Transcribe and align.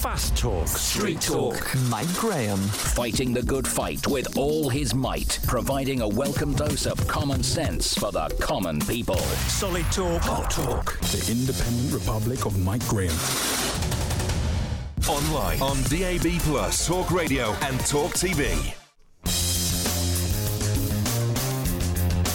Fast 0.00 0.34
Talk. 0.34 0.66
Street 0.66 1.20
Talk. 1.20 1.76
Mike 1.90 2.10
Graham. 2.14 2.56
Fighting 2.56 3.34
the 3.34 3.42
good 3.42 3.68
fight 3.68 4.06
with 4.06 4.34
all 4.38 4.70
his 4.70 4.94
might, 4.94 5.38
providing 5.46 6.00
a 6.00 6.08
welcome 6.08 6.54
dose 6.54 6.86
of 6.86 7.06
common 7.06 7.42
sense 7.42 7.94
for 7.98 8.10
the 8.10 8.26
common 8.40 8.80
people. 8.80 9.18
Solid 9.18 9.84
Talk. 9.92 10.22
Hot 10.22 10.50
Talk. 10.50 10.98
The 11.00 11.30
Independent 11.30 11.92
Republic 11.92 12.46
of 12.46 12.58
Mike 12.58 12.86
Graham. 12.88 13.10
Online 15.06 15.60
on 15.60 15.76
DAB 15.90 16.40
Plus, 16.44 16.86
Talk 16.86 17.10
Radio, 17.10 17.50
and 17.60 17.78
Talk 17.80 18.12
TV. 18.12 18.79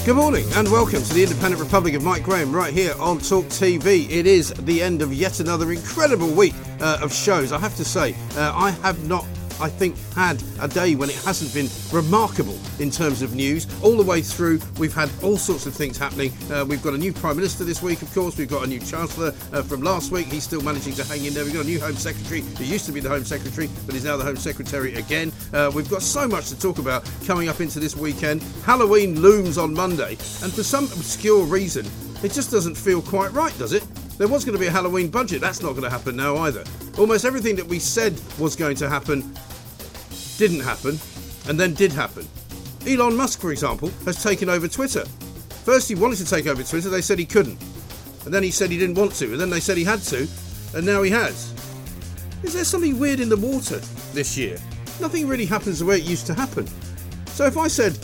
Good 0.05 0.17
morning 0.17 0.45
and 0.53 0.71
welcome 0.71 1.01
to 1.01 1.13
the 1.15 1.23
Independent 1.23 1.59
Republic 1.59 1.95
of 1.95 2.03
Mike 2.03 2.21
Graham 2.21 2.51
right 2.51 2.71
here 2.71 2.93
on 2.99 3.17
Talk 3.17 3.45
TV. 3.45 4.07
It 4.07 4.27
is 4.27 4.53
the 4.53 4.83
end 4.83 5.01
of 5.01 5.11
yet 5.11 5.39
another 5.39 5.71
incredible 5.71 6.29
week 6.29 6.53
uh, 6.79 6.99
of 7.01 7.11
shows. 7.11 7.51
I 7.51 7.57
have 7.57 7.75
to 7.77 7.83
say, 7.83 8.13
uh, 8.35 8.53
I 8.55 8.69
have 8.83 9.03
not 9.09 9.25
I 9.59 9.69
think, 9.69 9.97
had 10.13 10.41
a 10.59 10.67
day 10.67 10.95
when 10.95 11.09
it 11.09 11.15
hasn't 11.17 11.53
been 11.53 11.69
remarkable 11.91 12.57
in 12.79 12.91
terms 12.91 13.21
of 13.21 13.35
news. 13.35 13.67
All 13.83 13.97
the 13.97 14.03
way 14.03 14.21
through, 14.21 14.59
we've 14.77 14.93
had 14.93 15.09
all 15.23 15.37
sorts 15.37 15.65
of 15.65 15.73
things 15.73 15.97
happening. 15.97 16.33
Uh, 16.51 16.65
we've 16.67 16.81
got 16.81 16.93
a 16.93 16.97
new 16.97 17.13
Prime 17.13 17.35
Minister 17.35 17.63
this 17.63 17.81
week, 17.81 18.01
of 18.01 18.13
course. 18.13 18.37
We've 18.37 18.49
got 18.49 18.63
a 18.63 18.67
new 18.67 18.79
Chancellor 18.79 19.33
uh, 19.53 19.63
from 19.63 19.81
last 19.81 20.11
week. 20.11 20.27
He's 20.27 20.43
still 20.43 20.61
managing 20.61 20.93
to 20.95 21.03
hang 21.05 21.25
in 21.25 21.33
there. 21.33 21.43
We've 21.43 21.53
got 21.53 21.63
a 21.65 21.67
new 21.67 21.79
Home 21.79 21.95
Secretary 21.95 22.41
who 22.41 22.63
used 22.63 22.85
to 22.85 22.91
be 22.91 22.99
the 22.99 23.09
Home 23.09 23.23
Secretary, 23.23 23.69
but 23.85 23.95
is 23.95 24.03
now 24.03 24.17
the 24.17 24.23
Home 24.23 24.37
Secretary 24.37 24.95
again. 24.95 25.31
Uh, 25.53 25.71
we've 25.73 25.89
got 25.89 26.01
so 26.01 26.27
much 26.27 26.49
to 26.49 26.59
talk 26.59 26.77
about 26.77 27.09
coming 27.25 27.49
up 27.49 27.61
into 27.61 27.79
this 27.79 27.95
weekend. 27.95 28.43
Halloween 28.65 29.19
looms 29.21 29.57
on 29.57 29.73
Monday, 29.73 30.11
and 30.43 30.53
for 30.53 30.63
some 30.63 30.85
obscure 30.85 31.45
reason, 31.45 31.85
it 32.23 32.31
just 32.31 32.51
doesn't 32.51 32.75
feel 32.75 33.01
quite 33.01 33.31
right, 33.33 33.57
does 33.57 33.73
it? 33.73 33.85
There 34.17 34.27
was 34.27 34.45
going 34.45 34.53
to 34.53 34.59
be 34.59 34.67
a 34.67 34.71
Halloween 34.71 35.09
budget. 35.09 35.41
That's 35.41 35.61
not 35.61 35.71
going 35.71 35.83
to 35.83 35.89
happen 35.89 36.15
now 36.15 36.37
either. 36.37 36.63
Almost 36.97 37.25
everything 37.25 37.55
that 37.57 37.65
we 37.65 37.79
said 37.79 38.19
was 38.39 38.55
going 38.55 38.77
to 38.77 38.89
happen 38.89 39.35
didn't 40.37 40.61
happen, 40.61 40.97
and 41.49 41.59
then 41.59 41.73
did 41.73 41.91
happen. 41.91 42.27
Elon 42.87 43.15
Musk, 43.15 43.41
for 43.41 43.51
example, 43.51 43.89
has 44.05 44.21
taken 44.23 44.49
over 44.49 44.67
Twitter. 44.67 45.05
First, 45.65 45.89
he 45.89 45.95
wanted 45.95 46.17
to 46.17 46.25
take 46.25 46.47
over 46.47 46.63
Twitter, 46.63 46.89
they 46.89 47.01
said 47.01 47.19
he 47.19 47.25
couldn't. 47.25 47.61
And 48.23 48.33
then 48.33 48.43
he 48.43 48.51
said 48.51 48.71
he 48.71 48.77
didn't 48.77 48.95
want 48.95 49.13
to, 49.15 49.31
and 49.31 49.39
then 49.39 49.49
they 49.49 49.59
said 49.59 49.77
he 49.77 49.83
had 49.83 50.01
to, 50.03 50.27
and 50.75 50.85
now 50.85 51.01
he 51.01 51.11
has. 51.11 51.53
Is 52.43 52.53
there 52.53 52.63
something 52.63 52.97
weird 52.99 53.19
in 53.19 53.29
the 53.29 53.37
water 53.37 53.79
this 54.13 54.37
year? 54.37 54.57
Nothing 55.01 55.27
really 55.27 55.45
happens 55.45 55.79
the 55.79 55.85
way 55.85 55.97
it 55.97 56.03
used 56.03 56.25
to 56.27 56.33
happen. 56.33 56.67
So 57.27 57.45
if 57.45 57.57
I 57.57 57.67
said, 57.67 57.97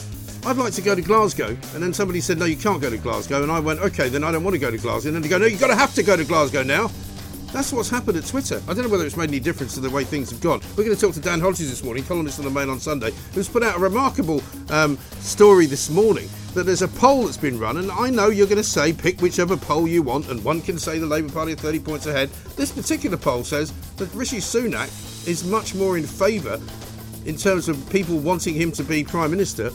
I'd 0.43 0.57
like 0.57 0.73
to 0.73 0.81
go 0.81 0.95
to 0.95 1.01
Glasgow, 1.03 1.49
and 1.49 1.83
then 1.83 1.93
somebody 1.93 2.19
said, 2.19 2.39
No, 2.39 2.45
you 2.45 2.57
can't 2.57 2.81
go 2.81 2.89
to 2.89 2.97
Glasgow, 2.97 3.43
and 3.43 3.51
I 3.51 3.59
went, 3.59 3.79
Okay, 3.79 4.09
then 4.09 4.23
I 4.23 4.31
don't 4.31 4.43
want 4.43 4.55
to 4.55 4.59
go 4.59 4.71
to 4.71 4.77
Glasgow, 4.77 5.09
and 5.09 5.15
then 5.15 5.21
they 5.21 5.29
go, 5.29 5.37
No, 5.37 5.45
you've 5.45 5.59
got 5.59 5.67
to 5.67 5.75
have 5.75 5.93
to 5.93 6.03
go 6.03 6.17
to 6.17 6.23
Glasgow 6.23 6.63
now. 6.63 6.89
That's 7.53 7.71
what's 7.73 7.89
happened 7.89 8.17
at 8.17 8.25
Twitter. 8.25 8.61
I 8.67 8.73
don't 8.73 8.83
know 8.83 8.89
whether 8.89 9.05
it's 9.05 9.17
made 9.17 9.29
any 9.29 9.39
difference 9.39 9.73
to 9.75 9.81
the 9.81 9.89
way 9.89 10.03
things 10.03 10.31
have 10.31 10.41
gone. 10.41 10.61
We're 10.75 10.85
going 10.85 10.95
to 10.95 11.01
talk 11.01 11.13
to 11.15 11.19
Dan 11.19 11.41
Hodges 11.41 11.69
this 11.69 11.83
morning, 11.83 12.03
columnist 12.05 12.39
on 12.39 12.45
the 12.45 12.51
Mail 12.51 12.71
on 12.71 12.79
Sunday, 12.79 13.11
who's 13.33 13.49
put 13.49 13.61
out 13.61 13.75
a 13.75 13.79
remarkable 13.79 14.41
um, 14.69 14.97
story 15.19 15.65
this 15.65 15.89
morning 15.89 16.29
that 16.53 16.63
there's 16.63 16.81
a 16.81 16.87
poll 16.87 17.25
that's 17.25 17.37
been 17.37 17.59
run, 17.59 17.77
and 17.77 17.91
I 17.91 18.09
know 18.09 18.29
you're 18.29 18.47
going 18.47 18.57
to 18.57 18.63
say 18.63 18.93
pick 18.93 19.21
whichever 19.21 19.57
poll 19.57 19.87
you 19.87 20.01
want, 20.01 20.29
and 20.29 20.43
one 20.43 20.61
can 20.61 20.79
say 20.79 20.97
the 20.97 21.05
Labour 21.05 21.31
Party 21.31 21.53
are 21.53 21.57
30 21.57 21.79
points 21.79 22.05
ahead. 22.07 22.29
This 22.55 22.71
particular 22.71 23.17
poll 23.17 23.43
says 23.43 23.73
that 23.97 24.11
Rishi 24.13 24.37
Sunak 24.37 24.87
is 25.27 25.43
much 25.43 25.75
more 25.75 25.97
in 25.97 26.05
favour 26.05 26.59
in 27.25 27.37
terms 27.37 27.69
of 27.69 27.89
people 27.89 28.17
wanting 28.17 28.55
him 28.55 28.71
to 28.71 28.83
be 28.83 29.03
Prime 29.03 29.29
Minister 29.29 29.71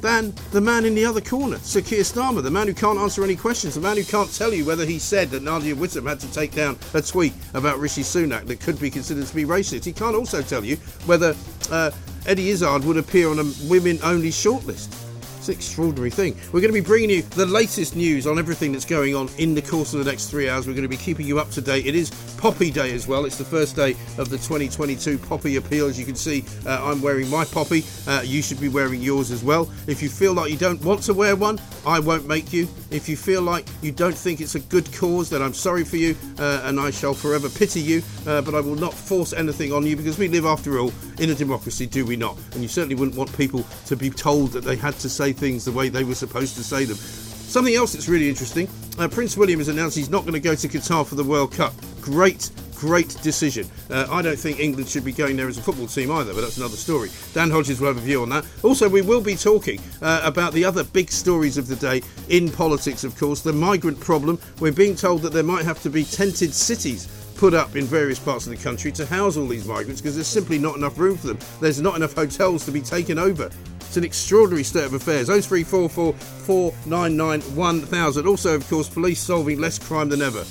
than 0.00 0.34
the 0.52 0.60
man 0.60 0.84
in 0.84 0.94
the 0.94 1.04
other 1.04 1.20
corner, 1.20 1.58
Sir 1.58 1.80
Keir 1.80 2.02
Starmer, 2.02 2.42
the 2.42 2.50
man 2.50 2.66
who 2.66 2.74
can't 2.74 2.98
answer 2.98 3.22
any 3.22 3.36
questions, 3.36 3.74
the 3.74 3.80
man 3.80 3.96
who 3.96 4.04
can't 4.04 4.32
tell 4.34 4.52
you 4.52 4.64
whether 4.64 4.84
he 4.84 4.98
said 4.98 5.30
that 5.30 5.42
Nadia 5.42 5.74
Whittome 5.74 6.08
had 6.08 6.20
to 6.20 6.32
take 6.32 6.52
down 6.52 6.78
a 6.94 7.02
tweet 7.02 7.32
about 7.54 7.78
Rishi 7.78 8.02
Sunak 8.02 8.46
that 8.46 8.60
could 8.60 8.80
be 8.80 8.90
considered 8.90 9.26
to 9.26 9.34
be 9.34 9.44
racist. 9.44 9.84
He 9.84 9.92
can't 9.92 10.16
also 10.16 10.42
tell 10.42 10.64
you 10.64 10.76
whether 11.06 11.34
uh, 11.70 11.90
Eddie 12.26 12.50
Izzard 12.50 12.84
would 12.84 12.96
appear 12.96 13.28
on 13.28 13.38
a 13.38 13.44
women 13.68 13.98
only 14.02 14.30
shortlist. 14.30 14.94
It's 15.38 15.48
an 15.48 15.54
extraordinary 15.54 16.10
thing. 16.10 16.36
We're 16.52 16.60
going 16.60 16.72
to 16.72 16.78
be 16.78 16.86
bringing 16.86 17.08
you 17.08 17.22
the 17.22 17.46
latest 17.46 17.96
news 17.96 18.26
on 18.26 18.38
everything 18.38 18.72
that's 18.72 18.84
going 18.84 19.14
on 19.14 19.30
in 19.38 19.54
the 19.54 19.62
course 19.62 19.94
of 19.94 20.04
the 20.04 20.10
next 20.10 20.28
three 20.28 20.50
hours. 20.50 20.66
We're 20.66 20.74
going 20.74 20.82
to 20.82 20.88
be 20.88 20.98
keeping 20.98 21.26
you 21.26 21.38
up 21.40 21.50
to 21.52 21.62
date. 21.62 21.86
It 21.86 21.94
is 21.94 22.10
Poppy 22.40 22.70
Day 22.70 22.94
as 22.94 23.06
well. 23.06 23.26
It's 23.26 23.36
the 23.36 23.44
first 23.44 23.76
day 23.76 23.90
of 24.16 24.30
the 24.30 24.38
2022 24.38 25.18
Poppy 25.18 25.56
Appeal. 25.56 25.88
As 25.88 25.98
you 25.98 26.06
can 26.06 26.14
see, 26.14 26.42
uh, 26.64 26.82
I'm 26.82 27.02
wearing 27.02 27.28
my 27.28 27.44
Poppy. 27.44 27.84
Uh, 28.06 28.22
you 28.24 28.40
should 28.40 28.58
be 28.58 28.70
wearing 28.70 29.02
yours 29.02 29.30
as 29.30 29.44
well. 29.44 29.70
If 29.86 30.02
you 30.02 30.08
feel 30.08 30.32
like 30.32 30.50
you 30.50 30.56
don't 30.56 30.82
want 30.82 31.02
to 31.02 31.12
wear 31.12 31.36
one, 31.36 31.60
I 31.86 32.00
won't 32.00 32.26
make 32.26 32.50
you. 32.50 32.66
If 32.90 33.10
you 33.10 33.16
feel 33.18 33.42
like 33.42 33.68
you 33.82 33.92
don't 33.92 34.16
think 34.16 34.40
it's 34.40 34.54
a 34.54 34.60
good 34.60 34.90
cause, 34.94 35.28
then 35.28 35.42
I'm 35.42 35.52
sorry 35.52 35.84
for 35.84 35.98
you 35.98 36.16
uh, 36.38 36.62
and 36.64 36.80
I 36.80 36.90
shall 36.90 37.12
forever 37.12 37.50
pity 37.50 37.80
you. 37.80 38.02
Uh, 38.26 38.40
but 38.40 38.54
I 38.54 38.60
will 38.60 38.74
not 38.74 38.94
force 38.94 39.34
anything 39.34 39.74
on 39.74 39.84
you 39.84 39.94
because 39.94 40.16
we 40.16 40.28
live, 40.28 40.46
after 40.46 40.78
all, 40.78 40.94
in 41.18 41.28
a 41.28 41.34
democracy, 41.34 41.86
do 41.86 42.06
we 42.06 42.16
not? 42.16 42.38
And 42.52 42.62
you 42.62 42.68
certainly 42.68 42.94
wouldn't 42.94 43.18
want 43.18 43.36
people 43.36 43.66
to 43.84 43.96
be 43.96 44.08
told 44.08 44.52
that 44.52 44.64
they 44.64 44.76
had 44.76 44.94
to 45.00 45.10
say 45.10 45.34
things 45.34 45.66
the 45.66 45.72
way 45.72 45.90
they 45.90 46.04
were 46.04 46.14
supposed 46.14 46.56
to 46.56 46.64
say 46.64 46.86
them. 46.86 46.96
Something 46.96 47.74
else 47.74 47.92
that's 47.92 48.08
really 48.08 48.30
interesting 48.30 48.66
uh, 49.00 49.08
Prince 49.08 49.36
William 49.36 49.58
has 49.58 49.68
announced 49.68 49.96
he's 49.96 50.10
not 50.10 50.22
going 50.22 50.34
to 50.34 50.40
go 50.40 50.54
to 50.54 50.68
Qatar 50.68 51.06
for 51.06 51.14
the 51.14 51.24
World 51.24 51.52
Cup. 51.52 51.72
Great, 52.00 52.50
great 52.74 53.08
decision. 53.22 53.68
Uh, 53.90 54.06
I 54.10 54.22
don't 54.22 54.38
think 54.38 54.58
England 54.58 54.88
should 54.88 55.04
be 55.04 55.12
going 55.12 55.36
there 55.36 55.48
as 55.48 55.58
a 55.58 55.62
football 55.62 55.86
team 55.86 56.10
either, 56.10 56.32
but 56.32 56.40
that's 56.40 56.56
another 56.56 56.76
story. 56.76 57.10
Dan 57.34 57.50
Hodges 57.50 57.80
will 57.80 57.88
have 57.88 57.98
a 57.98 58.00
view 58.00 58.22
on 58.22 58.28
that. 58.30 58.44
Also, 58.62 58.88
we 58.88 59.02
will 59.02 59.20
be 59.20 59.36
talking 59.36 59.80
uh, 60.02 60.20
about 60.24 60.52
the 60.52 60.64
other 60.64 60.84
big 60.84 61.10
stories 61.10 61.58
of 61.58 61.66
the 61.68 61.76
day 61.76 62.02
in 62.28 62.50
politics, 62.50 63.04
of 63.04 63.18
course, 63.18 63.42
the 63.42 63.52
migrant 63.52 64.00
problem. 64.00 64.38
We're 64.60 64.72
being 64.72 64.96
told 64.96 65.22
that 65.22 65.32
there 65.32 65.42
might 65.42 65.64
have 65.64 65.82
to 65.82 65.90
be 65.90 66.04
tented 66.04 66.54
cities 66.54 67.08
put 67.36 67.54
up 67.54 67.74
in 67.74 67.86
various 67.86 68.18
parts 68.18 68.46
of 68.46 68.50
the 68.54 68.62
country 68.62 68.92
to 68.92 69.06
house 69.06 69.38
all 69.38 69.46
these 69.46 69.66
migrants 69.66 70.02
because 70.02 70.14
there's 70.14 70.26
simply 70.26 70.58
not 70.58 70.76
enough 70.76 70.98
room 70.98 71.16
for 71.16 71.28
them. 71.28 71.38
There's 71.58 71.80
not 71.80 71.96
enough 71.96 72.14
hotels 72.14 72.66
to 72.66 72.70
be 72.70 72.82
taken 72.82 73.18
over. 73.18 73.50
It's 73.80 73.96
an 73.96 74.04
extraordinary 74.04 74.62
state 74.62 74.84
of 74.84 74.92
affairs. 74.92 75.28
0344 75.28 76.12
499 76.12 77.40
1000. 77.56 78.26
Also, 78.26 78.54
of 78.54 78.68
course, 78.68 78.88
police 78.88 79.20
solving 79.20 79.58
less 79.58 79.78
crime 79.78 80.10
than 80.10 80.22
ever. 80.22 80.44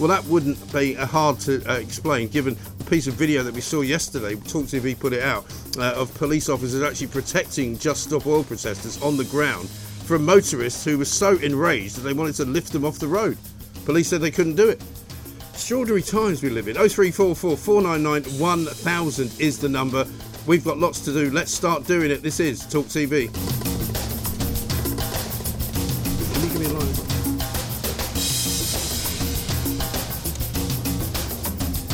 Well, 0.00 0.08
that 0.08 0.24
wouldn't 0.24 0.72
be 0.72 0.94
hard 0.94 1.38
to 1.40 1.64
uh, 1.70 1.74
explain 1.74 2.26
given 2.28 2.56
the 2.78 2.84
piece 2.84 3.06
of 3.06 3.14
video 3.14 3.44
that 3.44 3.54
we 3.54 3.60
saw 3.60 3.82
yesterday. 3.82 4.34
Talk 4.34 4.64
TV 4.64 4.98
put 4.98 5.12
it 5.12 5.22
out 5.22 5.46
uh, 5.78 5.94
of 5.94 6.12
police 6.14 6.48
officers 6.48 6.82
actually 6.82 7.06
protecting 7.06 7.78
Just 7.78 8.04
Stop 8.04 8.26
Oil 8.26 8.42
protesters 8.42 9.00
on 9.02 9.16
the 9.16 9.24
ground 9.24 9.68
from 9.68 10.24
motorists 10.24 10.84
who 10.84 10.98
were 10.98 11.04
so 11.04 11.36
enraged 11.38 11.96
that 11.96 12.00
they 12.00 12.12
wanted 12.12 12.34
to 12.34 12.44
lift 12.44 12.72
them 12.72 12.84
off 12.84 12.98
the 12.98 13.06
road. 13.06 13.38
Police 13.84 14.08
said 14.08 14.20
they 14.20 14.32
couldn't 14.32 14.56
do 14.56 14.68
it. 14.68 14.82
Extraordinary 15.52 16.02
times 16.02 16.42
we 16.42 16.50
live 16.50 16.66
in. 16.66 16.74
0344 16.74 17.56
499 17.56 18.40
1000 18.40 19.40
is 19.40 19.60
the 19.60 19.68
number. 19.68 20.04
We've 20.46 20.64
got 20.64 20.78
lots 20.78 21.04
to 21.04 21.12
do. 21.12 21.30
Let's 21.30 21.52
start 21.52 21.86
doing 21.86 22.10
it. 22.10 22.20
This 22.20 22.40
is 22.40 22.66
Talk 22.66 22.86
TV. 22.86 23.30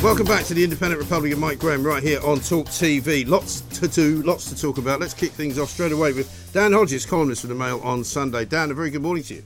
Welcome 0.02 0.24
back 0.24 0.46
to 0.46 0.54
the 0.54 0.64
Independent 0.64 0.98
Republic 0.98 1.30
of 1.34 1.38
Mike 1.38 1.58
Graham 1.58 1.86
right 1.86 2.02
here 2.02 2.20
on 2.24 2.40
Talk 2.40 2.68
TV. 2.68 3.28
Lots 3.28 3.60
to 3.78 3.86
do, 3.86 4.22
lots 4.22 4.48
to 4.48 4.58
talk 4.58 4.78
about. 4.78 4.98
Let's 4.98 5.12
kick 5.12 5.30
things 5.32 5.58
off 5.58 5.68
straight 5.68 5.92
away 5.92 6.14
with 6.14 6.50
Dan 6.54 6.72
Hodges, 6.72 7.04
columnist 7.04 7.42
for 7.42 7.48
the 7.48 7.54
Mail 7.54 7.80
on 7.84 8.02
Sunday. 8.02 8.46
Dan, 8.46 8.70
a 8.70 8.74
very 8.74 8.88
good 8.88 9.02
morning 9.02 9.22
to 9.24 9.34
you. 9.34 9.42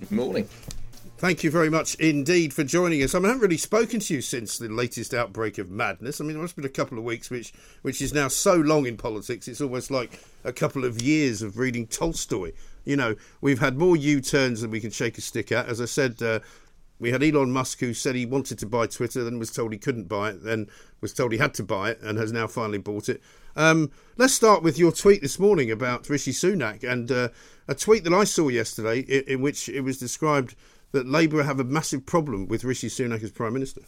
Good 0.00 0.12
morning. 0.12 0.48
Thank 1.16 1.42
you 1.42 1.50
very 1.50 1.70
much 1.70 1.94
indeed 1.94 2.52
for 2.52 2.62
joining 2.62 3.02
us. 3.02 3.14
I, 3.14 3.18
mean, 3.18 3.24
I 3.24 3.28
haven't 3.28 3.40
really 3.40 3.56
spoken 3.56 4.00
to 4.00 4.14
you 4.14 4.20
since 4.20 4.58
the 4.58 4.68
latest 4.68 5.14
outbreak 5.14 5.56
of 5.56 5.70
madness. 5.70 6.20
I 6.20 6.24
mean, 6.24 6.36
it 6.36 6.40
must 6.40 6.56
have 6.56 6.62
been 6.62 6.70
a 6.70 6.74
couple 6.74 6.98
of 6.98 7.04
weeks, 7.04 7.30
which 7.30 7.54
which 7.80 8.02
is 8.02 8.12
now 8.12 8.28
so 8.28 8.54
long 8.54 8.84
in 8.84 8.98
politics. 8.98 9.48
It's 9.48 9.62
almost 9.62 9.90
like 9.90 10.20
a 10.44 10.52
couple 10.52 10.84
of 10.84 11.00
years 11.00 11.40
of 11.40 11.56
reading 11.56 11.86
Tolstoy. 11.86 12.52
You 12.84 12.96
know, 12.96 13.14
we've 13.40 13.60
had 13.60 13.78
more 13.78 13.96
U-turns 13.96 14.60
than 14.60 14.70
we 14.70 14.78
can 14.78 14.90
shake 14.90 15.16
a 15.16 15.22
stick 15.22 15.50
at. 15.52 15.66
As 15.66 15.80
I 15.80 15.86
said, 15.86 16.22
uh, 16.22 16.40
we 16.98 17.10
had 17.10 17.22
Elon 17.22 17.50
Musk 17.52 17.80
who 17.80 17.94
said 17.94 18.14
he 18.14 18.26
wanted 18.26 18.58
to 18.58 18.66
buy 18.66 18.86
Twitter, 18.86 19.22
then 19.24 19.38
was 19.38 19.50
told 19.50 19.72
he 19.72 19.78
couldn't 19.78 20.08
buy 20.08 20.30
it, 20.30 20.42
then 20.44 20.68
was 21.00 21.12
told 21.12 21.32
he 21.32 21.38
had 21.38 21.54
to 21.54 21.62
buy 21.62 21.90
it, 21.90 22.00
and 22.00 22.18
has 22.18 22.32
now 22.32 22.46
finally 22.46 22.78
bought 22.78 23.08
it. 23.08 23.20
Um, 23.54 23.90
let's 24.16 24.34
start 24.34 24.62
with 24.62 24.78
your 24.78 24.92
tweet 24.92 25.22
this 25.22 25.38
morning 25.38 25.70
about 25.70 26.08
Rishi 26.08 26.32
Sunak 26.32 26.84
and 26.84 27.10
uh, 27.10 27.28
a 27.68 27.74
tweet 27.74 28.04
that 28.04 28.12
I 28.12 28.24
saw 28.24 28.48
yesterday 28.48 29.00
in, 29.00 29.24
in 29.26 29.40
which 29.40 29.68
it 29.68 29.80
was 29.80 29.98
described 29.98 30.54
that 30.92 31.06
Labour 31.06 31.42
have 31.42 31.60
a 31.60 31.64
massive 31.64 32.06
problem 32.06 32.48
with 32.48 32.64
Rishi 32.64 32.88
Sunak 32.88 33.22
as 33.22 33.30
Prime 33.30 33.52
Minister? 33.52 33.82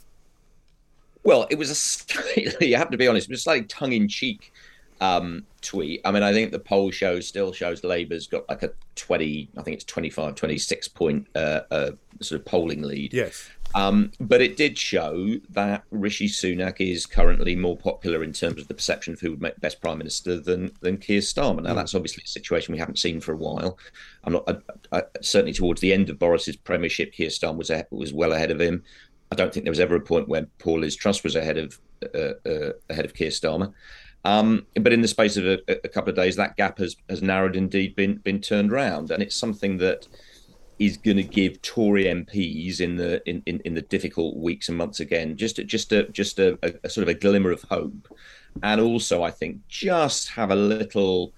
Well, 1.22 1.46
it 1.50 1.58
was 1.58 1.70
a 1.70 1.74
slightly, 1.74 2.54
you 2.68 2.76
have 2.76 2.90
to 2.90 2.96
be 2.96 3.08
honest, 3.08 3.28
it 3.28 3.32
was 3.32 3.42
slightly 3.42 3.66
tongue 3.66 3.92
in 3.92 4.08
cheek 4.08 4.52
um, 5.00 5.44
tweet. 5.60 6.00
I 6.04 6.10
mean, 6.10 6.22
I 6.22 6.32
think 6.32 6.52
the 6.52 6.58
poll 6.58 6.90
shows 6.90 7.26
still 7.26 7.52
shows 7.52 7.84
Labour's 7.84 8.26
got 8.26 8.48
like 8.48 8.62
a 8.62 8.70
20, 8.96 9.50
I 9.56 9.62
think 9.62 9.74
it's 9.76 9.84
25, 9.84 10.34
26 10.34 10.88
point 10.88 11.26
uh, 11.34 11.60
uh, 11.70 11.90
sort 12.20 12.40
of 12.40 12.46
polling 12.46 12.82
lead. 12.82 13.12
Yes. 13.12 13.48
Um, 13.74 14.12
but 14.18 14.40
it 14.40 14.56
did 14.56 14.78
show 14.78 15.36
that 15.50 15.84
Rishi 15.90 16.26
Sunak 16.26 16.80
is 16.80 17.04
currently 17.04 17.54
more 17.54 17.76
popular 17.76 18.24
in 18.24 18.32
terms 18.32 18.62
of 18.62 18.68
the 18.68 18.74
perception 18.74 19.12
of 19.12 19.20
who 19.20 19.30
would 19.30 19.42
make 19.42 19.60
best 19.60 19.80
prime 19.80 19.98
minister 19.98 20.40
than 20.40 20.72
than 20.80 20.96
Keir 20.96 21.20
Starmer. 21.20 21.62
Now, 21.62 21.72
mm. 21.72 21.76
that's 21.76 21.94
obviously 21.94 22.22
a 22.24 22.28
situation 22.28 22.72
we 22.72 22.78
haven't 22.78 22.98
seen 22.98 23.20
for 23.20 23.32
a 23.32 23.36
while. 23.36 23.78
I'm 24.24 24.32
not 24.32 24.48
I, 24.48 24.98
I, 24.98 25.02
certainly 25.20 25.52
towards 25.52 25.82
the 25.82 25.92
end 25.92 26.08
of 26.08 26.18
Boris's 26.18 26.56
premiership, 26.56 27.12
Keir 27.12 27.28
Starmer 27.28 27.58
was 27.58 27.70
was 27.90 28.12
well 28.12 28.32
ahead 28.32 28.50
of 28.50 28.60
him. 28.60 28.82
I 29.30 29.34
don't 29.34 29.52
think 29.52 29.64
there 29.64 29.70
was 29.72 29.80
ever 29.80 29.96
a 29.96 30.00
point 30.00 30.28
where 30.28 30.46
Paul 30.58 30.80
Liz 30.80 30.96
Truss 30.96 31.22
was 31.22 31.36
ahead 31.36 31.58
of 31.58 31.78
uh, 32.14 32.48
uh, 32.48 32.72
ahead 32.88 33.04
of 33.04 33.14
Keir 33.14 33.30
Starmer. 33.30 33.72
Um, 34.28 34.66
but 34.74 34.92
in 34.92 35.00
the 35.00 35.08
space 35.08 35.38
of 35.38 35.46
a, 35.46 35.58
a, 35.68 35.88
couple 35.88 36.10
of 36.10 36.16
days, 36.16 36.36
that 36.36 36.58
gap 36.58 36.76
has, 36.78 36.96
has 37.08 37.22
narrowed, 37.22 37.56
indeed 37.56 37.96
been 37.96 38.16
been 38.16 38.42
turned 38.42 38.70
round, 38.70 39.10
and 39.10 39.22
it's 39.22 39.34
something 39.34 39.78
that 39.78 40.06
is 40.78 40.98
going 40.98 41.16
to 41.16 41.22
give 41.22 41.62
Tory 41.62 42.04
MPs 42.04 42.80
in 42.80 42.96
the 42.96 43.26
in, 43.26 43.42
in, 43.46 43.60
in, 43.64 43.72
the 43.72 43.80
difficult 43.80 44.36
weeks 44.36 44.68
and 44.68 44.76
months 44.76 45.00
again 45.00 45.36
just 45.38 45.56
just 45.66 45.92
a 45.92 46.08
just 46.10 46.38
a, 46.38 46.58
a, 46.62 46.74
a, 46.84 46.90
sort 46.90 47.08
of 47.08 47.08
a 47.08 47.18
glimmer 47.18 47.50
of 47.50 47.62
hope, 47.62 48.14
and 48.62 48.82
also 48.82 49.22
I 49.22 49.30
think 49.30 49.66
just 49.66 50.28
have 50.28 50.50
a 50.50 50.56
little 50.56 51.32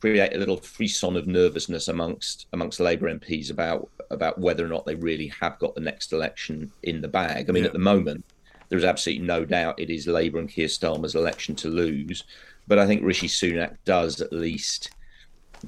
create 0.00 0.34
a 0.34 0.38
little 0.38 0.56
frisson 0.56 1.18
of 1.18 1.26
nervousness 1.26 1.88
amongst 1.88 2.46
amongst 2.54 2.80
Labour 2.80 3.12
MPs 3.12 3.50
about 3.50 3.90
about 4.10 4.38
whether 4.38 4.64
or 4.64 4.68
not 4.68 4.86
they 4.86 4.94
really 4.94 5.30
have 5.38 5.58
got 5.58 5.74
the 5.74 5.82
next 5.82 6.14
election 6.14 6.72
in 6.82 7.02
the 7.02 7.08
bag. 7.08 7.50
I 7.50 7.52
mean, 7.52 7.64
yeah. 7.64 7.68
at 7.68 7.74
the 7.74 7.78
moment, 7.78 8.24
there 8.72 8.78
is 8.78 8.84
absolutely 8.86 9.26
no 9.26 9.44
doubt 9.44 9.78
it 9.78 9.90
is 9.90 10.06
Labour 10.06 10.38
and 10.38 10.48
Keir 10.48 10.66
Starmer's 10.66 11.14
election 11.14 11.54
to 11.56 11.68
lose. 11.68 12.24
But 12.66 12.78
I 12.78 12.86
think 12.86 13.04
Rishi 13.04 13.28
Sunak 13.28 13.76
does 13.84 14.18
at 14.22 14.32
least 14.32 14.92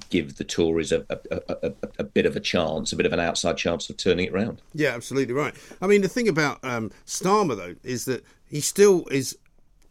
give 0.09 0.37
the 0.37 0.45
Tories 0.45 0.91
a, 0.91 1.05
a, 1.11 1.19
a, 1.51 1.73
a, 1.99 2.05
bit 2.05 2.25
of 2.25 2.35
a 2.35 2.41
chance, 2.41 2.95
a 2.95 2.97
bit 2.97 3.05
of 3.05 3.12
an 3.12 3.21
outside 3.21 3.59
chance 3.59 3.91
of 3.91 3.99
turning 3.99 4.29
it 4.29 4.33
around. 4.33 4.62
Yeah, 4.73 4.95
absolutely 4.95 5.35
right. 5.35 5.55
I 5.83 5.87
mean, 5.87 6.01
the 6.01 6.09
thing 6.09 6.29
about 6.29 6.65
um, 6.65 6.91
Starmer, 7.05 7.55
though, 7.59 7.75
is 7.85 8.06
that 8.06 8.25
he 8.49 8.62
still 8.62 9.07
is 9.11 9.37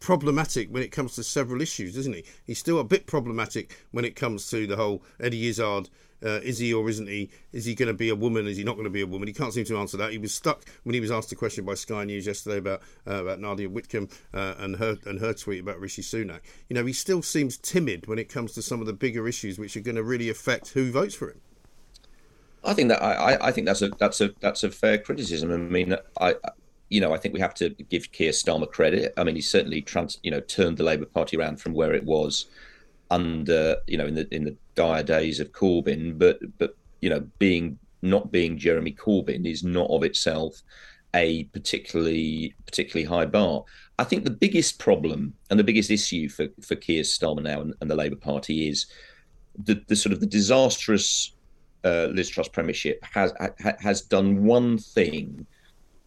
problematic 0.00 0.68
when 0.70 0.82
it 0.82 0.90
comes 0.90 1.14
to 1.14 1.22
several 1.22 1.62
issues, 1.62 1.96
isn't 1.96 2.16
he? 2.16 2.24
He's 2.48 2.58
still 2.58 2.80
a 2.80 2.84
bit 2.84 3.06
problematic 3.06 3.78
when 3.92 4.04
it 4.04 4.16
comes 4.16 4.50
to 4.50 4.66
the 4.66 4.74
whole 4.74 5.04
Eddie 5.20 5.46
Izzard 5.46 5.88
uh, 6.24 6.40
is 6.42 6.58
he 6.58 6.72
or 6.72 6.88
isn't 6.88 7.08
he? 7.08 7.30
Is 7.52 7.64
he 7.64 7.74
going 7.74 7.88
to 7.88 7.94
be 7.94 8.08
a 8.08 8.14
woman? 8.14 8.46
Is 8.46 8.56
he 8.56 8.64
not 8.64 8.74
going 8.74 8.84
to 8.84 8.90
be 8.90 9.02
a 9.02 9.06
woman? 9.06 9.28
He 9.28 9.34
can't 9.34 9.52
seem 9.52 9.64
to 9.66 9.78
answer 9.78 9.96
that. 9.98 10.12
He 10.12 10.18
was 10.18 10.34
stuck 10.34 10.64
when 10.84 10.94
he 10.94 11.00
was 11.00 11.10
asked 11.10 11.30
a 11.32 11.36
question 11.36 11.64
by 11.64 11.74
Sky 11.74 12.04
News 12.04 12.26
yesterday 12.26 12.58
about 12.58 12.82
uh, 13.06 13.22
about 13.22 13.40
Nadia 13.40 13.68
Whittome 13.68 14.10
uh, 14.32 14.54
and 14.58 14.76
her 14.76 14.96
and 15.06 15.20
her 15.20 15.34
tweet 15.34 15.60
about 15.60 15.80
Rishi 15.80 16.02
Sunak. 16.02 16.40
You 16.68 16.74
know, 16.74 16.86
he 16.86 16.92
still 16.92 17.22
seems 17.22 17.56
timid 17.58 18.06
when 18.06 18.18
it 18.18 18.28
comes 18.28 18.52
to 18.52 18.62
some 18.62 18.80
of 18.80 18.86
the 18.86 18.92
bigger 18.92 19.28
issues 19.28 19.58
which 19.58 19.76
are 19.76 19.80
going 19.80 19.96
to 19.96 20.02
really 20.02 20.28
affect 20.28 20.68
who 20.68 20.90
votes 20.90 21.14
for 21.14 21.30
him. 21.30 21.40
I 22.64 22.72
think 22.72 22.88
that 22.88 23.02
I, 23.02 23.36
I 23.48 23.52
think 23.52 23.66
that's 23.66 23.82
a 23.82 23.90
that's 23.90 24.20
a 24.20 24.30
that's 24.40 24.64
a 24.64 24.70
fair 24.70 24.98
criticism. 24.98 25.52
I 25.52 25.56
mean, 25.58 25.96
I 26.18 26.36
you 26.88 27.00
know 27.00 27.12
I 27.12 27.18
think 27.18 27.34
we 27.34 27.40
have 27.40 27.54
to 27.54 27.70
give 27.70 28.12
Keir 28.12 28.32
Starmer 28.32 28.70
credit. 28.70 29.12
I 29.16 29.24
mean, 29.24 29.34
he 29.34 29.42
certainly 29.42 29.82
trans 29.82 30.18
you 30.22 30.30
know 30.30 30.40
turned 30.40 30.78
the 30.78 30.84
Labour 30.84 31.06
Party 31.06 31.36
around 31.36 31.60
from 31.60 31.74
where 31.74 31.92
it 31.92 32.04
was 32.04 32.46
under 33.10 33.76
you 33.86 33.98
know 33.98 34.06
in 34.06 34.14
the 34.14 34.34
in 34.34 34.44
the 34.44 34.56
dire 34.74 35.02
days 35.02 35.40
of 35.40 35.52
Corbyn, 35.52 36.18
but 36.18 36.38
but 36.58 36.76
you 37.00 37.10
know 37.10 37.26
being 37.38 37.78
not 38.02 38.30
being 38.30 38.58
Jeremy 38.58 38.92
Corbyn 38.92 39.46
is 39.46 39.64
not 39.64 39.90
of 39.90 40.04
itself 40.04 40.62
a 41.14 41.44
particularly 41.44 42.54
particularly 42.66 43.06
high 43.06 43.26
bar. 43.26 43.64
I 43.98 44.04
think 44.04 44.24
the 44.24 44.30
biggest 44.30 44.78
problem 44.78 45.34
and 45.48 45.58
the 45.58 45.64
biggest 45.64 45.90
issue 45.90 46.28
for 46.28 46.48
for 46.60 46.74
Keir 46.74 47.02
Starmer 47.02 47.42
now 47.42 47.60
and, 47.60 47.74
and 47.80 47.90
the 47.90 47.96
Labour 47.96 48.16
Party 48.16 48.68
is 48.68 48.86
the, 49.56 49.80
the 49.86 49.96
sort 49.96 50.12
of 50.12 50.20
the 50.20 50.26
disastrous 50.26 51.32
uh, 51.84 52.08
Liz 52.12 52.28
Truss 52.28 52.48
premiership 52.48 53.02
has 53.04 53.32
ha, 53.38 53.72
has 53.78 54.00
done 54.02 54.44
one 54.44 54.78
thing 54.78 55.46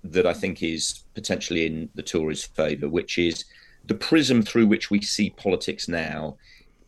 that 0.03 0.25
I 0.25 0.33
think 0.33 0.63
is 0.63 1.03
potentially 1.13 1.65
in 1.65 1.89
the 1.95 2.03
Tories' 2.03 2.43
favour, 2.43 2.89
which 2.89 3.17
is 3.17 3.45
the 3.85 3.95
prism 3.95 4.41
through 4.41 4.67
which 4.67 4.91
we 4.91 5.01
see 5.01 5.29
politics 5.31 5.87
now 5.87 6.37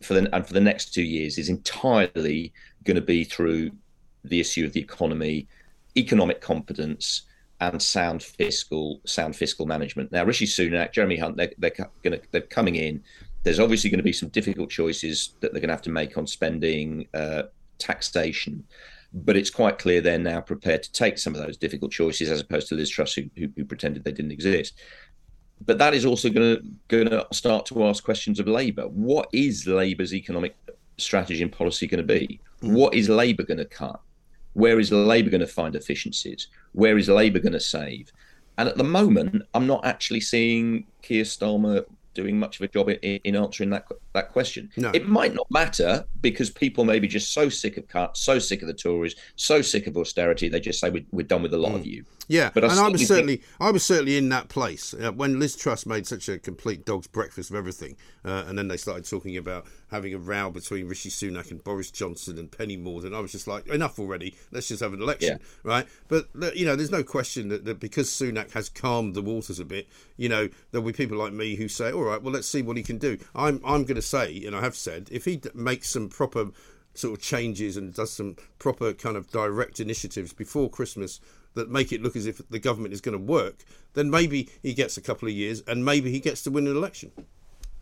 for 0.01 0.13
the 0.13 0.33
and 0.35 0.45
for 0.45 0.53
the 0.53 0.61
next 0.61 0.93
two 0.93 1.03
years 1.03 1.37
is 1.37 1.49
entirely 1.49 2.53
going 2.83 2.95
to 2.95 3.01
be 3.01 3.23
through 3.23 3.71
the 4.23 4.39
issue 4.39 4.65
of 4.65 4.73
the 4.73 4.79
economy, 4.79 5.47
economic 5.97 6.41
competence, 6.41 7.23
and 7.61 7.81
sound 7.81 8.23
fiscal 8.23 9.01
sound 9.05 9.35
fiscal 9.35 9.65
management. 9.65 10.11
Now, 10.11 10.23
Rishi 10.23 10.45
Sunak, 10.45 10.93
Jeremy 10.93 11.17
Hunt, 11.17 11.37
they're, 11.37 11.51
they're 11.57 11.89
going 12.03 12.19
to 12.19 12.21
they're 12.31 12.41
coming 12.41 12.75
in. 12.75 13.03
There's 13.43 13.59
obviously 13.59 13.89
going 13.89 13.99
to 13.99 14.03
be 14.03 14.13
some 14.13 14.29
difficult 14.29 14.69
choices 14.69 15.35
that 15.39 15.51
they're 15.51 15.61
going 15.61 15.69
to 15.69 15.73
have 15.73 15.81
to 15.83 15.89
make 15.89 16.17
on 16.17 16.27
spending, 16.27 17.07
uh, 17.13 17.43
taxation, 17.77 18.65
but 19.13 19.37
it's 19.37 19.49
quite 19.49 19.79
clear 19.79 20.01
they're 20.01 20.19
now 20.19 20.41
prepared 20.41 20.83
to 20.83 20.91
take 20.91 21.17
some 21.17 21.33
of 21.33 21.41
those 21.41 21.55
difficult 21.55 21.91
choices, 21.91 22.29
as 22.29 22.41
opposed 22.41 22.67
to 22.67 22.75
Liz 22.75 22.89
Truss, 22.89 23.13
who, 23.13 23.23
who, 23.37 23.47
who 23.55 23.63
pretended 23.63 24.03
they 24.03 24.11
didn't 24.11 24.33
exist 24.33 24.77
but 25.65 25.77
that 25.77 25.93
is 25.93 26.05
also 26.05 26.29
going 26.29 26.57
to 26.57 26.63
going 26.87 27.09
to 27.09 27.25
start 27.31 27.65
to 27.67 27.85
ask 27.85 28.03
questions 28.03 28.39
of 28.39 28.47
Labour. 28.47 28.87
What 28.87 29.29
is 29.33 29.67
Labour's 29.67 30.13
economic 30.13 30.55
strategy 30.97 31.41
and 31.41 31.51
policy 31.51 31.87
going 31.87 32.05
to 32.05 32.19
be? 32.19 32.39
Mm. 32.61 32.73
What 32.73 32.93
is 32.93 33.09
Labour 33.09 33.43
going 33.43 33.57
to 33.57 33.65
cut? 33.65 33.99
Where 34.53 34.79
is 34.79 34.91
Labour 34.91 35.29
going 35.29 35.41
to 35.41 35.47
find 35.47 35.75
efficiencies? 35.75 36.47
Where 36.73 36.97
is 36.97 37.07
Labour 37.07 37.39
going 37.39 37.53
to 37.53 37.59
save? 37.59 38.11
And 38.57 38.67
at 38.67 38.77
the 38.77 38.83
moment, 38.83 39.43
I'm 39.53 39.67
not 39.67 39.85
actually 39.85 40.21
seeing 40.21 40.85
Keir 41.01 41.23
Starmer 41.23 41.85
doing 42.13 42.37
much 42.37 42.59
of 42.59 42.63
a 42.63 42.67
job 42.67 42.89
in, 42.89 42.97
in 43.23 43.35
answering 43.35 43.69
that 43.69 43.85
that 44.13 44.31
question. 44.31 44.69
No. 44.75 44.91
It 44.93 45.07
might 45.07 45.33
not 45.33 45.47
matter 45.49 46.05
because 46.21 46.49
people 46.49 46.83
may 46.83 46.99
be 46.99 47.07
just 47.07 47.33
so 47.33 47.49
sick 47.49 47.77
of 47.77 47.87
cuts, 47.87 48.21
so 48.21 48.39
sick 48.39 48.61
of 48.61 48.67
the 48.67 48.73
Tories, 48.73 49.15
so 49.35 49.61
sick 49.61 49.87
of 49.87 49.95
austerity, 49.97 50.49
they 50.49 50.59
just 50.59 50.79
say 50.79 50.89
we, 50.89 51.05
are 51.19 51.23
done 51.23 51.41
with 51.41 51.53
a 51.53 51.57
lot 51.57 51.73
mm. 51.73 51.75
of 51.75 51.85
you. 51.85 52.05
Yeah, 52.29 52.51
but 52.53 52.63
I 52.63 52.67
and 52.69 52.79
I 52.79 52.87
was 52.89 53.07
certainly 53.07 53.37
think... 53.37 53.49
I 53.59 53.71
was 53.71 53.83
certainly 53.83 54.15
in 54.15 54.29
that 54.29 54.49
place 54.49 54.93
uh, 54.93 55.11
when 55.11 55.39
Liz 55.39 55.55
Truss 55.55 55.87
made 55.87 56.05
such 56.05 56.29
a 56.29 56.37
complete 56.37 56.85
dog's 56.85 57.07
breakfast 57.07 57.49
of 57.49 57.55
everything, 57.55 57.97
uh, 58.23 58.45
and 58.47 58.55
then 58.55 58.67
they 58.67 58.77
started 58.77 59.03
talking 59.09 59.35
about 59.35 59.65
having 59.89 60.13
a 60.13 60.19
row 60.19 60.51
between 60.51 60.87
Rishi 60.87 61.09
Sunak 61.09 61.49
and 61.49 61.63
Boris 61.63 61.89
Johnson 61.89 62.37
and 62.37 62.51
Penny 62.51 62.77
Mordaunt. 62.77 63.15
I 63.15 63.19
was 63.19 63.31
just 63.31 63.47
like, 63.47 63.67
enough 63.67 63.97
already. 63.97 64.35
Let's 64.51 64.67
just 64.67 64.83
have 64.83 64.93
an 64.93 65.01
election, 65.01 65.39
yeah. 65.41 65.71
right? 65.71 65.87
But 66.07 66.27
you 66.55 66.67
know, 66.67 66.75
there's 66.75 66.91
no 66.91 67.03
question 67.03 67.49
that, 67.49 67.65
that 67.65 67.79
because 67.79 68.09
Sunak 68.09 68.51
has 68.51 68.69
calmed 68.69 69.15
the 69.15 69.23
waters 69.23 69.59
a 69.59 69.65
bit, 69.65 69.87
you 70.15 70.29
know, 70.29 70.49
there'll 70.69 70.85
be 70.85 70.93
people 70.93 71.17
like 71.17 71.33
me 71.33 71.55
who 71.55 71.67
say, 71.67 71.91
all 71.91 72.03
right, 72.03 72.21
well, 72.21 72.31
let's 72.31 72.47
see 72.47 72.61
what 72.61 72.77
he 72.77 72.83
can 72.83 72.99
do. 72.99 73.17
I'm 73.33 73.59
I'm 73.65 73.85
going 73.85 73.95
to 73.95 74.03
say, 74.03 74.45
and 74.45 74.55
I 74.55 74.61
have 74.61 74.75
said, 74.75 75.09
if 75.11 75.25
he 75.25 75.41
makes 75.55 75.89
some 75.89 76.09
proper 76.09 76.51
sort 76.93 77.17
of 77.17 77.23
changes 77.23 77.77
and 77.77 77.93
does 77.93 78.11
some 78.11 78.35
proper 78.59 78.93
kind 78.93 79.15
of 79.15 79.31
direct 79.31 79.79
initiatives 79.79 80.33
before 80.33 80.69
Christmas 80.69 81.19
that 81.59 81.69
make 81.69 81.91
it 81.91 82.01
look 82.01 82.15
as 82.15 82.25
if 82.25 82.41
the 82.49 82.59
government 82.59 82.93
is 82.93 83.01
going 83.01 83.17
to 83.17 83.23
work, 83.23 83.63
then 83.93 84.09
maybe 84.09 84.49
he 84.63 84.73
gets 84.73 84.97
a 84.97 85.01
couple 85.01 85.27
of 85.27 85.33
years 85.33 85.61
and 85.67 85.85
maybe 85.85 86.11
he 86.11 86.19
gets 86.19 86.41
to 86.43 86.51
win 86.51 86.67
an 86.67 86.75
election. 86.75 87.11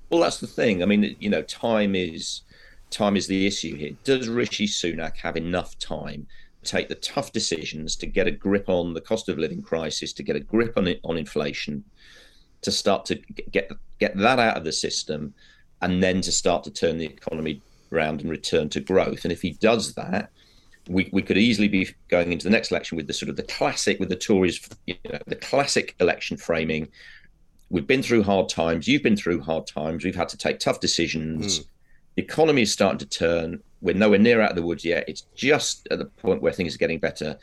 Well, 0.09 0.21
that's 0.21 0.39
the 0.39 0.47
thing. 0.47 0.81
I 0.81 0.85
mean, 0.85 1.15
you 1.19 1.29
know, 1.29 1.41
time 1.43 1.95
is 1.95 2.41
time 2.89 3.17
is 3.17 3.27
the 3.27 3.45
issue 3.45 3.75
here. 3.75 3.91
Does 4.03 4.29
Rishi 4.29 4.67
Sunak 4.67 5.17
have 5.17 5.35
enough 5.35 5.77
time 5.79 6.27
to 6.63 6.71
take 6.71 6.87
the 6.87 6.95
tough 6.95 7.31
decisions 7.31 7.95
to 7.97 8.07
get 8.07 8.27
a 8.27 8.31
grip 8.31 8.69
on 8.69 8.93
the 8.93 9.01
cost 9.01 9.29
of 9.29 9.37
living 9.37 9.61
crisis, 9.61 10.13
to 10.13 10.23
get 10.23 10.35
a 10.35 10.39
grip 10.39 10.77
on 10.77 10.87
it, 10.87 10.99
on 11.03 11.17
inflation, 11.17 11.83
to 12.61 12.71
start 12.71 13.05
to 13.05 13.15
get 13.51 13.71
get 13.99 14.17
that 14.17 14.39
out 14.39 14.57
of 14.57 14.63
the 14.63 14.71
system, 14.71 15.33
and 15.81 16.01
then 16.01 16.21
to 16.21 16.31
start 16.31 16.63
to 16.63 16.71
turn 16.71 16.97
the 16.97 17.05
economy 17.05 17.61
around 17.91 18.21
and 18.21 18.29
return 18.29 18.69
to 18.69 18.79
growth? 18.79 19.23
And 19.25 19.31
if 19.31 19.41
he 19.41 19.51
does 19.51 19.93
that, 19.95 20.31
we, 20.89 21.09
we 21.11 21.21
could 21.21 21.37
easily 21.37 21.67
be 21.67 21.89
going 22.07 22.31
into 22.31 22.45
the 22.45 22.49
next 22.49 22.71
election 22.71 22.95
with 22.95 23.07
the 23.07 23.13
sort 23.13 23.29
of 23.29 23.35
the 23.35 23.43
classic 23.43 23.99
with 23.99 24.09
the 24.09 24.15
Tories, 24.15 24.67
you 24.85 24.95
know, 25.11 25.19
the 25.27 25.35
classic 25.35 25.95
election 25.99 26.37
framing. 26.37 26.87
We've 27.69 27.87
been 27.87 28.03
through 28.03 28.23
hard 28.23 28.49
times. 28.49 28.87
You've 28.87 29.03
been 29.03 29.17
through 29.17 29.41
hard 29.41 29.67
times. 29.67 30.03
We've 30.03 30.15
had 30.15 30.29
to 30.29 30.37
take 30.37 30.59
tough 30.59 30.79
decisions. 30.79 31.59
Mm. 31.59 31.67
The 32.15 32.23
economy 32.23 32.61
is 32.61 32.71
starting 32.71 32.99
to 32.99 33.05
turn. 33.05 33.61
We're 33.81 33.95
nowhere 33.95 34.19
near 34.19 34.41
out 34.41 34.51
of 34.51 34.55
the 34.55 34.63
woods 34.63 34.85
yet. 34.85 35.05
It's 35.07 35.21
just 35.35 35.87
at 35.91 35.99
the 35.99 36.05
point 36.05 36.41
where 36.41 36.53
things 36.53 36.73
are 36.75 36.79
getting 36.79 36.99
better. 36.99 37.37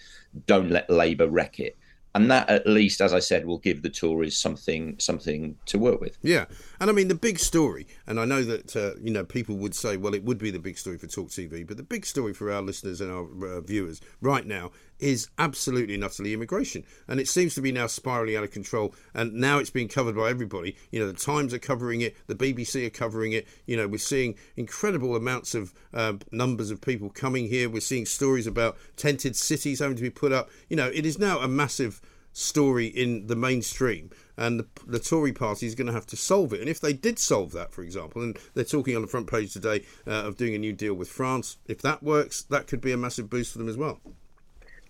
Don't 0.47 0.71
let 0.71 0.89
Labour 0.91 1.29
wreck 1.29 1.61
it 1.61 1.77
and 2.15 2.31
that 2.31 2.49
at 2.49 2.67
least, 2.67 3.01
as 3.01 3.13
I 3.13 3.19
said, 3.19 3.45
will 3.45 3.59
give 3.59 3.83
the 3.83 3.91
Tories 3.91 4.37
something 4.37 4.97
something 4.99 5.57
to 5.67 5.79
work 5.79 6.01
with. 6.01 6.17
Yeah, 6.23 6.47
and 6.81 6.89
I 6.89 6.93
mean 6.93 7.09
the 7.09 7.15
big 7.15 7.39
story, 7.39 7.87
and 8.07 8.21
I 8.21 8.25
know 8.25 8.43
that 8.45 8.77
uh, 8.77 8.93
you 9.03 9.11
know 9.11 9.25
people 9.25 9.57
would 9.57 9.75
say, 9.75 9.97
well, 9.97 10.15
it 10.15 10.25
would 10.25 10.39
be 10.39 10.51
the 10.51 10.59
big 10.59 10.79
story 10.79 10.99
for 10.99 11.07
Talk 11.07 11.29
TV, 11.29 11.67
but 11.67 11.77
the 11.77 11.83
big 11.83 12.07
story 12.07 12.33
for 12.33 12.53
our 12.53 12.63
listeners 12.63 13.01
and 13.01 13.11
our 13.11 13.57
uh, 13.57 13.61
viewers 13.61 14.01
right 14.21 14.47
now 14.47 14.71
is 14.99 15.29
absolutely 15.39 15.95
and 15.95 16.05
utterly 16.05 16.33
immigration, 16.33 16.85
and 17.09 17.21
it 17.21 17.29
seems 17.29 17.55
to 17.55 17.61
be 17.61 17.73
now 17.73 17.87
spiraling 17.87 18.37
out 18.37 18.45
of 18.45 18.51
control, 18.51 18.95
and 19.13 19.33
now 19.35 19.59
it's 19.59 19.71
being 19.71 19.89
covered 19.89 20.17
by 20.17 20.31
everybody. 20.31 20.77
You 20.91 21.01
know, 21.01 21.07
the 21.07 21.13
Times 21.13 21.53
are 21.55 21.59
covering 21.59 22.01
it, 22.01 22.17
the 22.27 22.35
BBC 22.35 22.87
are 22.87 22.91
covering 22.91 23.33
it. 23.33 23.47
You 23.67 23.77
know, 23.77 23.89
we're 23.89 23.99
seeing 23.99 24.35
incredible 24.57 25.17
amounts 25.17 25.55
of 25.55 25.75
uh, 25.93 26.15
numbers 26.31 26.71
of 26.71 26.81
people 26.81 27.11
coming 27.11 27.49
here. 27.49 27.69
We're 27.69 27.81
seeing 27.81 28.07
stories 28.07 28.47
about 28.47 28.77
tented 28.97 29.37
cities 29.37 29.81
having 29.81 29.97
to 29.97 30.03
be 30.03 30.11
put 30.11 30.33
up. 30.33 30.51
You 30.69 30.77
know, 30.77 30.91
it 30.93 31.07
is 31.07 31.19
now 31.19 31.39
a 31.39 31.49
massive 31.49 32.01
story 32.35 32.87
in 32.87 33.29
the 33.29 33.37
mainstream, 33.37 34.11
and 34.37 34.61
the, 34.61 34.67
the, 34.87 34.99
Tory 34.99 35.33
party 35.33 35.67
is 35.67 35.75
going 35.75 35.87
to 35.87 35.93
have 35.93 36.07
to 36.07 36.17
solve 36.17 36.53
it. 36.53 36.61
And 36.61 36.69
if 36.69 36.81
they 36.81 36.93
did 36.93 37.19
solve 37.19 37.53
that, 37.53 37.73
for 37.73 37.83
example, 37.83 38.23
and 38.23 38.39
they're 38.55 38.65
talking 38.65 38.97
on 38.97 39.03
the 39.03 39.09
front 39.09 39.31
page 39.31 39.53
today 39.53 39.85
uh, 40.07 40.11
of 40.11 40.37
doing 40.37 40.55
a 40.55 40.59
new 40.59 40.73
deal 40.73 40.95
with 40.95 41.09
France, 41.09 41.59
if 41.67 41.81
that 41.83 42.03
works, 42.03 42.43
that 42.43 42.67
could 42.67 42.81
be 42.81 42.93
a 42.93 42.97
massive 42.97 43.31
boost 43.31 43.53
for 43.53 43.59
them 43.59 43.69
as 43.69 43.77
well. 43.77 44.01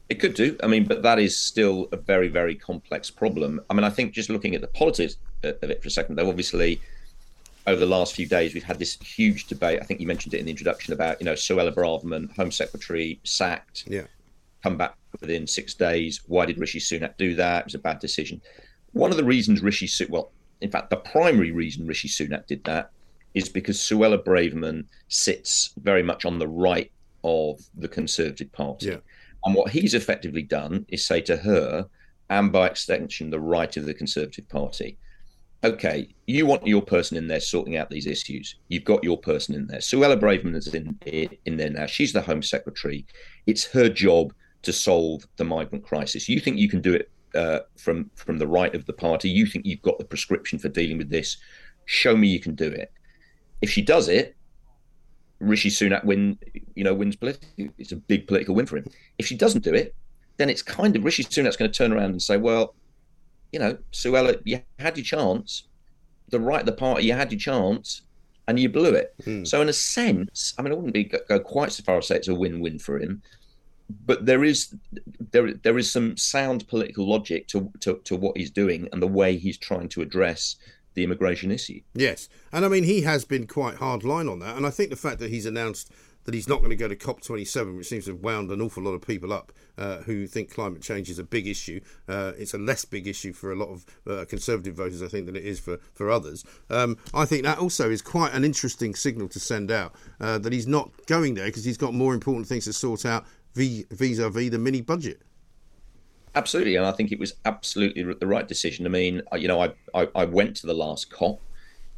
It 0.09 0.17
could 0.21 0.35
do. 0.35 0.57
I 0.63 0.67
mean, 0.67 0.85
but 0.85 1.03
that 1.03 1.19
is 1.19 1.37
still 1.37 1.89
a 1.93 1.97
very, 1.97 2.29
very 2.29 2.55
complex 2.55 3.11
problem. 3.11 3.61
I 3.71 3.75
mean, 3.75 3.85
I 3.85 3.91
think 3.91 4.13
just 4.13 4.29
looking 4.29 4.55
at 4.55 4.61
the 4.61 4.69
politics 4.69 5.17
of 5.43 5.71
it 5.71 5.83
for 5.83 5.89
a 5.89 5.91
second, 5.91 6.17
though, 6.17 6.29
obviously, 6.29 6.81
over 7.67 7.81
the 7.81 7.87
last 7.87 8.15
few 8.15 8.27
days, 8.27 8.53
we've 8.53 8.63
had 8.63 8.79
this 8.79 8.99
huge 9.01 9.47
debate. 9.47 9.81
I 9.81 9.85
think 9.85 10.01
you 10.01 10.07
mentioned 10.07 10.35
it 10.35 10.41
in 10.41 10.45
the 10.45 10.51
introduction 10.51 10.93
about, 10.93 11.21
you 11.21 11.25
know, 11.25 11.33
Suella 11.33 11.75
Braverman, 11.75 12.35
Home 12.37 12.51
Secretary, 12.51 13.19
sacked. 13.25 13.85
Yeah 13.87 14.05
come 14.65 14.79
back 14.79 14.97
within 15.21 15.47
six 15.47 15.75
days. 15.75 16.23
Why 16.27 16.47
did 16.47 16.59
Rishi 16.59 16.81
Sunak 16.81 17.19
do 17.19 17.35
that? 17.35 17.61
It 17.61 17.65
was 17.67 17.75
a 17.75 17.79
bad 17.79 17.99
decision. 17.99 18.41
One 18.93 19.11
of 19.11 19.19
the 19.19 19.25
reasons 19.25 19.63
Rishi 19.63 19.87
Sunak, 19.87 20.09
well, 20.09 20.33
in 20.63 20.71
fact, 20.71 20.89
the 20.89 20.97
primary 20.97 21.51
reason 21.51 21.87
Rishi 21.87 22.09
Sunak 22.09 22.47
did 22.47 22.65
that 22.65 22.91
is 23.35 23.51
because 23.51 23.77
Suella 23.79 24.17
Braverman 24.17 24.87
sits 25.09 25.75
very 25.83 26.03
much 26.03 26.25
on 26.25 26.39
the 26.39 26.49
right 26.49 26.91
of 27.23 27.61
the 27.77 27.89
Conservative 27.89 28.51
Party. 28.53 28.87
Yeah. 28.87 28.97
And 29.45 29.55
what 29.55 29.71
he's 29.71 29.95
effectively 29.95 30.43
done 30.43 30.87
is 30.89 31.05
say 31.05 31.21
to 31.23 31.37
her, 31.37 31.87
and 32.31 32.51
by 32.51 32.67
extension, 32.67 33.31
the 33.31 33.41
right 33.41 33.77
of 33.77 33.85
the 33.85 33.95
Conservative 33.95 34.49
Party, 34.49 34.97
okay, 35.63 36.15
you 36.27 36.47
want 36.47 36.67
your 36.67 36.83
person 36.83 37.17
in 37.17 37.27
there 37.27 37.41
sorting 37.41 37.77
out 37.77 37.91
these 37.91 38.07
issues. 38.07 38.57
You've 38.69 38.85
got 38.85 39.05
your 39.05 39.19
person 39.19 39.55
in 39.55 39.67
there. 39.67 39.81
Suella 39.81 40.19
Braverman 40.19 40.57
is 40.57 40.69
in 40.75 40.99
in 41.45 41.57
there 41.57 41.71
now. 41.71 41.87
She's 41.87 42.13
the 42.13 42.23
Home 42.23 42.43
Secretary. 42.43 43.07
It's 43.47 43.65
her 43.67 43.89
job 43.89 44.33
to 44.63 44.73
solve 44.73 45.27
the 45.37 45.45
migrant 45.45 45.85
crisis. 45.85 46.29
You 46.29 46.41
think 46.41 46.59
you 46.59 46.69
can 46.69 46.81
do 46.81 46.95
it 46.95 47.11
uh, 47.35 47.61
from 47.77 48.11
from 48.15 48.39
the 48.39 48.47
right 48.47 48.75
of 48.75 48.87
the 48.87 48.93
party? 48.93 49.29
You 49.29 49.47
think 49.47 49.67
you've 49.67 49.83
got 49.83 49.99
the 49.99 50.05
prescription 50.05 50.59
for 50.59 50.69
dealing 50.69 50.99
with 50.99 51.11
this? 51.11 51.37
Show 51.87 52.17
me 52.17 52.29
you 52.29 52.41
can 52.41 52.55
do 52.55 52.69
it. 52.69 52.93
If 53.61 53.71
she 53.71 53.83
does 53.83 54.09
it, 54.09 54.37
Rishi 55.49 55.71
Sunak 55.71 56.05
win, 56.05 56.39
you 56.75 56.85
know, 56.85 56.95
wins 56.95 57.17
politically. 57.17 57.71
It's 57.79 57.93
a 57.93 57.97
big 57.97 58.27
political 58.27 58.55
win 58.55 58.67
for 58.67 58.77
him. 58.77 58.87
If 59.19 59.27
she 59.27 59.37
doesn't 59.37 59.65
do 59.65 59.75
it, 59.75 59.95
then 60.37 60.51
it's 60.51 60.63
kind 60.63 60.97
of 60.97 61.05
Rishi 61.05 61.25
Sunak's 61.25 61.57
going 61.57 61.71
to 61.71 61.77
turn 61.77 61.93
around 61.93 62.11
and 62.11 62.23
say, 62.23 62.37
well, 62.37 62.75
you 63.53 63.59
know, 63.59 63.79
Suella, 63.93 64.41
you 64.45 64.61
had 64.79 64.97
your 64.97 65.05
chance. 65.05 65.65
The 66.31 66.41
right 66.41 66.61
of 66.61 66.67
the 66.67 66.73
party, 66.73 67.05
you 67.05 67.13
had 67.13 67.31
your 67.31 67.39
chance, 67.39 68.03
and 68.49 68.59
you 68.59 68.69
blew 68.69 68.95
it. 68.95 69.15
Hmm. 69.25 69.45
So, 69.45 69.61
in 69.61 69.69
a 69.69 69.73
sense, 69.73 70.55
I 70.59 70.63
mean, 70.63 70.73
I 70.73 70.77
wouldn't 70.77 70.95
be 70.95 71.05
go 71.05 71.39
quite 71.39 71.73
so 71.73 71.83
far 71.83 71.99
as 71.99 72.09
say 72.09 72.17
it's 72.17 72.29
a 72.29 72.35
win-win 72.35 72.79
for 72.79 72.99
him, 72.99 73.23
but 74.07 74.27
there 74.27 74.45
is 74.45 74.75
there 75.31 75.53
there 75.53 75.79
is 75.79 75.91
some 75.91 76.17
sound 76.17 76.67
political 76.69 77.07
logic 77.07 77.47
to, 77.49 77.71
to 77.81 78.01
to 78.05 78.17
what 78.17 78.37
he's 78.37 78.51
doing 78.51 78.89
and 78.93 79.03
the 79.03 79.07
way 79.07 79.37
he's 79.37 79.59
trying 79.59 79.89
to 79.91 80.03
address 80.03 80.57
the 80.95 81.05
immigration 81.05 81.51
issue. 81.51 81.81
Yes, 81.95 82.29
and 82.53 82.65
I 82.65 82.69
mean 82.69 82.85
he 82.85 83.03
has 83.03 83.25
been 83.25 83.47
quite 83.47 83.77
hard 83.77 84.05
line 84.05 84.29
on 84.29 84.39
that, 84.41 84.57
and 84.57 84.67
I 84.67 84.71
think 84.71 84.91
the 84.91 84.97
fact 84.97 85.19
that 85.21 85.31
he's 85.31 85.47
announced 85.47 85.91
that 86.25 86.35
he's 86.35 86.49
not 86.49 86.59
going 86.59 86.71
to 86.71 86.77
go 86.77 86.89
to 86.89 86.97
COP27, 86.97 87.77
which 87.77 87.87
seems 87.87 88.07
to 88.07 88.13
have 88.13 88.21
wound 88.21 88.51
an 88.51 88.61
awful 88.61 88.83
lot 88.83 88.93
of 88.93 89.03
people 89.07 89.33
up 89.33 89.53
uh, 89.77 89.99
who 89.99 90.27
think 90.27 90.53
climate 90.53 90.83
change 90.83 91.11
is 91.11 91.19
a 91.19 91.25
big 91.25 91.47
issue. 91.47 91.81
Uh, 92.09 92.33
it's 92.39 92.55
a 92.55 92.59
less 92.59 92.85
big 92.85 93.07
issue 93.07 93.33
for 93.33 93.53
a 93.53 93.57
lot 93.57 93.69
of 93.69 93.85
uh, 94.07 94.25
Conservative 94.25 94.75
voters, 94.75 95.03
I 95.03 95.09
think, 95.09 95.27
than 95.27 95.37
it 95.37 95.45
is 95.45 95.61
for, 95.61 95.79
for 95.93 96.11
others. 96.11 96.45
Um, 96.71 96.97
I 97.13 97.25
think 97.27 97.45
that 97.45 97.59
also 97.59 97.91
is 97.91 98.03
quite 98.03 98.33
an 98.33 98.45
interesting 98.45 98.95
signal 98.95 99.29
to 99.29 99.41
send 99.41 99.71
out 99.71 99.95
uh, 100.21 100.39
that 100.39 100.53
he's 100.53 100.67
not 100.67 100.91
going 101.07 101.35
there 101.35 101.47
because 101.47 101.65
he's 101.65 101.79
got 101.79 101.95
more 101.95 102.15
important 102.15 102.47
things 102.47 102.65
to 102.65 102.73
sort 102.73 103.05
out 103.05 103.27
vis 103.55 103.85
a 104.19 104.31
vis 104.31 104.51
the 104.51 104.59
mini 104.59 104.81
budget. 104.81 105.23
Absolutely, 106.37 106.77
and 106.77 106.85
I 106.85 106.93
think 106.93 107.13
it 107.13 107.19
was 107.19 107.35
absolutely 107.45 108.03
the 108.03 108.27
right 108.27 108.47
decision. 108.49 108.87
I 108.87 108.89
mean, 108.89 109.23
you 109.37 109.49
know, 109.49 109.63
I 109.63 109.73
I, 109.95 110.09
I 110.15 110.25
went 110.25 110.57
to 110.57 110.67
the 110.67 110.75
last 110.75 111.11
COP. 111.11 111.41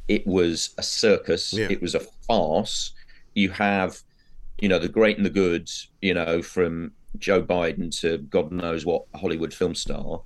It 0.08 0.26
was 0.26 0.74
a 0.78 0.82
circus. 0.82 1.52
Yeah. 1.52 1.68
It 1.70 1.80
was 1.80 1.94
a 1.94 2.00
farce. 2.00 2.92
You 3.34 3.50
have, 3.50 3.98
you 4.60 4.68
know, 4.68 4.78
the 4.78 4.88
great 4.88 5.16
and 5.16 5.24
the 5.24 5.30
good. 5.30 5.70
You 6.02 6.14
know, 6.14 6.42
from 6.42 6.92
Joe 7.18 7.42
Biden 7.42 7.98
to 8.00 8.18
God 8.18 8.52
knows 8.52 8.84
what 8.84 9.04
Hollywood 9.14 9.54
film 9.54 9.74
star, 9.74 10.20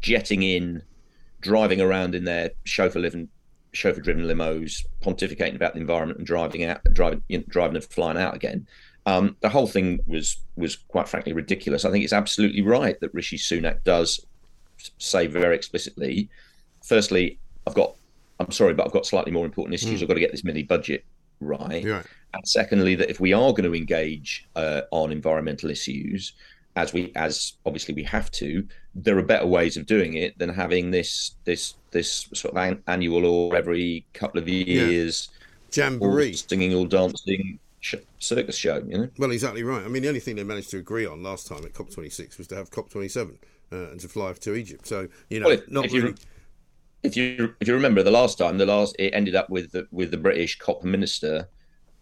jetting 0.00 0.42
in, 0.42 0.82
driving 1.40 1.80
around 1.80 2.14
in 2.14 2.24
their 2.24 2.50
chauffeur-driven 2.64 3.28
chauffeur-driven 3.72 4.24
limos, 4.24 4.84
pontificating 5.00 5.54
about 5.54 5.74
the 5.74 5.80
environment 5.80 6.18
and 6.18 6.26
driving 6.26 6.64
out, 6.64 6.80
driving, 6.92 7.22
you 7.28 7.38
know, 7.38 7.44
driving 7.48 7.76
and 7.76 7.84
flying 7.84 8.18
out 8.18 8.34
again. 8.34 8.66
Um, 9.06 9.36
the 9.40 9.48
whole 9.48 9.66
thing 9.66 10.00
was 10.06 10.36
was 10.56 10.76
quite 10.76 11.08
frankly 11.08 11.32
ridiculous. 11.32 11.84
I 11.84 11.90
think 11.90 12.04
it's 12.04 12.12
absolutely 12.12 12.62
right 12.62 12.98
that 13.00 13.14
Rishi 13.14 13.38
Sunak 13.38 13.82
does 13.84 14.24
say 14.98 15.26
very 15.26 15.54
explicitly. 15.54 16.28
Firstly, 16.84 17.38
I've 17.66 17.74
got 17.74 17.94
I'm 18.38 18.52
sorry, 18.52 18.74
but 18.74 18.86
I've 18.86 18.92
got 18.92 19.06
slightly 19.06 19.32
more 19.32 19.44
important 19.44 19.74
issues. 19.74 20.02
I've 20.02 20.08
got 20.08 20.14
to 20.14 20.20
get 20.20 20.32
this 20.32 20.44
mini 20.44 20.62
budget 20.62 21.04
right. 21.40 21.84
Right. 21.84 22.06
And 22.32 22.48
secondly, 22.48 22.94
that 22.94 23.10
if 23.10 23.20
we 23.20 23.32
are 23.32 23.50
going 23.50 23.64
to 23.64 23.74
engage 23.74 24.46
uh, 24.56 24.82
on 24.90 25.12
environmental 25.12 25.70
issues, 25.70 26.32
as 26.76 26.92
we 26.92 27.12
as 27.16 27.54
obviously 27.66 27.94
we 27.94 28.04
have 28.04 28.30
to, 28.32 28.66
there 28.94 29.18
are 29.18 29.22
better 29.22 29.46
ways 29.46 29.76
of 29.76 29.86
doing 29.86 30.14
it 30.14 30.38
than 30.38 30.48
having 30.48 30.90
this 30.90 31.34
this 31.44 31.74
this 31.90 32.28
sort 32.32 32.54
of 32.54 32.62
an, 32.62 32.82
annual 32.86 33.26
or 33.26 33.56
every 33.56 34.06
couple 34.14 34.40
of 34.40 34.48
years 34.48 35.28
Jamboree. 35.72 36.30
all 36.30 36.36
singing, 36.36 36.74
all 36.74 36.84
dancing 36.84 37.58
sh- 37.80 37.96
circus 38.18 38.56
show. 38.56 38.76
You 38.86 38.98
know. 38.98 39.08
Well, 39.18 39.30
exactly 39.30 39.62
right. 39.62 39.84
I 39.84 39.88
mean, 39.88 40.02
the 40.02 40.08
only 40.08 40.20
thing 40.20 40.36
they 40.36 40.44
managed 40.44 40.70
to 40.70 40.78
agree 40.78 41.06
on 41.06 41.22
last 41.22 41.46
time 41.46 41.64
at 41.64 41.72
COP26 41.74 42.38
was 42.38 42.46
to 42.48 42.54
have 42.56 42.70
COP27 42.70 43.36
uh, 43.72 43.76
and 43.90 44.00
to 44.00 44.08
fly 44.08 44.32
to 44.32 44.54
Egypt. 44.54 44.86
So, 44.86 45.08
you 45.28 45.40
know, 45.40 45.46
Well, 45.46 45.58
if- 45.58 45.70
not 45.70 45.84
if 45.86 45.92
you- 45.92 46.14
if 47.02 47.16
you 47.16 47.54
if 47.60 47.66
you 47.66 47.72
remember 47.74 48.02
the 48.02 48.10
last 48.10 48.36
time, 48.38 48.58
the 48.58 48.66
last 48.66 48.94
it 48.98 49.14
ended 49.14 49.34
up 49.34 49.48
with 49.48 49.72
the, 49.72 49.86
with 49.90 50.10
the 50.10 50.18
British 50.18 50.58
COP 50.58 50.84
minister 50.84 51.48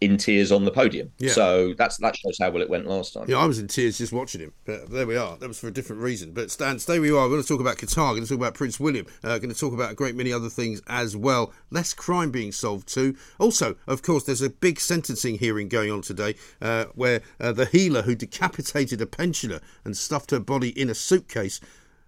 in 0.00 0.16
tears 0.16 0.52
on 0.52 0.64
the 0.64 0.70
podium. 0.70 1.10
Yeah. 1.18 1.32
So 1.32 1.74
that's 1.74 1.96
that 1.98 2.16
shows 2.16 2.36
how 2.40 2.50
well 2.50 2.62
it 2.62 2.70
went 2.70 2.86
last 2.86 3.14
time. 3.14 3.24
Yeah, 3.28 3.38
I 3.38 3.46
was 3.46 3.58
in 3.58 3.66
tears 3.66 3.98
just 3.98 4.12
watching 4.12 4.40
him. 4.40 4.52
But 4.64 4.90
there 4.90 5.06
we 5.06 5.16
are. 5.16 5.36
That 5.36 5.48
was 5.48 5.58
for 5.58 5.68
a 5.68 5.72
different 5.72 6.02
reason. 6.02 6.32
But 6.32 6.54
Dan, 6.58 6.78
stay 6.78 6.98
where 6.98 7.08
you 7.08 7.18
are. 7.18 7.24
We're 7.24 7.36
going 7.36 7.42
to 7.42 7.48
talk 7.48 7.60
about 7.60 7.76
Qatar. 7.76 8.10
We're 8.10 8.16
going 8.16 8.22
to 8.22 8.28
talk 8.28 8.38
about 8.38 8.54
Prince 8.54 8.78
William. 8.78 9.06
Uh, 9.24 9.38
going 9.38 9.52
to 9.52 9.58
talk 9.58 9.72
about 9.72 9.92
a 9.92 9.94
great 9.94 10.14
many 10.14 10.32
other 10.32 10.48
things 10.48 10.80
as 10.86 11.16
well. 11.16 11.52
Less 11.70 11.94
crime 11.94 12.30
being 12.30 12.52
solved 12.52 12.88
too. 12.88 13.16
Also, 13.38 13.76
of 13.86 14.02
course, 14.02 14.24
there's 14.24 14.42
a 14.42 14.50
big 14.50 14.78
sentencing 14.78 15.38
hearing 15.38 15.68
going 15.68 15.90
on 15.90 16.02
today 16.02 16.36
uh, 16.62 16.86
where 16.94 17.20
uh, 17.40 17.52
the 17.52 17.66
healer 17.66 18.02
who 18.02 18.14
decapitated 18.14 19.00
a 19.00 19.06
pensioner 19.06 19.60
and 19.84 19.96
stuffed 19.96 20.30
her 20.30 20.40
body 20.40 20.70
in 20.80 20.88
a 20.88 20.94
suitcase. 20.94 21.60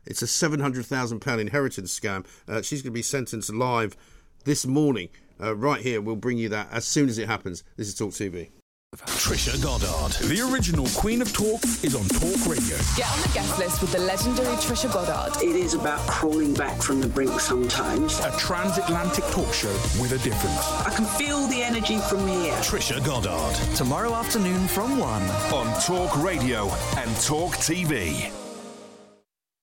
It's 0.07 0.23
a 0.23 0.27
seven 0.27 0.61
hundred 0.61 0.87
thousand 0.87 1.21
pound 1.21 1.41
inheritance 1.41 1.99
scam. 1.99 2.25
Uh, 2.49 2.63
she's 2.63 2.83
going 2.83 2.93
to 2.93 2.99
be 2.99 3.03
sentenced 3.03 3.53
live 3.53 3.97
this 4.45 4.65
morning. 4.65 5.09
Uh, 5.43 5.57
right 5.57 5.81
here, 5.81 6.01
we'll 6.01 6.17
bring 6.17 6.39
you 6.39 6.49
that 6.51 6.69
as 6.73 6.85
soon 6.85 7.09
as 7.09 7.19
it 7.19 7.27
happens. 7.27 7.65
This 7.77 7.89
is 7.89 7.95
Talk 7.95 8.11
TV. 8.11 8.51
Trisha 8.97 9.63
Goddard. 9.63 10.15
The 10.29 10.41
original 10.53 10.85
Queen 10.97 11.23
of 11.23 11.33
Talk 11.33 11.63
is 11.85 11.95
on 11.95 12.05
Talk 12.09 12.45
Radio. 12.49 12.77
Get 12.97 13.09
on 13.09 13.23
the 13.23 13.31
guest 13.33 13.59
list 13.59 13.81
with 13.81 13.93
the 13.93 14.01
legendary 14.01 14.57
Trisha 14.57 14.93
Goddard. 14.93 15.41
It 15.41 15.55
is 15.55 15.75
about 15.75 16.01
crawling 16.09 16.55
back 16.55 16.83
from 16.83 17.01
the 17.01 17.07
brink 17.07 17.39
sometimes. 17.39 18.19
A 18.19 18.37
transatlantic 18.37 19.25
talk 19.27 19.55
show 19.55 19.73
with 20.01 20.11
a 20.13 20.19
difference. 20.19 20.59
I 20.85 20.91
can 20.91 21.05
feel 21.05 21.47
the 21.47 21.63
energy 21.63 21.99
from 21.99 22.27
here. 22.27 22.53
Trisha 22.55 23.05
Goddard. 23.07 23.55
Tomorrow 23.77 24.13
afternoon 24.13 24.67
from 24.67 24.99
1. 24.99 25.23
On 25.53 25.81
Talk 25.83 26.21
Radio 26.21 26.65
and 26.97 27.15
Talk 27.21 27.55
TV. 27.59 28.33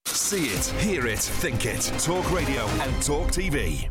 See 0.06 0.48
it, 0.48 0.66
hear 0.82 1.06
it, 1.06 1.20
think 1.20 1.66
it. 1.66 1.82
Talk 2.00 2.32
Radio 2.32 2.66
and 2.66 3.04
Talk 3.04 3.28
TV. 3.28 3.90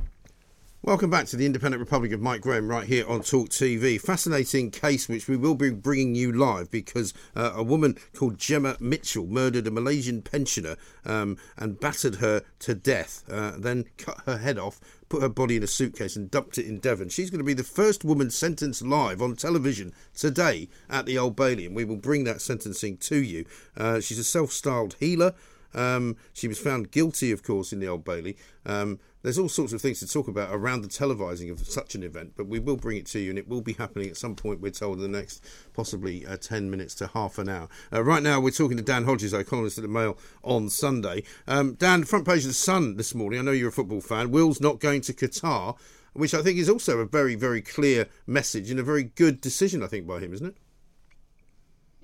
Welcome 0.86 1.10
back 1.10 1.26
to 1.26 1.36
the 1.36 1.46
Independent 1.46 1.80
Republic 1.80 2.12
of 2.12 2.20
Mike 2.20 2.42
Graham 2.42 2.68
right 2.68 2.86
here 2.86 3.04
on 3.08 3.22
Talk 3.22 3.48
TV. 3.48 4.00
Fascinating 4.00 4.70
case 4.70 5.08
which 5.08 5.26
we 5.26 5.36
will 5.36 5.56
be 5.56 5.70
bringing 5.70 6.14
you 6.14 6.30
live 6.30 6.70
because 6.70 7.12
uh, 7.34 7.54
a 7.56 7.62
woman 7.64 7.98
called 8.14 8.38
Gemma 8.38 8.76
Mitchell 8.78 9.26
murdered 9.26 9.66
a 9.66 9.72
Malaysian 9.72 10.22
pensioner 10.22 10.76
um, 11.04 11.38
and 11.56 11.80
battered 11.80 12.14
her 12.16 12.42
to 12.60 12.76
death, 12.76 13.24
uh, 13.28 13.54
then 13.58 13.86
cut 13.98 14.20
her 14.26 14.38
head 14.38 14.60
off, 14.60 14.78
put 15.08 15.22
her 15.22 15.28
body 15.28 15.56
in 15.56 15.64
a 15.64 15.66
suitcase 15.66 16.14
and 16.14 16.30
dumped 16.30 16.56
it 16.56 16.66
in 16.66 16.78
Devon. 16.78 17.08
She's 17.08 17.30
going 17.30 17.40
to 17.40 17.44
be 17.44 17.52
the 17.52 17.64
first 17.64 18.04
woman 18.04 18.30
sentenced 18.30 18.82
live 18.82 19.20
on 19.20 19.34
television 19.34 19.92
today 20.14 20.68
at 20.88 21.04
the 21.04 21.18
Old 21.18 21.34
Bailey, 21.34 21.66
and 21.66 21.74
we 21.74 21.84
will 21.84 21.96
bring 21.96 22.22
that 22.24 22.40
sentencing 22.40 22.98
to 22.98 23.16
you. 23.16 23.44
Uh, 23.76 23.98
she's 23.98 24.20
a 24.20 24.24
self 24.24 24.52
styled 24.52 24.94
healer. 25.00 25.34
Um, 25.76 26.16
she 26.32 26.48
was 26.48 26.58
found 26.58 26.90
guilty, 26.90 27.30
of 27.30 27.42
course, 27.42 27.72
in 27.72 27.78
the 27.78 27.86
Old 27.86 28.04
Bailey. 28.04 28.36
Um, 28.64 28.98
there's 29.22 29.38
all 29.38 29.48
sorts 29.48 29.72
of 29.72 29.80
things 29.82 29.98
to 30.00 30.06
talk 30.06 30.28
about 30.28 30.50
around 30.52 30.82
the 30.82 30.88
televising 30.88 31.50
of 31.50 31.58
such 31.66 31.94
an 31.94 32.02
event, 32.02 32.34
but 32.36 32.46
we 32.46 32.58
will 32.58 32.76
bring 32.76 32.96
it 32.96 33.06
to 33.06 33.18
you, 33.18 33.30
and 33.30 33.38
it 33.38 33.48
will 33.48 33.60
be 33.60 33.72
happening 33.72 34.08
at 34.08 34.16
some 34.16 34.36
point, 34.36 34.60
we're 34.60 34.70
told, 34.70 34.98
in 34.98 35.02
the 35.02 35.18
next 35.18 35.44
possibly 35.74 36.24
uh, 36.24 36.36
10 36.36 36.70
minutes 36.70 36.94
to 36.94 37.08
half 37.08 37.38
an 37.38 37.48
hour. 37.48 37.68
Uh, 37.92 38.02
right 38.04 38.22
now, 38.22 38.40
we're 38.40 38.50
talking 38.50 38.76
to 38.76 38.82
Dan 38.82 39.04
Hodges, 39.04 39.34
our 39.34 39.42
columnist 39.42 39.78
at 39.78 39.82
the 39.82 39.88
Mail 39.88 40.16
on 40.44 40.68
Sunday. 40.70 41.24
Um, 41.48 41.74
Dan, 41.74 42.04
front 42.04 42.24
page 42.24 42.42
of 42.42 42.48
the 42.48 42.54
Sun 42.54 42.96
this 42.96 43.14
morning, 43.14 43.40
I 43.40 43.42
know 43.42 43.50
you're 43.50 43.70
a 43.70 43.72
football 43.72 44.00
fan. 44.00 44.30
Will's 44.30 44.60
not 44.60 44.78
going 44.78 45.00
to 45.02 45.12
Qatar, 45.12 45.76
which 46.12 46.32
I 46.32 46.42
think 46.42 46.58
is 46.58 46.70
also 46.70 47.00
a 47.00 47.04
very, 47.04 47.34
very 47.34 47.62
clear 47.62 48.06
message 48.26 48.70
and 48.70 48.78
a 48.78 48.84
very 48.84 49.02
good 49.02 49.40
decision, 49.40 49.82
I 49.82 49.88
think, 49.88 50.06
by 50.06 50.20
him, 50.20 50.32
isn't 50.32 50.46
it? 50.46 50.56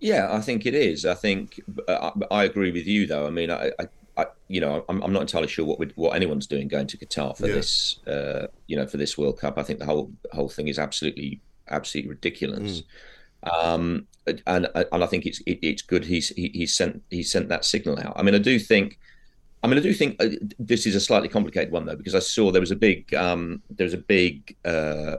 Yeah, 0.03 0.25
I 0.31 0.41
think 0.41 0.67
it 0.67 0.75
is. 0.75 1.07
I 1.07 1.15
think 1.15 1.61
uh, 1.89 2.11
I, 2.31 2.41
I 2.41 2.45
agree 2.45 2.73
with 2.73 2.87
you, 2.87 3.07
though. 3.07 3.27
I 3.27 3.31
mean, 3.31 3.51
I, 3.51 3.71
I, 3.79 3.85
I 4.17 4.27
you 4.49 4.61
know, 4.61 4.85
I'm, 4.89 5.01
I'm 5.03 5.13
not 5.13 5.23
entirely 5.23 5.49
sure 5.49 5.65
what 5.65 5.79
what 5.97 6.17
anyone's 6.17 6.49
doing 6.49 6.69
going 6.69 6.89
to 6.89 6.99
Qatar 6.99 7.37
for 7.37 7.47
Yeah. 7.47 7.55
this, 7.55 8.01
uh, 8.07 8.47
you 8.67 8.77
know, 8.77 8.87
for 8.87 8.99
this 8.99 9.17
World 9.17 9.39
Cup. 9.39 9.59
I 9.59 9.63
think 9.63 9.79
the 9.79 9.87
whole 9.87 10.11
whole 10.33 10.49
thing 10.49 10.69
is 10.69 10.79
absolutely 10.79 11.41
absolutely 11.69 12.11
ridiculous. 12.11 12.83
Um, 13.45 14.07
and 14.47 14.69
and 14.85 15.03
I 15.05 15.07
think 15.07 15.25
it's 15.27 15.41
it, 15.47 15.59
it's 15.63 15.83
good 15.83 16.05
he's 16.05 16.29
he, 16.31 16.51
he's 16.53 16.75
sent 16.75 17.03
he 17.11 17.23
sent 17.23 17.49
that 17.49 17.65
signal 17.65 17.99
out. 17.99 18.15
I 18.17 18.23
mean, 18.23 18.35
I 18.35 18.39
do 18.39 18.59
think. 18.59 18.99
I 19.65 19.69
mean, 19.69 19.79
I 19.79 19.83
do 19.83 19.95
think 19.95 20.21
uh, 20.21 20.31
this 20.59 20.87
is 20.87 20.97
a 20.97 21.01
slightly 21.01 21.29
complicated 21.29 21.73
one 21.73 21.85
though, 21.87 21.95
because 21.95 22.17
I 22.17 22.19
saw 22.19 22.51
there 22.51 22.61
was 22.61 22.73
a 22.73 22.77
big, 22.77 23.15
um, 23.15 23.63
there 23.71 23.85
was 23.85 23.95
a 23.95 23.99
big, 24.17 24.57
uh, 24.65 25.19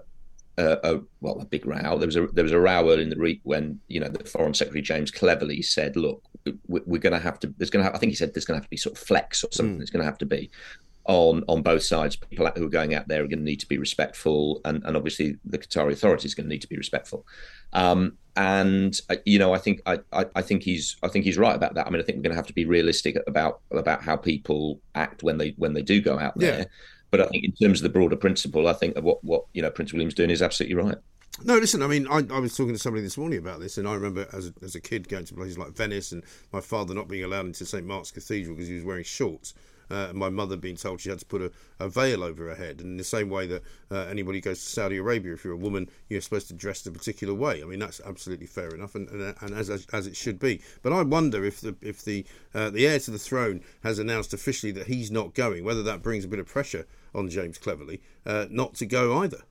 uh, 0.57 0.75
a, 0.83 1.00
well, 1.22 1.39
a 1.39 1.45
big 1.45 1.65
row. 1.65 1.98
There 1.98 2.07
was 2.07 2.15
a 2.15 2.27
there 2.27 2.43
was 2.43 2.51
a 2.51 2.60
row 2.60 2.89
early 2.89 3.03
in 3.03 3.10
the 3.10 3.17
week 3.17 3.41
when 3.43 3.79
you 3.88 4.00
know 4.00 4.10
the 4.10 4.24
Foreign 4.24 4.53
Secretary 4.53 4.81
James 4.81 5.12
Cleverly 5.12 5.62
said, 5.62 5.95
"Look, 5.95 6.24
we're 6.67 7.00
going 7.00 7.13
to 7.13 7.19
have 7.19 7.39
to. 7.39 7.53
There's 7.57 7.69
going 7.69 7.86
to. 7.86 7.93
I 7.93 7.98
think 7.98 8.12
he 8.12 8.15
said 8.15 8.33
there's 8.33 8.45
going 8.45 8.60
to 8.60 8.62
have 8.62 8.67
to 8.67 8.69
be 8.69 8.77
sort 8.77 8.98
of 8.98 9.03
flex 9.03 9.43
or 9.43 9.51
something. 9.51 9.79
Mm. 9.79 9.81
It's 9.81 9.91
going 9.91 10.01
to 10.01 10.10
have 10.10 10.19
to 10.19 10.25
be 10.25 10.51
on 11.05 11.43
on 11.48 11.62
both 11.62 11.83
sides. 11.83 12.15
People 12.15 12.50
who 12.55 12.65
are 12.65 12.69
going 12.69 12.93
out 12.93 13.07
there 13.07 13.24
are 13.24 13.27
going 13.27 13.39
to 13.39 13.45
need 13.45 13.60
to 13.62 13.67
be 13.67 13.77
respectful, 13.77 14.62
and, 14.65 14.83
and 14.86 14.95
obviously 14.95 15.38
the 15.45 15.57
Qatari 15.57 15.93
authorities 15.93 16.33
are 16.33 16.38
going 16.38 16.45
to 16.45 16.53
need 16.53 16.62
to 16.62 16.69
be 16.69 16.77
respectful. 16.77 17.25
Um, 17.74 18.17
and 18.36 19.00
uh, 19.10 19.17
you 19.25 19.39
know, 19.39 19.53
I 19.53 19.57
think 19.57 19.81
I, 19.86 20.00
I, 20.12 20.25
I, 20.36 20.41
think 20.41 20.63
he's 20.63 20.98
I 21.03 21.07
think 21.07 21.25
he's 21.25 21.38
right 21.38 21.55
about 21.55 21.74
that. 21.75 21.88
I 21.88 21.89
mean, 21.89 22.01
I 22.01 22.03
think 22.03 22.17
we're 22.17 22.24
going 22.24 22.33
to 22.33 22.38
have 22.38 22.48
to 22.48 22.53
be 22.53 22.65
realistic 22.65 23.17
about 23.27 23.62
about 23.72 24.03
how 24.03 24.15
people 24.15 24.79
act 24.95 25.24
when 25.24 25.38
they 25.38 25.55
when 25.57 25.74
they 25.74 25.81
do 25.81 26.01
go 26.01 26.19
out 26.19 26.38
there. 26.38 26.60
Yeah. 26.60 26.65
But 27.13 27.22
I 27.22 27.27
think 27.27 27.43
in 27.43 27.51
terms 27.51 27.77
of 27.77 27.84
the 27.84 27.89
broader 27.89 28.15
principle, 28.15 28.67
I 28.67 28.74
think 28.74 28.98
what 28.98 29.24
what 29.24 29.46
you 29.53 29.62
know 29.62 29.70
Prince 29.70 29.93
William's 29.93 30.15
doing 30.15 30.32
is 30.32 30.41
absolutely 30.41 30.74
right. 30.74 30.98
No, 31.43 31.60
listen. 31.60 31.84
I 31.84 31.88
mean, 31.88 32.08
I, 32.08 32.24
I, 32.34 32.39
was 32.39 32.58
talking 32.58 32.74
to 32.74 32.79
somebody 32.79 33.03
this 33.03 33.20
morning 33.20 33.38
about 33.38 33.60
this, 33.60 33.77
and 33.77 33.88
I 33.88 33.93
remember 33.93 34.27
as 34.34 34.48
a, 34.48 34.53
as 34.63 34.74
a 34.74 34.82
kid 34.82 35.08
going 35.08 35.25
to 35.25 35.34
places 35.36 35.60
like 35.60 35.74
Venice, 35.74 36.12
and 36.12 36.24
my 36.51 36.60
father 36.60 36.96
not 36.96 37.08
being 37.08 37.24
allowed 37.24 37.46
into 37.46 37.67
St 37.67 37.86
Mark's 37.86 38.10
Cathedral 38.10 38.55
because 38.55 38.67
he 38.67 38.74
was 38.74 38.84
wearing 38.84 39.03
shorts 39.03 39.53
uh, 39.89 40.12
my 40.13 40.29
mother 40.29 40.58
being 40.58 40.75
told 40.75 41.01
she 41.01 41.10
had 41.10 41.20
to 41.20 41.25
put 41.25 41.41
a, 41.41 41.51
a, 41.79 41.88
veil 41.88 42.24
over 42.24 42.48
her 42.48 42.55
head. 42.55 42.82
And 42.82 42.91
in 42.91 42.98
the 42.98 43.03
same 43.03 43.29
way 43.29 43.48
that 43.48 43.63
uh, 43.91 44.05
anybody 44.10 44.41
goes 44.41 44.60
to 44.60 44.70
Saudi 44.70 44.98
Arabia, 44.98 45.34
if 45.34 45.43
you're 45.43 45.53
a 45.53 45.58
woman, 45.58 45.89
you're 46.10 46.22
supposed 46.22 46.48
to 46.48 46.53
dress 46.53 46.86
a 46.86 46.91
particular 46.91 47.34
way. 47.34 47.62
I 47.62 47.65
mean, 47.65 47.79
that's 47.79 48.01
absolutely 48.05 48.48
fair 48.48 48.74
enough, 48.74 48.96
and, 48.96 49.08
and, 49.10 49.36
and 49.39 49.53
as, 49.53 49.70
as, 49.70 49.86
as 49.93 50.08
it 50.08 50.15
should 50.15 50.39
be. 50.39 50.62
But 50.82 50.93
I 50.93 51.03
wonder 51.03 51.43
if 51.46 51.62
the 51.62 51.75
if 51.82 52.03
the 52.03 52.25
uh, 52.53 52.70
the 52.70 52.88
heir 52.88 53.00
to 53.00 53.12
the 53.12 53.20
throne 53.20 53.62
has 53.84 54.00
announced 54.00 54.34
officially 54.34 54.72
that 54.74 54.88
he's 54.88 55.12
not 55.12 55.34
going, 55.34 55.63
whether 55.63 55.84
that 55.84 56.01
brings 56.01 56.25
a 56.25 56.27
bit 56.27 56.39
of 56.39 56.48
pressure 56.48 56.86
on 57.15 57.29
James 57.29 57.58
Cleverly 57.58 58.01
uh, 58.25 58.46
not 58.50 58.75
to 58.75 58.86
go 58.86 59.20
either. 59.20 59.43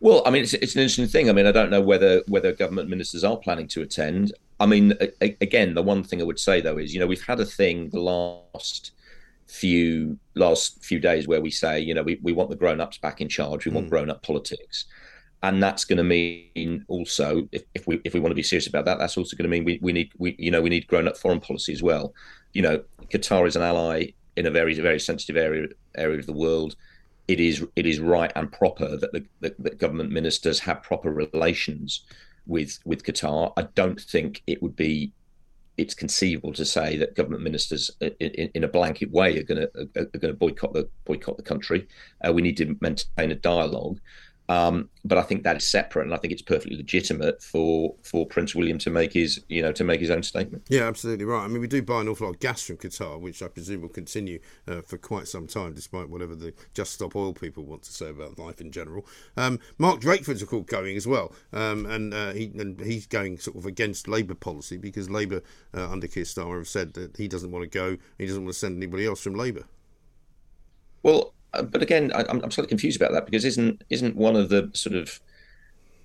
Well, 0.00 0.22
I 0.26 0.30
mean, 0.30 0.42
it's, 0.42 0.54
it's 0.54 0.74
an 0.74 0.82
interesting 0.82 1.06
thing. 1.06 1.30
I 1.30 1.32
mean, 1.32 1.46
I 1.46 1.52
don't 1.52 1.70
know 1.70 1.80
whether 1.80 2.22
whether 2.28 2.52
government 2.52 2.90
ministers 2.90 3.24
are 3.24 3.36
planning 3.36 3.68
to 3.68 3.82
attend. 3.82 4.32
I 4.60 4.66
mean, 4.66 4.92
a, 5.00 5.36
again, 5.40 5.74
the 5.74 5.82
one 5.82 6.02
thing 6.04 6.20
I 6.20 6.24
would 6.24 6.38
say 6.38 6.60
though 6.60 6.78
is, 6.78 6.92
you 6.92 7.00
know, 7.00 7.06
we've 7.06 7.24
had 7.24 7.40
a 7.40 7.46
thing 7.46 7.88
the 7.90 8.00
last 8.00 8.92
few 9.46 10.18
last 10.34 10.84
few 10.84 10.98
days 10.98 11.26
where 11.28 11.40
we 11.40 11.50
say, 11.50 11.80
you 11.80 11.94
know, 11.94 12.02
we, 12.02 12.18
we 12.22 12.32
want 12.32 12.50
the 12.50 12.56
grown 12.56 12.80
ups 12.80 12.98
back 12.98 13.20
in 13.20 13.28
charge. 13.28 13.64
We 13.64 13.72
mm. 13.72 13.76
want 13.76 13.90
grown 13.90 14.10
up 14.10 14.22
politics. 14.22 14.86
And 15.42 15.62
that's 15.62 15.84
going 15.84 15.98
to 15.98 16.04
mean 16.04 16.84
also, 16.88 17.46
if, 17.52 17.62
if 17.74 17.86
we 17.86 18.00
if 18.04 18.14
we 18.14 18.20
want 18.20 18.30
to 18.30 18.36
be 18.36 18.42
serious 18.42 18.66
about 18.66 18.86
that, 18.86 18.98
that's 18.98 19.16
also 19.16 19.36
going 19.36 19.44
to 19.44 19.50
mean 19.50 19.64
we, 19.64 19.78
we 19.82 19.92
need 19.92 20.10
we 20.18 20.34
you 20.38 20.50
know 20.50 20.62
we 20.62 20.70
need 20.70 20.86
grown 20.86 21.06
up 21.06 21.16
foreign 21.16 21.40
policy 21.40 21.72
as 21.72 21.82
well. 21.82 22.14
You 22.52 22.62
know, 22.62 22.82
Qatar 23.10 23.46
is 23.46 23.56
an 23.56 23.62
ally 23.62 24.12
in 24.36 24.46
a 24.46 24.50
very 24.50 24.74
very 24.74 25.00
sensitive 25.00 25.36
area 25.36 25.68
area 25.96 26.18
of 26.18 26.26
the 26.26 26.32
world. 26.32 26.76
It 27.26 27.40
is 27.40 27.64
it 27.74 27.86
is 27.86 28.00
right 28.00 28.32
and 28.36 28.52
proper 28.52 28.96
that 28.96 29.12
the 29.12 29.24
that, 29.40 29.54
that 29.62 29.78
government 29.78 30.10
ministers 30.10 30.60
have 30.60 30.82
proper 30.82 31.10
relations 31.10 32.04
with 32.46 32.78
with 32.84 33.04
Qatar. 33.04 33.52
I 33.56 33.62
don't 33.74 34.00
think 34.00 34.42
it 34.46 34.62
would 34.62 34.76
be 34.76 35.12
it's 35.76 35.94
conceivable 35.94 36.52
to 36.52 36.64
say 36.64 36.96
that 36.96 37.16
government 37.16 37.42
ministers, 37.42 37.90
in, 38.00 38.50
in 38.54 38.64
a 38.64 38.68
blanket 38.68 39.10
way, 39.10 39.36
are 39.38 39.42
going 39.42 39.60
to 39.60 39.70
are, 39.96 40.18
going 40.18 40.32
to 40.32 40.38
boycott 40.38 40.72
the 40.72 40.88
boycott 41.04 41.36
the 41.36 41.42
country. 41.42 41.88
Uh, 42.26 42.32
we 42.32 42.42
need 42.42 42.56
to 42.56 42.76
maintain 42.80 43.30
a 43.32 43.34
dialogue, 43.34 43.98
um, 44.48 44.90
but 45.04 45.16
I 45.16 45.22
think 45.22 45.42
that 45.44 45.56
is 45.56 45.68
separate, 45.68 46.04
and 46.04 46.14
I 46.14 46.18
think 46.18 46.32
it's 46.32 46.42
perfectly 46.42 46.76
legitimate 46.76 47.42
for 47.42 47.94
for 48.02 48.26
Prince 48.26 48.54
William 48.54 48.78
to 48.78 48.90
make 48.90 49.12
his 49.12 49.42
you 49.48 49.62
know 49.62 49.72
to 49.72 49.84
make 49.84 50.00
his 50.00 50.10
own 50.10 50.22
statement. 50.22 50.64
Yeah, 50.68 50.82
absolutely 50.82 51.24
right. 51.24 51.44
I 51.44 51.48
mean, 51.48 51.60
we 51.60 51.66
do 51.66 51.82
buy 51.82 52.02
an 52.02 52.08
awful 52.08 52.26
lot 52.26 52.34
of 52.34 52.40
gas 52.40 52.62
from 52.62 52.76
Qatar, 52.76 53.18
which 53.18 53.42
I 53.42 53.48
presume 53.48 53.80
will 53.80 53.88
continue 53.88 54.40
uh, 54.68 54.82
for 54.82 54.98
quite 54.98 55.28
some 55.28 55.46
time, 55.46 55.72
despite 55.72 56.10
whatever 56.10 56.34
the 56.34 56.52
Just 56.74 56.92
Stop 56.92 57.16
Oil 57.16 57.32
people 57.32 57.64
want 57.64 57.82
to 57.84 57.92
say 57.92 58.10
about 58.10 58.38
life 58.38 58.60
in 58.60 58.70
general. 58.70 59.06
Um, 59.36 59.60
Mark 59.78 60.00
Drakeford's 60.00 60.42
of 60.42 60.48
course 60.48 60.66
going 60.66 60.96
as 60.96 61.06
well, 61.06 61.32
um, 61.52 61.86
and 61.86 62.12
uh, 62.12 62.32
he 62.32 62.52
and 62.58 62.78
he's 62.80 63.06
going 63.06 63.38
sort 63.38 63.56
of 63.56 63.64
against 63.64 64.08
Labour 64.08 64.34
policy 64.34 64.76
because 64.76 65.08
Labour 65.08 65.42
uh, 65.74 65.90
under 65.90 66.06
Keir 66.06 66.24
Starmer 66.24 66.58
have 66.58 66.68
said 66.68 66.94
that 66.94 67.16
he 67.16 67.28
doesn't 67.28 67.50
want 67.50 67.62
to 67.62 67.78
go, 67.78 67.96
he 68.18 68.26
doesn't 68.26 68.44
want 68.44 68.52
to 68.52 68.58
send 68.58 68.76
anybody 68.76 69.06
else 69.06 69.22
from 69.22 69.34
Labour. 69.34 69.64
Well, 71.02 71.34
but 71.62 71.82
again, 71.82 72.12
I, 72.14 72.24
am 72.28 72.50
slightly 72.50 72.68
confused 72.68 73.00
about 73.00 73.12
that 73.12 73.26
because 73.26 73.44
isn't 73.44 73.84
isn't 73.90 74.16
one 74.16 74.36
of 74.36 74.48
the 74.48 74.70
sort 74.74 74.96
of 74.96 75.20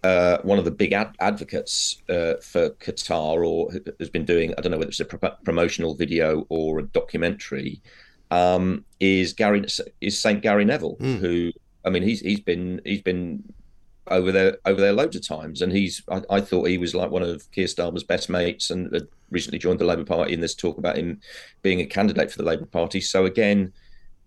uh, 0.03 0.37
one 0.43 0.57
of 0.57 0.65
the 0.65 0.71
big 0.71 0.93
ad- 0.93 1.15
advocates 1.19 2.01
uh, 2.09 2.35
for 2.41 2.69
Qatar, 2.71 3.45
or 3.45 3.71
has 3.99 4.09
been 4.09 4.25
doing, 4.25 4.53
I 4.57 4.61
don't 4.61 4.71
know 4.71 4.77
whether 4.77 4.89
it's 4.89 4.99
a 4.99 5.05
pro- 5.05 5.35
promotional 5.43 5.95
video 5.95 6.45
or 6.49 6.79
a 6.79 6.83
documentary, 6.83 7.81
um, 8.31 8.85
is 8.99 9.33
Gary 9.33 9.65
is 10.01 10.19
Saint 10.19 10.41
Gary 10.41 10.65
Neville, 10.65 10.97
mm. 10.97 11.17
who 11.17 11.51
I 11.83 11.89
mean 11.89 12.03
he's 12.03 12.21
he's 12.21 12.39
been 12.39 12.81
he's 12.85 13.01
been 13.01 13.43
over 14.07 14.31
there 14.31 14.57
over 14.65 14.79
there 14.79 14.93
loads 14.93 15.15
of 15.15 15.27
times, 15.27 15.61
and 15.61 15.71
he's 15.71 16.01
I, 16.09 16.21
I 16.29 16.41
thought 16.41 16.67
he 16.67 16.77
was 16.77 16.95
like 16.95 17.11
one 17.11 17.23
of 17.23 17.49
Keir 17.51 17.65
Starmer's 17.65 18.03
best 18.03 18.29
mates, 18.29 18.69
and 18.69 18.93
had 18.93 19.07
recently 19.31 19.59
joined 19.59 19.79
the 19.79 19.85
Labour 19.85 20.05
Party. 20.05 20.33
And 20.33 20.41
there's 20.41 20.55
talk 20.55 20.77
about 20.77 20.97
him 20.97 21.19
being 21.61 21.81
a 21.81 21.85
candidate 21.85 22.31
for 22.31 22.37
the 22.37 22.47
Labour 22.47 22.65
Party. 22.65 23.01
So 23.01 23.25
again 23.25 23.73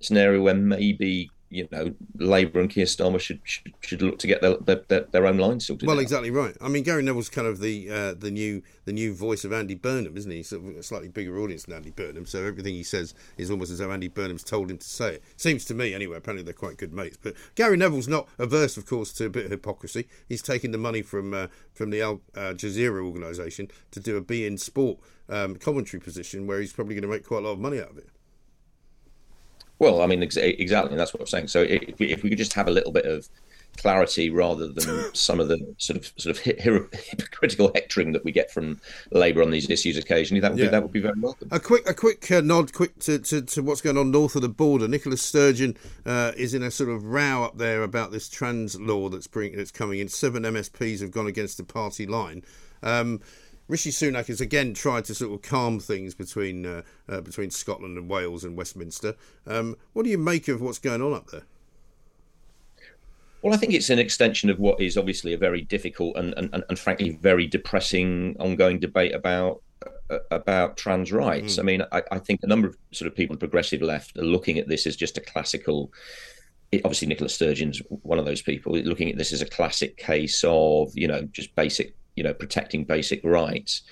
it's 0.02 0.10
an 0.10 0.16
area 0.16 0.42
where 0.42 0.54
maybe 0.54 1.30
you 1.48 1.68
know 1.70 1.94
Labour 2.16 2.58
and 2.58 2.68
Keir 2.68 2.86
Starmer 2.86 3.20
should 3.20 3.40
should, 3.44 3.72
should 3.82 4.02
look 4.02 4.18
to 4.18 4.26
get 4.26 4.40
their, 4.40 4.56
their, 4.56 5.02
their 5.12 5.26
own 5.28 5.38
line 5.38 5.60
sorted. 5.60 5.86
Well, 5.86 5.98
out. 5.98 6.02
exactly 6.02 6.32
right. 6.32 6.56
I 6.60 6.66
mean, 6.66 6.82
Gary 6.82 7.04
Neville's 7.04 7.28
kind 7.28 7.46
of 7.46 7.60
the 7.60 7.88
uh, 7.88 8.14
the 8.14 8.32
new 8.32 8.64
the 8.84 8.92
new 8.92 9.14
voice 9.14 9.44
of 9.44 9.52
Andy 9.52 9.76
Burnham, 9.76 10.16
isn't 10.16 10.30
he? 10.30 10.42
Sort 10.42 10.64
of 10.64 10.76
a 10.76 10.82
slightly 10.82 11.06
bigger 11.06 11.38
audience 11.38 11.66
than 11.66 11.76
Andy 11.76 11.90
Burnham, 11.90 12.26
so 12.26 12.42
everything 12.42 12.74
he 12.74 12.82
says 12.82 13.14
is 13.36 13.48
almost 13.48 13.70
as 13.70 13.78
though 13.78 13.92
Andy 13.92 14.08
Burnham's 14.08 14.42
told 14.42 14.72
him 14.72 14.78
to 14.78 14.88
say 14.88 15.14
it. 15.14 15.22
Seems 15.36 15.64
to 15.66 15.74
me, 15.74 15.94
anyway. 15.94 16.16
Apparently, 16.16 16.42
they're 16.42 16.52
quite 16.52 16.78
good 16.78 16.92
mates. 16.92 17.16
But 17.16 17.34
Gary 17.54 17.76
Neville's 17.76 18.08
not 18.08 18.28
averse, 18.40 18.76
of 18.76 18.86
course, 18.86 19.12
to 19.12 19.26
a 19.26 19.30
bit 19.30 19.44
of 19.44 19.52
hypocrisy. 19.52 20.08
He's 20.28 20.42
taken 20.42 20.72
the 20.72 20.78
money 20.78 21.02
from 21.02 21.32
uh, 21.32 21.46
from 21.72 21.90
the 21.90 22.02
Al 22.02 22.22
uh, 22.34 22.54
Jazeera 22.54 23.04
organisation 23.04 23.68
to 23.92 24.00
do 24.00 24.16
a 24.16 24.20
beIN 24.20 24.58
Sport 24.58 24.98
um, 25.28 25.54
commentary 25.54 26.00
position, 26.00 26.48
where 26.48 26.60
he's 26.60 26.72
probably 26.72 26.96
going 26.96 27.02
to 27.02 27.08
make 27.08 27.24
quite 27.24 27.44
a 27.44 27.46
lot 27.46 27.52
of 27.52 27.60
money 27.60 27.78
out 27.78 27.90
of 27.90 27.98
it. 27.98 28.08
Well, 29.82 30.00
I 30.00 30.06
mean, 30.06 30.22
ex- 30.22 30.36
exactly. 30.36 30.96
That's 30.96 31.12
what 31.12 31.22
I'm 31.22 31.26
saying. 31.26 31.48
So 31.48 31.62
if 31.62 31.98
we, 31.98 32.12
if 32.12 32.22
we 32.22 32.28
could 32.28 32.38
just 32.38 32.52
have 32.52 32.68
a 32.68 32.70
little 32.70 32.92
bit 32.92 33.04
of 33.04 33.28
clarity 33.78 34.30
rather 34.30 34.68
than 34.68 35.12
some 35.12 35.40
of 35.40 35.48
the 35.48 35.74
sort 35.78 35.96
of 35.96 36.12
sort 36.16 36.36
of 36.36 36.42
hypocritical 36.44 37.72
hectoring 37.74 38.12
that 38.12 38.24
we 38.24 38.30
get 38.30 38.48
from 38.48 38.80
Labour 39.10 39.42
on 39.42 39.50
these 39.50 39.68
issues 39.68 39.98
occasionally, 39.98 40.40
that 40.40 40.52
would 40.52 40.60
yeah. 40.60 40.66
be 40.66 40.70
that 40.70 40.82
would 40.84 40.92
be 40.92 41.00
very 41.00 41.18
welcome. 41.18 41.48
A 41.50 41.58
quick 41.58 41.88
a 41.90 41.94
quick 41.94 42.30
uh, 42.30 42.40
nod, 42.40 42.72
quick 42.72 42.96
to, 43.00 43.18
to, 43.18 43.42
to, 43.42 43.62
what's 43.64 43.80
going 43.80 43.98
on 43.98 44.12
north 44.12 44.36
of 44.36 44.42
the 44.42 44.48
border. 44.48 44.86
Nicola 44.86 45.16
Sturgeon 45.16 45.76
uh, 46.06 46.30
is 46.36 46.54
in 46.54 46.62
a 46.62 46.70
sort 46.70 46.88
of 46.88 47.04
row 47.04 47.42
up 47.42 47.58
there 47.58 47.82
about 47.82 48.12
this 48.12 48.28
trans 48.28 48.80
law 48.80 49.08
that's 49.08 49.26
bring, 49.26 49.56
that's 49.56 49.72
coming 49.72 49.98
in. 49.98 50.06
Seven 50.06 50.44
MSPs 50.44 51.00
have 51.00 51.10
gone 51.10 51.26
against 51.26 51.56
the 51.56 51.64
party 51.64 52.06
line. 52.06 52.44
Um, 52.84 53.20
Rishi 53.72 53.88
Sunak 53.88 54.26
has 54.26 54.42
again 54.42 54.74
tried 54.74 55.06
to 55.06 55.14
sort 55.14 55.32
of 55.32 55.40
calm 55.40 55.80
things 55.80 56.14
between 56.14 56.66
uh, 56.66 56.82
uh, 57.08 57.22
between 57.22 57.50
Scotland 57.50 57.96
and 57.96 58.06
Wales 58.06 58.44
and 58.44 58.54
Westminster. 58.54 59.14
Um, 59.46 59.76
what 59.94 60.02
do 60.02 60.10
you 60.10 60.18
make 60.18 60.46
of 60.48 60.60
what's 60.60 60.78
going 60.78 61.00
on 61.00 61.14
up 61.14 61.28
there? 61.30 61.44
Well, 63.40 63.54
I 63.54 63.56
think 63.56 63.72
it's 63.72 63.88
an 63.88 63.98
extension 63.98 64.50
of 64.50 64.58
what 64.58 64.78
is 64.78 64.98
obviously 64.98 65.32
a 65.32 65.38
very 65.38 65.62
difficult 65.62 66.18
and, 66.18 66.34
and, 66.34 66.62
and 66.68 66.78
frankly 66.78 67.18
very 67.22 67.46
depressing 67.46 68.36
ongoing 68.38 68.78
debate 68.78 69.14
about 69.14 69.62
uh, 70.10 70.18
about 70.30 70.76
trans 70.76 71.10
rights. 71.10 71.56
Mm. 71.56 71.58
I 71.58 71.62
mean, 71.62 71.82
I, 71.92 72.02
I, 72.12 72.18
think 72.18 72.40
a 72.42 72.46
number 72.46 72.68
of 72.68 72.76
sort 72.90 73.10
of 73.10 73.16
people 73.16 73.32
on 73.32 73.38
the 73.38 73.46
progressive 73.48 73.80
left 73.80 74.18
are 74.18 74.22
looking 74.22 74.58
at 74.58 74.68
this 74.68 74.86
as 74.86 74.96
just 74.96 75.16
a 75.16 75.22
classical. 75.22 75.90
Obviously, 76.74 77.08
Nicola 77.08 77.30
Sturgeon's 77.30 77.80
one 77.88 78.18
of 78.18 78.26
those 78.26 78.42
people 78.42 78.74
looking 78.74 79.10
at 79.10 79.16
this 79.16 79.32
as 79.32 79.40
a 79.40 79.46
classic 79.46 79.96
case 79.96 80.44
of 80.46 80.90
you 80.94 81.08
know 81.08 81.22
just 81.32 81.54
basic 81.56 81.94
you 82.16 82.22
know 82.22 82.34
protecting 82.34 82.84
basic 82.84 83.22
rights. 83.24 83.82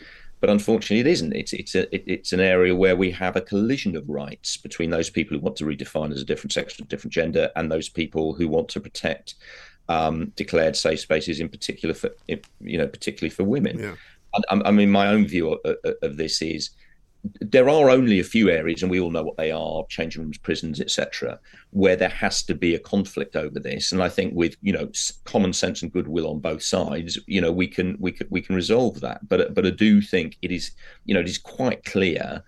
But 0.40 0.48
unfortunately, 0.48 1.00
it 1.00 1.06
isn't. 1.06 1.34
It's 1.34 1.52
it's 1.52 1.74
a, 1.74 1.94
it, 1.94 2.04
it's 2.06 2.32
an 2.32 2.40
area 2.40 2.74
where 2.74 2.96
we 2.96 3.10
have 3.10 3.36
a 3.36 3.42
collision 3.42 3.94
of 3.94 4.08
rights 4.08 4.56
between 4.56 4.90
those 4.90 5.10
people 5.10 5.36
who 5.36 5.42
want 5.42 5.56
to 5.56 5.64
redefine 5.64 6.12
as 6.12 6.22
a 6.22 6.24
different 6.24 6.52
sex 6.52 6.80
or 6.80 6.84
different 6.84 7.12
gender, 7.12 7.50
and 7.56 7.70
those 7.70 7.90
people 7.90 8.32
who 8.32 8.48
want 8.48 8.68
to 8.70 8.80
protect 8.80 9.34
um, 9.90 10.32
declared 10.36 10.76
safe 10.76 11.00
spaces, 11.00 11.40
in 11.40 11.48
particular 11.48 11.94
for 11.94 12.10
you 12.26 12.78
know 12.78 12.86
particularly 12.86 13.30
for 13.30 13.44
women. 13.44 13.78
Yeah. 13.78 13.94
I, 14.48 14.62
I 14.64 14.70
mean, 14.70 14.90
my 14.90 15.08
own 15.08 15.26
view 15.26 15.52
of, 15.52 15.76
of 16.02 16.16
this 16.16 16.40
is 16.40 16.70
there 17.22 17.68
are 17.68 17.90
only 17.90 18.18
a 18.18 18.24
few 18.24 18.48
areas, 18.48 18.82
and 18.82 18.90
we 18.90 19.00
all 19.00 19.10
know 19.10 19.22
what 19.22 19.36
they 19.36 19.50
are: 19.50 19.84
changing 19.88 20.22
rooms, 20.22 20.38
prisons, 20.38 20.80
etc., 20.80 21.38
where 21.70 21.96
there 21.96 22.08
has 22.08 22.42
to 22.44 22.54
be 22.54 22.74
a 22.74 22.78
conflict 22.78 23.36
over 23.36 23.58
this. 23.60 23.92
And 23.92 24.02
I 24.02 24.08
think 24.08 24.34
with 24.34 24.56
you 24.62 24.72
know 24.72 24.90
common 25.24 25.52
sense 25.52 25.82
and 25.82 25.92
goodwill 25.92 26.28
on 26.30 26.40
both 26.40 26.62
sides, 26.62 27.18
you 27.26 27.40
know 27.40 27.52
we 27.52 27.66
can 27.66 27.96
we 27.98 28.12
can 28.12 28.26
we 28.30 28.40
can 28.40 28.54
resolve 28.54 29.00
that. 29.00 29.28
But 29.28 29.54
but 29.54 29.66
I 29.66 29.70
do 29.70 30.00
think 30.00 30.38
it 30.42 30.50
is 30.50 30.70
you 31.04 31.14
know 31.14 31.20
it 31.20 31.28
is 31.28 31.38
quite 31.38 31.84
clear, 31.84 32.42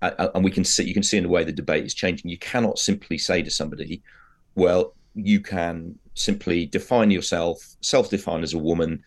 and 0.00 0.44
we 0.44 0.50
can 0.50 0.64
see 0.64 0.84
you 0.84 0.94
can 0.94 1.02
see 1.02 1.18
in 1.18 1.24
the 1.24 1.28
way 1.28 1.44
the 1.44 1.52
debate 1.52 1.84
is 1.84 1.94
changing. 1.94 2.30
You 2.30 2.38
cannot 2.38 2.78
simply 2.78 3.18
say 3.18 3.42
to 3.42 3.50
somebody, 3.50 4.02
"Well, 4.54 4.94
you 5.14 5.40
can 5.40 5.98
simply 6.14 6.66
define 6.66 7.10
yourself, 7.10 7.76
self-define 7.80 8.42
as 8.42 8.54
a 8.54 8.58
woman." 8.58 9.02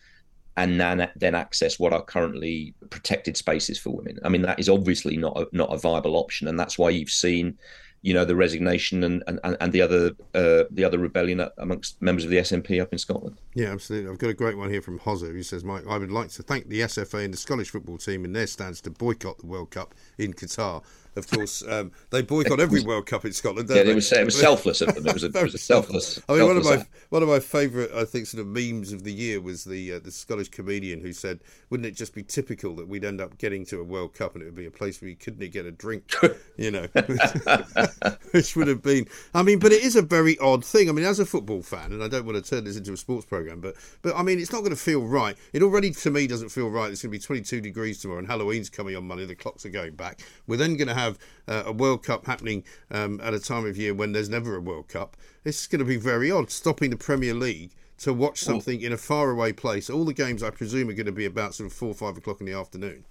And 0.58 0.80
then 0.80 1.08
then 1.14 1.34
access 1.36 1.78
what 1.78 1.92
are 1.92 2.02
currently 2.02 2.74
protected 2.90 3.36
spaces 3.36 3.78
for 3.78 3.90
women. 3.90 4.18
I 4.24 4.28
mean, 4.28 4.42
that 4.42 4.58
is 4.58 4.68
obviously 4.68 5.16
not 5.16 5.38
a, 5.38 5.46
not 5.52 5.72
a 5.72 5.78
viable 5.78 6.16
option, 6.16 6.48
and 6.48 6.58
that's 6.58 6.76
why 6.76 6.90
you've 6.90 7.10
seen, 7.10 7.56
you 8.02 8.12
know, 8.12 8.24
the 8.24 8.34
resignation 8.34 9.04
and 9.04 9.22
and, 9.28 9.56
and 9.60 9.72
the 9.72 9.80
other 9.80 10.10
uh, 10.34 10.64
the 10.72 10.82
other 10.84 10.98
rebellion 10.98 11.48
amongst 11.58 12.02
members 12.02 12.24
of 12.24 12.30
the 12.30 12.38
SNP 12.38 12.82
up 12.82 12.92
in 12.92 12.98
Scotland. 12.98 13.38
Yeah, 13.54 13.68
absolutely. 13.68 14.10
I've 14.10 14.18
got 14.18 14.30
a 14.30 14.34
great 14.34 14.58
one 14.58 14.68
here 14.68 14.82
from 14.82 14.98
Hozza 14.98 15.32
who 15.32 15.44
says, 15.44 15.62
Mike, 15.62 15.84
I 15.88 15.96
would 15.96 16.10
like 16.10 16.30
to 16.30 16.42
thank 16.42 16.68
the 16.68 16.80
SFA 16.80 17.24
and 17.24 17.32
the 17.32 17.38
Scottish 17.38 17.70
football 17.70 17.96
team 17.96 18.24
in 18.24 18.32
their 18.32 18.48
stance 18.48 18.80
to 18.80 18.90
boycott 18.90 19.38
the 19.38 19.46
World 19.46 19.70
Cup 19.70 19.94
in 20.18 20.34
Qatar. 20.34 20.82
Of 21.18 21.28
course, 21.30 21.62
um, 21.68 21.92
they 22.10 22.22
boycott 22.22 22.60
every 22.60 22.82
World 22.82 23.06
Cup 23.06 23.24
in 23.24 23.32
Scotland. 23.32 23.68
Yeah, 23.68 23.82
they? 23.82 23.90
it 23.90 23.94
was 23.94 24.10
it 24.12 24.24
was 24.24 24.38
selfless 24.38 24.80
of 24.80 24.94
them. 24.94 25.06
It 25.06 25.12
was 25.12 25.24
a, 25.24 25.26
it 25.26 25.42
was 25.42 25.54
a 25.54 25.58
selfless. 25.58 26.20
I 26.28 26.34
mean, 26.34 26.46
one 26.46 26.56
of 26.56 26.64
selfless 26.64 26.88
my 26.88 26.98
one 27.10 27.22
of 27.22 27.28
my 27.28 27.40
favourite, 27.40 27.90
I 27.92 28.04
think, 28.04 28.26
sort 28.26 28.40
of 28.40 28.46
memes 28.46 28.92
of 28.92 29.04
the 29.04 29.12
year 29.12 29.40
was 29.40 29.64
the 29.64 29.94
uh, 29.94 29.98
the 29.98 30.10
Scottish 30.10 30.48
comedian 30.48 31.00
who 31.00 31.12
said, 31.12 31.40
"Wouldn't 31.70 31.86
it 31.86 31.96
just 31.96 32.14
be 32.14 32.22
typical 32.22 32.76
that 32.76 32.88
we'd 32.88 33.04
end 33.04 33.20
up 33.20 33.38
getting 33.38 33.64
to 33.66 33.80
a 33.80 33.84
World 33.84 34.14
Cup 34.14 34.34
and 34.34 34.42
it 34.42 34.46
would 34.46 34.54
be 34.54 34.66
a 34.66 34.70
place 34.70 35.00
where 35.00 35.08
you 35.08 35.16
couldn't 35.16 35.50
get 35.50 35.66
a 35.66 35.72
drink, 35.72 36.12
you 36.56 36.70
know?" 36.70 36.86
Which 38.32 38.56
would 38.56 38.68
have 38.68 38.82
been, 38.82 39.06
I 39.34 39.42
mean, 39.42 39.58
but 39.58 39.72
it 39.72 39.82
is 39.82 39.96
a 39.96 40.02
very 40.02 40.38
odd 40.38 40.64
thing. 40.64 40.88
I 40.88 40.92
mean, 40.92 41.04
as 41.04 41.18
a 41.18 41.26
football 41.26 41.62
fan, 41.62 41.92
and 41.92 42.02
I 42.02 42.08
don't 42.08 42.26
want 42.26 42.42
to 42.42 42.48
turn 42.48 42.64
this 42.64 42.76
into 42.76 42.92
a 42.92 42.96
sports 42.96 43.26
program, 43.26 43.60
but 43.60 43.74
but 44.02 44.14
I 44.16 44.22
mean, 44.22 44.38
it's 44.38 44.52
not 44.52 44.60
going 44.60 44.70
to 44.70 44.76
feel 44.76 45.04
right. 45.06 45.36
It 45.52 45.62
already 45.62 45.90
to 45.90 46.10
me 46.10 46.26
doesn't 46.26 46.50
feel 46.50 46.68
right. 46.68 46.90
It's 46.90 47.02
going 47.02 47.12
to 47.12 47.18
be 47.18 47.22
22 47.22 47.60
degrees 47.60 48.00
tomorrow, 48.00 48.18
and 48.18 48.28
Halloween's 48.28 48.68
coming 48.68 48.96
on 48.96 49.06
Monday. 49.06 49.24
The 49.24 49.34
clocks 49.34 49.64
are 49.64 49.70
going 49.70 49.94
back. 49.94 50.20
We're 50.46 50.56
then 50.56 50.76
going 50.76 50.88
to 50.88 50.94
have 50.94 51.07
uh, 51.46 51.62
a 51.66 51.72
World 51.72 52.02
Cup 52.02 52.26
happening 52.26 52.64
um, 52.90 53.20
at 53.22 53.32
a 53.32 53.40
time 53.40 53.64
of 53.66 53.76
year 53.76 53.94
when 53.94 54.12
there's 54.12 54.28
never 54.28 54.56
a 54.56 54.60
World 54.60 54.88
Cup. 54.88 55.16
It's 55.44 55.66
going 55.66 55.78
to 55.78 55.84
be 55.84 55.96
very 55.96 56.30
odd 56.30 56.50
stopping 56.50 56.90
the 56.90 56.96
Premier 56.96 57.34
League 57.34 57.70
to 57.98 58.12
watch 58.12 58.40
something 58.40 58.80
in 58.80 58.92
a 58.92 58.96
faraway 58.96 59.52
place. 59.52 59.90
All 59.90 60.04
the 60.04 60.14
games, 60.14 60.42
I 60.42 60.50
presume, 60.50 60.88
are 60.88 60.92
going 60.92 61.06
to 61.06 61.12
be 61.12 61.24
about 61.24 61.54
sort 61.54 61.68
of 61.68 61.72
four, 61.72 61.94
five 61.94 62.16
o'clock 62.16 62.40
in 62.40 62.46
the 62.46 62.52
afternoon. 62.52 63.04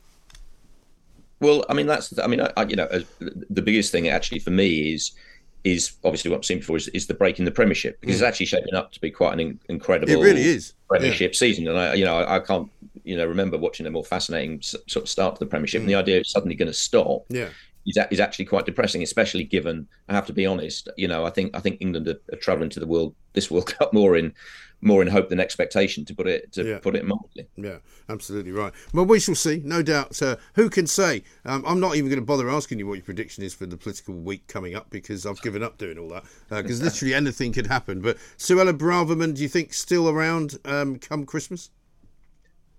Well, 1.39 1.65
I 1.69 1.73
mean, 1.73 1.87
that's, 1.87 2.17
I 2.17 2.27
mean, 2.27 2.41
I, 2.41 2.63
you 2.63 2.75
know, 2.75 2.85
uh, 2.85 3.01
the 3.19 3.61
biggest 3.61 3.91
thing 3.91 4.07
actually 4.07 4.39
for 4.39 4.51
me 4.51 4.93
is, 4.93 5.11
is 5.63 5.91
obviously 6.03 6.31
what 6.31 6.37
I've 6.37 6.45
seen 6.45 6.59
before 6.59 6.77
is, 6.77 6.87
is 6.89 7.07
the 7.07 7.13
break 7.13 7.37
in 7.37 7.45
the 7.45 7.51
Premiership 7.51 7.99
because 7.99 8.15
it's 8.15 8.23
actually 8.23 8.45
shaping 8.45 8.73
up 8.73 8.91
to 8.93 9.01
be 9.01 9.11
quite 9.11 9.33
an 9.33 9.39
in, 9.39 9.59
incredible. 9.67 10.11
It 10.11 10.23
really 10.23 10.41
is. 10.41 10.73
Premiership 10.87 11.35
season, 11.35 11.67
and 11.67 11.77
I, 11.77 11.93
you 11.95 12.05
know, 12.05 12.17
I, 12.17 12.37
I 12.37 12.39
can't, 12.39 12.71
you 13.03 13.17
know, 13.17 13.25
remember 13.25 13.57
watching 13.57 13.85
a 13.85 13.91
more 13.91 14.05
fascinating 14.05 14.61
sort 14.61 14.95
of 14.95 15.09
start 15.09 15.35
to 15.35 15.39
the 15.39 15.45
Premiership, 15.45 15.81
and 15.81 15.89
the 15.89 15.95
idea 15.95 16.19
it's 16.19 16.31
suddenly 16.31 16.55
going 16.55 16.67
to 16.69 16.73
stop. 16.73 17.25
Yeah. 17.29 17.49
Is, 17.87 17.95
a- 17.97 18.07
is 18.11 18.19
actually 18.19 18.45
quite 18.45 18.65
depressing, 18.65 19.01
especially 19.01 19.45
given 19.45 19.87
I 20.09 20.13
have 20.13 20.27
to 20.27 20.33
be 20.33 20.45
honest. 20.45 20.89
You 20.97 21.07
know, 21.07 21.25
I 21.25 21.29
think 21.29 21.55
I 21.55 21.59
think 21.61 21.77
England 21.79 22.07
are, 22.07 22.19
are 22.33 22.37
travelling 22.37 22.69
to 22.71 22.79
the 22.81 22.87
world 22.87 23.15
this 23.33 23.49
World 23.49 23.67
Cup 23.77 23.93
more 23.93 24.17
in 24.17 24.33
more 24.81 25.01
in 25.01 25.07
hope 25.07 25.29
than 25.29 25.39
expectation 25.39 26.05
to 26.05 26.13
put 26.13 26.27
it 26.27 26.51
to 26.51 26.63
Yeah. 26.63 26.79
put 26.79 26.95
it 26.95 27.05
mildly. 27.05 27.47
Yeah, 27.55 27.77
absolutely 28.09 28.51
right. 28.51 28.73
Well, 28.93 29.05
we 29.05 29.19
shall 29.19 29.33
see, 29.35 29.61
no 29.63 29.81
doubt. 29.81 30.21
Uh, 30.21 30.35
who 30.53 30.69
can 30.69 30.85
say? 30.85 31.23
Um, 31.45 31.63
I'm 31.65 31.79
not 31.79 31.95
even 31.95 32.09
going 32.09 32.19
to 32.19 32.25
bother 32.25 32.49
asking 32.49 32.77
you 32.77 32.85
what 32.87 32.95
your 32.95 33.03
prediction 33.05 33.43
is 33.43 33.53
for 33.55 33.65
the 33.65 33.77
political 33.77 34.13
week 34.13 34.45
coming 34.47 34.75
up 34.75 34.89
because 34.91 35.25
I've 35.25 35.41
given 35.41 35.63
up 35.63 35.77
doing 35.79 35.97
all 35.97 36.09
that. 36.09 36.25
Because 36.49 36.81
literally 36.83 37.13
anything 37.15 37.53
could 37.53 37.67
happen. 37.67 38.01
But 38.01 38.17
Suella 38.37 38.77
Braverman, 38.77 39.33
do 39.33 39.41
you 39.41 39.47
think 39.49 39.73
still 39.73 40.09
around 40.09 40.57
um, 40.65 40.99
come 40.99 41.25
Christmas? 41.25 41.71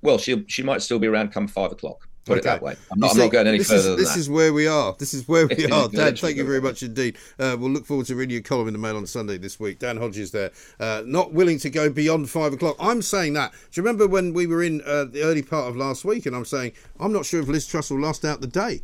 Well, 0.03 0.19
she 0.19 0.45
she 0.47 0.63
might 0.63 0.83
still 0.83 0.99
be 1.01 1.09
around 1.09 1.33
come 1.33 1.49
five 1.49 1.73
o'clock. 1.73 2.08
Put 2.29 2.39
it 2.39 2.45
that 2.45 2.63
way. 2.63 2.77
I'm 2.93 2.99
not, 3.01 3.07
You 3.07 3.11
I'm 3.13 3.27
not 3.27 3.33
going 3.33 3.47
any 3.47 3.59
this 3.59 3.69
further 3.69 3.91
is, 3.93 3.97
This 3.97 4.13
that. 4.15 4.19
is 4.21 4.31
where 4.31 4.53
we 4.53 4.67
are. 4.67 4.95
This 4.99 5.15
is 5.15 5.27
where 5.27 5.47
we 5.59 5.67
are. 5.67 5.89
Dan, 5.89 6.15
thank 6.17 6.37
you 6.37 6.45
very 6.45 6.61
much 6.61 6.83
indeed. 6.83 7.17
Uh, 7.39 7.57
we'll 7.59 7.71
look 7.71 7.87
forward 7.87 8.07
to 8.07 8.15
reading 8.15 8.35
your 8.35 8.43
column 8.43 8.69
in 8.69 8.73
the 8.75 8.79
Mail 8.79 8.97
on 8.97 9.07
Sunday 9.07 9.39
this 9.39 9.59
week. 9.59 9.79
Dan 9.79 9.97
Hodges 9.97 10.31
there, 10.31 10.51
uh, 10.81 11.03
not 11.07 11.33
willing 11.33 11.59
to 11.59 11.71
go 11.71 11.91
beyond 11.91 12.31
five 12.31 12.53
o'clock. 12.53 12.77
I'm 12.79 13.03
saying 13.03 13.33
that. 13.35 13.53
Do 13.53 13.81
you 13.81 13.83
remember 13.83 14.07
when 14.07 14.33
we 14.33 14.47
were 14.47 14.63
in 14.63 14.81
uh, 14.83 15.05
the 15.05 15.23
early 15.23 15.43
part 15.43 15.69
of 15.69 15.77
last 15.77 16.05
week 16.05 16.27
and 16.27 16.37
I'm 16.37 16.45
saying, 16.45 16.73
I'm 17.01 17.13
not 17.13 17.27
sure 17.27 17.41
if 17.41 17.49
Liz 17.49 17.67
Truss 17.67 17.91
will 17.91 18.01
last 18.01 18.25
out 18.25 18.41
the 18.41 18.47
day? 18.47 18.83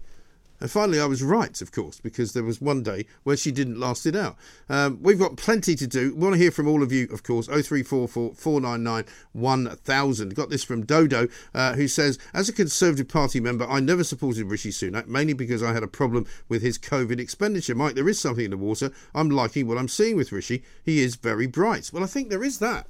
And 0.60 0.70
finally, 0.70 1.00
I 1.00 1.06
was 1.06 1.22
right, 1.22 1.60
of 1.60 1.72
course, 1.72 2.00
because 2.00 2.32
there 2.32 2.44
was 2.44 2.60
one 2.60 2.82
day 2.82 3.06
where 3.24 3.36
she 3.36 3.50
didn't 3.50 3.78
last 3.78 4.06
it 4.06 4.14
out. 4.14 4.36
Um, 4.68 4.98
we've 5.02 5.18
got 5.18 5.36
plenty 5.36 5.74
to 5.74 5.86
do. 5.86 6.14
We 6.14 6.20
want 6.20 6.34
to 6.34 6.40
hear 6.40 6.50
from 6.50 6.68
all 6.68 6.82
of 6.82 6.92
you, 6.92 7.08
of 7.12 7.22
course. 7.22 7.46
0344 7.46 8.34
499 8.34 9.04
1000. 9.32 10.34
Got 10.34 10.50
this 10.50 10.64
from 10.64 10.86
Dodo, 10.86 11.28
uh, 11.54 11.74
who 11.74 11.88
says, 11.88 12.18
As 12.32 12.48
a 12.48 12.52
Conservative 12.52 13.08
Party 13.08 13.40
member, 13.40 13.66
I 13.68 13.80
never 13.80 14.04
supported 14.04 14.46
Rishi 14.46 14.70
Sunak, 14.70 15.06
mainly 15.06 15.34
because 15.34 15.62
I 15.62 15.72
had 15.72 15.82
a 15.82 15.88
problem 15.88 16.26
with 16.48 16.62
his 16.62 16.78
COVID 16.78 17.18
expenditure. 17.18 17.74
Mike, 17.74 17.94
there 17.94 18.08
is 18.08 18.20
something 18.20 18.44
in 18.44 18.50
the 18.52 18.56
water. 18.56 18.90
I'm 19.14 19.30
liking 19.30 19.66
what 19.66 19.78
I'm 19.78 19.88
seeing 19.88 20.16
with 20.16 20.32
Rishi. 20.32 20.62
He 20.84 21.02
is 21.02 21.16
very 21.16 21.46
bright. 21.46 21.90
Well, 21.92 22.04
I 22.04 22.06
think 22.06 22.30
there 22.30 22.44
is 22.44 22.58
that. 22.60 22.86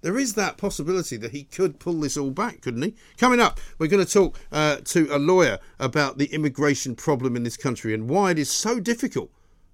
There 0.00 0.18
is 0.18 0.34
that 0.34 0.56
possibility 0.56 1.16
that 1.16 1.32
he 1.32 1.42
could 1.42 1.80
pull 1.80 2.00
this 2.00 2.16
all 2.16 2.30
back, 2.30 2.60
couldn't 2.60 2.82
he? 2.82 2.94
Coming 3.16 3.40
up, 3.40 3.58
we're 3.78 3.88
going 3.88 4.04
to 4.04 4.12
talk 4.12 4.38
uh, 4.52 4.76
to 4.84 5.08
a 5.10 5.18
lawyer 5.18 5.58
about 5.80 6.18
the 6.18 6.26
immigration 6.26 6.94
problem 6.94 7.34
in 7.34 7.42
this 7.42 7.56
country 7.56 7.92
and 7.92 8.08
why 8.08 8.30
it 8.30 8.38
is 8.38 8.50
so 8.50 8.78
difficult 8.78 9.30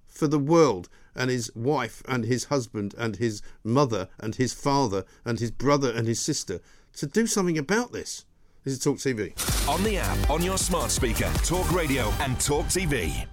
for 0.07 0.27
the 0.27 0.39
world 0.39 0.89
and 1.13 1.29
his 1.29 1.51
wife 1.55 2.01
and 2.07 2.25
his 2.25 2.45
husband 2.45 2.95
and 2.97 3.17
his 3.17 3.41
mother 3.63 4.07
and 4.19 4.35
his 4.35 4.53
father 4.53 5.05
and 5.23 5.39
his 5.39 5.51
brother 5.51 5.91
and 5.91 6.07
his 6.07 6.19
sister 6.19 6.59
to 6.95 7.05
do 7.05 7.27
something 7.27 7.57
about 7.57 7.91
this. 7.91 8.25
This 8.63 8.73
is 8.73 8.79
Talk 8.79 8.97
TV. 8.97 9.69
On 9.69 9.83
the 9.83 9.97
app, 9.99 10.29
on 10.29 10.41
your 10.41 10.57
smart 10.57 10.89
speaker, 10.89 11.31
Talk 11.43 11.71
Radio 11.71 12.11
and 12.19 12.39
Talk 12.39 12.65
TV. 12.65 13.27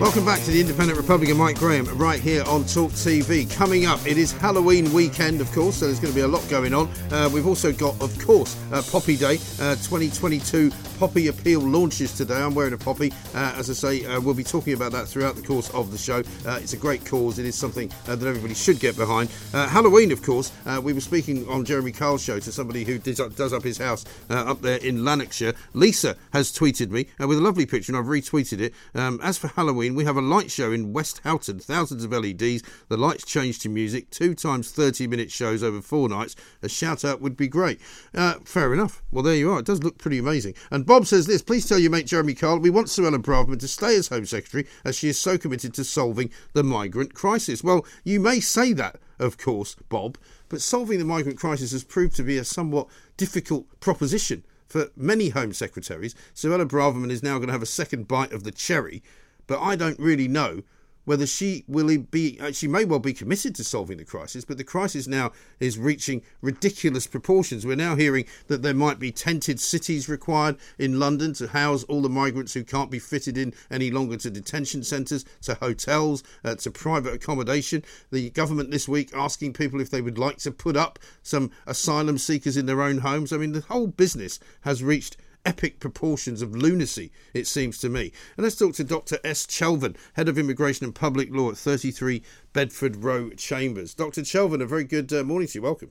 Welcome 0.00 0.24
back 0.24 0.40
to 0.44 0.50
the 0.50 0.58
Independent 0.58 0.98
Republican 0.98 1.36
Mike 1.36 1.58
Graham 1.58 1.84
right 1.98 2.18
here 2.18 2.42
on 2.44 2.64
Talk 2.64 2.90
TV. 2.92 3.54
Coming 3.54 3.84
up, 3.84 4.00
it 4.06 4.16
is 4.16 4.32
Halloween 4.32 4.90
weekend, 4.94 5.42
of 5.42 5.52
course, 5.52 5.76
so 5.76 5.84
there's 5.84 6.00
going 6.00 6.10
to 6.10 6.18
be 6.18 6.22
a 6.22 6.26
lot 6.26 6.42
going 6.48 6.72
on. 6.72 6.88
Uh, 7.10 7.28
we've 7.30 7.46
also 7.46 7.70
got, 7.70 8.00
of 8.00 8.18
course, 8.18 8.56
uh, 8.72 8.82
Poppy 8.90 9.14
Day, 9.14 9.34
uh, 9.60 9.76
2022 9.76 10.70
Poppy 11.00 11.28
Appeal 11.28 11.60
launches 11.60 12.14
today. 12.14 12.34
I'm 12.34 12.54
wearing 12.54 12.74
a 12.74 12.78
poppy. 12.78 13.10
Uh, 13.34 13.54
as 13.56 13.70
I 13.70 13.72
say, 13.72 14.04
uh, 14.04 14.20
we'll 14.20 14.34
be 14.34 14.44
talking 14.44 14.74
about 14.74 14.92
that 14.92 15.08
throughout 15.08 15.34
the 15.34 15.40
course 15.40 15.70
of 15.70 15.90
the 15.90 15.96
show. 15.96 16.22
Uh, 16.46 16.58
it's 16.62 16.74
a 16.74 16.76
great 16.76 17.06
cause. 17.06 17.38
It 17.38 17.46
is 17.46 17.54
something 17.54 17.90
uh, 18.06 18.16
that 18.16 18.26
everybody 18.26 18.52
should 18.52 18.78
get 18.78 18.98
behind. 18.98 19.30
Uh, 19.54 19.66
Halloween, 19.66 20.12
of 20.12 20.22
course, 20.22 20.52
uh, 20.66 20.78
we 20.84 20.92
were 20.92 21.00
speaking 21.00 21.48
on 21.48 21.64
Jeremy 21.64 21.90
Kyle's 21.90 22.22
show 22.22 22.38
to 22.38 22.52
somebody 22.52 22.84
who 22.84 22.98
does 22.98 23.18
up, 23.18 23.34
does 23.34 23.54
up 23.54 23.62
his 23.62 23.78
house 23.78 24.04
up 24.28 24.60
there 24.60 24.76
in 24.76 25.02
Lanarkshire. 25.02 25.54
Lisa 25.72 26.16
has 26.34 26.52
tweeted 26.52 26.90
me 26.90 27.06
with 27.18 27.38
a 27.38 27.40
lovely 27.40 27.64
picture, 27.64 27.92
and 27.92 27.98
I've 27.98 28.04
retweeted 28.04 28.60
it. 28.60 28.74
Um, 28.94 29.20
as 29.22 29.38
for 29.38 29.48
Halloween, 29.48 29.89
we 29.94 30.04
have 30.04 30.16
a 30.16 30.22
light 30.22 30.50
show 30.50 30.72
in 30.72 30.92
Westhoughton, 30.92 31.60
thousands 31.60 32.04
of 32.04 32.12
LEDs. 32.12 32.62
The 32.88 32.96
lights 32.96 33.24
change 33.24 33.58
to 33.60 33.68
music, 33.68 34.10
two 34.10 34.34
times 34.34 34.70
30 34.70 35.06
minute 35.06 35.30
shows 35.30 35.62
over 35.62 35.80
four 35.80 36.08
nights. 36.08 36.36
A 36.62 36.68
shout 36.68 37.04
out 37.04 37.20
would 37.20 37.36
be 37.36 37.48
great. 37.48 37.80
Uh, 38.14 38.34
fair 38.44 38.72
enough. 38.72 39.02
Well, 39.10 39.22
there 39.22 39.34
you 39.34 39.52
are. 39.52 39.60
It 39.60 39.66
does 39.66 39.82
look 39.82 39.98
pretty 39.98 40.18
amazing. 40.18 40.54
And 40.70 40.86
Bob 40.86 41.06
says 41.06 41.26
this 41.26 41.42
please 41.42 41.68
tell 41.68 41.78
your 41.78 41.90
mate 41.90 42.06
Jeremy 42.06 42.34
Kyle 42.34 42.58
we 42.58 42.70
want 42.70 42.88
Suella 42.88 43.18
Braverman 43.18 43.60
to 43.60 43.68
stay 43.68 43.96
as 43.96 44.08
Home 44.08 44.26
Secretary 44.26 44.66
as 44.84 44.96
she 44.96 45.08
is 45.08 45.18
so 45.18 45.38
committed 45.38 45.74
to 45.74 45.84
solving 45.84 46.30
the 46.52 46.64
migrant 46.64 47.14
crisis. 47.14 47.64
Well, 47.64 47.86
you 48.04 48.20
may 48.20 48.40
say 48.40 48.72
that, 48.74 49.00
of 49.18 49.38
course, 49.38 49.76
Bob, 49.88 50.18
but 50.48 50.60
solving 50.60 50.98
the 50.98 51.04
migrant 51.04 51.38
crisis 51.38 51.72
has 51.72 51.84
proved 51.84 52.16
to 52.16 52.22
be 52.22 52.38
a 52.38 52.44
somewhat 52.44 52.88
difficult 53.16 53.66
proposition 53.80 54.44
for 54.70 54.90
many 54.96 55.30
Home 55.30 55.52
Secretaries. 55.52 56.14
Suella 56.34 56.66
Braverman 56.66 57.10
is 57.10 57.22
now 57.22 57.36
going 57.38 57.48
to 57.48 57.52
have 57.52 57.62
a 57.62 57.66
second 57.66 58.06
bite 58.06 58.32
of 58.32 58.44
the 58.44 58.52
cherry, 58.52 59.02
but 59.46 59.60
I 59.60 59.76
don't 59.76 59.98
really 59.98 60.28
know 60.28 60.62
whether 61.04 61.26
she 61.26 61.64
will 61.66 61.98
be 61.98 62.38
uh, 62.40 62.52
she 62.52 62.68
may 62.68 62.84
well 62.84 62.98
be 62.98 63.12
committed 63.12 63.54
to 63.54 63.64
solving 63.64 63.98
the 63.98 64.04
crisis 64.04 64.44
but 64.44 64.58
the 64.58 64.64
crisis 64.64 65.06
now 65.06 65.32
is 65.58 65.78
reaching 65.78 66.22
ridiculous 66.40 67.06
proportions. 67.06 67.66
We're 67.66 67.74
now 67.74 67.96
hearing 67.96 68.26
that 68.46 68.62
there 68.62 68.74
might 68.74 68.98
be 68.98 69.10
tented 69.10 69.58
cities 69.58 70.08
required 70.08 70.56
in 70.78 70.98
London 70.98 71.32
to 71.34 71.48
house 71.48 71.84
all 71.84 72.02
the 72.02 72.08
migrants 72.08 72.54
who 72.54 72.62
can't 72.62 72.90
be 72.90 72.98
fitted 72.98 73.36
in 73.36 73.54
any 73.70 73.90
longer 73.90 74.16
to 74.18 74.30
detention 74.30 74.84
centres 74.84 75.24
to 75.42 75.54
hotels 75.54 76.22
uh, 76.44 76.54
to 76.56 76.70
private 76.70 77.14
accommodation. 77.14 77.82
The 78.12 78.30
government 78.30 78.70
this 78.70 78.88
week 78.88 79.10
asking 79.14 79.54
people 79.54 79.80
if 79.80 79.90
they 79.90 80.02
would 80.02 80.18
like 80.18 80.38
to 80.38 80.50
put 80.50 80.76
up 80.76 80.98
some 81.22 81.50
asylum 81.66 82.18
seekers 82.18 82.56
in 82.56 82.66
their 82.66 82.82
own 82.82 82.98
homes. 82.98 83.32
I 83.32 83.38
mean 83.38 83.52
the 83.52 83.62
whole 83.62 83.88
business 83.88 84.38
has 84.60 84.82
reached 84.82 85.16
epic 85.44 85.80
proportions 85.80 86.42
of 86.42 86.54
lunacy, 86.54 87.10
it 87.34 87.46
seems 87.46 87.78
to 87.78 87.88
me. 87.88 88.12
And 88.36 88.44
let's 88.44 88.56
talk 88.56 88.74
to 88.74 88.84
Dr. 88.84 89.18
S. 89.24 89.46
Chelvan, 89.46 89.96
Head 90.14 90.28
of 90.28 90.38
Immigration 90.38 90.84
and 90.84 90.94
Public 90.94 91.32
Law 91.32 91.50
at 91.50 91.56
33 91.56 92.22
Bedford 92.52 92.96
Row 92.96 93.30
Chambers. 93.30 93.94
Dr. 93.94 94.22
Chelvan, 94.22 94.62
a 94.62 94.66
very 94.66 94.84
good 94.84 95.12
uh, 95.12 95.24
morning 95.24 95.48
to 95.48 95.58
you. 95.58 95.62
Welcome. 95.62 95.90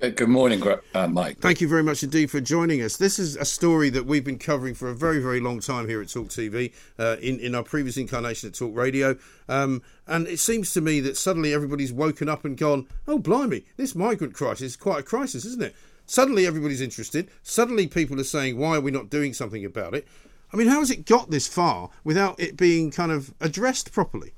Good 0.00 0.28
morning, 0.28 0.62
uh, 0.94 1.08
Mike. 1.08 1.40
Thank 1.40 1.60
you 1.60 1.66
very 1.66 1.82
much 1.82 2.04
indeed 2.04 2.30
for 2.30 2.40
joining 2.40 2.80
us. 2.82 2.98
This 2.98 3.18
is 3.18 3.34
a 3.34 3.44
story 3.44 3.90
that 3.90 4.06
we've 4.06 4.22
been 4.22 4.38
covering 4.38 4.74
for 4.74 4.88
a 4.88 4.94
very, 4.94 5.18
very 5.20 5.40
long 5.40 5.58
time 5.58 5.88
here 5.88 6.00
at 6.00 6.08
Talk 6.08 6.28
TV, 6.28 6.72
uh, 7.00 7.16
in, 7.20 7.40
in 7.40 7.56
our 7.56 7.64
previous 7.64 7.96
incarnation 7.96 8.48
at 8.48 8.54
Talk 8.54 8.76
Radio. 8.76 9.16
Um, 9.48 9.82
and 10.06 10.28
it 10.28 10.38
seems 10.38 10.72
to 10.74 10.80
me 10.80 11.00
that 11.00 11.16
suddenly 11.16 11.52
everybody's 11.52 11.92
woken 11.92 12.28
up 12.28 12.44
and 12.44 12.56
gone, 12.56 12.86
oh, 13.08 13.18
blimey, 13.18 13.64
this 13.76 13.96
migrant 13.96 14.34
crisis 14.34 14.62
is 14.62 14.76
quite 14.76 15.00
a 15.00 15.02
crisis, 15.02 15.44
isn't 15.44 15.64
it? 15.64 15.74
Suddenly 16.08 16.46
everybody's 16.46 16.80
interested. 16.80 17.30
Suddenly 17.42 17.86
people 17.86 18.18
are 18.18 18.24
saying, 18.24 18.56
why 18.56 18.76
are 18.76 18.80
we 18.80 18.90
not 18.90 19.10
doing 19.10 19.34
something 19.34 19.64
about 19.64 19.94
it? 19.94 20.08
I 20.52 20.56
mean, 20.56 20.66
how 20.66 20.78
has 20.78 20.90
it 20.90 21.04
got 21.04 21.30
this 21.30 21.46
far 21.46 21.90
without 22.02 22.40
it 22.40 22.56
being 22.56 22.90
kind 22.90 23.12
of 23.12 23.34
addressed 23.40 23.92
properly? 23.92 24.32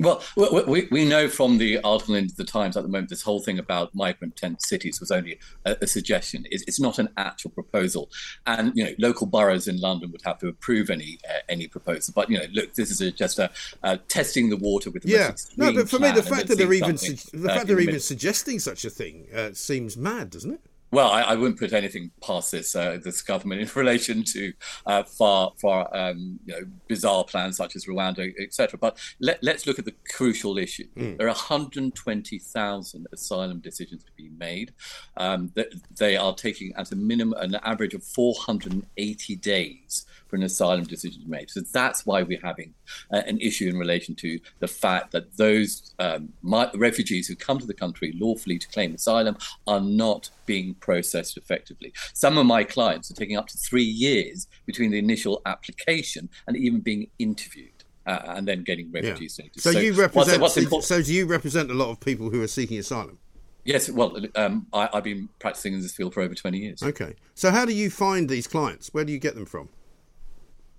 Well, 0.00 0.22
we, 0.66 0.88
we 0.90 1.04
know 1.04 1.28
from 1.28 1.58
the 1.58 1.78
article 1.80 2.14
in 2.14 2.30
the 2.38 2.44
Times 2.44 2.74
at 2.74 2.84
the 2.84 2.88
moment, 2.88 3.10
this 3.10 3.20
whole 3.20 3.40
thing 3.40 3.58
about 3.58 3.94
migrant 3.94 4.34
tent 4.34 4.62
cities 4.62 4.98
was 4.98 5.10
only 5.10 5.38
a, 5.66 5.76
a 5.82 5.86
suggestion. 5.86 6.46
It's, 6.50 6.64
it's, 6.66 6.80
not 6.80 6.98
an 6.98 7.10
actual 7.18 7.50
proposal, 7.50 8.08
and 8.46 8.72
you 8.74 8.84
know, 8.84 8.92
local 8.98 9.26
boroughs 9.26 9.68
in 9.68 9.78
London 9.78 10.10
would 10.12 10.22
have 10.24 10.38
to 10.38 10.48
approve 10.48 10.88
any 10.88 11.18
uh, 11.28 11.40
any 11.50 11.68
proposal. 11.68 12.14
But 12.16 12.30
you 12.30 12.38
know, 12.38 12.46
look, 12.54 12.72
this 12.72 12.90
is 12.90 13.02
a, 13.02 13.10
just 13.10 13.38
a, 13.38 13.50
uh, 13.82 13.98
testing 14.08 14.48
the 14.48 14.56
water 14.56 14.90
with 14.90 15.02
the 15.02 15.10
yeah. 15.10 15.34
No, 15.58 15.70
but 15.74 15.90
for 15.90 15.98
me, 15.98 16.12
the 16.12 16.22
fact 16.22 16.48
that 16.48 16.56
they're 16.56 16.72
even 16.72 16.96
su- 16.96 17.36
the 17.36 17.50
uh, 17.50 17.54
fact 17.56 17.66
they're 17.66 17.78
even 17.78 18.00
suggesting 18.00 18.58
such 18.58 18.86
a 18.86 18.90
thing 18.90 19.26
uh, 19.36 19.50
seems 19.52 19.98
mad, 19.98 20.30
doesn't 20.30 20.52
it? 20.52 20.62
Well, 20.92 21.10
I, 21.10 21.22
I, 21.22 21.34
wouldn't 21.36 21.58
put 21.58 21.72
anything 21.72 22.10
past 22.20 22.50
this 22.50 22.74
uh, 22.74 22.98
this 23.02 23.22
government 23.22 23.60
in 23.62 23.70
relation 23.74 24.24
to 24.24 24.52
uh, 24.86 25.02
far 25.04 25.52
far 25.60 25.88
um, 25.96 26.40
you 26.44 26.54
know, 26.54 26.66
bizarre 26.88 27.24
plans 27.24 27.56
such 27.56 27.76
as 27.76 27.86
Rwanda, 27.86 28.32
etc. 28.40 28.78
But 28.78 28.98
let, 29.20 29.46
us 29.46 29.66
look 29.66 29.78
at 29.78 29.84
the 29.84 29.94
crucial 30.12 30.58
issue. 30.58 30.88
Mm. 30.96 31.18
There 31.18 31.28
are 31.28 31.34
120,000 31.34 33.06
asylum 33.12 33.60
decisions 33.60 34.04
to 34.04 34.12
be 34.16 34.30
made. 34.30 34.72
Um, 35.16 35.52
they 35.96 36.16
are 36.16 36.34
taking 36.34 36.72
at 36.76 36.90
a 36.92 36.96
minimum 36.96 37.38
an 37.40 37.56
average 37.62 37.94
of 37.94 38.02
480 38.02 39.36
days 39.36 40.06
for 40.30 40.36
an 40.36 40.44
asylum 40.44 40.84
decision 40.84 41.20
to 41.20 41.26
be 41.26 41.30
made. 41.30 41.50
So 41.50 41.60
that's 41.60 42.06
why 42.06 42.22
we're 42.22 42.40
having 42.40 42.72
uh, 43.12 43.22
an 43.26 43.38
issue 43.40 43.68
in 43.68 43.76
relation 43.76 44.14
to 44.16 44.38
the 44.60 44.68
fact 44.68 45.10
that 45.12 45.36
those 45.36 45.92
um, 45.98 46.32
my, 46.42 46.70
refugees 46.74 47.26
who 47.26 47.34
come 47.34 47.58
to 47.58 47.66
the 47.66 47.74
country 47.74 48.14
lawfully 48.18 48.58
to 48.58 48.68
claim 48.68 48.94
asylum 48.94 49.36
are 49.66 49.80
not 49.80 50.30
being 50.46 50.74
processed 50.80 51.36
effectively. 51.36 51.92
Some 52.14 52.38
of 52.38 52.46
my 52.46 52.64
clients 52.64 53.10
are 53.10 53.14
taking 53.14 53.36
up 53.36 53.46
to 53.48 53.58
three 53.58 53.84
years 53.84 54.46
between 54.66 54.90
the 54.90 54.98
initial 54.98 55.42
application 55.46 56.28
and 56.46 56.56
even 56.56 56.80
being 56.80 57.08
interviewed. 57.18 57.72
Uh, 58.06 58.18
and 58.28 58.48
then 58.48 58.64
getting 58.64 58.90
refugee 58.90 59.24
yeah. 59.24 59.28
status. 59.28 59.62
So, 59.62 59.72
so, 59.72 59.78
you 59.78 59.92
represent. 59.92 60.40
What's, 60.40 60.56
what's 60.70 60.86
so 60.86 61.02
do 61.02 61.12
you 61.12 61.26
represent 61.26 61.70
a 61.70 61.74
lot 61.74 61.90
of 61.90 62.00
people 62.00 62.30
who 62.30 62.42
are 62.42 62.48
seeking 62.48 62.78
asylum? 62.78 63.18
Yes, 63.64 63.90
well, 63.90 64.16
um, 64.36 64.66
I, 64.72 64.88
have 64.92 65.04
been 65.04 65.28
practicing 65.38 65.74
in 65.74 65.82
this 65.82 65.94
field 65.94 66.14
for 66.14 66.22
over 66.22 66.34
20 66.34 66.58
years. 66.58 66.82
Okay. 66.82 67.14
So, 67.34 67.50
how 67.50 67.66
do 67.66 67.74
you 67.74 67.90
find 67.90 68.28
these 68.28 68.46
clients? 68.46 68.88
Where 68.92 69.04
do 69.04 69.12
you 69.12 69.18
get 69.18 69.34
them 69.34 69.44
from? 69.44 69.68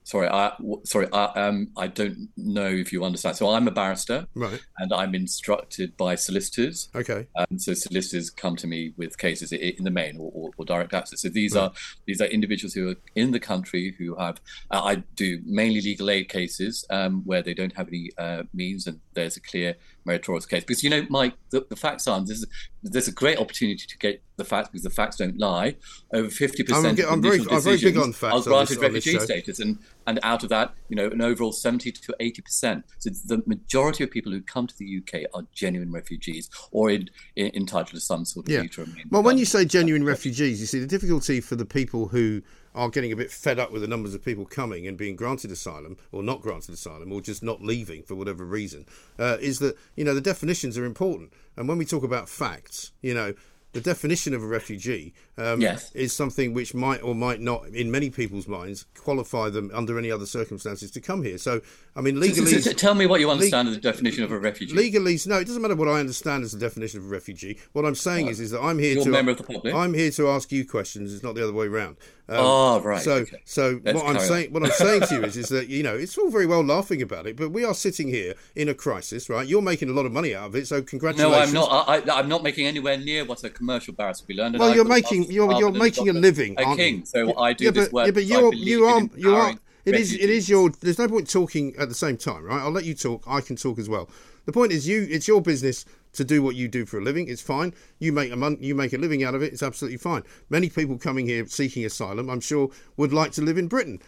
Sorry, 0.03 0.27
I 0.27 0.53
sorry, 0.83 1.07
I, 1.11 1.25
um, 1.25 1.69
I 1.77 1.87
don't 1.87 2.29
know 2.37 2.67
if 2.67 2.91
you 2.91 3.03
understand. 3.03 3.37
So 3.37 3.49
I'm 3.49 3.67
a 3.67 3.71
barrister, 3.71 4.27
right, 4.35 4.61
and 4.77 4.93
I'm 4.93 5.15
instructed 5.15 5.95
by 5.97 6.15
solicitors. 6.15 6.89
Okay, 6.95 7.27
and 7.35 7.61
so 7.61 7.73
solicitors 7.73 8.29
come 8.29 8.55
to 8.57 8.67
me 8.67 8.93
with 8.97 9.17
cases 9.17 9.51
in 9.51 9.83
the 9.83 9.91
main 9.91 10.17
or, 10.17 10.31
or, 10.33 10.51
or 10.57 10.65
direct 10.65 10.93
access. 10.93 11.21
So 11.21 11.29
these 11.29 11.55
right. 11.55 11.63
are 11.63 11.71
these 12.05 12.21
are 12.21 12.25
individuals 12.25 12.73
who 12.73 12.89
are 12.89 12.95
in 13.15 13.31
the 13.31 13.39
country 13.39 13.95
who 13.97 14.15
have. 14.15 14.41
Uh, 14.69 14.81
I 14.83 14.95
do 15.15 15.39
mainly 15.45 15.81
legal 15.81 16.09
aid 16.09 16.29
cases 16.29 16.85
um, 16.89 17.23
where 17.25 17.41
they 17.41 17.53
don't 17.53 17.75
have 17.75 17.87
any 17.87 18.09
uh, 18.17 18.43
means, 18.53 18.87
and 18.87 18.99
there's 19.13 19.37
a 19.37 19.41
clear 19.41 19.75
meritorious 20.05 20.45
case. 20.45 20.63
Because 20.63 20.83
you 20.83 20.89
know, 20.89 21.05
Mike, 21.09 21.33
the, 21.49 21.65
the 21.69 21.75
facts 21.75 22.07
are 22.07 22.23
there's, 22.23 22.45
there's 22.83 23.07
a 23.07 23.11
great 23.11 23.37
opportunity 23.37 23.85
to 23.87 23.97
get 23.97 24.23
the 24.37 24.45
facts 24.45 24.69
because 24.69 24.83
the 24.83 24.89
facts 24.89 25.17
don't 25.17 25.37
lie. 25.37 25.75
Over 26.13 26.29
fifty 26.29 26.63
percent 26.63 26.99
of 26.99 27.11
I'm 27.11 27.21
very, 27.21 27.39
I'm 27.49 27.61
very 27.61 27.77
big 27.77 27.97
on 27.97 28.13
facts. 28.13 28.47
Are 28.47 28.49
granted 28.49 28.75
this, 28.75 28.83
refugee 28.83 29.19
status, 29.19 29.59
and 29.59 29.77
and 30.07 30.19
out 30.23 30.43
of 30.43 30.49
that, 30.49 30.73
you 30.89 30.95
know, 30.95 31.07
an 31.07 31.21
overall 31.21 31.51
seventy 31.51 31.91
to 31.91 32.15
eighty 32.19 32.41
percent. 32.41 32.85
So 32.99 33.09
the 33.25 33.43
majority 33.45 34.03
of 34.03 34.11
people 34.11 34.31
who 34.31 34.41
come 34.41 34.67
to 34.67 34.77
the 34.77 35.01
UK 35.01 35.23
are 35.33 35.43
genuine 35.53 35.91
refugees 35.91 36.49
or 36.71 36.89
in, 36.89 37.09
in, 37.35 37.51
entitled 37.55 37.89
to 37.89 37.99
some 37.99 38.25
sort 38.25 38.47
of 38.47 38.51
yeah. 38.51 38.63
Well, 39.09 39.23
when 39.23 39.37
you 39.37 39.45
say 39.45 39.65
genuine 39.65 40.03
refugees, 40.03 40.59
you 40.59 40.67
see 40.67 40.79
the 40.79 40.87
difficulty 40.87 41.41
for 41.41 41.55
the 41.55 41.65
people 41.65 42.07
who 42.07 42.41
are 42.73 42.89
getting 42.89 43.11
a 43.11 43.15
bit 43.15 43.31
fed 43.31 43.59
up 43.59 43.71
with 43.71 43.81
the 43.81 43.87
numbers 43.87 44.13
of 44.13 44.23
people 44.23 44.45
coming 44.45 44.87
and 44.87 44.97
being 44.97 45.15
granted 45.15 45.51
asylum 45.51 45.97
or 46.11 46.23
not 46.23 46.41
granted 46.41 46.73
asylum 46.73 47.11
or 47.11 47.21
just 47.21 47.43
not 47.43 47.61
leaving 47.61 48.03
for 48.03 48.15
whatever 48.15 48.45
reason 48.45 48.85
uh, 49.19 49.37
is 49.39 49.59
that 49.59 49.75
you 49.95 50.03
know 50.03 50.13
the 50.13 50.21
definitions 50.21 50.77
are 50.77 50.85
important 50.85 51.31
and 51.57 51.67
when 51.67 51.77
we 51.77 51.85
talk 51.85 52.03
about 52.03 52.29
facts 52.29 52.91
you 53.01 53.13
know 53.13 53.33
the 53.73 53.81
definition 53.81 54.33
of 54.33 54.43
a 54.43 54.45
refugee 54.45 55.13
um, 55.37 55.61
yes. 55.61 55.91
is 55.93 56.13
something 56.13 56.53
which 56.53 56.73
might 56.73 57.01
or 57.01 57.15
might 57.15 57.39
not, 57.39 57.67
in 57.67 57.89
many 57.89 58.09
people's 58.09 58.47
minds, 58.47 58.85
qualify 58.97 59.49
them 59.49 59.71
under 59.73 59.97
any 59.97 60.11
other 60.11 60.25
circumstances 60.25 60.91
to 60.91 60.99
come 60.99 61.23
here. 61.23 61.37
So, 61.37 61.61
I 61.95 62.01
mean, 62.01 62.19
legally. 62.19 62.61
Tell 62.61 62.93
me 62.93 63.05
what 63.05 63.21
you 63.21 63.31
understand 63.31 63.69
as 63.69 63.75
the 63.75 63.81
definition 63.81 64.23
of 64.23 64.31
a 64.31 64.37
refugee. 64.37 64.75
Legally, 64.75 65.17
no, 65.25 65.39
it 65.39 65.47
doesn't 65.47 65.61
matter 65.61 65.75
what 65.75 65.87
I 65.87 65.99
understand 65.99 66.43
as 66.43 66.51
the 66.51 66.59
definition 66.59 66.99
of 66.99 67.05
a 67.05 67.09
refugee. 67.09 67.59
What 67.71 67.85
I'm 67.85 67.95
saying 67.95 68.27
is, 68.27 68.39
is 68.39 68.51
that 68.51 68.61
I'm 68.61 68.77
here 68.77 68.95
You're 68.95 69.05
to. 69.05 69.09
Member 69.09 69.31
of 69.31 69.37
the 69.37 69.43
public. 69.43 69.73
I'm 69.73 69.93
here 69.93 70.11
to 70.11 70.29
ask 70.29 70.51
you 70.51 70.67
questions. 70.67 71.13
It's 71.13 71.23
not 71.23 71.35
the 71.35 71.43
other 71.43 71.53
way 71.53 71.67
around. 71.67 71.97
Um, 72.31 72.37
oh 72.39 72.79
right. 72.79 73.01
So, 73.01 73.11
okay. 73.15 73.41
so 73.43 73.81
Let's 73.83 73.97
what 73.97 74.15
I'm 74.15 74.21
saying, 74.21 74.53
what 74.53 74.63
I'm 74.63 74.71
saying 74.71 75.01
to 75.01 75.15
you 75.15 75.23
is, 75.25 75.35
is 75.35 75.49
that 75.49 75.67
you 75.67 75.83
know, 75.83 75.95
it's 75.95 76.17
all 76.17 76.29
very 76.29 76.45
well 76.45 76.63
laughing 76.63 77.01
about 77.01 77.27
it, 77.27 77.35
but 77.35 77.49
we 77.49 77.65
are 77.65 77.73
sitting 77.73 78.07
here 78.07 78.35
in 78.55 78.69
a 78.69 78.73
crisis, 78.73 79.29
right? 79.29 79.45
You're 79.45 79.61
making 79.61 79.89
a 79.89 79.91
lot 79.91 80.05
of 80.05 80.13
money 80.13 80.33
out 80.33 80.45
of 80.45 80.55
it, 80.55 80.65
so 80.65 80.81
congratulations. 80.81 81.51
No, 81.51 81.67
I'm 81.67 82.05
not. 82.05 82.09
I, 82.09 82.19
am 82.21 82.29
not 82.29 82.41
making 82.41 82.67
anywhere 82.67 82.97
near 82.97 83.25
what 83.25 83.43
a 83.43 83.49
commercial 83.49 83.93
barrister 83.93 84.23
would 84.23 84.27
be 84.29 84.41
learned. 84.41 84.59
Well, 84.59 84.73
you're 84.73 84.85
making 84.85 85.29
you're 85.29 85.51
you're 85.59 85.73
making 85.73 86.07
a 86.07 86.13
living, 86.13 86.55
a 86.57 86.73
king. 86.77 87.03
So 87.03 87.37
I 87.37 87.51
do 87.51 87.65
yeah, 87.65 87.71
this 87.71 87.89
but, 87.89 87.93
work. 87.93 88.05
Yeah, 88.05 88.11
but 88.11 88.23
you're 88.23 88.53
you 88.53 88.85
are 88.85 89.01
you 89.17 89.35
are. 89.35 89.55
It 89.83 89.95
is 89.95 90.13
it 90.13 90.29
is 90.29 90.47
your. 90.47 90.69
There's 90.69 90.99
no 90.99 91.09
point 91.09 91.29
talking 91.29 91.75
at 91.77 91.89
the 91.89 91.95
same 91.95 92.15
time, 92.15 92.45
right? 92.45 92.61
I'll 92.61 92.71
let 92.71 92.85
you 92.85 92.93
talk. 92.93 93.23
I 93.27 93.41
can 93.41 93.57
talk 93.57 93.77
as 93.77 93.89
well. 93.89 94.09
The 94.45 94.53
point 94.53 94.71
is, 94.71 94.87
you. 94.87 95.05
It's 95.09 95.27
your 95.27 95.41
business 95.41 95.85
to 96.13 96.23
do 96.23 96.41
what 96.41 96.55
you 96.55 96.67
do 96.67 96.85
for 96.85 96.99
a 96.99 97.03
living. 97.03 97.27
It's 97.27 97.41
fine. 97.41 97.73
You 97.99 98.11
make 98.11 98.31
a 98.31 98.57
you 98.59 98.75
make 98.75 98.93
a 98.93 98.97
living 98.97 99.23
out 99.23 99.35
of 99.35 99.41
it. 99.41 99.53
It's 99.53 99.63
absolutely 99.63 99.97
fine. 99.97 100.23
Many 100.49 100.69
people 100.69 100.97
coming 100.97 101.27
here 101.27 101.45
seeking 101.47 101.85
asylum, 101.85 102.29
I'm 102.29 102.41
sure, 102.41 102.69
would 102.97 103.13
like 103.13 103.31
to 103.33 103.41
live 103.41 103.57
in 103.57 103.67
Britain. 103.67 104.01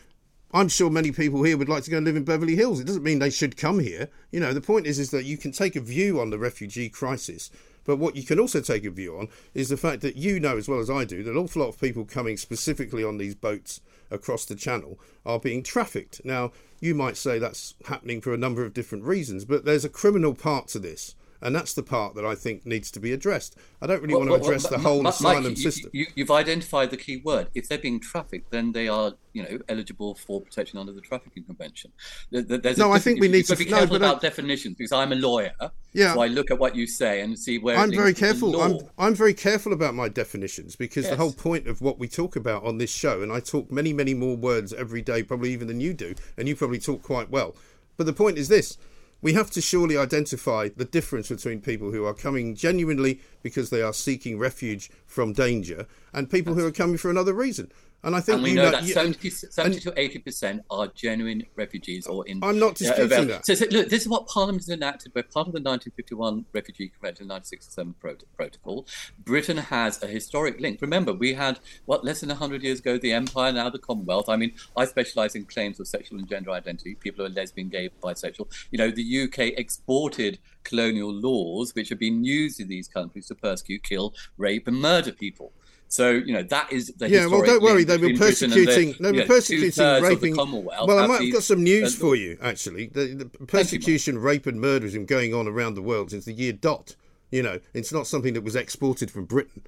I'm 0.56 0.70
sure 0.70 0.92
many 0.92 1.12
people 1.12 1.42
here 1.44 1.58
would 1.58 1.70
like 1.70 1.84
to 1.84 1.92
go 1.92 1.98
and 1.98 2.06
live 2.06 2.16
in 2.16 2.26
Beverly 2.26 2.56
Hills. 2.56 2.80
It 2.80 2.86
doesn't 2.86 3.04
mean 3.04 3.18
they 3.18 3.32
should 3.32 3.58
come 3.58 3.80
here. 3.80 4.10
You 4.32 4.40
know, 4.40 4.54
the 4.54 4.62
point 4.62 4.86
is 4.86 5.00
is 5.00 5.10
that 5.10 5.26
you 5.26 5.38
can 5.38 5.52
take 5.52 5.76
a 5.76 5.82
view 5.82 6.20
on 6.20 6.30
the 6.30 6.38
refugee 6.38 6.90
crisis 6.90 7.50
but 7.86 7.98
what 7.98 8.16
you 8.16 8.24
can 8.24 8.40
also 8.40 8.62
take 8.62 8.86
a 8.86 8.92
view 8.92 9.18
on 9.18 9.30
is 9.54 9.70
the 9.70 9.78
fact 9.78 10.02
that 10.02 10.16
you 10.16 10.40
know 10.40 10.58
as 10.58 10.68
well 10.68 10.80
as 10.80 10.90
I 10.90 11.06
do 11.06 11.24
that 11.24 11.32
an 11.32 11.38
awful 11.38 11.62
lot 11.62 11.70
of 11.70 11.80
people 11.80 12.06
coming 12.06 12.38
specifically 12.38 13.04
on 13.04 13.18
these 13.18 13.36
boats 13.36 13.82
across 14.10 14.46
the 14.46 14.56
channel 14.56 15.00
are 15.26 15.40
being 15.40 15.64
trafficked. 15.64 16.22
Now, 16.24 16.52
you 16.80 16.96
might 16.96 17.18
say 17.18 17.40
that's 17.40 17.76
happening 17.86 18.22
for 18.22 18.34
a 18.34 18.38
number 18.38 18.64
of 18.64 18.74
different 18.74 19.04
reasons, 19.04 19.46
but 19.46 19.66
there's 19.66 19.86
a 19.86 19.90
criminal 19.90 20.34
part 20.34 20.68
to 20.70 20.80
this. 20.80 21.16
And 21.44 21.54
that's 21.54 21.74
the 21.74 21.84
part 21.84 22.16
that 22.16 22.26
I 22.26 22.36
think 22.36 22.66
needs 22.66 22.90
to 22.92 23.02
be 23.02 23.12
addressed. 23.12 23.58
I 23.82 23.88
don't 23.88 24.02
really 24.02 24.16
well, 24.16 24.30
want 24.30 24.42
to 24.42 24.48
address 24.48 24.64
well, 24.64 24.80
the 24.80 24.88
whole 24.88 25.04
Mike, 25.04 25.14
asylum 25.14 25.56
system. 25.58 25.92
You, 25.94 26.08
have 26.18 26.32
identified 26.32 26.90
the 26.90 26.96
key 26.96 27.18
word. 27.18 27.50
If 27.54 27.68
they're 27.68 27.78
being 27.78 28.00
trafficked, 28.00 28.50
then 28.50 28.72
they 28.72 28.88
are, 28.88 29.12
you 29.34 29.44
know, 29.44 29.60
eligible 29.68 30.16
for 30.16 30.40
protection 30.40 30.80
under 30.80 30.94
the 30.94 31.02
Trafficking 31.02 31.44
Convention. 31.44 31.92
There's 32.32 32.78
no, 32.78 32.94
I 32.94 33.00
think 33.00 33.20
we 33.20 33.28
need 33.28 33.46
to 33.48 33.58
be 33.58 33.66
careful 33.66 34.00
no, 34.00 34.06
about 34.06 34.24
I, 34.24 34.30
definitions 34.30 34.78
because 34.78 34.94
I'm 34.94 35.12
a 35.12 35.16
lawyer. 35.16 35.52
Yeah. 35.92 36.14
So 36.14 36.22
I 36.22 36.28
look 36.28 36.50
at 36.50 36.60
what 36.60 36.78
you 36.78 36.88
say 36.88 37.20
and 37.20 37.38
see 37.38 37.60
where. 37.60 37.78
I'm 37.78 37.92
very 37.92 38.14
careful. 38.14 38.62
I'm 38.62 38.80
I'm 38.98 39.14
very 39.14 39.34
careful 39.34 39.74
about 39.74 39.96
my 39.96 40.08
definitions 40.08 40.78
because 40.78 41.04
yes. 41.04 41.12
the 41.12 41.18
whole 41.18 41.34
point 41.34 41.68
of 41.68 41.82
what 41.82 42.00
we 42.00 42.08
talk 42.08 42.38
about 42.38 42.64
on 42.64 42.78
this 42.78 42.92
show, 42.92 43.22
and 43.22 43.34
I 43.34 43.42
talk 43.42 43.70
many 43.70 43.92
many 43.92 44.14
more 44.14 44.38
words 44.38 44.72
every 44.72 45.02
day, 45.02 45.24
probably 45.24 45.52
even 45.52 45.68
than 45.68 45.82
you 45.82 45.94
do, 45.94 46.16
and 46.38 46.48
you 46.48 46.56
probably 46.56 46.80
talk 46.80 47.04
quite 47.04 47.30
well. 47.30 47.54
But 47.98 48.06
the 48.06 48.14
point 48.14 48.38
is 48.38 48.48
this 48.48 48.78
we 49.24 49.34
have 49.34 49.50
to 49.50 49.62
surely 49.62 49.98
identify 49.98 50.68
the 50.76 50.84
difference 50.84 51.30
between 51.30 51.62
people 51.62 51.92
who 51.92 52.06
are 52.06 52.14
coming 52.14 52.54
genuinely 52.54 53.22
because 53.42 53.70
they 53.70 53.82
are 53.82 53.94
seeking 53.94 54.38
refuge 54.38 54.92
from 55.06 55.32
danger 55.32 55.88
and 56.12 56.30
people 56.30 56.56
who 56.56 56.66
are 56.66 56.72
coming 56.72 56.98
for 56.98 57.10
another 57.10 57.34
reason. 57.34 57.72
And 58.04 58.16
I 58.16 58.20
think 58.20 58.36
and 58.36 58.44
we 58.44 58.54
know, 58.54 58.66
know 58.66 58.72
that 58.72 58.84
70, 58.84 59.30
70 59.30 59.80
to 59.80 59.92
80% 59.92 60.60
are 60.70 60.88
genuine 60.88 61.44
refugees 61.56 62.06
or 62.06 62.28
in. 62.28 62.44
I'm 62.44 62.60
not 62.60 62.76
disputing 62.76 63.14
uh, 63.14 63.24
that. 63.26 63.46
So, 63.46 63.54
so, 63.54 63.66
look, 63.72 63.88
this 63.88 64.02
is 64.02 64.10
what 64.10 64.28
Parliament 64.28 64.64
has 64.64 64.70
enacted. 64.70 65.14
We're 65.16 65.24
part 65.24 65.48
of 65.48 65.54
the 65.54 65.62
1951 65.62 66.46
Refugee 66.52 66.90
Convention, 66.90 67.30
1967 67.30 67.96
Protocol. 68.36 68.86
Britain 69.24 69.58
has 69.58 70.04
a 70.04 70.08
historic 70.08 70.60
link. 70.60 70.82
Remember, 70.82 71.14
we 71.14 71.34
had, 71.34 71.60
what, 71.86 72.04
less 72.04 72.20
than 72.20 72.30
100 72.30 72.62
years 72.62 72.80
ago, 72.80 72.98
the 72.98 73.14
Empire, 73.14 73.54
now 73.54 73.70
the 73.70 73.80
Commonwealth. 73.80 74.28
I 74.28 74.36
mean, 74.36 74.54
I 74.76 74.84
specialise 74.84 75.36
in 75.36 75.46
claims 75.46 75.80
of 75.80 75.88
sexual 75.88 76.20
and 76.20 76.28
gender 76.28 76.52
identity, 76.52 76.96
people 76.96 77.26
who 77.26 77.32
are 77.32 77.34
lesbian, 77.34 77.70
gay, 77.70 77.90
bisexual. 78.02 78.52
You 78.72 78.80
know, 78.80 78.92
the 78.92 79.24
UK 79.24 79.58
exported 79.58 80.40
colonial 80.66 81.14
laws 81.14 81.74
which 81.74 81.88
have 81.88 82.00
been 82.00 82.26
used 82.26 82.60
in 82.60 82.68
these 82.68 82.90
countries 82.90 83.28
to 83.28 83.36
persecute, 83.36 83.84
kill, 83.84 84.14
rape, 84.38 84.68
and 84.68 84.82
murder 84.82 85.14
people. 85.14 85.54
So 85.94 86.10
you 86.10 86.34
know 86.34 86.42
that 86.42 86.74
is 86.74 86.88
the 86.98 87.08
yeah. 87.08 87.28
Well, 87.28 87.46
don't 87.46 87.62
worry. 87.62 87.84
They 87.84 87.98
were 87.98 88.18
persecuting. 88.18 88.96
The, 89.00 89.12
they 89.12 89.20
were 89.20 89.28
persecuting, 89.28 90.02
raping. 90.02 90.36
Well, 90.36 90.98
I 90.98 91.06
might 91.06 91.22
have 91.22 91.34
got 91.34 91.44
some 91.44 91.62
news 91.62 91.94
for 91.96 92.16
you. 92.16 92.36
Actually, 92.42 92.88
the, 92.88 93.14
the 93.14 93.26
persecution, 93.46 94.18
rape, 94.18 94.48
and 94.48 94.60
murder 94.60 94.88
has 94.88 94.94
been 94.94 95.06
going 95.06 95.36
on 95.36 95.48
around 95.48 95.76
the 95.76 95.84
world 95.84 96.10
since 96.10 96.26
the 96.26 96.34
year 96.34 96.52
dot. 96.52 96.96
You 97.30 97.44
know, 97.44 97.60
it's 97.76 97.94
not 97.94 98.08
something 98.08 98.34
that 98.34 98.44
was 98.44 98.56
exported 98.56 99.12
from 99.12 99.26
Britain. 99.26 99.68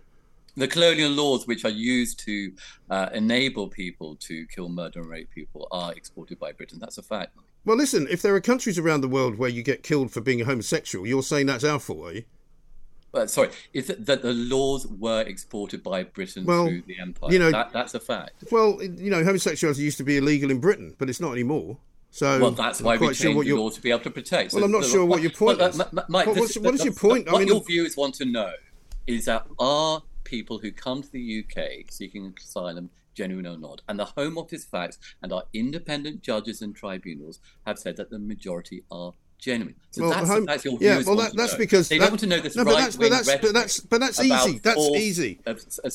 The 0.57 0.67
colonial 0.67 1.11
laws, 1.11 1.45
which 1.45 1.63
are 1.63 1.69
used 1.69 2.17
to 2.21 2.53
uh, 2.89 3.09
enable 3.13 3.67
people 3.67 4.15
to 4.21 4.47
kill, 4.47 4.67
murder, 4.67 5.01
and 5.01 5.09
rape 5.11 5.29
people, 5.29 5.67
are 5.69 5.93
exported 5.93 6.39
by 6.39 6.53
Britain. 6.53 6.79
That's 6.79 6.97
a 6.97 7.03
fact. 7.03 7.37
Well, 7.65 7.77
listen. 7.77 8.07
If 8.09 8.23
there 8.23 8.33
are 8.33 8.41
countries 8.41 8.79
around 8.79 9.01
the 9.01 9.07
world 9.07 9.37
where 9.37 9.51
you 9.51 9.61
get 9.61 9.83
killed 9.83 10.09
for 10.09 10.21
being 10.21 10.39
homosexual, 10.39 11.05
you're 11.05 11.21
saying 11.21 11.45
that's 11.45 11.63
our 11.63 11.77
fault, 11.77 12.07
are 12.07 12.13
you? 12.13 12.23
Uh, 13.15 13.27
sorry, 13.27 13.49
is 13.73 13.87
that 13.87 14.21
the 14.21 14.33
laws 14.33 14.85
were 14.87 15.21
exported 15.21 15.81
by 15.83 16.03
Britain 16.03 16.45
well, 16.45 16.67
through 16.67 16.83
the 16.87 16.99
empire? 16.99 17.31
You 17.31 17.39
know, 17.39 17.51
that, 17.51 17.71
that's 17.71 17.93
a 17.93 17.99
fact. 17.99 18.43
Well, 18.51 18.81
you 18.83 19.09
know, 19.09 19.23
homosexuality 19.23 19.81
used 19.81 19.97
to 19.97 20.03
be 20.03 20.17
illegal 20.17 20.51
in 20.51 20.59
Britain, 20.59 20.95
but 20.97 21.09
it's 21.09 21.19
not 21.19 21.31
anymore. 21.31 21.77
So 22.11 22.39
well, 22.39 22.51
that's 22.51 22.81
why 22.81 22.95
we 22.95 23.07
changed 23.07 23.21
sure 23.21 23.43
the 23.43 23.53
law 23.53 23.69
to 23.69 23.81
be 23.81 23.91
able 23.91 23.99
to 24.03 24.09
protect. 24.09 24.53
Well, 24.53 24.63
I'm 24.63 24.71
not 24.71 24.83
so- 24.83 24.89
sure 24.91 25.05
what 25.05 25.21
your 25.21 25.31
point 25.31 25.59
well, 25.59 25.69
is. 25.69 25.79
uh, 25.81 25.89
Mike, 26.07 26.27
What- 26.27 26.35
this- 26.35 26.57
what 26.57 26.73
is 26.73 26.85
your 26.85 26.93
point? 26.93 27.27
I 27.27 27.33
What 27.33 27.39
mean, 27.39 27.49
your 27.49 27.61
viewers 27.61 27.97
want 27.97 28.15
to 28.15 28.25
know 28.25 28.53
is 29.05 29.25
that 29.25 29.45
are 29.59 30.01
people 30.23 30.59
who 30.59 30.71
come 30.71 31.03
to 31.03 31.11
the 31.11 31.19
UK 31.19 31.85
seeking 31.89 32.33
asylum 32.41 32.89
genuine 33.15 33.45
or 33.45 33.57
not? 33.57 33.81
And 33.89 33.99
the 33.99 34.05
Home 34.05 34.37
Office 34.37 34.63
facts 34.63 34.97
and 35.21 35.33
our 35.33 35.43
independent 35.53 36.21
judges 36.21 36.61
and 36.61 36.73
tribunals 36.73 37.39
have 37.65 37.77
said 37.79 37.97
that 37.97 38.09
the 38.09 38.19
majority 38.19 38.83
are 38.89 39.13
genuine. 39.39 39.75
So 39.91 40.01
Well, 40.01 40.11
that's, 40.11 40.29
home- 40.29 40.45
that's 40.45 40.65
your 40.65 40.77
yeah, 40.81 41.01
well, 41.05 41.15
that- 41.17 41.35
that's 41.35 41.55
because 41.55 41.87
they 41.87 41.97
that- 41.97 42.05
don't 42.05 42.11
want 42.11 42.19
to 42.21 42.27
know 42.27 42.39
this 42.41 42.55
no, 42.55 42.65
but 42.65 42.71
that's- 42.71 42.95
but 42.97 43.09
that's- 43.11 43.41
but 43.41 43.53
that's- 43.53 43.79
but 43.79 43.99
that's 44.01 44.19
easy. 44.21 44.59
That's 44.61 44.89
easy. 44.95 45.39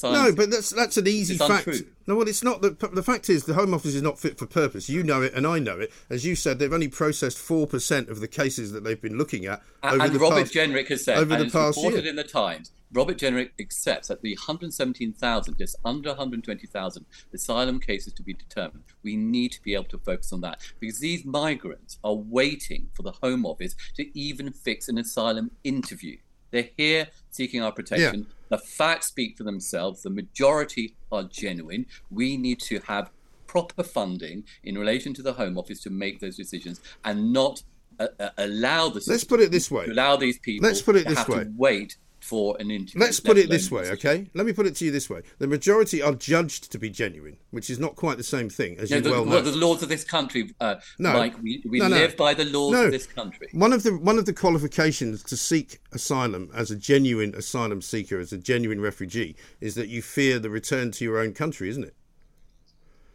No, 0.03 0.33
but 0.33 0.50
that's 0.50 0.70
that's 0.70 0.96
an 0.96 1.07
easy 1.07 1.35
It's 1.35 1.46
fact. 1.46 1.66
untrue. 1.66 1.87
No, 2.11 2.16
well, 2.16 2.27
it's 2.27 2.42
not. 2.42 2.61
The, 2.61 2.70
the 2.92 3.05
fact 3.05 3.31
is, 3.31 3.44
the 3.44 3.55
Home 3.55 3.73
Office 3.73 3.94
is 3.94 4.03
not 4.03 4.18
fit 4.18 4.37
for 4.37 4.44
purpose. 4.44 4.88
You 4.88 5.05
know 5.05 5.23
it, 5.23 5.33
and 5.33 5.46
I 5.46 5.61
know 5.61 5.79
it. 5.79 5.92
As 6.11 6.27
you 6.27 6.35
said, 6.35 6.59
they've 6.59 6.73
only 6.73 6.88
processed 6.88 7.38
four 7.38 7.68
percent 7.68 8.09
of 8.09 8.18
the 8.18 8.27
cases 8.27 8.73
that 8.73 8.83
they've 8.83 9.01
been 9.01 9.16
looking 9.16 9.46
at 9.46 9.62
And, 9.85 10.03
and 10.03 10.20
Robert 10.20 10.40
past. 10.40 10.53
Jenrick 10.53 10.88
has 10.88 11.05
said, 11.05 11.18
over 11.18 11.35
and 11.35 11.42
the 11.42 11.44
it's 11.44 11.55
past 11.55 11.77
reported 11.77 12.03
year. 12.03 12.11
in 12.11 12.16
the 12.16 12.25
Times, 12.25 12.73
Robert 12.92 13.16
Jenrick 13.16 13.51
accepts 13.61 14.09
that 14.09 14.23
the 14.23 14.35
117,000, 14.35 15.57
just 15.57 15.77
under 15.85 16.09
120,000 16.09 17.07
asylum 17.33 17.79
cases 17.79 18.12
to 18.14 18.25
be 18.25 18.35
determined, 18.35 18.83
we 19.05 19.14
need 19.14 19.53
to 19.53 19.62
be 19.62 19.75
able 19.75 19.85
to 19.85 19.99
focus 19.99 20.33
on 20.33 20.40
that 20.40 20.59
because 20.81 20.99
these 20.99 21.25
migrants 21.25 22.01
are 22.03 22.14
waiting 22.14 22.88
for 22.92 23.05
the 23.05 23.12
Home 23.23 23.46
Office 23.46 23.77
to 23.94 24.18
even 24.18 24.53
fix 24.53 24.88
an 24.88 24.99
asylum 24.99 25.53
interview. 25.62 26.16
They're 26.51 26.70
here 26.77 27.07
seeking 27.31 27.62
our 27.62 27.70
protection. 27.70 28.27
The 28.51 28.59
facts 28.59 29.07
speak 29.07 29.39
for 29.39 29.45
themselves. 29.45 30.03
The 30.03 30.11
majority 30.11 30.95
are 31.11 31.23
genuine. 31.23 31.87
We 32.11 32.37
need 32.37 32.61
to 32.63 32.81
have 32.81 33.11
proper 33.47 33.83
funding 33.83 34.45
in 34.63 34.77
relation 34.77 35.15
to 35.15 35.23
the 35.23 35.33
Home 35.33 35.57
Office 35.59 35.81
to 35.83 35.91
make 35.91 36.21
those 36.21 36.37
decisions 36.37 36.81
and 37.05 37.33
not 37.33 37.63
uh, 37.99 38.07
uh, 38.19 38.31
allow 38.39 38.89
the 38.91 39.03
Let's 39.07 39.25
put 39.25 39.41
it 39.41 39.51
this 39.51 39.71
way. 39.71 39.87
allow 39.87 40.17
these 40.17 40.39
people 40.39 40.69
Let's 40.69 40.83
put 40.83 40.97
it 40.97 41.05
to 41.09 41.15
this 41.15 41.27
way. 41.29 41.47
wait 41.57 41.97
for 42.31 42.57
an 42.61 42.71
interview. 42.71 43.01
Let's 43.01 43.19
put 43.19 43.37
let 43.37 43.47
it 43.47 43.51
this 43.51 43.73
way, 43.73 43.90
okay? 43.90 44.31
Let 44.35 44.47
me 44.47 44.53
put 44.53 44.64
it 44.69 44.77
to 44.77 44.85
you 44.85 44.93
this 44.93 45.11
way: 45.11 45.23
the 45.40 45.49
majority 45.49 46.01
are 46.01 46.14
judged 46.14 46.71
to 46.71 46.79
be 46.79 46.88
genuine, 46.88 47.37
which 47.51 47.69
is 47.69 47.81
not 47.81 47.97
quite 47.97 48.19
the 48.19 48.23
same 48.23 48.49
thing, 48.49 48.79
as 48.79 48.88
No, 48.88 48.97
you 48.97 49.03
the, 49.03 49.11
well 49.11 49.25
know. 49.25 49.33
well, 49.33 49.43
the 49.43 49.57
laws 49.57 49.83
of 49.83 49.88
this 49.88 50.05
country, 50.05 50.55
uh, 50.61 50.77
No. 51.01 51.12
Mike, 51.12 51.35
we, 51.43 51.61
we 51.69 51.81
No, 51.81 51.88
live 51.88 52.16
by 52.16 52.35
the 52.35 52.45
laws 52.45 52.77
of 52.77 52.93
this 52.93 53.07
country. 53.07 53.49
One 53.53 53.73
of 53.73 53.83
the 53.83 53.99
one 53.99 54.16
of 54.16 54.27
the 54.27 54.33
qualifications 54.33 55.25
to 55.25 55.37
seek 55.37 55.81
asylum 55.90 56.51
as 56.55 56.71
a 56.71 56.77
genuine 56.77 57.35
asylum 57.35 57.83
seeker, 57.83 58.21
as 58.21 58.33
a 58.33 58.38
genuine 58.38 58.81
refugee, 58.81 59.35
is 59.61 59.75
that 59.75 59.88
you 59.88 60.01
fear 60.01 60.38
the 60.38 60.51
return 60.51 60.93
to 60.93 61.05
your 61.05 61.19
own 61.19 61.33
country, 61.33 61.69
isn't 61.69 61.83
it? 61.85 61.97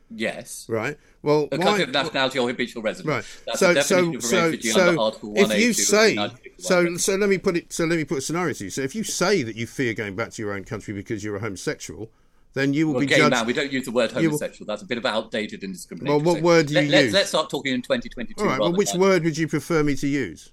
Yes. 0.10 0.66
Right. 0.70 0.98
Well, 1.24 1.48
why- 1.52 1.58
country 1.58 1.84
of 1.84 1.92
nationality 1.92 2.40
or 2.40 2.48
habitual 2.48 2.84
residence. 2.84 3.08
Right. 3.08 3.44
That's 3.48 3.60
so 3.60 3.74
the 3.74 3.82
so 3.82 4.14
of 4.16 4.24
so 4.24 4.46
under 4.46 4.62
so 4.62 5.02
Article 5.02 5.34
if 5.36 5.60
you 5.60 5.70
oh 5.70 5.72
say 5.72 6.30
so 6.58 6.96
so 6.98 7.16
let 7.16 7.30
me 7.30 7.38
put 7.38 7.58
it 7.58 7.74
so 7.74 7.86
let 7.86 7.98
me 7.98 8.04
put 8.06 8.20
a 8.20 8.22
scenario 8.22 8.54
to 8.54 8.66
you. 8.66 8.70
So 8.70 8.82
if 8.82 8.94
you 8.96 9.04
say 9.04 9.42
that 9.44 9.56
you 9.56 9.66
fear 9.68 9.94
going 9.94 10.16
back 10.16 10.30
to 10.32 10.42
your 10.42 10.54
own 10.54 10.64
country 10.64 10.94
because 10.94 11.24
you're 11.24 11.36
a 11.36 11.40
homosexual, 11.40 12.12
then 12.54 12.74
you 12.74 12.88
will 12.88 12.94
Well, 12.94 13.00
be 13.02 13.08
gay 13.08 13.18
judged. 13.18 13.32
man, 13.32 13.46
we 13.48 13.54
don't 13.54 13.72
use 13.72 13.86
the 13.86 13.92
word 13.92 14.12
you 14.12 14.18
will- 14.18 14.24
homosexual. 14.38 14.68
That's 14.68 14.84
a 14.84 14.86
bit 14.86 14.98
of 15.00 15.06
outdated 15.06 15.64
and 15.64 15.74
discriminatory. 15.74 16.18
Well, 16.22 16.34
what 16.34 16.42
word 16.44 16.68
do 16.68 16.74
you 16.76 16.82
Let, 16.82 16.90
let's- 16.90 17.04
use? 17.06 17.14
Let's 17.14 17.30
start 17.30 17.50
talking 17.50 17.74
in 17.74 17.82
2022. 17.82 18.42
All 18.42 18.48
right. 18.48 18.60
Well, 18.60 18.74
which 18.74 18.94
word 18.94 19.24
would 19.24 19.38
you 19.38 19.48
prefer 19.48 19.84
me 19.84 19.96
to 19.96 20.08
use? 20.08 20.52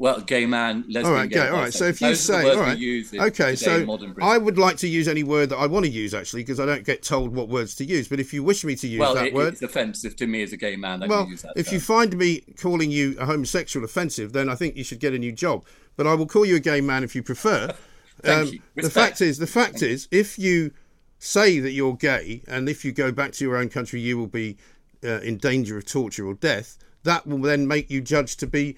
Well, 0.00 0.20
gay 0.22 0.46
man, 0.46 0.84
lesbian, 0.88 1.04
all 1.04 1.12
right, 1.12 1.28
gay, 1.28 1.40
gay. 1.40 1.48
All 1.48 1.58
right. 1.58 1.74
So 1.74 1.84
if 1.84 2.00
you 2.00 2.14
say, 2.14 2.50
all 2.50 2.58
right, 2.58 2.78
okay. 3.14 3.54
So. 3.54 3.98
I 4.22 4.38
would 4.38 4.56
like 4.56 4.78
to 4.78 4.88
use 4.88 5.06
any 5.06 5.22
word 5.22 5.50
that 5.50 5.58
I 5.58 5.66
want 5.66 5.84
to 5.84 5.90
use 5.90 6.14
actually, 6.14 6.40
because 6.42 6.58
I 6.58 6.64
don't 6.64 6.86
get 6.86 7.02
told 7.02 7.34
what 7.34 7.50
words 7.50 7.74
to 7.74 7.84
use. 7.84 8.08
But 8.08 8.18
if 8.18 8.32
you 8.32 8.42
wish 8.42 8.64
me 8.64 8.74
to 8.76 8.88
use 8.88 8.98
well, 8.98 9.14
that 9.14 9.26
it- 9.26 9.34
word, 9.34 9.52
it's 9.52 9.62
offensive 9.62 10.16
to 10.16 10.26
me 10.26 10.42
as 10.42 10.54
a 10.54 10.56
gay 10.56 10.74
man 10.74 11.00
that 11.00 11.10
well, 11.10 11.24
you 11.24 11.32
use 11.32 11.42
that 11.42 11.52
if 11.54 11.66
term. 11.66 11.74
you 11.74 11.80
find 11.80 12.16
me 12.16 12.40
calling 12.58 12.90
you 12.90 13.14
a 13.20 13.26
homosexual 13.26 13.84
offensive, 13.84 14.32
then 14.32 14.48
I 14.48 14.54
think 14.54 14.74
you 14.74 14.84
should 14.84 15.00
get 15.00 15.12
a 15.12 15.18
new 15.18 15.32
job. 15.32 15.66
But 15.98 16.06
I 16.06 16.14
will 16.14 16.26
call 16.26 16.46
you 16.46 16.56
a 16.56 16.60
gay 16.60 16.80
man 16.80 17.04
if 17.04 17.14
you 17.14 17.22
prefer. 17.22 17.74
Um, 18.22 18.44
Thank 18.44 18.52
you. 18.52 18.60
The 18.76 18.90
fact 18.90 19.22
is, 19.22 19.38
the 19.38 19.46
fact 19.46 19.80
is, 19.80 20.06
if 20.10 20.38
you 20.38 20.72
say 21.18 21.58
that 21.58 21.70
you're 21.70 21.96
gay 21.96 22.42
and 22.46 22.68
if 22.68 22.84
you 22.84 22.92
go 22.92 23.10
back 23.10 23.32
to 23.32 23.44
your 23.46 23.56
own 23.56 23.70
country, 23.70 23.98
you 23.98 24.18
will 24.18 24.26
be 24.26 24.58
uh, 25.02 25.20
in 25.20 25.38
danger 25.38 25.78
of 25.78 25.86
torture 25.86 26.26
or 26.26 26.34
death. 26.34 26.76
That 27.04 27.26
will 27.26 27.38
then 27.38 27.66
make 27.66 27.88
you 27.88 28.02
judged 28.02 28.38
to 28.40 28.46
be 28.46 28.76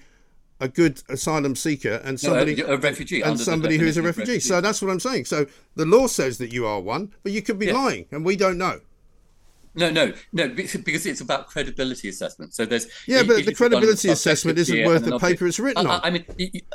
a 0.59 0.67
good 0.67 1.01
asylum 1.09 1.55
seeker 1.55 1.95
and 2.05 2.11
No, 2.11 2.13
a- 2.13 2.17
somebody 2.17 2.61
a 2.61 2.77
refugee, 2.77 3.21
and 3.21 3.39
somebody 3.39 3.77
who 3.77 3.85
is 3.85 3.97
a 3.97 4.01
refugee. 4.01 4.31
refugee. 4.33 4.47
So 4.47 4.61
that's 4.61 4.81
what 4.81 4.91
I'm 4.91 4.99
saying. 4.99 5.25
So 5.25 5.45
the 5.75 5.85
law 5.85 6.07
says 6.07 6.37
that 6.37 6.53
you 6.53 6.65
are 6.65 6.79
one, 6.79 7.11
but 7.23 7.31
you 7.31 7.41
could 7.41 7.59
be 7.59 7.67
Yeah. 7.67 7.73
lying, 7.73 8.05
and 8.11 8.23
we 8.25 8.35
don't 8.35 8.57
know. 8.57 8.79
No, 9.75 9.89
no, 9.89 10.13
no, 10.31 10.47
because 10.49 11.05
it's 11.07 11.19
about 11.21 11.47
credibility 11.47 12.07
assessment. 12.07 12.53
So 12.53 12.63
there's 12.63 12.85
Yeah, 13.07 13.23
but 13.23 13.43
the 13.43 13.55
credibility 13.55 14.09
assessment 14.09 14.59
isn't 14.59 14.85
worth 14.85 15.03
the 15.03 15.17
paper 15.17 15.47
it's 15.47 15.59
written 15.59 15.87
I, 15.87 15.95
on. 15.95 16.01
I 16.03 16.09
mean, 16.11 16.25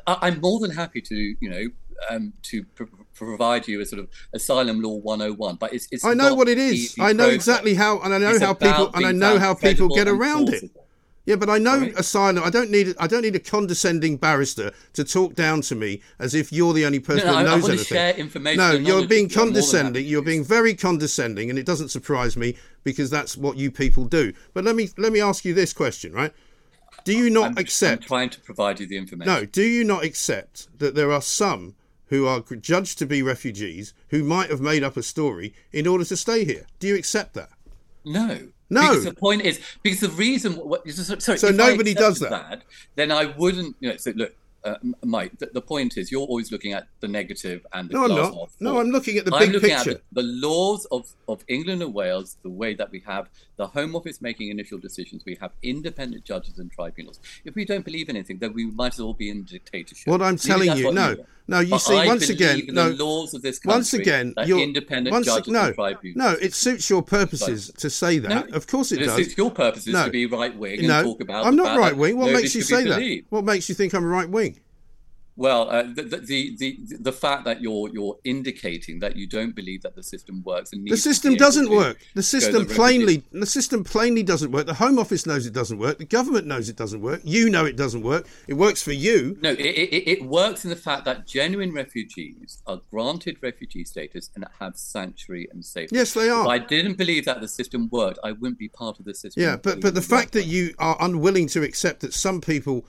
I'm 0.06 0.40
more 0.40 0.58
than 0.58 0.72
happy 0.72 1.00
to, 1.02 1.14
you 1.14 1.48
know, 1.48 1.64
um, 2.10 2.32
to 2.42 2.64
pr- 2.74 2.84
provide 3.14 3.68
you 3.68 3.80
a 3.80 3.86
sort 3.86 4.00
of 4.00 4.08
asylum 4.32 4.80
law 4.80 4.94
101, 4.96 5.56
but 5.56 5.72
it's, 5.72 5.86
it's 5.92 6.04
I 6.04 6.14
know 6.14 6.34
what 6.34 6.48
it 6.48 6.58
is. 6.58 6.96
I 6.98 7.12
know 7.12 7.24
process. 7.24 7.34
exactly 7.36 7.74
how, 7.74 8.00
and 8.00 8.12
I 8.12 8.18
know 8.18 8.30
It's 8.30 8.40
how 8.40 8.54
people, 8.54 8.90
and 8.94 9.06
I 9.06 9.12
know 9.12 9.38
how 9.38 9.54
people 9.54 9.88
get 9.88 10.08
around 10.08 10.48
it. 10.48 10.64
Yeah, 11.28 11.36
but 11.36 11.50
I 11.50 11.58
know 11.58 11.80
Sorry? 11.80 11.92
asylum. 11.98 12.42
I 12.42 12.48
don't 12.48 12.70
need. 12.70 12.94
I 12.98 13.06
don't 13.06 13.20
need 13.20 13.36
a 13.36 13.38
condescending 13.38 14.16
barrister 14.16 14.72
to 14.94 15.04
talk 15.04 15.34
down 15.34 15.60
to 15.60 15.74
me 15.74 16.00
as 16.18 16.34
if 16.34 16.50
you're 16.50 16.72
the 16.72 16.86
only 16.86 17.00
person 17.00 17.26
No, 17.26 17.32
no, 17.32 17.38
that 17.38 17.46
I- 17.46 17.52
I 17.52 17.54
knows 17.54 17.62
wanna 17.64 17.74
anything. 17.74 17.94
share 17.96 18.14
information 18.14 18.56
No, 18.56 18.70
you're 18.70 18.78
being 18.78 18.80
with 18.80 18.88
you. 18.88 18.94
I'm 18.94 18.96
more 18.96 19.04
than 19.04 19.18
happy 19.26 19.34
condescending. 19.34 20.06
You're 20.06 20.22
being 20.22 20.42
very 20.42 20.74
condescending, 20.74 21.50
and 21.50 21.58
it 21.58 21.66
doesn't 21.66 21.90
surprise 21.90 22.34
me 22.38 22.56
because 22.82 23.10
that's 23.10 23.36
what 23.36 23.58
you 23.58 23.70
people 23.70 24.06
do. 24.06 24.32
But 24.54 24.64
let 24.64 24.74
me 24.74 24.88
let 24.96 25.12
me 25.12 25.20
ask 25.20 25.44
you 25.44 25.52
this 25.52 25.74
question, 25.74 26.14
right? 26.14 26.32
Do 27.04 27.12
you 27.12 27.28
not 27.28 27.48
I'm, 27.48 27.58
accept? 27.58 28.04
I'm 28.04 28.08
trying 28.08 28.30
to 28.30 28.40
provide 28.40 28.80
you 28.80 28.86
the 28.86 28.96
information. 28.96 29.30
No, 29.30 29.44
do 29.44 29.62
you 29.62 29.84
not 29.84 30.04
accept 30.04 30.68
that 30.78 30.94
there 30.94 31.12
are 31.12 31.20
some 31.20 31.74
who 32.06 32.26
are 32.26 32.40
judged 32.40 32.96
to 33.00 33.06
be 33.06 33.20
refugees 33.20 33.92
who 34.08 34.24
might 34.24 34.48
have 34.48 34.62
made 34.62 34.82
up 34.82 34.96
a 34.96 35.02
story 35.02 35.52
in 35.74 35.86
order 35.86 36.06
to 36.06 36.16
stay 36.16 36.46
here? 36.46 36.64
Do 36.80 36.86
you 36.86 36.94
accept 36.96 37.34
that? 37.34 37.50
No. 38.02 38.48
No. 38.70 38.82
Because 38.82 39.04
the 39.04 39.14
point 39.14 39.42
is, 39.42 39.60
because 39.82 40.00
the 40.00 40.10
reason, 40.10 40.52
what, 40.54 40.88
sorry, 40.90 41.38
So 41.38 41.50
nobody 41.50 41.94
does 41.94 42.18
that. 42.20 42.62
then 42.96 43.10
I 43.10 43.26
wouldn't, 43.36 43.76
you 43.80 43.90
know, 43.90 43.96
so 43.96 44.12
look, 44.14 44.34
uh, 44.64 44.74
Mike, 45.04 45.38
the, 45.38 45.46
the 45.52 45.60
point 45.62 45.96
is 45.96 46.10
you're 46.10 46.26
always 46.26 46.50
looking 46.50 46.72
at 46.72 46.88
the 47.00 47.08
negative 47.08 47.64
and 47.72 47.88
the 47.88 47.94
No, 47.94 48.04
I'm 48.04 48.10
not. 48.10 48.50
No. 48.60 48.80
I'm 48.80 48.90
looking 48.90 49.16
at 49.16 49.24
the 49.24 49.34
I'm 49.34 49.52
big 49.52 49.60
picture. 49.60 49.90
At 49.92 50.02
the, 50.12 50.22
the 50.22 50.22
laws 50.22 50.84
of, 50.86 51.08
of 51.28 51.44
England 51.48 51.82
and 51.82 51.94
Wales, 51.94 52.36
the 52.42 52.50
way 52.50 52.74
that 52.74 52.90
we 52.90 53.00
have 53.00 53.28
the 53.56 53.66
Home 53.68 53.94
Office 53.94 54.20
making 54.20 54.50
initial 54.50 54.78
decisions, 54.78 55.24
we 55.24 55.36
have 55.40 55.52
independent 55.62 56.24
judges 56.24 56.58
and 56.58 56.70
tribunals. 56.70 57.20
If 57.44 57.54
we 57.54 57.64
don't 57.64 57.84
believe 57.84 58.08
anything, 58.08 58.38
then 58.38 58.52
we 58.52 58.66
might 58.66 58.94
as 58.94 59.00
well 59.00 59.14
be 59.14 59.30
in 59.30 59.44
dictatorship. 59.44 60.06
What 60.06 60.22
I'm 60.22 60.36
telling 60.36 60.76
you, 60.76 60.86
what 60.86 60.94
no, 60.94 61.16
no. 61.48 61.60
You 61.60 61.70
But 61.70 61.78
see, 61.78 61.96
I 61.96 62.06
once 62.06 62.28
again, 62.28 62.60
in 62.68 62.74
no. 62.74 62.90
the 62.90 63.04
laws 63.04 63.34
of 63.34 63.42
this 63.42 63.58
country. 63.58 63.76
Once 63.76 63.94
again, 63.94 64.34
you're 64.46 64.60
independent 64.60 65.12
once, 65.12 65.26
judges 65.26 65.52
no, 65.52 65.66
and 65.66 65.74
tribunals. 65.74 66.16
no. 66.16 66.36
It 66.40 66.54
suits 66.54 66.88
your 66.88 67.02
purposes 67.02 67.72
to 67.78 67.90
say 67.90 68.18
that. 68.18 68.50
No, 68.50 68.56
of 68.56 68.66
course, 68.66 68.92
it 68.92 69.02
it 69.02 69.06
does. 69.06 69.16
suits 69.16 69.36
your 69.36 69.50
purposes 69.50 69.92
No. 69.92 70.04
to 70.04 70.10
be 70.10 70.26
right 70.26 70.56
wing 70.56 70.84
and 70.84 71.04
talk 71.04 71.20
about. 71.20 71.46
I'm 71.46 71.56
not 71.56 71.78
right 71.78 71.96
wing. 71.96 72.16
What 72.16 72.32
makes 72.32 72.54
you 72.54 72.62
say 72.62 72.84
that? 72.84 73.22
What 73.30 73.44
makes 73.44 73.68
you 73.68 73.74
think 73.74 73.92
I'm 73.94 74.04
right 74.04 74.28
wing? 74.28 74.57
Well, 75.38 75.70
uh, 75.70 75.84
the, 75.84 76.02
the, 76.02 76.56
the 76.56 76.78
the 76.98 77.12
fact 77.12 77.44
that 77.44 77.62
you're 77.62 77.88
you're 77.90 78.18
indicating 78.24 78.98
that 78.98 79.14
you 79.14 79.28
don't 79.28 79.54
believe 79.54 79.82
that 79.82 79.94
the 79.94 80.02
system 80.02 80.42
works 80.44 80.72
and 80.72 80.84
The 80.84 80.96
system 80.96 81.36
doesn't 81.36 81.70
work. 81.70 81.98
The 82.16 82.24
system 82.24 82.66
plainly, 82.66 83.22
the 83.30 83.46
system 83.46 83.84
plainly 83.84 84.24
doesn't 84.24 84.50
work. 84.50 84.66
The 84.66 84.74
Home 84.74 84.98
Office 84.98 85.26
knows 85.26 85.46
it 85.46 85.52
doesn't 85.52 85.78
work. 85.78 85.98
The 85.98 86.06
government 86.06 86.48
knows 86.48 86.68
it 86.68 86.74
doesn't 86.74 87.00
work. 87.00 87.20
You 87.22 87.50
know 87.50 87.64
it 87.64 87.76
doesn't 87.76 88.02
work. 88.02 88.26
It 88.48 88.54
works 88.54 88.82
for 88.82 88.90
you. 88.90 89.38
No, 89.40 89.50
it, 89.50 89.60
it, 89.60 90.08
it 90.08 90.24
works 90.24 90.64
in 90.64 90.70
the 90.70 90.76
fact 90.76 91.04
that 91.04 91.24
genuine 91.24 91.72
refugees 91.72 92.60
are 92.66 92.80
granted 92.90 93.36
refugee 93.40 93.84
status 93.84 94.30
and 94.34 94.44
have 94.58 94.76
sanctuary 94.76 95.46
and 95.52 95.64
safety. 95.64 95.94
Yes, 95.94 96.14
they 96.14 96.28
are. 96.28 96.42
If 96.42 96.48
I 96.48 96.58
didn't 96.58 96.98
believe 96.98 97.26
that 97.26 97.40
the 97.40 97.46
system 97.46 97.88
worked, 97.92 98.18
I 98.24 98.32
wouldn't 98.32 98.58
be 98.58 98.68
part 98.68 98.98
of 98.98 99.04
the 99.04 99.14
system. 99.14 99.40
Yeah, 99.40 99.56
but 99.56 99.80
but 99.80 99.94
the 99.94 100.02
fact 100.02 100.32
that 100.32 100.46
you 100.46 100.74
are 100.80 100.96
unwilling 100.98 101.46
to 101.54 101.62
accept 101.62 102.00
that 102.00 102.12
some 102.12 102.40
people 102.40 102.84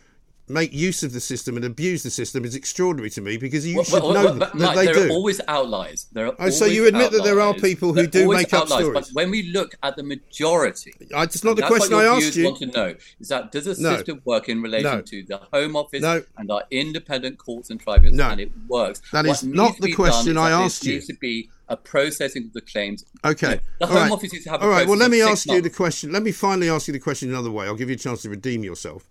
make 0.50 0.74
use 0.74 1.04
of 1.04 1.14
the 1.14 1.20
system 1.20 1.56
and 1.56 1.64
abuse 1.66 2.04
the 2.04 2.10
system 2.10 2.44
is 2.44 2.56
extraordinary 2.56 3.10
to 3.12 3.22
me 3.22 3.38
because 3.38 3.66
you 3.68 3.76
Well, 3.76 3.84
should 3.86 4.04
well, 4.04 4.14
know 4.14 4.24
well, 4.26 4.34
that, 4.36 4.58
that 4.58 4.76
they 4.76 4.86
there 4.86 4.94
do. 4.96 5.08
are 5.08 5.10
always 5.12 5.40
outliers. 5.48 6.08
There 6.12 6.28
are 6.28 6.36
Oh, 6.40 6.50
so 6.50 6.66
you 6.66 6.88
admit 6.88 7.12
that 7.12 7.24
there 7.24 7.40
are 7.40 7.54
people 7.54 7.90
who 7.90 8.08
There 8.08 8.08
do 8.08 8.28
make 8.30 8.54
up 8.54 8.64
outliers, 8.64 8.86
stories. 8.86 9.08
But 9.08 9.14
when 9.14 9.32
we 9.32 9.44
look 9.52 9.76
at 9.84 9.96
the 9.96 10.04
majority, 10.04 10.94
I, 11.16 11.24
it's 11.24 11.44
not 11.44 11.56
the 11.58 11.64
question 11.64 11.94
I 11.94 12.06
asked 12.06 12.36
you. 12.36 12.46
want 12.46 12.58
to 12.60 12.66
know 12.68 12.96
is 13.20 13.28
that 13.30 13.52
does 13.52 13.66
the 13.66 13.76
No. 13.82 13.96
system 13.98 14.22
work 14.26 14.50
in 14.50 14.62
relation 14.62 14.92
No. 14.92 15.02
to 15.02 15.24
the 15.24 15.38
Home 15.54 15.76
Office 15.76 16.02
No. 16.02 16.24
and 16.38 16.50
our 16.52 16.64
independent 16.72 17.38
courts 17.38 17.70
and 17.70 17.80
tribunals? 17.80 18.18
No. 18.18 18.30
And 18.30 18.42
it 18.42 18.52
works. 18.68 19.02
That 19.12 19.26
What 19.26 19.38
is 19.38 19.44
not 19.44 19.78
the 19.80 19.94
question 19.94 20.38
I 20.38 20.50
asked 20.52 20.86
you. 20.86 20.94
needs 20.94 21.08
to 21.08 21.14
be 21.14 21.50
a 21.68 21.78
processing 21.78 22.46
of 22.46 22.54
the 22.54 22.62
claims. 22.62 23.06
Okay. 23.24 23.48
Know, 23.48 23.60
the 23.80 23.86
All 23.86 23.92
Home 23.92 24.02
right. 24.04 24.12
Office 24.12 24.34
needs 24.34 24.46
to 24.46 24.50
have. 24.52 24.62
a 24.62 24.64
All 24.64 24.70
right. 24.72 24.88
Well, 24.88 24.98
let 24.98 25.12
me 25.12 25.22
ask 25.22 25.46
you 25.48 25.62
the 25.62 25.70
question. 25.70 26.12
Let 26.12 26.24
me 26.24 26.32
finally 26.32 26.68
ask 26.70 26.88
you 26.88 26.94
the 26.94 27.00
question 27.00 27.30
another 27.30 27.52
way. 27.52 27.68
I'll 27.68 27.76
give 27.76 27.90
you 27.90 27.96
a 27.96 28.00
chance 28.00 28.24
to 28.24 28.30
redeem 28.30 28.64
yourself. 28.64 29.06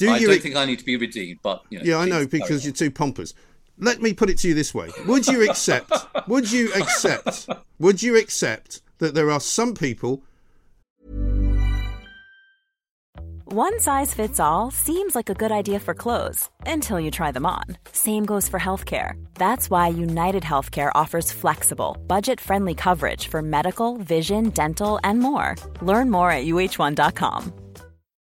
Do 0.00 0.10
I 0.10 0.16
you? 0.16 0.28
don't 0.28 0.40
think 0.40 0.56
I 0.56 0.64
need 0.64 0.78
to 0.78 0.84
be 0.84 0.96
redeemed, 0.96 1.40
but 1.42 1.62
you 1.68 1.78
know, 1.78 1.84
yeah, 1.84 1.98
I 1.98 2.06
know 2.06 2.26
because 2.26 2.64
you're 2.64 2.72
too 2.72 2.90
pompous. 2.90 3.34
Let 3.78 4.00
me 4.00 4.14
put 4.14 4.30
it 4.30 4.38
to 4.38 4.48
you 4.48 4.54
this 4.54 4.74
way: 4.74 4.88
Would 5.06 5.26
you 5.26 5.48
accept? 5.48 5.92
would 6.28 6.50
you 6.50 6.72
accept? 6.72 7.48
Would 7.78 8.02
you 8.02 8.16
accept 8.16 8.80
that 8.98 9.14
there 9.14 9.30
are 9.30 9.40
some 9.40 9.74
people 9.74 10.22
One 13.52 13.80
size 13.80 14.14
fits 14.14 14.38
all 14.38 14.70
seems 14.70 15.16
like 15.16 15.28
a 15.28 15.34
good 15.34 15.50
idea 15.50 15.80
for 15.80 15.92
clothes 15.92 16.48
until 16.66 17.00
you 17.00 17.10
try 17.10 17.32
them 17.32 17.44
on. 17.44 17.64
Same 17.90 18.24
goes 18.24 18.48
for 18.48 18.60
healthcare. 18.60 19.14
That's 19.34 19.68
why 19.68 19.88
United 19.88 20.44
Healthcare 20.44 20.92
offers 20.94 21.32
flexible, 21.32 21.98
budget 22.06 22.40
friendly 22.40 22.74
coverage 22.74 23.26
for 23.26 23.42
medical, 23.42 23.96
vision, 23.96 24.50
dental, 24.50 25.00
and 25.02 25.18
more. 25.18 25.56
Learn 25.82 26.12
more 26.12 26.30
at 26.30 26.46
uh1.com. 26.46 27.52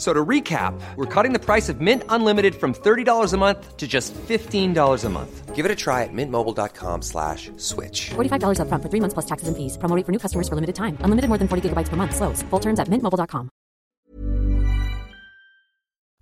So 0.00 0.14
to 0.14 0.24
recap, 0.24 0.80
we're 0.96 1.04
cutting 1.04 1.34
the 1.34 1.38
price 1.38 1.68
of 1.68 1.82
Mint 1.82 2.04
Unlimited 2.08 2.54
from 2.54 2.72
$30 2.72 3.34
a 3.34 3.36
month 3.36 3.76
to 3.76 3.86
just 3.86 4.14
$15 4.14 5.04
a 5.04 5.08
month. 5.10 5.54
Give 5.54 5.66
it 5.66 5.70
a 5.70 5.76
try 5.76 6.04
at 6.04 6.08
mintmobile.com 6.10 7.02
slash 7.02 7.50
switch. 7.58 8.08
$45 8.08 8.60
up 8.60 8.68
front 8.68 8.82
for 8.82 8.88
three 8.88 9.00
months 9.00 9.12
plus 9.12 9.26
taxes 9.26 9.48
and 9.48 9.56
fees. 9.58 9.76
Promoting 9.76 10.04
for 10.04 10.12
new 10.12 10.18
customers 10.18 10.48
for 10.48 10.54
limited 10.54 10.74
time. 10.74 10.96
Unlimited 11.00 11.28
more 11.28 11.36
than 11.36 11.48
40 11.48 11.68
gigabytes 11.68 11.90
per 11.90 11.96
month. 11.96 12.16
Slows. 12.16 12.40
Full 12.44 12.60
terms 12.60 12.80
at 12.80 12.88
mintmobile.com. 12.88 13.50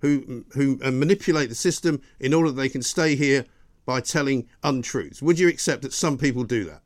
Who, 0.01 0.45
who 0.55 0.81
uh, 0.83 0.91
manipulate 0.91 1.49
the 1.49 1.55
system 1.55 2.01
in 2.19 2.35
order 2.35 2.51
that 2.51 2.61
they 2.61 2.69
can 2.69 2.83
stay 2.83 3.15
here 3.15 3.45
by 3.87 4.01
telling 4.01 4.49
untruths. 4.65 5.23
Would 5.23 5.39
you 5.39 5.47
accept 5.47 5.83
that 5.83 5.93
some 5.93 6.19
people 6.19 6.43
do 6.43 6.65
that? 6.65 6.83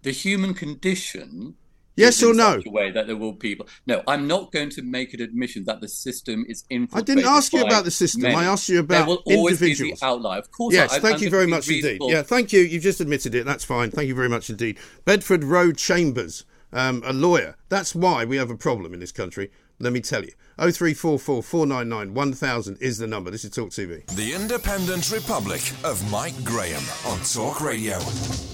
The 0.00 0.12
human 0.12 0.54
condition 0.54 1.56
Yes 1.96 2.22
or 2.22 2.32
no? 2.32 2.62
Way 2.66 2.90
that 2.92 3.06
there 3.06 3.16
will 3.16 3.34
people. 3.34 3.66
No, 3.86 4.02
I'm 4.06 4.26
not 4.26 4.52
going 4.52 4.70
to 4.70 4.82
make 4.82 5.12
an 5.14 5.20
admission 5.20 5.64
that 5.64 5.80
the 5.80 5.88
system 5.88 6.44
is 6.48 6.64
I 6.70 7.02
didn't 7.02 7.24
ask 7.24 7.52
you 7.52 7.62
about 7.62 7.84
the 7.84 7.90
system. 7.90 8.22
many. 8.22 8.34
I 8.34 8.44
asked 8.44 8.68
you 8.68 8.80
about 8.80 8.94
there 8.94 9.06
will 9.06 9.22
always 9.26 9.60
individuals. 9.60 10.00
Be 10.00 10.06
the 10.06 10.06
outlier. 10.06 10.38
Of 10.38 10.50
course. 10.50 10.74
Yes, 10.74 10.92
I, 10.92 11.00
thank 11.00 11.16
I'm 11.16 11.22
you 11.24 11.30
very 11.30 11.46
much 11.46 11.68
indeed. 11.68 12.00
Yeah, 12.02 12.22
thank 12.22 12.52
you. 12.52 12.60
You've 12.60 12.82
just 12.82 13.00
admitted 13.00 13.34
it. 13.34 13.44
That's 13.44 13.64
fine. 13.64 13.90
Thank 13.90 14.08
you 14.08 14.14
very 14.14 14.28
much 14.28 14.48
indeed. 14.50 14.78
Bedford 15.04 15.44
Row 15.44 15.72
Chambers, 15.72 16.44
um, 16.72 17.02
a 17.04 17.12
lawyer. 17.12 17.56
That's 17.68 17.94
why 17.94 18.24
we 18.24 18.36
have 18.36 18.50
a 18.50 18.56
problem 18.56 18.94
in 18.94 19.00
this 19.00 19.12
country. 19.12 19.50
Let 19.82 19.94
me 19.94 20.00
tell 20.00 20.22
you. 20.22 20.32
0344 20.58 21.42
499 21.42 22.12
1000 22.12 22.76
is 22.82 22.98
the 22.98 23.06
number. 23.06 23.30
This 23.30 23.46
is 23.46 23.50
Talk 23.50 23.70
TV. 23.70 24.04
The 24.14 24.34
Independent 24.34 25.10
Republic 25.10 25.62
of 25.84 26.08
Mike 26.10 26.44
Graham 26.44 26.82
on 27.06 27.18
Talk 27.20 27.62
Radio. 27.62 27.98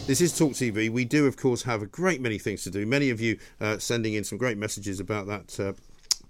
This 0.07 0.21
is 0.21 0.39
Talk 0.39 0.53
TV. 0.53 0.89
We 0.89 1.05
do, 1.05 1.27
of 1.27 1.37
course, 1.37 1.65
have 1.65 1.83
a 1.83 1.87
great 1.87 2.21
many 2.21 2.39
things 2.39 2.63
to 2.63 2.71
do. 2.71 2.87
Many 2.87 3.11
of 3.11 3.21
you 3.21 3.39
uh, 3.61 3.79
sending 3.79 4.15
in 4.15 4.23
some 4.23 4.39
great 4.39 4.57
messages 4.57 5.01
about 5.01 5.27
that. 5.27 5.59
Uh, 5.59 5.73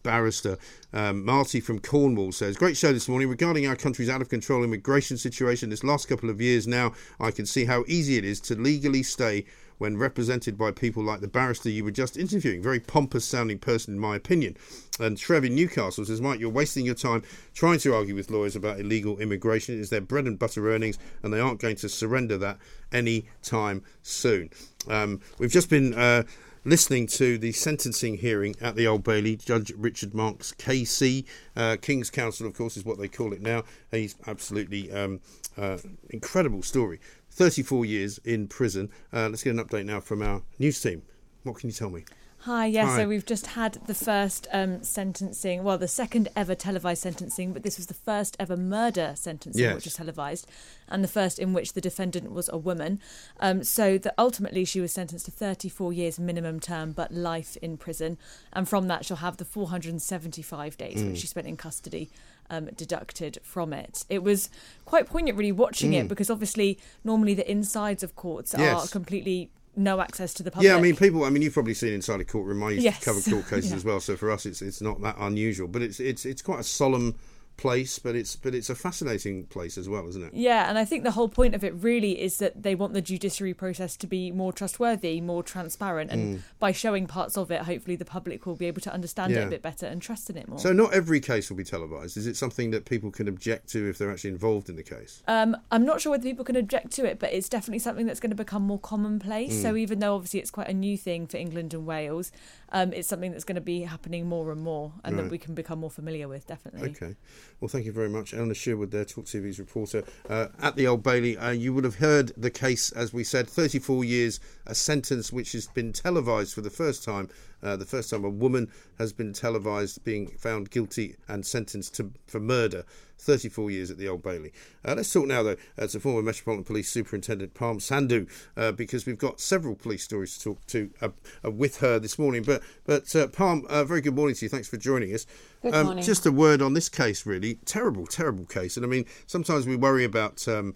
barrister 0.03 0.57
um, 0.93 1.25
Marty 1.25 1.59
from 1.59 1.81
Cornwall 1.81 2.31
says, 2.31 2.57
Great 2.57 2.77
show 2.77 2.93
this 2.93 3.09
morning 3.09 3.29
regarding 3.29 3.67
our 3.67 3.75
country's 3.75 4.09
out 4.09 4.23
of 4.23 4.29
control 4.29 4.63
immigration 4.63 5.19
situation. 5.19 5.69
This 5.69 5.85
last 5.85 6.09
couple 6.09 6.31
of 6.31 6.41
years 6.41 6.67
now, 6.67 6.95
I 7.21 7.33
can 7.33 7.45
see 7.45 7.65
how 7.65 7.85
easy 7.89 8.17
it 8.17 8.25
is 8.25 8.41
to 8.43 8.55
legally 8.55 9.03
stay 9.03 9.45
when 9.79 9.97
represented 9.97 10.57
by 10.57 10.71
people 10.71 11.03
like 11.03 11.21
the 11.21 11.29
barrister 11.29 11.69
you 11.69 11.85
were 11.85 11.91
just 11.91 12.17
interviewing. 12.17 12.63
Very 12.63 12.81
pompous 12.81 13.25
sounding 13.25 13.59
person, 13.59 13.95
in 13.95 14.01
my 14.01 14.17
opinion. 14.17 14.57
And 14.99 15.17
Trev 15.17 15.45
in 15.45 15.55
Newcastle 15.55 16.05
says, 16.05 16.21
Mike, 16.21 16.41
you're 16.41 16.51
wasting 16.51 16.87
your 16.87 16.95
time 16.95 17.23
trying 17.55 17.79
to 17.81 17.95
argue 17.95 18.15
with 18.15 18.31
lawyers 18.31 18.57
about 18.57 18.81
illegal 18.81 19.19
immigration. 19.19 19.75
It 19.77 19.81
is 19.81 19.91
their 19.91 20.01
bread 20.01 20.27
and 20.27 20.39
butter 20.39 20.71
earnings, 20.71 20.99
and 21.23 21.33
they 21.33 21.41
aren't 21.41 21.61
going 21.61 21.77
to 21.77 21.89
surrender 21.89 22.39
that 22.39 22.59
any 22.93 23.27
time 23.43 23.83
soon. 24.03 24.51
Um, 24.89 25.21
we've 25.39 25.53
just 25.53 25.71
been. 25.71 25.95
Uh, 25.95 26.23
listening 26.67 27.07
to 27.07 27.39
the 27.39 27.53
sentencing 27.53 28.17
hearing 28.17 28.57
at 28.61 28.75
the 28.75 28.89
Old 28.89 29.05
Bailey. 29.05 29.37
Judge 29.37 29.73
Richard 29.77 30.15
Marks, 30.15 30.53
KC, 30.53 31.25
uh, 31.55 31.77
King's 31.81 32.11
Counsel, 32.11 32.47
of 32.47 32.55
course, 32.55 32.77
is 32.77 32.85
what 32.85 32.99
they 32.99 33.07
call 33.07 33.33
it 33.33 33.41
now. 33.41 33.63
He's 33.93 34.17
absolutely 34.27 34.91
um, 34.91 35.21
uh, 35.57 35.79
incredible 36.11 36.63
story. 36.63 36.99
34 37.41 37.85
years 37.85 38.19
in 38.25 38.49
prison. 38.49 38.91
Uh, 39.13 39.29
let's 39.29 39.43
get 39.43 39.51
an 39.55 39.63
update 39.65 39.85
now 39.85 40.01
from 40.01 40.23
our 40.23 40.43
news 40.59 40.81
team. 40.81 41.03
What 41.43 41.57
can 41.57 41.69
you 41.69 41.75
tell 41.75 41.91
me? 41.91 42.05
Hi, 42.41 42.67
yeah, 42.67 42.87
Hi. 42.87 42.97
so 42.99 43.09
we've 43.09 43.27
just 43.27 43.47
had 43.49 43.75
the 43.87 43.95
first 43.95 44.47
um, 44.53 44.81
sentencing, 44.85 45.65
well, 45.65 45.79
the 45.79 45.89
second 45.89 46.29
ever 46.37 46.55
televised 46.55 47.03
sentencing, 47.03 47.53
but 47.53 47.65
this 47.65 47.77
was 47.77 47.87
the 47.89 47.95
first 47.95 48.37
ever 48.39 48.57
murder 48.57 49.15
sentencing 49.17 49.61
Yes. 49.63 49.75
which 49.75 49.85
was 49.87 49.95
televised, 49.95 50.47
and 50.89 51.03
the 51.03 51.09
first 51.09 51.41
in 51.41 51.53
which 51.53 51.73
the 51.73 51.81
defendant 51.81 52.31
was 52.31 52.49
a 52.49 52.57
woman. 52.57 53.01
Um, 53.41 53.65
so 53.65 53.99
that 53.99 54.15
ultimately 54.17 54.65
she 54.65 54.81
was 54.81 54.93
sentenced 54.93 55.25
to 55.25 55.33
34 55.33 55.93
years 55.93 56.21
minimum 56.21 56.61
term, 56.61 56.93
but 56.93 57.11
life 57.13 57.57
in 57.63 57.77
prison, 57.79 58.17
and 58.53 58.69
from 58.69 58.87
that 58.89 59.05
she'll 59.05 59.17
have 59.17 59.39
the 59.39 59.45
475 59.45 60.77
days 60.79 60.99
Mm. 61.03 61.09
which 61.09 61.19
she 61.19 61.27
spent 61.27 61.49
in 61.49 61.57
custody. 61.57 62.11
Um, 62.49 62.67
deducted 62.77 63.39
from 63.43 63.73
it. 63.73 64.05
It 64.09 64.23
was 64.23 64.51
quite 64.85 65.07
poignant, 65.07 65.37
really, 65.37 65.51
watching 65.53 65.91
Mm. 65.93 66.03
it 66.05 66.09
because 66.09 66.31
obviously, 66.31 66.79
normally 67.03 67.35
the 67.35 67.51
insides 67.51 68.03
of 68.05 68.15
courts 68.15 68.55
are 68.55 68.87
completely 68.87 69.51
no 69.75 70.01
access 70.01 70.33
to 70.35 70.43
the 70.43 70.51
public. 70.51 70.69
Yeah, 70.69 70.77
I 70.77 70.81
mean, 70.81 70.97
people. 70.97 71.25
I 71.25 71.31
mean, 71.31 71.43
you've 71.43 71.53
probably 71.55 71.75
seen 71.75 71.93
inside 71.93 72.21
a 72.21 72.25
courtroom. 72.25 72.63
I 72.63 72.71
used 72.71 72.85
Yes. 72.85 73.01
to 73.01 73.05
cover 73.05 73.21
court 73.21 73.49
cases 73.51 73.71
Yeah. 73.71 73.77
as 73.77 73.85
well, 73.85 74.01
so 74.01 74.17
for 74.17 74.31
us, 74.31 74.47
it's 74.47 74.63
it's 74.63 74.81
not 74.81 75.03
that 75.03 75.17
unusual. 75.19 75.67
But 75.69 75.83
it's 75.83 75.99
it's 76.01 76.25
it's 76.25 76.41
quite 76.41 76.61
a 76.61 76.65
solemn 76.65 77.17
place, 77.57 77.99
but 77.99 78.15
it's 78.15 78.37
but 78.37 78.55
it's 78.55 78.69
a 78.71 78.75
fascinating 78.75 79.45
place 79.47 79.79
as 79.79 79.89
well, 79.89 80.07
isn't 80.09 80.23
it? 80.23 80.35
Yeah, 80.35 80.69
and 80.69 80.79
I 80.79 80.85
think 80.85 81.05
the 81.05 81.13
whole 81.13 81.29
point 81.29 81.55
of 81.55 81.65
it 81.65 81.75
really 81.75 82.21
is 82.21 82.39
that 82.39 82.63
they 82.63 82.75
want 82.75 82.93
the 82.93 83.01
judiciary 83.03 83.55
process 83.55 83.97
to 83.99 84.07
be 84.07 84.31
more 84.31 84.53
trustworthy, 84.53 85.21
more 85.21 85.43
transparent, 85.43 86.11
and 86.11 86.39
Mm. 86.39 86.41
by 86.59 86.73
showing 86.73 87.07
parts 87.07 87.37
of 87.37 87.51
it, 87.51 87.63
hopefully 87.63 87.97
the 87.97 88.05
public 88.05 88.45
will 88.47 88.57
be 88.57 88.67
able 88.67 88.81
to 88.83 88.93
understand 88.93 89.33
it 89.33 89.43
a 89.43 89.47
bit 89.47 89.63
better 89.63 89.87
and 89.87 90.03
trust 90.03 90.29
in 90.31 90.37
it 90.37 90.49
more. 90.49 90.59
So 90.59 90.73
not 90.73 90.93
every 90.93 91.21
case 91.21 91.49
will 91.51 91.57
be 91.57 91.65
televised. 91.65 92.17
Is 92.17 92.27
it 92.27 92.37
something 92.37 92.71
that 92.73 92.85
people 92.85 93.11
can 93.11 93.29
object 93.29 93.69
to 93.71 93.89
if 93.89 93.99
they're 93.99 94.11
actually 94.11 94.31
involved 94.31 94.69
in 94.69 94.77
the 94.77 94.83
case? 94.83 95.23
Um, 95.27 95.57
I'm 95.71 95.85
not 95.85 96.01
sure 96.01 96.11
whether 96.13 96.25
people 96.25 96.45
can 96.45 96.57
object 96.57 96.91
to 96.93 97.05
it, 97.05 97.19
but 97.19 97.33
it's 97.33 97.49
definitely 97.49 97.79
something 97.81 98.07
that's 98.07 98.21
going 98.21 98.31
to 98.31 98.37
become 98.37 98.63
more 98.63 98.79
commonplace. 98.79 99.55
Mm. 99.55 99.63
So 99.63 99.77
even 99.77 99.99
though 100.01 100.15
obviously 100.15 100.41
it's 100.41 100.51
quite 100.51 100.69
a 100.69 100.75
new 100.75 100.97
thing 100.99 101.27
for 101.27 101.37
England 101.37 101.73
and 101.75 101.87
Wales, 101.87 102.33
um, 102.71 102.93
it's 102.93 103.09
something 103.09 103.31
that's 103.33 103.45
going 103.45 103.55
to 103.57 103.61
be 103.61 103.83
happening 103.83 104.27
more 104.29 104.51
and 104.53 104.61
more, 104.61 104.93
and 105.05 105.17
Right. 105.17 105.23
that 105.23 105.31
we 105.31 105.39
can 105.39 105.55
become 105.55 105.79
more 105.81 105.91
familiar 105.91 106.29
with. 106.29 106.47
Definitely. 106.47 106.91
Okay. 106.91 107.15
Well, 107.61 107.69
thank 107.69 107.87
you 107.87 107.93
very 107.93 108.09
much. 108.09 108.35
Eleanor 108.35 108.55
Sherwood 108.55 108.91
there, 108.91 109.05
Talk 109.05 109.27
TV's 109.27 109.59
reporter. 109.59 110.05
Uh, 110.29 110.49
at 110.61 110.77
the 110.77 110.87
Old 110.87 111.03
Bailey, 111.03 111.37
uh, 111.39 111.51
you 111.51 111.73
would 111.73 111.85
have 111.85 111.97
heard 111.97 112.33
the 112.37 112.51
case, 112.51 112.93
as 112.93 113.13
we 113.13 113.25
said, 113.25 113.49
34 113.49 114.05
years, 114.05 114.41
a 114.67 114.75
sentence 114.75 115.33
which 115.33 115.53
has 115.53 115.67
been 115.69 115.93
televised 115.93 116.55
for 116.55 116.61
the 116.61 116.71
first 116.71 117.05
time. 117.05 117.29
Uh, 117.63 117.77
the 117.77 117.85
first 117.85 118.11
time 118.11 118.25
a 118.25 118.29
woman 118.31 118.71
has 118.99 119.13
been 119.13 119.33
televised 119.33 120.03
being 120.05 120.29
found 120.29 120.71
guilty 120.71 121.17
and 121.29 121.45
sentenced 121.45 121.95
to 121.97 122.13
for 122.27 122.41
murder. 122.41 122.85
34 123.19 123.71
years 123.71 123.91
at 123.91 123.99
the 123.99 124.09
Old 124.09 124.23
Bailey. 124.23 124.53
Uh, 124.85 124.95
let's 124.95 125.13
talk 125.13 125.27
now, 125.27 125.43
though, 125.43 125.57
uh, 125.79 125.87
to 125.87 126.01
former 126.01 126.23
Metropolitan 126.23 126.65
Police 126.65 126.91
Superintendent 126.91 127.55
Parm 127.55 127.77
Sandhu, 127.79 128.29
uh, 128.57 128.73
because 128.73 129.07
we've 129.07 129.19
got 129.19 129.41
several 129.41 129.75
police 129.75 130.05
stories 130.05 130.37
to 130.37 130.45
talk 130.45 130.67
to 130.67 130.91
uh, 131.01 131.09
uh, 131.45 131.51
with 131.51 131.79
her 131.79 131.99
this 131.99 132.19
morning. 132.19 132.43
But, 132.43 132.63
but 132.85 133.15
uh, 133.17 133.29
Parm, 133.29 133.65
uh, 133.67 133.85
very 133.85 134.01
good 134.01 134.15
morning 134.15 134.35
to 134.37 134.45
you. 134.45 134.49
Thanks 134.49 134.69
for 134.69 134.77
joining 134.77 135.15
us. 135.15 135.27
Good 135.63 135.75
Um, 135.75 135.87
morning. 135.87 136.05
Just 136.05 136.27
a 136.27 136.33
word 136.33 136.61
on 136.61 136.75
this 136.75 136.89
case, 136.89 137.25
really. 137.27 137.55
Terrible, 137.65 138.07
terrible 138.07 138.45
case. 138.45 138.77
And 138.77 138.85
I 138.85 138.89
mean, 138.89 139.07
sometimes 139.27 139.67
we 139.67 139.77
worry 139.77 140.05
about 140.05 140.47
um, 140.47 140.75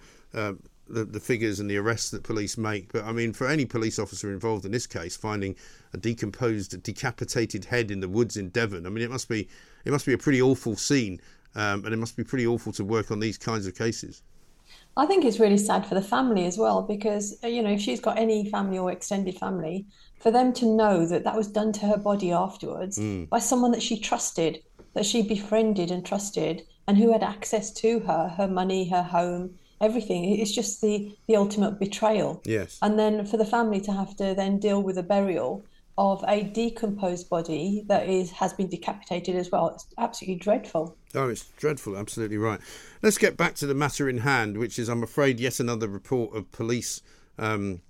the, 0.92 1.04
the 1.04 1.20
figures 1.20 1.60
and 1.60 1.70
the 1.70 1.76
arrests 1.76 2.10
that 2.10 2.22
police 2.22 2.58
make. 2.58 2.92
But 2.92 3.04
I 3.04 3.12
mean, 3.12 3.32
for 3.32 3.46
any 3.46 3.64
police 3.64 3.98
officer 3.98 4.30
involved 4.32 4.64
in 4.64 4.72
this 4.72 4.86
case, 4.86 5.16
finding 5.16 5.56
a 5.92 5.96
decomposed, 5.96 6.82
decapitated 6.82 7.66
head 7.66 7.90
in 7.90 8.00
the 8.00 8.08
woods 8.08 8.36
in 8.36 8.50
Devon, 8.50 8.86
I 8.86 8.90
mean, 8.90 9.04
it 9.04 9.10
must 9.10 9.28
be 9.28 9.48
it 9.84 9.90
must 9.92 10.06
be 10.06 10.12
a 10.12 10.18
pretty 10.18 10.42
awful 10.42 10.76
scene, 10.76 11.20
um, 11.54 11.84
and 11.84 11.94
it 11.94 11.98
must 11.98 12.16
be 12.16 12.24
pretty 12.24 12.46
awful 12.46 12.72
to 12.72 12.84
work 12.84 13.10
on 13.10 13.20
these 13.20 13.38
kinds 13.38 13.66
of 13.66 13.74
cases. 13.74 14.22
I 14.96 15.06
think 15.06 15.24
it's 15.24 15.40
really 15.40 15.56
sad 15.56 15.86
for 15.86 15.94
the 15.94 16.02
family 16.02 16.46
as 16.46 16.58
well 16.58 16.82
because 16.82 17.38
uh, 17.42 17.48
you 17.48 17.62
know 17.62 17.70
if 17.70 17.80
she's 17.80 18.00
got 18.00 18.18
any 18.18 18.48
family 18.50 18.78
or 18.78 18.90
extended 18.92 19.36
family, 19.36 19.86
for 20.20 20.30
them 20.30 20.52
to 20.54 20.66
know 20.66 21.06
that 21.06 21.24
that 21.24 21.36
was 21.36 21.48
done 21.48 21.72
to 21.72 21.86
her 21.86 21.96
body 21.96 22.30
afterwards 22.32 22.98
Mm. 22.98 23.28
by 23.28 23.38
someone 23.38 23.70
that 23.72 23.82
she 23.82 23.98
trusted, 23.98 24.62
that 24.94 25.06
she 25.06 25.22
befriended 25.22 25.90
and 25.90 26.04
trusted, 26.04 26.62
and 26.86 26.98
who 26.98 27.12
had 27.12 27.22
access 27.22 27.72
to 27.72 28.00
her, 28.00 28.28
her 28.36 28.48
money, 28.48 28.88
her 28.88 29.02
home, 29.02 29.58
everything. 29.80 30.38
It's 30.38 30.52
just 30.52 30.80
the 30.80 31.16
the 31.26 31.36
ultimate 31.36 31.78
betrayal. 31.78 32.42
Yes. 32.44 32.78
And 32.82 32.98
then 32.98 33.24
for 33.26 33.36
the 33.36 33.44
family 33.44 33.80
to 33.82 33.92
have 33.92 34.16
to 34.16 34.34
then 34.34 34.58
deal 34.58 34.82
with 34.82 34.96
the 34.96 35.02
burial 35.02 35.64
of 35.98 36.24
a 36.28 36.44
decomposed 36.44 37.28
body 37.28 37.84
that 37.86 38.08
is 38.08 38.30
has 38.30 38.52
been 38.54 38.68
decapitated 38.68 39.36
as 39.36 39.50
well. 39.50 39.68
It's 39.68 39.86
absolutely 39.98 40.36
dreadful. 40.36 40.96
Oh, 41.14 41.28
it's 41.28 41.44
dreadful. 41.58 41.96
Absolutely 41.96 42.38
right. 42.38 42.60
Let's 43.02 43.18
get 43.18 43.36
back 43.36 43.54
to 43.56 43.66
the 43.66 43.74
matter 43.74 44.08
in 44.08 44.18
hand, 44.18 44.56
which 44.56 44.78
is, 44.78 44.88
I'm 44.88 45.02
afraid, 45.02 45.40
yet 45.40 45.60
another 45.60 45.88
report 45.88 46.34
of 46.34 46.50
police. 46.52 47.02
Um, 47.38 47.82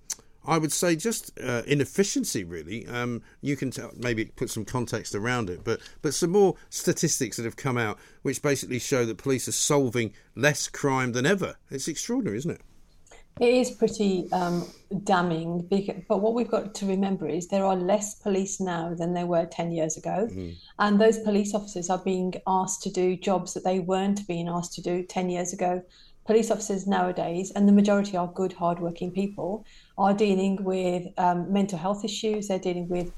I 0.45 0.59
would 0.59 0.73
say 0.73 0.97
just 0.97 1.39
uh, 1.43 1.63
inefficiency, 1.67 2.45
really. 2.45 2.87
Um, 2.87 3.23
you 3.41 3.57
can 3.57 3.71
tell, 3.71 3.91
maybe 3.97 4.25
put 4.25 4.51
some 4.51 4.65
context 4.65 5.15
around 5.15 5.51
it, 5.51 5.61
but 5.65 5.81
but 6.03 6.15
some 6.15 6.31
more 6.31 6.57
statistics 6.71 7.37
that 7.37 7.45
have 7.45 7.57
come 7.57 7.77
out, 7.77 7.99
which 8.23 8.43
basically 8.43 8.79
show 8.79 9.05
that 9.05 9.19
police 9.19 9.49
are 9.49 9.53
solving 9.53 10.13
less 10.35 10.69
crime 10.69 11.13
than 11.13 11.27
ever. 11.27 11.57
It's 11.71 11.89
extraordinary, 11.89 12.39
isn't 12.39 12.53
it? 12.53 12.63
It 13.39 13.55
is 13.55 13.71
pretty 13.71 14.31
um, 14.33 14.67
damning, 15.05 15.67
but 16.09 16.19
what 16.19 16.35
we've 16.35 16.51
got 16.51 16.75
to 16.75 16.87
remember 16.87 17.27
is 17.27 17.49
there 17.49 17.65
are 17.65 17.77
less 17.77 18.15
police 18.17 18.61
now 18.61 18.93
than 18.93 19.15
there 19.15 19.25
were 19.25 19.47
10 19.47 19.73
years 19.73 19.97
ago. 19.97 20.29
Mm-hmm. 20.31 20.51
And 20.79 21.01
those 21.01 21.19
police 21.21 21.55
officers 21.55 21.89
are 21.89 22.03
being 22.05 22.35
asked 22.47 22.83
to 22.83 22.91
do 22.91 23.17
jobs 23.17 23.55
that 23.55 23.65
they 23.65 23.79
weren't 23.79 24.27
being 24.29 24.47
asked 24.47 24.75
to 24.75 24.83
do 24.83 25.03
10 25.05 25.31
years 25.31 25.55
ago. 25.55 25.83
Police 26.27 26.51
officers 26.51 26.87
nowadays, 26.87 27.51
and 27.57 27.67
the 27.67 27.73
majority 27.73 28.15
are 28.15 28.29
good, 28.29 28.53
hardworking 28.53 29.11
people, 29.11 29.65
are 30.01 30.15
dealing 30.15 30.65
with 30.65 31.07
um, 31.19 31.53
mental 31.53 31.79
health 31.79 32.05
issues, 32.05 32.49
they're 32.49 32.59
dealing 32.59 32.89
with 32.89 33.13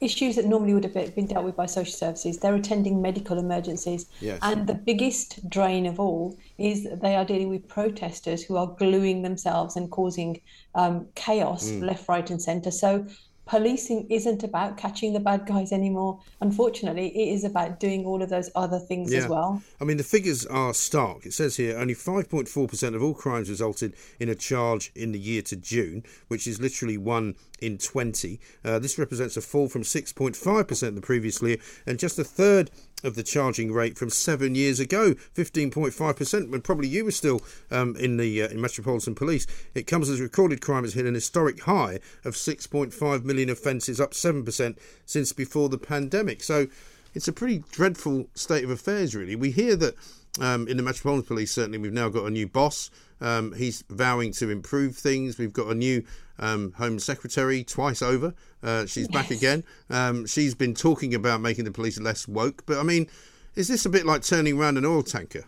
issues 0.00 0.36
that 0.36 0.44
normally 0.44 0.74
would 0.74 0.84
have 0.84 1.14
been 1.14 1.26
dealt 1.26 1.44
with 1.44 1.56
by 1.56 1.66
social 1.66 1.92
services. 1.92 2.38
They're 2.38 2.54
attending 2.54 3.00
medical 3.00 3.38
emergencies. 3.38 4.06
Yes. 4.20 4.38
And 4.42 4.66
the 4.66 4.74
biggest 4.74 5.48
drain 5.48 5.86
of 5.86 5.98
all 5.98 6.36
is 6.58 6.84
that 6.84 7.00
they 7.00 7.16
are 7.16 7.24
dealing 7.24 7.48
with 7.48 7.66
protesters 7.66 8.42
who 8.42 8.56
are 8.56 8.66
gluing 8.66 9.22
themselves 9.22 9.76
and 9.76 9.90
causing 9.90 10.40
um, 10.74 11.06
chaos 11.14 11.70
mm. 11.70 11.82
left, 11.82 12.08
right, 12.08 12.28
and 12.30 12.40
centre. 12.40 12.70
So 12.70 13.06
policing 13.46 14.06
isn't 14.10 14.42
about 14.42 14.76
catching 14.76 15.12
the 15.12 15.20
bad 15.20 15.46
guys 15.46 15.72
anymore. 15.72 16.20
Unfortunately, 16.40 17.08
it 17.08 17.32
is 17.32 17.44
about 17.44 17.80
doing 17.80 18.04
all 18.04 18.22
of 18.22 18.28
those 18.28 18.50
other 18.54 18.78
things 18.78 19.12
yeah. 19.12 19.20
as 19.20 19.28
well. 19.28 19.62
I 19.80 19.84
mean, 19.84 19.96
the 19.96 20.04
figures 20.04 20.44
are 20.46 20.74
stark. 20.74 21.24
It 21.24 21.32
says 21.32 21.56
here 21.56 21.78
only 21.78 21.94
5.4% 21.94 22.94
of 22.94 23.02
all 23.02 23.14
crimes 23.14 23.48
resulted 23.48 23.94
in 24.18 24.28
a 24.28 24.34
charge 24.34 24.90
in 24.94 25.12
the 25.12 25.18
year 25.18 25.42
to 25.42 25.56
June, 25.56 26.02
which 26.28 26.46
is 26.46 26.60
literally 26.60 26.98
one 26.98 27.36
in 27.60 27.78
20. 27.78 28.40
Uh, 28.64 28.78
this 28.78 28.98
represents 28.98 29.36
a 29.36 29.40
fall 29.40 29.68
from 29.68 29.82
6.5% 29.82 30.94
the 30.94 31.00
previous 31.00 31.40
year 31.40 31.58
and 31.86 31.98
just 31.98 32.18
a 32.18 32.24
third 32.24 32.70
of 33.04 33.14
the 33.14 33.22
charging 33.22 33.72
rate 33.72 33.98
from 33.98 34.10
seven 34.10 34.54
years 34.54 34.80
ago, 34.80 35.14
15.5%, 35.34 36.50
when 36.50 36.60
probably 36.60 36.88
you 36.88 37.04
were 37.04 37.10
still 37.10 37.40
um, 37.70 37.94
in 37.96 38.16
the 38.16 38.42
uh, 38.42 38.48
in 38.48 38.60
Metropolitan 38.60 39.14
Police. 39.14 39.46
It 39.74 39.86
comes 39.86 40.08
as 40.08 40.20
recorded 40.20 40.60
crime 40.60 40.84
has 40.84 40.94
hit 40.94 41.06
an 41.06 41.14
historic 41.14 41.62
high 41.62 42.00
of 42.24 42.34
6.5 42.34 43.24
million 43.24 43.50
offences, 43.50 44.00
up 44.00 44.12
7% 44.12 44.76
since 45.04 45.32
before 45.32 45.68
the 45.68 45.78
pandemic. 45.78 46.42
So 46.42 46.68
it's 47.14 47.28
a 47.28 47.32
pretty 47.32 47.64
dreadful 47.70 48.28
state 48.34 48.64
of 48.64 48.70
affairs, 48.70 49.14
really. 49.14 49.36
We 49.36 49.50
hear 49.50 49.76
that 49.76 49.94
um, 50.40 50.68
in 50.68 50.76
the 50.76 50.82
Metropolitan 50.82 51.26
Police, 51.26 51.52
certainly, 51.52 51.78
we've 51.78 51.92
now 51.92 52.08
got 52.08 52.26
a 52.26 52.30
new 52.30 52.46
boss. 52.46 52.90
Um, 53.20 53.52
he's 53.54 53.84
vowing 53.88 54.32
to 54.32 54.50
improve 54.50 54.96
things. 54.96 55.38
We've 55.38 55.52
got 55.52 55.68
a 55.68 55.74
new 55.74 56.04
um, 56.38 56.72
Home 56.72 56.98
Secretary 56.98 57.64
twice 57.64 58.02
over. 58.02 58.34
Uh, 58.62 58.86
she's 58.86 59.08
yes. 59.10 59.12
back 59.12 59.30
again. 59.30 59.64
Um, 59.90 60.26
she's 60.26 60.54
been 60.54 60.74
talking 60.74 61.14
about 61.14 61.40
making 61.40 61.64
the 61.64 61.70
police 61.70 61.98
less 62.00 62.28
woke. 62.28 62.64
But 62.66 62.78
I 62.78 62.82
mean, 62.82 63.06
is 63.54 63.68
this 63.68 63.86
a 63.86 63.90
bit 63.90 64.04
like 64.04 64.22
turning 64.22 64.58
around 64.58 64.76
an 64.76 64.84
oil 64.84 65.02
tanker? 65.02 65.44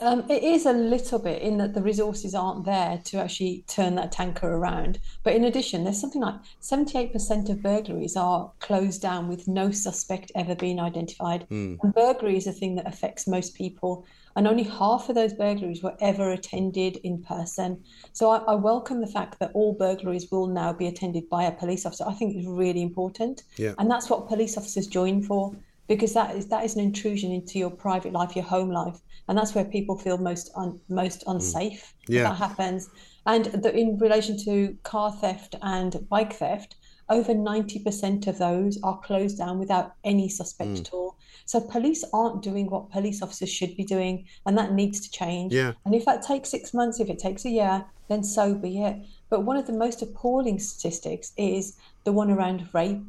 Um, 0.00 0.24
it 0.30 0.44
is 0.44 0.64
a 0.64 0.72
little 0.72 1.18
bit 1.18 1.42
in 1.42 1.58
that 1.58 1.74
the 1.74 1.82
resources 1.82 2.34
aren't 2.34 2.64
there 2.64 3.00
to 3.06 3.18
actually 3.18 3.64
turn 3.66 3.96
that 3.96 4.12
tanker 4.12 4.48
around. 4.48 5.00
But 5.24 5.34
in 5.34 5.44
addition, 5.44 5.82
there's 5.82 6.00
something 6.00 6.22
like 6.22 6.36
78% 6.62 7.48
of 7.48 7.62
burglaries 7.62 8.16
are 8.16 8.52
closed 8.60 9.02
down 9.02 9.28
with 9.28 9.48
no 9.48 9.72
suspect 9.72 10.30
ever 10.36 10.54
being 10.54 10.78
identified. 10.78 11.48
Mm. 11.48 11.78
And 11.82 11.94
burglary 11.94 12.36
is 12.36 12.46
a 12.46 12.52
thing 12.52 12.76
that 12.76 12.86
affects 12.86 13.26
most 13.26 13.56
people. 13.56 14.06
And 14.36 14.46
only 14.46 14.62
half 14.64 15.08
of 15.08 15.14
those 15.14 15.32
burglaries 15.34 15.82
were 15.82 15.96
ever 16.00 16.30
attended 16.30 16.96
in 17.04 17.22
person. 17.22 17.82
So 18.12 18.30
I, 18.30 18.38
I 18.52 18.54
welcome 18.54 19.00
the 19.00 19.06
fact 19.06 19.38
that 19.40 19.50
all 19.54 19.72
burglaries 19.74 20.30
will 20.30 20.46
now 20.46 20.72
be 20.72 20.86
attended 20.86 21.28
by 21.28 21.44
a 21.44 21.52
police 21.52 21.84
officer. 21.86 22.04
I 22.06 22.14
think 22.14 22.36
it's 22.36 22.46
really 22.46 22.82
important. 22.82 23.42
Yeah. 23.56 23.74
And 23.78 23.90
that's 23.90 24.08
what 24.10 24.28
police 24.28 24.56
officers 24.56 24.86
join 24.86 25.22
for 25.22 25.56
because 25.88 26.12
that 26.12 26.36
is 26.36 26.46
that 26.48 26.64
is 26.64 26.74
an 26.76 26.82
intrusion 26.82 27.32
into 27.32 27.58
your 27.58 27.70
private 27.70 28.12
life, 28.12 28.36
your 28.36 28.44
home 28.44 28.70
life, 28.70 28.98
and 29.26 29.36
that's 29.38 29.54
where 29.54 29.64
people 29.64 29.96
feel 29.98 30.18
most 30.18 30.50
un, 30.54 30.78
most 30.88 31.22
Hmm. 31.24 31.30
unsafe. 31.32 31.94
Yeah. 32.08 32.24
that 32.24 32.36
happens. 32.36 32.90
And 33.26 33.46
the, 33.46 33.74
in 33.76 33.98
relation 33.98 34.36
to 34.44 34.76
car 34.82 35.10
theft 35.12 35.54
and 35.62 36.06
bike 36.10 36.34
theft, 36.34 36.76
over 37.08 37.32
ninety 37.34 37.78
percent 37.78 38.26
of 38.26 38.36
those 38.38 38.78
are 38.82 38.98
closed 39.00 39.38
down 39.38 39.58
without 39.58 39.92
any 40.04 40.28
suspect 40.28 40.70
Mm. 40.70 40.80
at 40.80 40.92
all. 40.92 41.16
So 41.48 41.62
police 41.62 42.04
aren't 42.12 42.42
doing 42.42 42.68
what 42.68 42.90
police 42.90 43.22
officers 43.22 43.48
should 43.48 43.74
be 43.74 43.82
doing, 43.82 44.26
and 44.44 44.56
that 44.58 44.74
needs 44.74 45.00
to 45.00 45.10
change. 45.10 45.54
Yeah. 45.54 45.72
And 45.86 45.94
if 45.94 46.04
that 46.04 46.20
takes 46.20 46.50
six 46.50 46.74
months, 46.74 47.00
if 47.00 47.08
it 47.08 47.18
takes 47.18 47.46
a 47.46 47.48
year, 47.48 47.86
then 48.08 48.22
so 48.22 48.54
be 48.54 48.82
it. 48.82 48.96
But 49.30 49.44
one 49.44 49.56
of 49.56 49.66
the 49.66 49.72
most 49.72 50.02
appalling 50.02 50.58
statistics 50.58 51.32
is 51.38 51.78
the 52.04 52.12
one 52.12 52.30
around 52.30 52.68
rape 52.74 53.00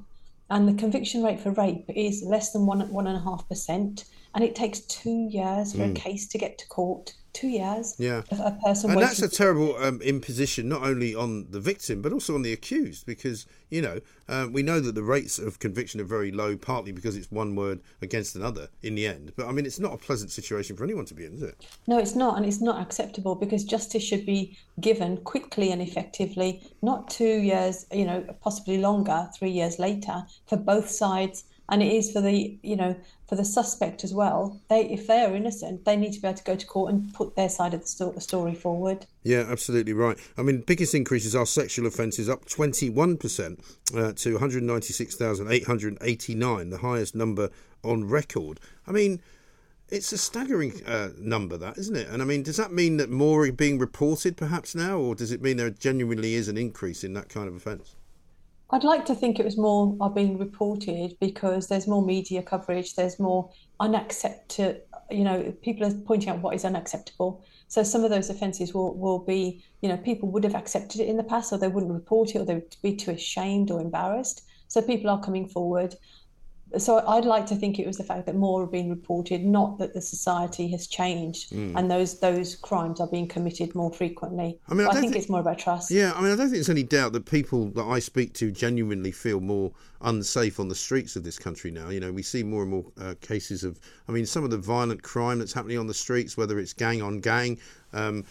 and 0.50 0.70
the 0.70 0.74
conviction 0.74 1.22
rate 1.22 1.42
for 1.42 1.52
rape 1.52 1.84
is 1.94 2.24
less 2.24 2.54
than 2.54 2.66
one 2.66 2.80
one 2.94 3.08
and 3.08 3.18
a 3.18 3.22
half 3.22 3.46
percent, 3.50 4.06
and 4.34 4.42
it 4.42 4.56
takes 4.56 4.80
two 4.82 5.28
years 5.30 5.74
for 5.74 5.80
Mm. 5.80 5.92
a 5.92 5.94
case 5.94 6.26
to 6.30 6.38
get 6.38 6.58
to 6.60 6.68
court. 6.70 7.14
Two 7.34 7.48
years. 7.48 7.96
Yeah. 8.00 8.24
A 8.32 8.52
person. 8.64 8.92
and 8.92 9.02
that's 9.02 9.22
a 9.22 9.30
terrible 9.30 9.76
um, 9.78 10.02
imposition, 10.02 10.68
not 10.68 10.84
only 10.84 11.14
on 11.14 11.48
the 11.52 11.60
victim 11.60 12.02
but 12.02 12.12
also 12.12 12.36
on 12.36 12.42
the 12.42 12.54
accused, 12.54 13.06
because 13.06 13.46
you 13.70 13.82
know 13.82 14.00
um, 14.28 14.54
we 14.54 14.64
know 14.64 14.80
that 14.80 14.96
the 14.96 15.04
rates 15.04 15.40
of 15.40 15.60
conviction 15.60 16.02
are 16.02 16.06
very 16.06 16.32
low, 16.32 16.58
partly 16.58 16.92
because 16.92 17.16
it's 17.16 17.32
one 17.32 17.56
word 17.56 17.80
against 18.02 18.36
another 18.36 18.70
in 18.82 18.96
the 18.96 19.06
end. 19.08 19.34
But 19.36 19.48
I 19.48 19.52
mean, 19.52 19.66
it's 19.66 19.80
not 19.80 19.94
a 19.94 19.98
pleasant 19.98 20.32
situation 20.32 20.76
for 20.76 20.84
anyone 20.84 21.06
to 21.06 21.14
be 21.14 21.26
in, 21.26 21.34
is 21.34 21.44
it? 21.44 21.66
No, 21.88 21.98
it's 21.98 22.16
not, 22.16 22.38
and 22.38 22.46
it's 22.46 22.62
not 22.62 22.82
acceptable 22.82 23.36
because 23.36 23.64
justice 23.64 24.04
should 24.04 24.26
be 24.26 24.58
given 24.80 25.18
quickly 25.18 25.72
and 25.72 25.82
effectively, 25.82 26.62
not 26.82 27.10
two 27.10 27.42
years, 27.42 27.86
you 27.92 28.06
know, 28.06 28.24
possibly 28.42 28.78
longer, 28.78 29.30
three 29.38 29.52
years 29.52 29.80
later, 29.80 30.24
for 30.48 30.58
both 30.58 30.90
sides. 30.90 31.44
And 31.70 31.84
it 31.84 31.92
is 31.92 32.12
for 32.12 32.22
the, 32.22 32.58
you 32.64 32.76
know, 32.76 32.96
for 33.28 33.36
the 33.36 33.46
suspect 33.46 34.04
as 34.04 34.12
well. 34.14 34.60
They, 34.70 34.90
if 34.90 35.06
they 35.08 35.24
are 35.24 35.36
innocent, 35.36 35.86
they 35.86 35.96
need 35.96 36.14
to 36.14 36.22
be 36.22 36.28
able 36.28 36.40
to 36.40 36.44
go 36.44 36.56
to 36.56 36.66
court 36.66 36.92
and 36.92 37.14
put 37.14 37.36
their 37.36 37.50
side 37.50 37.76
of 37.76 37.82
the 37.82 37.88
sto- 37.88 38.18
story 38.18 38.56
forward. 38.56 39.06
Yeah, 39.24 39.46
absolutely 39.48 39.94
right. 39.94 40.18
I 40.38 40.42
mean, 40.42 40.62
biggest 40.62 40.96
increases 40.96 41.36
are 41.36 41.46
sexual 41.46 41.86
offences 41.86 42.28
up 42.28 42.46
21% 42.46 43.60
uh, 43.96 44.14
to 44.14 44.34
196,889, 44.34 46.70
the 46.70 46.78
highest 46.80 47.16
number 47.16 47.52
on 47.84 48.10
record. 48.10 48.60
I 48.88 48.92
mean, 48.92 49.22
it's 49.90 50.12
a 50.12 50.18
staggering 50.18 50.82
uh, 50.86 51.10
number, 51.18 51.58
that 51.58 51.78
isn't 51.78 51.96
it? 51.96 52.08
And 52.10 52.22
I 52.22 52.26
mean, 52.26 52.44
does 52.44 52.58
that 52.58 52.72
mean 52.72 52.98
that 52.98 53.10
more 53.10 53.46
are 53.46 53.52
being 53.52 53.80
reported 53.80 54.38
perhaps 54.38 54.76
now, 54.76 54.98
or 54.98 55.16
does 55.16 55.32
it 55.32 55.42
mean 55.42 55.58
there 55.58 55.70
genuinely 55.70 56.36
is 56.36 56.48
an 56.48 56.58
increase 56.58 57.04
in 57.04 57.14
that 57.14 57.30
kind 57.30 57.48
of 57.48 57.56
offence? 57.56 57.96
I'd 58.72 58.84
like 58.84 59.06
to 59.06 59.16
think 59.16 59.40
it 59.40 59.46
was 59.46 59.58
more 59.58 59.98
are 60.00 60.12
being 60.12 60.38
reported 60.38 61.18
because 61.20 61.68
there's 61.68 61.88
more 61.88 62.06
media 62.06 62.44
coverage, 62.44 62.96
there's 62.96 63.20
more 63.20 63.50
unacceptable, 63.80 64.80
you 65.10 65.24
know, 65.24 65.52
people 65.64 65.88
are 65.88 65.94
pointing 66.06 66.30
out 66.30 66.42
what 66.42 66.54
is 66.54 66.66
unacceptable. 66.66 67.44
So 67.68 67.82
some 67.82 68.04
of 68.04 68.12
those 68.12 68.30
offences 68.30 68.74
will, 68.74 68.96
will 68.96 69.20
be, 69.20 69.64
you 69.82 69.90
know, 69.90 69.98
people 69.98 70.30
would 70.30 70.44
have 70.44 70.54
accepted 70.54 71.02
it 71.02 71.08
in 71.08 71.18
the 71.18 71.24
past 71.24 71.52
or 71.52 71.58
they 71.58 71.68
wouldn't 71.68 71.92
report 71.92 72.36
it 72.36 72.40
or 72.40 72.46
they 72.46 72.56
would 72.56 72.76
be 72.84 72.96
too 72.96 73.12
ashamed 73.12 73.72
or 73.72 73.82
embarrassed. 73.82 74.44
So 74.68 74.84
people 74.84 75.10
are 75.10 75.22
coming 75.22 75.48
forward. 75.48 75.96
So 76.78 77.04
I'd 77.08 77.26
like 77.26 77.46
to 77.48 77.56
think 77.56 77.80
it 77.80 77.88
was 77.88 77.98
the 77.98 78.04
fact 78.04 78.26
that 78.28 78.36
more 78.36 78.64
are 78.64 78.68
being 78.68 78.90
reported, 78.90 79.44
not 79.44 79.80
that 79.80 79.94
the 79.94 80.02
society 80.02 80.70
has 80.72 80.88
changed 80.88 81.52
Mm. 81.52 81.74
and 81.76 81.90
those 81.90 82.20
those 82.20 82.56
crimes 82.56 83.00
are 83.00 83.08
being 83.08 83.28
committed 83.28 83.74
more 83.74 83.92
frequently. 83.92 84.60
I 84.68 84.74
mean, 84.74 84.86
I 84.86 84.92
I, 84.92 84.94
don't 84.94 85.02
think 85.02 85.16
it's 85.16 85.30
more 85.30 85.40
about 85.40 85.58
trust. 85.58 85.90
Yeah, 85.90 86.14
I 86.16 86.22
mean, 86.22 86.32
I 86.32 86.36
don't 86.36 86.48
think 86.48 86.54
there's 86.54 86.70
any 86.70 86.84
doubt 86.84 87.14
that 87.14 87.26
people 87.26 87.68
that 87.72 87.86
I 87.86 88.00
speak 88.00 88.34
to 88.34 88.52
genuinely 88.52 89.12
feel 89.12 89.40
more 89.40 89.72
unsafe 90.02 90.60
on 90.60 90.68
the 90.68 90.76
streets 90.76 91.16
of 91.16 91.24
this 91.24 91.40
country 91.40 91.72
now. 91.72 91.90
You 91.90 92.00
know, 92.00 92.12
we 92.12 92.24
see 92.24 92.44
more 92.44 92.62
and 92.62 92.72
more 92.72 92.86
uh, 93.02 93.16
cases 93.22 93.64
of, 93.64 93.80
I 94.08 94.12
mean, 94.12 94.26
some 94.26 94.44
of 94.44 94.50
the 94.50 94.58
violent 94.58 95.02
crime 95.04 95.40
that's 95.40 95.54
happening 95.54 95.78
on 95.78 95.88
the 95.88 95.94
streets, 95.94 96.38
whether 96.38 96.60
it's 96.60 96.74
gang 96.74 97.02
on 97.02 97.20
gang. 97.20 97.58
Um, 97.94 98.24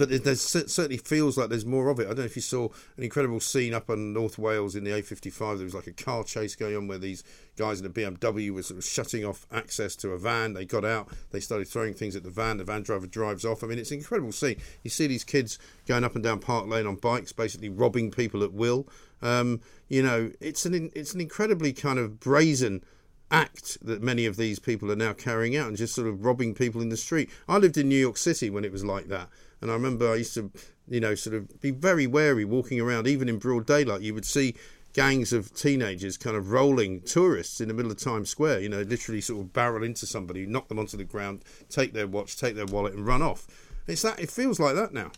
but 0.00 0.24
there 0.24 0.34
certainly 0.34 0.96
feels 0.96 1.36
like 1.36 1.50
there's 1.50 1.66
more 1.66 1.90
of 1.90 2.00
it. 2.00 2.04
I 2.04 2.06
don't 2.06 2.20
know 2.20 2.24
if 2.24 2.34
you 2.34 2.40
saw 2.40 2.70
an 2.96 3.04
incredible 3.04 3.38
scene 3.38 3.74
up 3.74 3.90
in 3.90 4.14
North 4.14 4.38
Wales 4.38 4.74
in 4.74 4.82
the 4.82 4.92
A55. 4.92 5.58
There 5.58 5.64
was 5.64 5.74
like 5.74 5.88
a 5.88 5.92
car 5.92 6.24
chase 6.24 6.56
going 6.56 6.74
on 6.74 6.88
where 6.88 6.96
these 6.96 7.22
guys 7.58 7.80
in 7.80 7.86
a 7.86 7.90
BMW 7.90 8.50
were 8.50 8.62
sort 8.62 8.78
of 8.78 8.84
shutting 8.86 9.26
off 9.26 9.46
access 9.52 9.94
to 9.96 10.12
a 10.12 10.18
van. 10.18 10.54
They 10.54 10.64
got 10.64 10.86
out, 10.86 11.08
they 11.32 11.40
started 11.40 11.68
throwing 11.68 11.92
things 11.92 12.16
at 12.16 12.22
the 12.22 12.30
van. 12.30 12.56
The 12.56 12.64
van 12.64 12.82
driver 12.82 13.06
drives 13.06 13.44
off. 13.44 13.62
I 13.62 13.66
mean, 13.66 13.78
it's 13.78 13.90
an 13.90 13.98
incredible 13.98 14.32
scene. 14.32 14.56
You 14.82 14.88
see 14.88 15.06
these 15.06 15.22
kids 15.22 15.58
going 15.86 16.02
up 16.02 16.14
and 16.14 16.24
down 16.24 16.38
Park 16.38 16.66
Lane 16.66 16.86
on 16.86 16.96
bikes, 16.96 17.34
basically 17.34 17.68
robbing 17.68 18.10
people 18.10 18.42
at 18.42 18.54
will. 18.54 18.88
Um, 19.20 19.60
you 19.90 20.02
know, 20.02 20.32
it's 20.40 20.64
an 20.64 20.90
it's 20.94 21.12
an 21.12 21.20
incredibly 21.20 21.74
kind 21.74 21.98
of 21.98 22.20
brazen 22.20 22.82
act 23.30 23.76
that 23.84 24.02
many 24.02 24.24
of 24.24 24.38
these 24.38 24.58
people 24.58 24.90
are 24.90 24.96
now 24.96 25.12
carrying 25.12 25.56
out 25.58 25.68
and 25.68 25.76
just 25.76 25.94
sort 25.94 26.08
of 26.08 26.24
robbing 26.24 26.54
people 26.54 26.80
in 26.80 26.88
the 26.88 26.96
street. 26.96 27.28
I 27.46 27.58
lived 27.58 27.76
in 27.76 27.90
New 27.90 28.00
York 28.00 28.16
City 28.16 28.48
when 28.48 28.64
it 28.64 28.72
was 28.72 28.82
like 28.82 29.08
that. 29.08 29.28
And 29.60 29.70
I 29.70 29.74
remember 29.74 30.10
I 30.10 30.16
used 30.16 30.34
to, 30.34 30.50
you 30.88 31.00
know, 31.00 31.14
sort 31.14 31.36
of 31.36 31.60
be 31.60 31.70
very 31.70 32.06
wary 32.06 32.44
walking 32.44 32.80
around, 32.80 33.06
even 33.06 33.28
in 33.28 33.38
broad 33.38 33.66
daylight. 33.66 34.02
You 34.02 34.14
would 34.14 34.24
see 34.24 34.54
gangs 34.92 35.32
of 35.32 35.54
teenagers 35.54 36.16
kind 36.16 36.36
of 36.36 36.50
rolling 36.50 37.00
tourists 37.02 37.60
in 37.60 37.68
the 37.68 37.74
middle 37.74 37.90
of 37.90 37.98
Times 37.98 38.30
Square. 38.30 38.60
You 38.60 38.68
know, 38.68 38.82
literally 38.82 39.20
sort 39.20 39.40
of 39.40 39.52
barrel 39.52 39.84
into 39.84 40.06
somebody, 40.06 40.46
knock 40.46 40.68
them 40.68 40.78
onto 40.78 40.96
the 40.96 41.04
ground, 41.04 41.44
take 41.68 41.92
their 41.92 42.06
watch, 42.06 42.36
take 42.36 42.56
their 42.56 42.66
wallet, 42.66 42.94
and 42.94 43.06
run 43.06 43.22
off. 43.22 43.46
It's 43.86 44.02
that. 44.02 44.20
It 44.20 44.30
feels 44.30 44.58
like 44.58 44.74
that 44.74 44.92
now. 44.92 45.12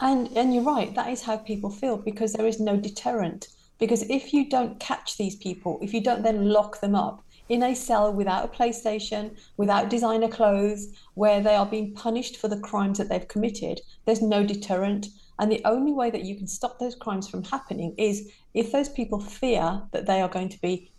And 0.00 0.28
and 0.36 0.54
you're 0.54 0.64
right. 0.64 0.94
That 0.94 1.10
is 1.10 1.22
how 1.22 1.36
people 1.36 1.70
feel 1.70 1.96
because 1.96 2.32
there 2.32 2.46
is 2.46 2.60
no 2.60 2.76
deterrent. 2.76 3.48
Because 3.78 4.02
if 4.10 4.34
you 4.34 4.48
don't 4.48 4.78
catch 4.78 5.16
these 5.16 5.36
people, 5.36 5.78
if 5.82 5.94
you 5.94 6.02
don't 6.02 6.22
then 6.22 6.50
lock 6.50 6.80
them 6.80 6.94
up 6.94 7.22
in 7.50 7.64
a 7.64 7.74
cell 7.74 8.12
without 8.12 8.44
a 8.44 8.48
PlayStation, 8.48 9.36
without 9.56 9.90
designer 9.90 10.28
clothes, 10.28 10.86
where 11.14 11.40
they 11.42 11.56
are 11.56 11.66
being 11.66 11.92
punished 11.92 12.36
for 12.36 12.46
the 12.46 12.60
crimes 12.60 12.96
that 12.96 13.08
they've 13.08 13.26
committed, 13.26 13.80
there's 14.06 14.22
no 14.22 14.46
deterrent. 14.46 15.08
And 15.40 15.50
the 15.50 15.60
only 15.64 15.92
way 15.92 16.10
that 16.10 16.24
you 16.24 16.36
can 16.36 16.46
stop 16.46 16.78
those 16.78 16.94
crimes 16.94 17.28
from 17.28 17.42
happening 17.42 17.94
is 17.98 18.30
if 18.54 18.70
those 18.70 18.88
people 18.88 19.20
fear 19.20 19.82
that 19.90 20.06
they 20.06 20.22
are 20.22 20.28
going 20.28 20.48
to 20.48 20.60
be 20.60 20.92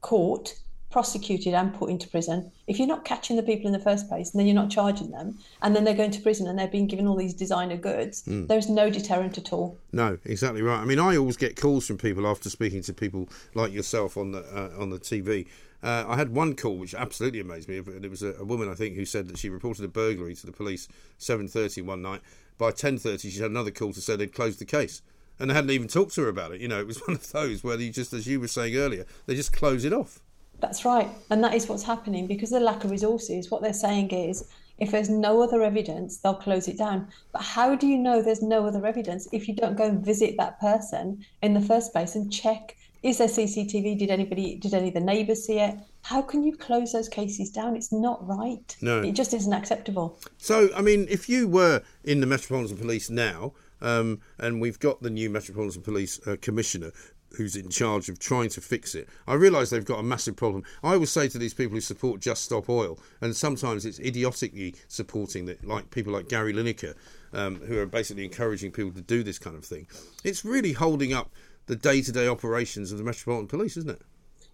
caught, 0.00 0.54
prosecuted, 0.90 1.54
and 1.54 1.74
put 1.74 1.90
into 1.90 2.08
prison. 2.08 2.50
If 2.66 2.78
you're 2.78 2.88
not 2.88 3.04
catching 3.04 3.36
the 3.36 3.42
people 3.42 3.66
in 3.66 3.72
the 3.72 3.78
first 3.78 4.08
place, 4.08 4.30
and 4.32 4.40
then 4.40 4.46
you're 4.46 4.54
not 4.54 4.70
charging 4.70 5.10
them, 5.10 5.38
and 5.62 5.74
then 5.76 5.84
they're 5.84 5.94
going 5.94 6.10
to 6.12 6.20
prison 6.20 6.46
and 6.46 6.58
they're 6.58 6.66
being 6.68 6.86
given 6.86 7.06
all 7.06 7.16
these 7.16 7.34
designer 7.34 7.76
goods, 7.76 8.22
Mm. 8.26 8.48
there's 8.48 8.68
no 8.68 8.88
deterrent 8.90 9.36
at 9.38 9.52
all. 9.52 9.76
No, 9.92 10.18
exactly 10.24 10.62
right. 10.62 10.80
I 10.80 10.84
mean, 10.84 10.98
I 10.98 11.16
always 11.16 11.36
get 11.36 11.56
calls 11.56 11.86
from 11.86 11.98
people 11.98 12.26
after 12.26 12.48
speaking 12.50 12.82
to 12.82 12.92
people 12.94 13.28
like 13.54 13.72
yourself 13.72 14.16
on 14.16 14.32
the 14.32 14.40
uh, 14.40 14.80
on 14.82 14.90
the 14.90 14.98
TV. 14.98 15.46
Uh, 15.82 16.04
I 16.08 16.16
had 16.16 16.30
one 16.34 16.56
call 16.56 16.76
which 16.76 16.94
absolutely 16.94 17.38
amazed 17.38 17.68
me. 17.68 17.78
And 17.78 18.04
it 18.04 18.10
was 18.10 18.22
a, 18.22 18.32
a 18.34 18.44
woman, 18.44 18.68
I 18.68 18.74
think, 18.74 18.96
who 18.96 19.04
said 19.04 19.28
that 19.28 19.38
she 19.38 19.48
reported 19.48 19.84
a 19.84 19.88
burglary 19.88 20.34
to 20.34 20.46
the 20.46 20.52
police 20.52 20.88
seven 21.18 21.46
thirty 21.48 21.82
one 21.82 22.02
night. 22.02 22.20
By 22.56 22.72
ten 22.72 22.98
thirty, 22.98 23.30
she 23.30 23.40
had 23.40 23.50
another 23.50 23.70
call 23.70 23.92
to 23.92 24.00
say 24.00 24.16
they'd 24.16 24.34
closed 24.34 24.58
the 24.58 24.64
case, 24.64 25.02
and 25.38 25.48
they 25.50 25.54
hadn't 25.54 25.70
even 25.70 25.86
talked 25.86 26.14
to 26.14 26.22
her 26.22 26.28
about 26.28 26.52
it. 26.52 26.60
You 26.60 26.66
know, 26.68 26.80
it 26.80 26.86
was 26.86 26.98
one 27.06 27.14
of 27.16 27.30
those 27.30 27.62
where 27.62 27.78
you 27.78 27.90
just, 27.92 28.12
as 28.12 28.26
you 28.26 28.40
were 28.40 28.48
saying 28.48 28.74
earlier, 28.76 29.06
they 29.26 29.34
just 29.36 29.52
close 29.52 29.84
it 29.84 29.92
off. 29.92 30.20
That's 30.60 30.84
right. 30.84 31.08
And 31.30 31.42
that 31.44 31.54
is 31.54 31.68
what's 31.68 31.84
happening 31.84 32.26
because 32.26 32.52
of 32.52 32.60
the 32.60 32.66
lack 32.66 32.84
of 32.84 32.90
resources. 32.90 33.50
What 33.50 33.62
they're 33.62 33.72
saying 33.72 34.10
is 34.10 34.48
if 34.78 34.90
there's 34.90 35.08
no 35.08 35.42
other 35.42 35.62
evidence, 35.62 36.18
they'll 36.18 36.34
close 36.34 36.68
it 36.68 36.78
down. 36.78 37.08
But 37.32 37.42
how 37.42 37.74
do 37.74 37.86
you 37.86 37.98
know 37.98 38.22
there's 38.22 38.42
no 38.42 38.66
other 38.66 38.84
evidence 38.86 39.28
if 39.32 39.48
you 39.48 39.54
don't 39.54 39.76
go 39.76 39.84
and 39.84 40.04
visit 40.04 40.36
that 40.38 40.60
person 40.60 41.24
in 41.42 41.54
the 41.54 41.60
first 41.60 41.92
place 41.92 42.14
and 42.14 42.32
check 42.32 42.76
is 43.02 43.18
there 43.18 43.28
CCTV? 43.28 43.98
Did 43.98 44.10
anybody, 44.10 44.56
did 44.56 44.74
any 44.74 44.88
of 44.88 44.94
the 44.94 45.00
neighbours 45.00 45.46
see 45.46 45.60
it? 45.60 45.76
How 46.02 46.20
can 46.20 46.42
you 46.42 46.56
close 46.56 46.92
those 46.92 47.08
cases 47.08 47.50
down? 47.50 47.76
It's 47.76 47.92
not 47.92 48.26
right. 48.26 48.76
No. 48.80 49.02
It 49.02 49.12
just 49.12 49.32
isn't 49.34 49.52
acceptable. 49.52 50.18
So, 50.38 50.68
I 50.74 50.82
mean, 50.82 51.06
if 51.08 51.28
you 51.28 51.46
were 51.46 51.82
in 52.02 52.20
the 52.20 52.26
Metropolitan 52.26 52.76
Police 52.76 53.08
now, 53.08 53.52
um, 53.80 54.20
and 54.38 54.60
we've 54.60 54.80
got 54.80 55.02
the 55.02 55.10
new 55.10 55.30
Metropolitan 55.30 55.82
Police 55.82 56.18
uh, 56.26 56.36
Commissioner 56.40 56.90
who's 57.36 57.56
in 57.56 57.68
charge 57.70 58.08
of 58.08 58.18
trying 58.18 58.48
to 58.50 58.60
fix 58.60 58.94
it, 58.94 59.08
I 59.26 59.34
realise 59.34 59.70
they've 59.70 59.84
got 59.84 60.00
a 60.00 60.02
massive 60.02 60.36
problem. 60.36 60.64
I 60.82 60.94
always 60.94 61.10
say 61.10 61.28
to 61.28 61.38
these 61.38 61.54
people 61.54 61.74
who 61.74 61.80
support 61.80 62.20
Just 62.20 62.44
Stop 62.44 62.68
Oil, 62.68 62.98
and 63.20 63.36
sometimes 63.36 63.84
it's 63.84 63.98
idiotically 64.00 64.74
supporting 64.88 65.46
that, 65.46 65.64
like 65.64 65.90
people 65.90 66.12
like 66.12 66.28
Gary 66.28 66.52
Lineker, 66.52 66.94
um, 67.32 67.56
who 67.56 67.78
are 67.78 67.86
basically 67.86 68.24
encouraging 68.24 68.72
people 68.72 68.92
to 68.92 69.02
do 69.02 69.22
this 69.22 69.38
kind 69.38 69.56
of 69.56 69.64
thing. 69.64 69.86
It's 70.24 70.44
really 70.44 70.72
holding 70.72 71.12
up 71.12 71.30
the 71.66 71.76
day-to-day 71.76 72.26
operations 72.26 72.92
of 72.92 72.98
the 72.98 73.04
Metropolitan 73.04 73.46
Police, 73.46 73.76
isn't 73.76 73.90
it? 73.90 74.02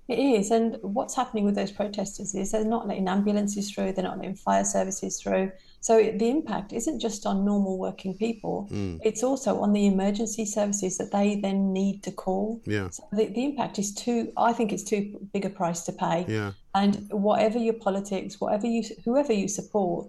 It 0.07 0.19
is. 0.19 0.51
And 0.51 0.77
what's 0.83 1.15
happening 1.15 1.45
with 1.45 1.55
those 1.55 1.73
protesters 1.73 2.35
is 2.35 2.53
they're 2.53 2.65
not 2.65 2.87
letting 2.87 3.09
ambulances 3.09 3.71
through, 3.71 3.93
they're 3.93 4.05
not 4.05 4.19
letting 4.19 4.35
fire 4.35 4.65
services 4.65 5.21
through. 5.21 5.51
So 5.85 5.99
the 5.99 6.31
impact 6.31 6.73
isn't 6.73 6.99
just 6.99 7.27
on 7.27 7.45
normal 7.45 7.77
working 7.79 8.15
people, 8.17 8.67
Mm. 8.73 9.01
it's 9.05 9.23
also 9.23 9.61
on 9.61 9.75
the 9.75 9.85
emergency 9.85 10.47
services 10.47 10.97
that 10.97 11.11
they 11.13 11.39
then 11.47 11.75
need 11.75 12.03
to 12.05 12.11
call. 12.11 12.63
Yeah. 12.65 12.89
So 12.89 13.03
the, 13.13 13.27
the 13.27 13.45
impact 13.45 13.79
is 13.79 13.93
too, 13.93 14.33
I 14.39 14.55
think 14.55 14.73
it's 14.73 14.83
too 14.83 15.03
big 15.35 15.45
a 15.45 15.51
price 15.51 15.83
to 15.83 15.93
pay. 15.93 16.25
Yeah. 16.27 16.53
And 16.75 17.07
whatever 17.11 17.59
your 17.59 17.75
politics, 17.75 18.41
whatever 18.41 18.67
you, 18.67 18.83
whoever 19.05 19.35
you 19.35 19.47
support, 19.47 20.09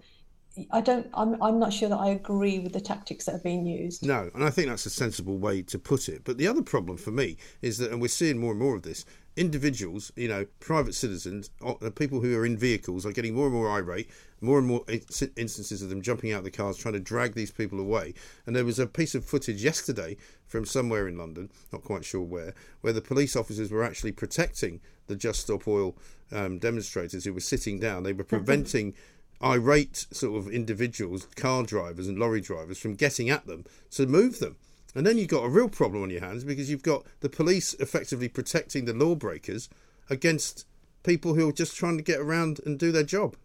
I 0.71 0.79
don't, 0.79 1.07
I'm, 1.13 1.31
I'm 1.43 1.59
not 1.59 1.73
sure 1.73 1.89
that 1.89 1.99
I 2.07 2.11
agree 2.11 2.59
with 2.59 2.71
the 2.71 2.79
tactics 2.79 3.25
that 3.25 3.35
are 3.35 3.43
being 3.43 3.65
used. 3.65 4.07
No, 4.07 4.29
and 4.33 4.45
I 4.45 4.51
think 4.51 4.69
that's 4.69 4.85
a 4.85 4.89
sensible 4.89 5.37
way 5.37 5.61
to 5.63 5.77
put 5.77 6.07
it. 6.07 6.21
But 6.23 6.37
the 6.37 6.47
other 6.47 6.61
problem 6.61 6.95
for 6.95 7.11
me 7.11 7.35
is 7.61 7.79
that, 7.79 7.91
and 7.91 7.99
we're 8.01 8.07
seeing 8.07 8.37
more 8.37 8.51
and 8.51 8.61
more 8.61 8.77
of 8.77 8.83
this, 8.83 9.03
individuals, 9.37 10.11
you 10.15 10.27
know, 10.27 10.45
private 10.59 10.95
citizens, 10.95 11.49
the 11.81 11.91
people 11.91 12.21
who 12.21 12.37
are 12.37 12.45
in 12.45 12.57
vehicles 12.57 13.05
are 13.05 13.11
getting 13.11 13.33
more 13.33 13.47
and 13.47 13.55
more 13.55 13.69
irate, 13.69 14.09
more 14.41 14.57
and 14.57 14.67
more 14.67 14.83
instances 15.35 15.81
of 15.81 15.89
them 15.89 16.01
jumping 16.01 16.31
out 16.31 16.39
of 16.39 16.43
the 16.45 16.51
cars 16.51 16.77
trying 16.77 16.93
to 16.93 16.99
drag 16.99 17.33
these 17.33 17.51
people 17.51 17.79
away. 17.79 18.13
And 18.45 18.55
there 18.55 18.65
was 18.65 18.79
a 18.79 18.87
piece 18.87 19.15
of 19.15 19.25
footage 19.25 19.63
yesterday 19.63 20.17
from 20.47 20.65
somewhere 20.65 21.07
in 21.07 21.17
London, 21.17 21.51
not 21.73 21.83
quite 21.83 22.05
sure 22.05 22.21
where, 22.21 22.53
where 22.81 22.93
the 22.93 23.01
police 23.01 23.35
officers 23.35 23.71
were 23.71 23.83
actually 23.83 24.13
protecting 24.13 24.79
the 25.07 25.15
Just 25.15 25.41
Stop 25.41 25.67
Oil 25.67 25.95
um, 26.31 26.57
demonstrators 26.57 27.25
who 27.25 27.33
were 27.33 27.39
sitting 27.39 27.79
down. 27.79 28.03
They 28.03 28.13
were 28.13 28.23
preventing 28.23 28.93
irate 29.43 30.07
sort 30.11 30.37
of 30.37 30.51
individuals, 30.51 31.27
car 31.35 31.63
drivers 31.63 32.07
and 32.07 32.17
lorry 32.17 32.41
drivers, 32.41 32.79
from 32.79 32.95
getting 32.95 33.29
at 33.29 33.45
them 33.45 33.65
to 33.91 34.07
move 34.07 34.39
them. 34.39 34.55
And 34.95 35.05
then 35.05 35.17
you've 35.17 35.27
got 35.27 35.43
a 35.43 35.49
real 35.49 35.69
problem 35.69 36.03
on 36.03 36.09
your 36.09 36.21
hands 36.21 36.43
because 36.43 36.69
you've 36.69 36.83
got 36.83 37.05
the 37.19 37.29
police 37.29 37.73
effectively 37.75 38.29
protecting 38.29 38.85
the 38.85 38.93
lawbreakers 38.93 39.69
against 40.09 40.65
people 41.03 41.35
who 41.35 41.49
are 41.49 41.53
just 41.53 41.75
trying 41.75 41.97
to 41.97 42.03
get 42.03 42.19
around 42.19 42.61
and 42.65 42.79
do 42.79 42.91
their 42.91 43.03
job. 43.03 43.35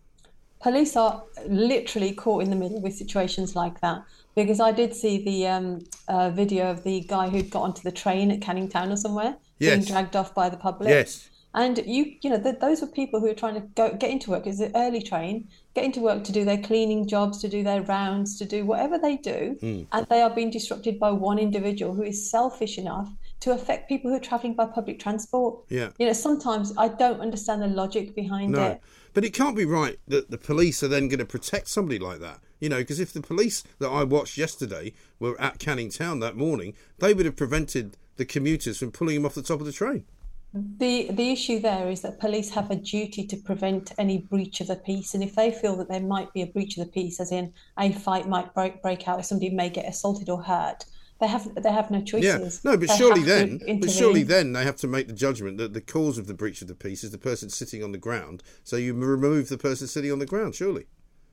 police 0.60 0.94
are 0.94 1.22
literally 1.48 2.12
caught 2.12 2.42
in 2.42 2.50
the 2.50 2.56
middle 2.56 2.80
with 2.80 2.94
situations 2.94 3.56
like 3.56 3.80
that 3.80 4.04
because 4.34 4.60
I 4.60 4.72
did 4.72 4.94
see 4.94 5.24
the 5.24 5.46
um, 5.46 5.84
uh, 6.06 6.30
video 6.30 6.70
of 6.70 6.84
the 6.84 7.00
guy 7.00 7.28
who'd 7.28 7.50
got 7.50 7.62
onto 7.62 7.82
the 7.82 7.90
train 7.92 8.30
at 8.30 8.42
Canning 8.42 8.68
Town 8.68 8.92
or 8.92 8.96
somewhere 8.96 9.36
being 9.58 9.82
dragged 9.82 10.16
off 10.16 10.34
by 10.34 10.48
the 10.48 10.56
public. 10.56 10.90
Yes. 10.90 11.29
And 11.52 11.78
you, 11.84 12.14
you 12.22 12.30
know, 12.30 12.40
th- 12.40 12.60
those 12.60 12.80
were 12.80 12.86
people 12.86 13.18
who 13.20 13.26
are 13.26 13.34
trying 13.34 13.54
to 13.54 13.60
go 13.74 13.92
get 13.94 14.10
into 14.10 14.30
work. 14.30 14.46
It's 14.46 14.60
an 14.60 14.72
early 14.76 15.02
train, 15.02 15.48
get 15.74 15.84
into 15.84 16.00
work 16.00 16.22
to 16.24 16.32
do 16.32 16.44
their 16.44 16.58
cleaning 16.58 17.08
jobs, 17.08 17.40
to 17.40 17.48
do 17.48 17.64
their 17.64 17.82
rounds, 17.82 18.38
to 18.38 18.44
do 18.44 18.64
whatever 18.64 18.98
they 18.98 19.16
do, 19.16 19.56
Mm. 19.60 19.86
and 19.90 20.06
they 20.08 20.22
are 20.22 20.30
being 20.30 20.50
disrupted 20.50 21.00
by 21.00 21.10
one 21.10 21.38
individual 21.40 21.94
who 21.94 22.02
is 22.04 22.30
selfish 22.30 22.78
enough 22.78 23.08
to 23.40 23.52
affect 23.52 23.88
people 23.88 24.10
who 24.10 24.16
are 24.16 24.20
travelling 24.20 24.54
by 24.54 24.66
public 24.66 25.00
transport. 25.00 25.58
Yeah. 25.68 25.90
You 25.98 26.06
know, 26.06 26.12
sometimes 26.12 26.72
I 26.76 26.88
don't 26.88 27.20
understand 27.20 27.62
the 27.62 27.66
logic 27.68 28.14
behind 28.14 28.52
No. 28.52 28.62
it. 28.72 28.80
But 29.12 29.24
it 29.24 29.30
can't 29.34 29.56
be 29.56 29.64
right 29.64 29.98
that 30.06 30.30
the 30.30 30.38
police 30.38 30.84
are 30.84 30.88
then 30.88 31.08
going 31.08 31.18
to 31.18 31.24
protect 31.24 31.66
somebody 31.68 31.98
like 31.98 32.20
that. 32.20 32.38
You 32.60 32.68
know, 32.68 32.78
because 32.78 33.00
if 33.00 33.12
the 33.12 33.22
police 33.22 33.64
that 33.80 33.88
I 33.88 34.04
watched 34.04 34.36
yesterday 34.36 34.92
were 35.18 35.40
at 35.40 35.58
Canning 35.58 35.90
Town 35.90 36.20
that 36.20 36.36
morning, 36.36 36.74
they 36.98 37.12
would 37.12 37.24
have 37.26 37.34
prevented 37.34 37.96
the 38.16 38.24
commuters 38.26 38.78
from 38.78 38.92
pulling 38.92 39.16
him 39.16 39.26
off 39.26 39.34
the 39.34 39.42
top 39.42 39.58
of 39.60 39.66
the 39.66 39.72
train. 39.72 40.04
The 40.52 41.10
the 41.12 41.30
issue 41.30 41.60
there 41.60 41.88
is 41.90 42.00
that 42.02 42.18
police 42.18 42.50
have 42.50 42.70
a 42.70 42.76
duty 42.76 43.24
to 43.26 43.36
prevent 43.36 43.92
any 43.98 44.18
breach 44.18 44.60
of 44.60 44.66
the 44.66 44.76
peace, 44.76 45.14
and 45.14 45.22
if 45.22 45.34
they 45.36 45.52
feel 45.52 45.76
that 45.76 45.88
there 45.88 46.00
might 46.00 46.32
be 46.32 46.42
a 46.42 46.46
breach 46.46 46.76
of 46.76 46.84
the 46.84 46.90
peace, 46.90 47.20
as 47.20 47.30
in 47.30 47.52
a 47.78 47.92
fight 47.92 48.28
might 48.28 48.52
break 48.52 48.82
break 48.82 49.06
out, 49.06 49.20
or 49.20 49.22
somebody 49.22 49.50
may 49.50 49.70
get 49.70 49.86
assaulted 49.88 50.28
or 50.28 50.42
hurt, 50.42 50.84
they 51.20 51.28
have 51.28 51.54
they 51.54 51.70
have 51.70 51.90
no 51.92 52.02
choices. 52.02 52.60
Yeah, 52.64 52.70
no, 52.72 52.76
but 52.76 52.88
They 52.88 52.96
surely 52.96 53.22
then, 53.22 53.60
but 53.80 53.90
surely 53.90 54.24
then 54.24 54.52
they 54.52 54.64
have 54.64 54.76
to 54.78 54.88
make 54.88 55.06
the 55.06 55.12
judgment 55.14 55.58
that 55.58 55.72
the 55.72 55.80
cause 55.80 56.18
of 56.18 56.26
the 56.26 56.34
breach 56.34 56.62
of 56.62 56.68
the 56.68 56.74
peace 56.74 57.04
is 57.04 57.12
the 57.12 57.18
person 57.18 57.48
sitting 57.48 57.84
on 57.84 57.92
the 57.92 57.98
ground. 57.98 58.42
So 58.64 58.76
you 58.76 58.92
remove 58.94 59.48
the 59.50 59.58
person 59.58 59.86
sitting 59.86 60.10
on 60.10 60.18
the 60.18 60.26
ground, 60.26 60.56
surely. 60.56 60.86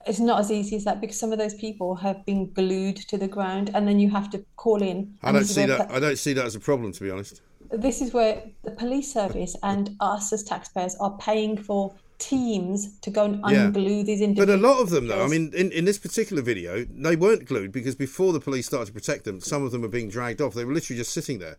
it's 0.06 0.20
not 0.20 0.40
as 0.40 0.52
easy 0.52 0.76
as 0.76 0.84
that 0.86 1.02
because 1.02 1.20
some 1.20 1.32
of 1.32 1.40
those 1.40 1.54
people 1.56 1.96
have 1.96 2.26
been 2.26 2.52
glued 2.54 2.98
to 2.98 3.18
the 3.18 3.28
ground, 3.28 3.72
and 3.74 3.88
then 3.88 4.00
you 4.00 4.10
have 4.12 4.30
to 4.32 4.46
call 4.56 4.82
in. 4.82 5.18
I 5.24 5.32
don't 5.32 5.46
see 5.46 5.66
that. 5.66 5.92
I 5.92 6.00
don't 6.00 6.18
see 6.18 6.34
that 6.34 6.46
as 6.46 6.56
a 6.56 6.60
problem, 6.60 6.92
to 6.94 7.04
be 7.04 7.10
honest. 7.12 7.42
This 7.72 8.02
is 8.02 8.14
where 8.14 8.44
the 8.64 8.72
police 8.72 9.12
service 9.12 9.56
and 9.64 9.96
us 10.00 10.32
as 10.34 10.44
taxpayers 10.44 10.96
are 11.00 11.18
paying 11.18 11.58
for 11.58 11.94
teams 12.20 12.98
to 13.02 13.10
go 13.12 13.26
and 13.26 13.36
Yeah. 13.48 13.68
unglue 13.70 14.06
these 14.06 14.22
individuals. 14.22 14.48
But 14.48 14.50
a 14.50 14.58
lot 14.58 14.82
of 14.82 14.90
them, 14.90 15.08
though, 15.08 15.24
I 15.24 15.28
mean, 15.28 15.52
in, 15.56 15.72
in 15.72 15.86
this 15.86 16.00
particular 16.00 16.42
video, 16.42 16.86
they 16.90 17.16
weren't 17.16 17.46
glued 17.46 17.72
because 17.72 17.96
before 17.96 18.34
the 18.34 18.40
police 18.40 18.66
started 18.66 18.88
to 18.88 18.92
protect 18.94 19.26
them, 19.26 19.40
some 19.40 19.64
of 19.64 19.72
them 19.72 19.82
were 19.82 19.88
being 19.88 20.10
dragged 20.10 20.42
off. 20.42 20.54
They 20.54 20.66
were 20.66 20.74
literally 20.74 20.98
just 20.98 21.14
sitting 21.14 21.40
there. 21.40 21.58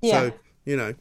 Yeah. 0.00 0.12
So 0.20 0.32
you 0.64 0.76
know, 0.76 0.94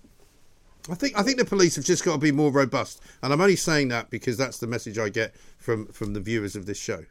I 0.90 0.96
think 0.96 1.18
I 1.18 1.24
think 1.24 1.38
the 1.38 1.46
police 1.46 1.76
have 1.76 1.86
just 1.86 2.04
got 2.04 2.14
to 2.14 2.18
be 2.20 2.32
more 2.32 2.52
robust, 2.52 3.02
and 3.22 3.34
I'm 3.34 3.42
only 3.42 3.56
saying 3.56 3.90
that 3.90 4.10
because 4.10 4.38
that's 4.38 4.60
the 4.60 4.68
message 4.68 4.98
I 4.98 5.10
get 5.10 5.36
from 5.58 5.88
from 5.88 6.14
the 6.14 6.20
viewers 6.20 6.56
of 6.56 6.66
this 6.66 6.78
show. 6.78 7.06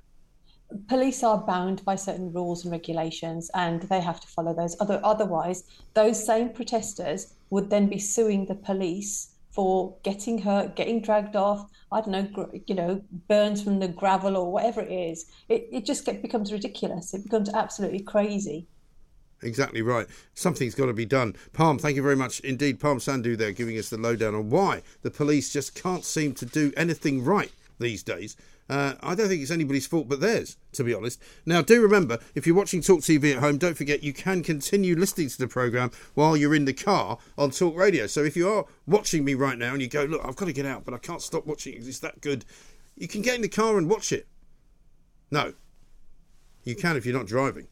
Police 0.88 1.22
are 1.22 1.38
bound 1.38 1.84
by 1.84 1.94
certain 1.94 2.32
rules 2.32 2.64
and 2.64 2.72
regulations 2.72 3.50
and 3.54 3.82
they 3.82 4.00
have 4.00 4.20
to 4.20 4.26
follow 4.26 4.54
those 4.54 4.76
other 4.80 5.00
otherwise 5.04 5.64
those 5.94 6.24
same 6.24 6.50
protesters 6.50 7.34
would 7.50 7.70
then 7.70 7.88
be 7.88 7.98
suing 7.98 8.46
the 8.46 8.54
police 8.54 9.34
for 9.50 9.96
getting 10.02 10.38
hurt 10.38 10.74
getting 10.74 11.00
dragged 11.00 11.36
off 11.36 11.70
i 11.92 12.00
don't 12.00 12.10
know 12.10 12.22
gr- 12.22 12.56
you 12.66 12.74
know 12.74 13.00
burns 13.28 13.62
from 13.62 13.78
the 13.78 13.88
gravel 13.88 14.36
or 14.36 14.50
whatever 14.50 14.80
it 14.80 14.90
is 14.90 15.26
it, 15.48 15.68
it 15.70 15.84
just 15.84 16.04
get, 16.04 16.20
becomes 16.22 16.52
ridiculous 16.52 17.14
it 17.14 17.22
becomes 17.22 17.48
absolutely 17.54 18.00
crazy 18.00 18.66
Exactly 19.42 19.82
right. 19.82 20.06
Something's 20.32 20.74
got 20.74 20.86
to 20.86 20.94
be 20.94 21.04
done. 21.04 21.34
Parm, 21.52 21.78
thank 21.78 21.96
you 21.96 22.02
very 22.02 22.16
much 22.16 22.40
indeed. 22.40 22.80
Parm 22.80 22.96
Sandhu 22.96 23.36
there 23.36 23.52
giving 23.52 23.78
us 23.78 23.90
the 23.90 23.98
lowdown 23.98 24.34
on 24.34 24.48
why 24.48 24.80
the 25.02 25.10
police 25.10 25.52
just 25.52 25.74
can't 25.74 26.04
seem 26.04 26.32
to 26.34 26.46
do 26.46 26.72
anything 26.78 27.22
right 27.22 27.52
these 27.78 28.02
days. 28.02 28.38
Uh, 28.68 28.94
I 29.02 29.14
don't 29.14 29.28
think 29.28 29.42
it's 29.42 29.50
anybody's 29.50 29.86
fault 29.86 30.08
but 30.08 30.20
theirs, 30.20 30.56
to 30.72 30.84
be 30.84 30.94
honest. 30.94 31.20
Now, 31.44 31.60
do 31.60 31.82
remember, 31.82 32.18
if 32.34 32.46
you're 32.46 32.56
watching 32.56 32.80
Talk 32.80 33.00
TV 33.00 33.34
at 33.34 33.40
home, 33.40 33.58
don't 33.58 33.76
forget 33.76 34.02
you 34.02 34.14
can 34.14 34.42
continue 34.42 34.96
listening 34.96 35.28
to 35.28 35.38
the 35.38 35.48
programme 35.48 35.90
while 36.14 36.36
you're 36.36 36.54
in 36.54 36.64
the 36.64 36.72
car 36.72 37.18
on 37.36 37.50
Talk 37.50 37.76
Radio. 37.76 38.06
So 38.06 38.24
if 38.24 38.36
you 38.36 38.48
are 38.48 38.64
watching 38.86 39.24
me 39.24 39.34
right 39.34 39.58
now 39.58 39.72
and 39.74 39.82
you 39.82 39.88
go, 39.88 40.04
look, 40.04 40.22
I've 40.24 40.36
got 40.36 40.46
to 40.46 40.52
get 40.52 40.66
out, 40.66 40.84
but 40.84 40.94
I 40.94 40.98
can't 40.98 41.20
stop 41.20 41.46
watching 41.46 41.74
it, 41.74 41.86
it's 41.86 41.98
that 41.98 42.22
good, 42.22 42.44
you 42.96 43.06
can 43.06 43.20
get 43.20 43.34
in 43.34 43.42
the 43.42 43.48
car 43.48 43.76
and 43.76 43.88
watch 43.88 44.12
it. 44.12 44.26
No. 45.30 45.52
You 46.62 46.74
can 46.74 46.96
if 46.96 47.04
you're 47.04 47.16
not 47.16 47.26
driving. 47.26 47.66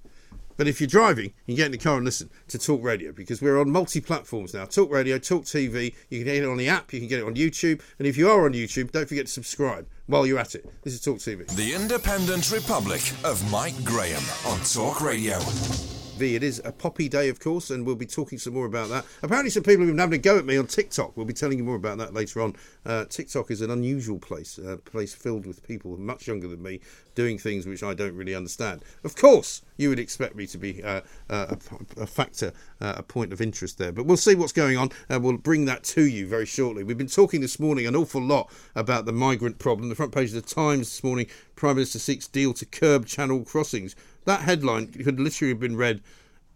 But 0.57 0.68
if 0.68 0.80
you're 0.80 0.88
driving, 0.88 1.32
you 1.46 1.55
can 1.55 1.57
get 1.57 1.66
in 1.66 1.72
the 1.72 1.78
car 1.78 1.96
and 1.96 2.05
listen 2.05 2.30
to 2.48 2.59
Talk 2.59 2.82
Radio 2.82 3.12
because 3.12 3.40
we're 3.40 3.59
on 3.59 3.70
multi 3.70 4.00
platforms 4.00 4.55
now. 4.55 4.64
Talk 4.64 4.90
Radio, 4.90 5.18
Talk 5.18 5.44
TV. 5.44 5.94
You 6.11 6.18
can 6.18 6.26
get 6.26 6.42
it 6.42 6.48
on 6.48 6.57
the 6.57 6.68
app, 6.68 6.92
you 6.92 7.00
can 7.00 7.09
get 7.09 7.20
it 7.20 7.26
on 7.26 7.34
YouTube. 7.34 7.80
And 7.98 8.07
if 8.07 8.16
you 8.16 8.30
are 8.30 8.44
on 8.44 8.53
YouTube, 8.53 8.90
don't 8.90 9.09
forget 9.09 9.26
to 9.26 9.32
subscribe 9.32 9.86
while 10.07 10.26
you're 10.26 10.38
at 10.38 10.55
it. 10.55 10.68
This 10.82 10.94
is 10.94 11.00
Talk 11.00 11.18
TV. 11.18 11.46
The 11.57 11.74
Independent 11.74 12.50
Republic 12.50 13.03
of 13.24 13.50
Mike 13.50 13.82
Graham 13.84 14.22
on 14.46 14.61
Talk 14.61 15.00
Radio. 15.00 15.38
V. 16.22 16.36
It 16.36 16.44
is 16.44 16.62
a 16.64 16.70
poppy 16.70 17.08
day, 17.08 17.28
of 17.28 17.40
course, 17.40 17.68
and 17.68 17.84
we'll 17.84 17.96
be 17.96 18.06
talking 18.06 18.38
some 18.38 18.54
more 18.54 18.66
about 18.66 18.88
that. 18.90 19.04
Apparently, 19.24 19.50
some 19.50 19.64
people 19.64 19.84
have 19.84 19.88
been 19.88 19.98
having 19.98 20.20
a 20.20 20.22
go 20.22 20.38
at 20.38 20.44
me 20.44 20.56
on 20.56 20.68
TikTok. 20.68 21.16
We'll 21.16 21.26
be 21.26 21.32
telling 21.32 21.58
you 21.58 21.64
more 21.64 21.74
about 21.74 21.98
that 21.98 22.14
later 22.14 22.40
on. 22.40 22.54
Uh, 22.86 23.06
TikTok 23.06 23.50
is 23.50 23.60
an 23.60 23.72
unusual 23.72 24.20
place, 24.20 24.56
a 24.56 24.76
place 24.76 25.12
filled 25.12 25.46
with 25.46 25.66
people 25.66 25.96
much 25.96 26.28
younger 26.28 26.46
than 26.46 26.62
me 26.62 26.80
doing 27.14 27.38
things 27.38 27.66
which 27.66 27.82
I 27.82 27.94
don't 27.94 28.14
really 28.14 28.34
understand. 28.36 28.84
Of 29.04 29.16
course, 29.16 29.62
you 29.76 29.88
would 29.88 29.98
expect 29.98 30.36
me 30.36 30.46
to 30.46 30.58
be 30.58 30.82
uh, 30.82 31.00
uh, 31.28 31.56
a, 31.98 32.02
a, 32.02 32.06
factor, 32.06 32.52
uh, 32.80 32.94
a 32.98 33.02
point 33.02 33.32
of 33.32 33.40
interest 33.40 33.78
there, 33.78 33.92
but 33.92 34.06
we'll 34.06 34.16
see 34.16 34.34
what's 34.34 34.52
going 34.52 34.78
on, 34.78 34.90
and 35.08 35.24
we'll 35.24 35.36
bring 35.36 35.64
that 35.66 35.82
to 35.84 36.02
you 36.02 36.26
very 36.28 36.46
shortly. 36.46 36.84
We've 36.84 36.96
been 36.96 37.08
talking 37.08 37.40
this 37.40 37.58
morning 37.58 37.86
an 37.86 37.96
awful 37.96 38.22
lot 38.22 38.50
about 38.74 39.06
the 39.06 39.12
migrant 39.12 39.58
problem. 39.58 39.88
The 39.88 39.94
front 39.94 40.14
page 40.14 40.28
of 40.28 40.36
the 40.36 40.42
Times 40.42 40.88
this 40.88 41.04
morning: 41.04 41.26
Prime 41.56 41.76
Minister 41.76 41.98
seeks 41.98 42.28
deal 42.28 42.54
to 42.54 42.64
curb 42.64 43.06
channel 43.06 43.44
crossings. 43.44 43.96
That 44.24 44.42
headline 44.42 44.88
could 44.88 45.18
literally 45.18 45.52
have 45.52 45.60
been 45.60 45.76
read 45.76 46.00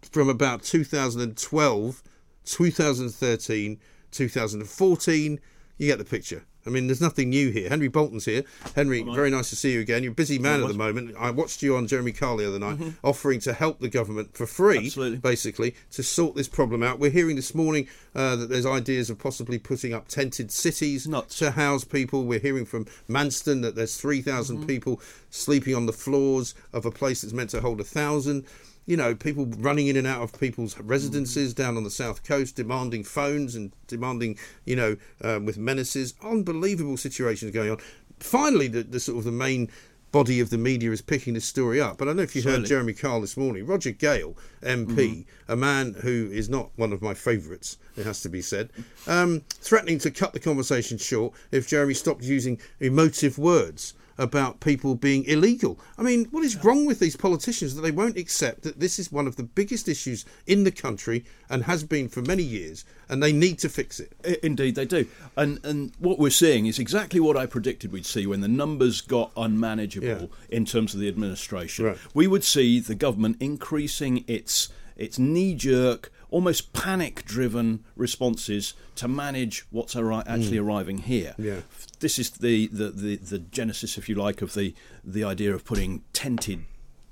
from 0.01 0.29
about 0.29 0.63
2012, 0.63 2.03
2013, 2.45 3.79
2014. 4.11 5.39
You 5.77 5.87
get 5.87 5.97
the 5.97 6.05
picture. 6.05 6.45
I 6.67 6.69
mean, 6.69 6.87
there's 6.87 7.01
nothing 7.01 7.29
new 7.29 7.49
here. 7.49 7.69
Henry 7.69 7.87
Bolton's 7.87 8.25
here. 8.25 8.43
Henry, 8.75 9.01
very 9.01 9.29
nice 9.29 9.49
to 9.49 9.55
see 9.55 9.73
you 9.73 9.79
again. 9.79 10.03
You're 10.03 10.11
a 10.11 10.15
busy 10.15 10.37
man 10.37 10.61
at 10.61 10.67
the 10.67 10.73
moment. 10.73 11.15
I 11.17 11.31
watched 11.31 11.63
you 11.63 11.75
on 11.75 11.87
Jeremy 11.87 12.11
Kyle 12.11 12.37
the 12.37 12.47
other 12.47 12.59
night, 12.59 12.77
mm-hmm. 12.77 12.89
offering 13.07 13.39
to 13.41 13.53
help 13.53 13.79
the 13.79 13.89
government 13.89 14.35
for 14.35 14.45
free, 14.45 14.87
Absolutely. 14.87 15.19
basically, 15.19 15.75
to 15.91 16.03
sort 16.03 16.35
this 16.35 16.47
problem 16.47 16.83
out. 16.83 16.99
We're 16.99 17.11
hearing 17.11 17.35
this 17.35 17.55
morning 17.55 17.87
uh, 18.13 18.35
that 18.35 18.49
there's 18.49 18.65
ideas 18.65 19.09
of 19.09 19.17
possibly 19.17 19.57
putting 19.57 19.93
up 19.93 20.07
tented 20.07 20.51
cities 20.51 21.07
Nuts. 21.07 21.37
to 21.39 21.51
house 21.51 21.83
people. 21.83 22.25
We're 22.25 22.39
hearing 22.39 22.65
from 22.65 22.85
Manston 23.09 23.61
that 23.61 23.75
there's 23.75 23.97
3,000 23.97 24.57
mm-hmm. 24.57 24.65
people 24.67 25.01
sleeping 25.29 25.75
on 25.75 25.85
the 25.85 25.93
floors 25.93 26.53
of 26.73 26.85
a 26.85 26.91
place 26.91 27.21
that's 27.21 27.33
meant 27.33 27.51
to 27.51 27.61
hold 27.61 27.79
a 27.79 27.85
thousand 27.85 28.45
you 28.87 28.97
know, 28.97 29.13
people 29.13 29.45
running 29.45 29.87
in 29.87 29.97
and 29.97 30.07
out 30.07 30.23
of 30.23 30.39
people's 30.39 30.79
residences 30.79 31.53
down 31.53 31.77
on 31.77 31.83
the 31.83 31.91
south 31.91 32.23
coast, 32.23 32.55
demanding 32.55 33.03
phones 33.03 33.53
and 33.53 33.73
demanding, 33.85 34.37
you 34.65 34.75
know, 34.75 34.95
um, 35.23 35.45
with 35.45 35.57
menaces. 35.57 36.15
Unbelievable 36.23 36.97
situations 36.97 37.51
going 37.51 37.69
on. 37.69 37.77
Finally, 38.19 38.69
the, 38.69 38.83
the, 38.83 38.99
sort 38.99 39.19
of 39.19 39.25
the 39.25 39.31
main 39.31 39.69
body 40.13 40.39
of 40.39 40.49
the 40.49 40.57
media 40.57 40.89
is 40.89 41.01
picking 41.01 41.33
this 41.33 41.43
story 41.45 41.81
up. 41.81 41.97
But 41.97 42.05
I 42.05 42.09
don't 42.09 42.17
know 42.17 42.23
if 42.23 42.33
you 42.33 42.41
Certainly. 42.41 42.61
heard 42.61 42.69
Jeremy 42.69 42.93
Kyle 42.93 43.19
this 43.19 43.35
morning. 43.35 43.65
Roger 43.65 43.91
Gale, 43.91 44.37
MP, 44.61 44.87
mm-hmm. 44.87 45.51
a 45.51 45.55
man 45.57 45.93
who 46.01 46.29
is 46.31 46.47
not 46.47 46.69
one 46.77 46.93
of 46.93 47.01
my 47.01 47.13
favourites, 47.13 47.77
it 47.97 48.05
has 48.05 48.21
to 48.21 48.29
be 48.29 48.41
said, 48.41 48.69
um, 49.05 49.43
threatening 49.49 49.99
to 49.99 50.11
cut 50.11 50.31
the 50.31 50.39
conversation 50.39 50.97
short 50.97 51.33
if 51.51 51.67
Jeremy 51.67 51.93
stopped 51.93 52.23
using 52.23 52.57
emotive 52.79 53.37
words 53.37 53.95
about 54.17 54.59
people 54.59 54.95
being 54.95 55.23
illegal. 55.25 55.79
I 55.97 56.03
mean, 56.03 56.25
what 56.25 56.43
is 56.43 56.63
wrong 56.63 56.85
with 56.85 56.99
these 56.99 57.15
politicians 57.15 57.75
that 57.75 57.81
they 57.81 57.91
won't 57.91 58.17
accept 58.17 58.63
that 58.63 58.79
this 58.79 58.99
is 58.99 59.11
one 59.11 59.27
of 59.27 59.35
the 59.35 59.43
biggest 59.43 59.87
issues 59.87 60.25
in 60.45 60.63
the 60.63 60.71
country 60.71 61.25
and 61.49 61.63
has 61.63 61.83
been 61.83 62.09
for 62.09 62.21
many 62.21 62.43
years, 62.43 62.85
and 63.09 63.21
they 63.21 63.31
need 63.31 63.59
to 63.59 63.69
fix 63.69 63.99
it? 63.99 64.13
Indeed, 64.43 64.75
they 64.75 64.85
do. 64.85 65.07
And 65.35 65.63
and 65.63 65.91
what 65.99 66.19
we're 66.19 66.29
seeing 66.29 66.65
is 66.65 66.79
exactly 66.79 67.19
what 67.19 67.37
I 67.37 67.45
predicted 67.45 67.91
we'd 67.91 68.05
see 68.05 68.25
when 68.25 68.41
the 68.41 68.47
numbers 68.47 69.01
got 69.01 69.31
unmanageable 69.37 70.07
yeah. 70.07 70.27
in 70.49 70.65
terms 70.65 70.93
of 70.93 70.99
the 70.99 71.07
administration. 71.07 71.85
Right. 71.85 71.97
We 72.13 72.27
would 72.27 72.43
see 72.43 72.79
the 72.79 72.95
government 72.95 73.37
increasing 73.39 74.23
its 74.27 74.69
its 74.95 75.19
knee 75.19 75.53
jerk 75.53 76.11
almost 76.29 76.73
panic 76.73 77.23
driven 77.25 77.83
responses 77.95 78.73
to 78.95 79.07
manage 79.07 79.65
what's 79.71 79.95
actually 79.95 80.57
mm. 80.57 80.65
arriving 80.65 80.99
here. 80.99 81.35
Yeah. 81.37 81.61
This 81.99 82.19
is 82.19 82.31
the, 82.31 82.67
the, 82.67 82.89
the, 82.89 83.15
the, 83.17 83.39
genesis, 83.39 83.97
if 83.97 84.09
you 84.09 84.15
like, 84.15 84.41
of 84.41 84.53
the, 84.53 84.73
the 85.03 85.23
idea 85.23 85.53
of 85.53 85.65
putting 85.65 86.03
tented 86.13 86.65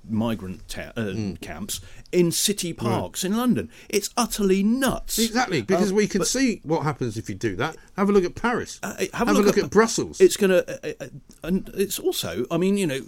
migrant 0.08 0.68
ta- 0.68 0.92
uh, 0.96 1.02
mm. 1.02 1.42
camps 1.42 1.82
in 2.12 2.32
city 2.32 2.74
parks 2.74 3.24
right. 3.24 3.32
in 3.32 3.38
London. 3.38 3.70
It's 3.90 4.12
utterly 4.16 4.64
nuts. 4.64 5.18
Exactly, 5.18 5.62
because 5.62 5.92
um, 5.92 5.98
we 5.98 6.08
can 6.08 6.26
see 6.26 6.62
what 6.64 6.84
happens 6.84 7.18
if 7.18 7.30
you 7.30 7.36
do 7.36 7.56
that. 7.56 7.76
Have 7.98 8.10
a 8.10 8.12
look 8.12 8.24
at 8.24 8.36
Paris. 8.36 8.80
Uh, 8.84 8.96
have, 8.98 9.14
have, 9.14 9.30
a 9.30 9.34
look, 9.34 9.46
look 9.46 9.58
at, 9.58 9.66
at, 9.66 9.70
Brussels. 9.72 10.22
It's 10.22 10.38
going 10.38 10.52
to, 10.52 10.88
uh, 10.88 10.94
uh, 11.00 11.08
and 11.44 11.70
it's 11.74 12.00
also, 12.00 12.46
I 12.52 12.58
mean, 12.58 12.78
you 12.78 12.88
know 12.88 13.02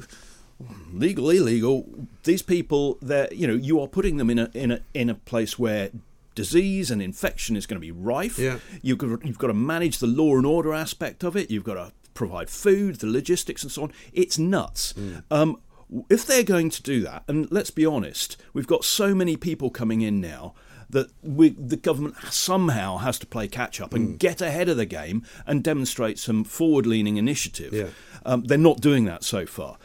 legal, 0.91 1.30
illegal. 1.30 1.86
These 2.24 2.41
people, 2.41 2.97
they 3.01 3.28
you 3.32 3.47
know, 3.47 3.55
you 3.55 3.80
are 3.82 3.88
putting 3.88 4.18
them 4.18 4.30
in 4.30 4.39
a 4.39 4.49
in 4.53 4.72
a 4.72 4.82
in 4.93 5.10
a 5.10 5.16
place 5.16 5.58
where 5.60 5.91
disease 6.36 6.91
and 6.91 7.01
infection 7.01 7.55
is 7.55 7.66
going 7.66 7.78
to 7.78 7.86
be 7.86 7.91
rife. 7.91 8.38
Yeah. 8.38 8.60
You've 8.84 8.99
got, 8.99 9.26
you've 9.26 9.39
got 9.39 9.47
to 9.47 9.55
manage 9.55 9.97
the 9.97 10.08
law 10.08 10.36
and 10.36 10.45
order 10.45 10.72
aspect 10.72 11.24
of 11.24 11.36
it. 11.36 11.49
You've 11.49 11.64
got 11.64 11.74
to 11.74 11.91
provide 12.14 12.47
food, 12.49 12.97
the 12.97 13.08
logistics, 13.08 13.64
and 13.64 13.72
so 13.72 13.84
on. 13.84 13.93
It's 14.14 14.38
nuts. 14.38 14.93
Mm. 14.93 15.24
Um, 15.32 15.62
if 16.10 16.28
they're 16.28 16.43
going 16.43 16.70
to 16.70 16.84
do 16.84 17.01
that, 17.01 17.24
and 17.28 17.51
let's 17.51 17.72
be 17.72 17.88
honest, 17.88 18.38
we've 18.53 18.68
got 18.68 18.84
so 18.86 19.16
many 19.16 19.36
people 19.36 19.72
coming 19.72 20.01
in 20.01 20.22
now 20.22 20.53
that 20.89 21.08
we, 21.22 21.49
the 21.49 21.76
government 21.76 22.16
somehow 22.30 22.97
has 22.97 23.20
to 23.20 23.26
play 23.26 23.47
catch 23.47 23.82
up 23.82 23.93
and 23.93 24.10
mm. 24.10 24.20
get 24.20 24.41
ahead 24.41 24.70
of 24.70 24.78
the 24.78 24.86
game 24.86 25.24
and 25.45 25.64
demonstrate 25.64 26.18
some 26.20 26.43
forward 26.43 26.86
leaning 26.86 27.18
initiative. 27.18 27.74
Yeah. 27.74 27.88
Um, 28.26 28.43
they're 28.43 28.58
not 28.58 28.80
doing 28.80 29.05
that 29.05 29.24
so 29.24 29.45
far. 29.45 29.78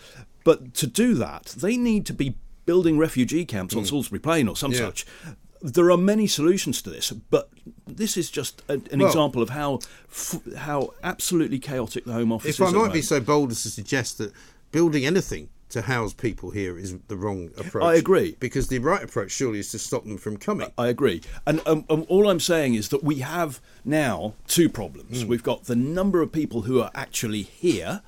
But 0.45 0.75
to 0.75 0.87
do 0.87 1.15
that, 1.15 1.47
they 1.57 1.77
need 1.77 2.07
to 2.07 2.15
be 2.15 2.37
building 2.65 2.99
refugee 2.99 3.45
camps 3.45 3.75
mm. 3.75 3.79
on 3.79 3.85
Salisbury 3.85 4.21
Plain 4.21 4.49
or 4.49 4.57
some 4.57 4.73
yeah. 4.73 4.79
such. 4.79 5.07
There 5.61 5.91
are 5.93 5.97
many 5.97 6.27
solutions 6.27 6.83
to 6.83 6.91
this, 6.91 7.11
but 7.11 7.49
this 7.87 8.17
is 8.17 8.31
just 8.31 8.63
a, 8.69 8.75
an 8.91 8.99
well, 8.99 9.07
example 9.07 9.43
of 9.43 9.51
how 9.51 9.79
how 10.57 10.95
absolutely 11.05 11.61
chaotic 11.61 12.05
the 12.05 12.13
Home 12.13 12.33
Office 12.33 12.49
if 12.49 12.61
is. 12.61 12.61
If 12.61 12.75
I 12.75 12.79
might 12.79 12.93
be 12.93 13.03
so 13.03 13.21
bold 13.21 13.53
as 13.53 13.63
to 13.63 13.71
suggest 13.71 14.19
that 14.19 14.33
building 14.73 15.07
anything 15.07 15.51
to 15.73 15.83
house 15.83 16.13
people 16.13 16.51
here 16.51 16.79
is 16.79 16.97
the 17.09 17.17
wrong 17.17 17.51
approach. 17.57 17.83
I 17.83 17.95
agree. 17.95 18.37
Because 18.41 18.69
the 18.69 18.79
right 18.79 19.03
approach 19.03 19.31
surely 19.31 19.59
is 19.59 19.71
to 19.71 19.79
stop 19.79 20.05
them 20.05 20.19
from 20.19 20.37
coming. 20.37 20.71
I 20.77 20.89
agree. 20.89 21.23
And 21.47 21.61
um, 21.67 21.85
um, 21.89 22.05
all 22.09 22.29
I'm 22.29 22.41
saying 22.41 22.75
is 22.75 22.91
that 22.91 23.03
we 23.03 23.17
have 23.17 23.61
now 23.85 24.35
two 24.47 24.69
problems. 24.69 25.25
Mm. 25.25 25.29
We've 25.29 25.43
got 25.43 25.65
the 25.65 25.77
number 25.77 26.21
of 26.21 26.31
people 26.31 26.63
who 26.63 26.81
are 26.81 26.91
actually 26.95 27.43
here 27.43 28.03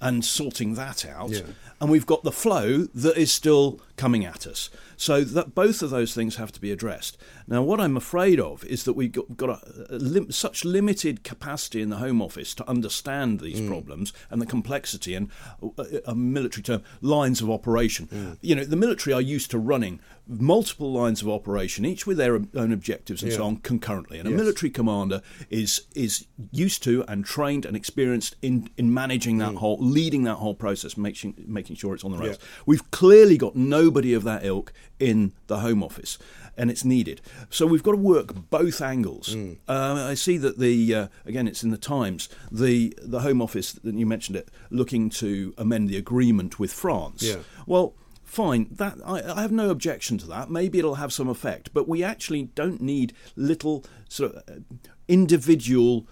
and 0.00 0.24
sorting 0.24 0.74
that 0.74 1.06
out. 1.06 1.30
Yeah. 1.30 1.42
And 1.80 1.90
we've 1.90 2.06
got 2.06 2.22
the 2.22 2.32
flow 2.32 2.86
that 2.94 3.16
is 3.18 3.32
still 3.32 3.80
coming 3.96 4.24
at 4.24 4.46
us. 4.46 4.70
So 4.96 5.24
that 5.24 5.54
both 5.54 5.82
of 5.82 5.90
those 5.90 6.14
things 6.14 6.36
have 6.36 6.52
to 6.52 6.60
be 6.60 6.72
addressed. 6.72 7.18
Now, 7.46 7.62
what 7.62 7.80
I'm 7.80 7.96
afraid 7.96 8.40
of 8.40 8.64
is 8.64 8.84
that 8.84 8.94
we've 8.94 9.12
got, 9.12 9.36
got 9.36 9.50
a, 9.50 9.86
a 9.90 9.98
lim- 9.98 10.30
such 10.30 10.64
limited 10.64 11.22
capacity 11.22 11.82
in 11.82 11.90
the 11.90 11.96
Home 11.96 12.22
Office 12.22 12.54
to 12.54 12.68
understand 12.68 13.40
these 13.40 13.60
mm. 13.60 13.68
problems 13.68 14.12
and 14.30 14.40
the 14.40 14.46
complexity 14.46 15.14
and 15.14 15.30
a, 15.62 15.80
uh, 15.80 15.84
a, 16.06 16.14
military 16.14 16.62
term 16.62 16.82
lines 17.00 17.42
of 17.42 17.50
operation. 17.50 18.06
Mm. 18.06 18.38
You 18.40 18.54
know, 18.54 18.64
the 18.64 18.76
military 18.76 19.12
are 19.12 19.20
used 19.20 19.50
to 19.50 19.58
running 19.58 20.00
multiple 20.28 20.92
lines 20.92 21.22
of 21.22 21.28
operation, 21.28 21.84
each 21.84 22.06
with 22.06 22.16
their 22.16 22.34
own 22.34 22.72
objectives 22.72 23.22
and 23.22 23.30
yeah. 23.30 23.38
so 23.38 23.44
on 23.44 23.56
concurrently. 23.58 24.18
And 24.18 24.28
yes. 24.28 24.34
a 24.34 24.42
military 24.42 24.70
commander 24.70 25.22
is 25.50 25.82
is 25.94 26.26
used 26.50 26.82
to 26.84 27.04
and 27.06 27.24
trained 27.24 27.64
and 27.64 27.76
experienced 27.76 28.34
in 28.42 28.68
in 28.76 28.92
managing 28.92 29.38
that 29.38 29.52
mm. 29.52 29.58
whole, 29.58 29.78
leading 29.78 30.24
that 30.24 30.36
whole 30.36 30.54
process, 30.54 30.96
making 30.96 31.34
making 31.46 31.76
sure 31.76 31.94
it's 31.94 32.04
on 32.04 32.12
the 32.12 32.18
rails. 32.18 32.38
Yeah. 32.40 32.62
We've 32.66 32.90
clearly 32.90 33.38
got 33.38 33.54
nobody 33.86 34.14
of 34.14 34.24
that 34.24 34.44
ilk 34.44 34.72
in 34.98 35.32
the 35.46 35.60
Home 35.60 35.82
Office 35.82 36.18
and 36.56 36.70
it's 36.70 36.84
needed. 36.84 37.20
So 37.50 37.66
we've 37.66 37.82
got 37.82 37.92
to 37.92 37.98
work 37.98 38.50
both 38.50 38.80
angles. 38.80 39.34
Mm. 39.34 39.58
Uh, 39.68 40.06
I 40.10 40.14
see 40.14 40.38
that 40.38 40.58
the 40.58 40.94
uh, 40.94 41.08
again, 41.24 41.46
it's 41.46 41.62
in 41.62 41.70
the 41.70 41.78
Times. 41.78 42.28
The 42.50 42.96
the 43.02 43.20
Home 43.20 43.42
Office 43.42 43.72
that 43.72 43.94
you 43.94 44.06
mentioned 44.06 44.36
it, 44.36 44.50
looking 44.70 45.10
to 45.10 45.54
amend 45.58 45.88
the 45.88 45.96
agreement 45.96 46.58
with 46.58 46.72
France. 46.72 47.22
Yeah. 47.22 47.36
Well. 47.66 47.94
Fine, 48.24 48.66
that 48.72 48.98
I, 49.06 49.22
I 49.22 49.40
have 49.40 49.52
no 49.52 49.70
objection 49.70 50.18
to 50.18 50.26
that. 50.26 50.50
Maybe 50.50 50.80
it'll 50.80 50.96
have 50.96 51.12
some 51.12 51.28
effect, 51.28 51.72
but 51.72 51.88
we 51.88 52.02
actually 52.02 52.42
don't 52.42 52.82
need 52.82 53.14
little 53.36 53.84
sort 54.08 54.34
of 54.34 54.42
uh, 54.48 54.60
individual 55.06 56.06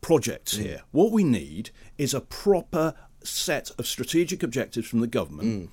projects 0.00 0.56
mm. 0.56 0.62
here. 0.62 0.82
What 0.92 1.12
we 1.12 1.24
need 1.24 1.70
is 1.96 2.12
a 2.12 2.20
proper 2.20 2.94
set 3.24 3.70
of 3.78 3.86
strategic 3.86 4.42
objectives 4.42 4.86
from 4.86 5.00
the 5.00 5.08
government. 5.08 5.48
Mm 5.48 5.68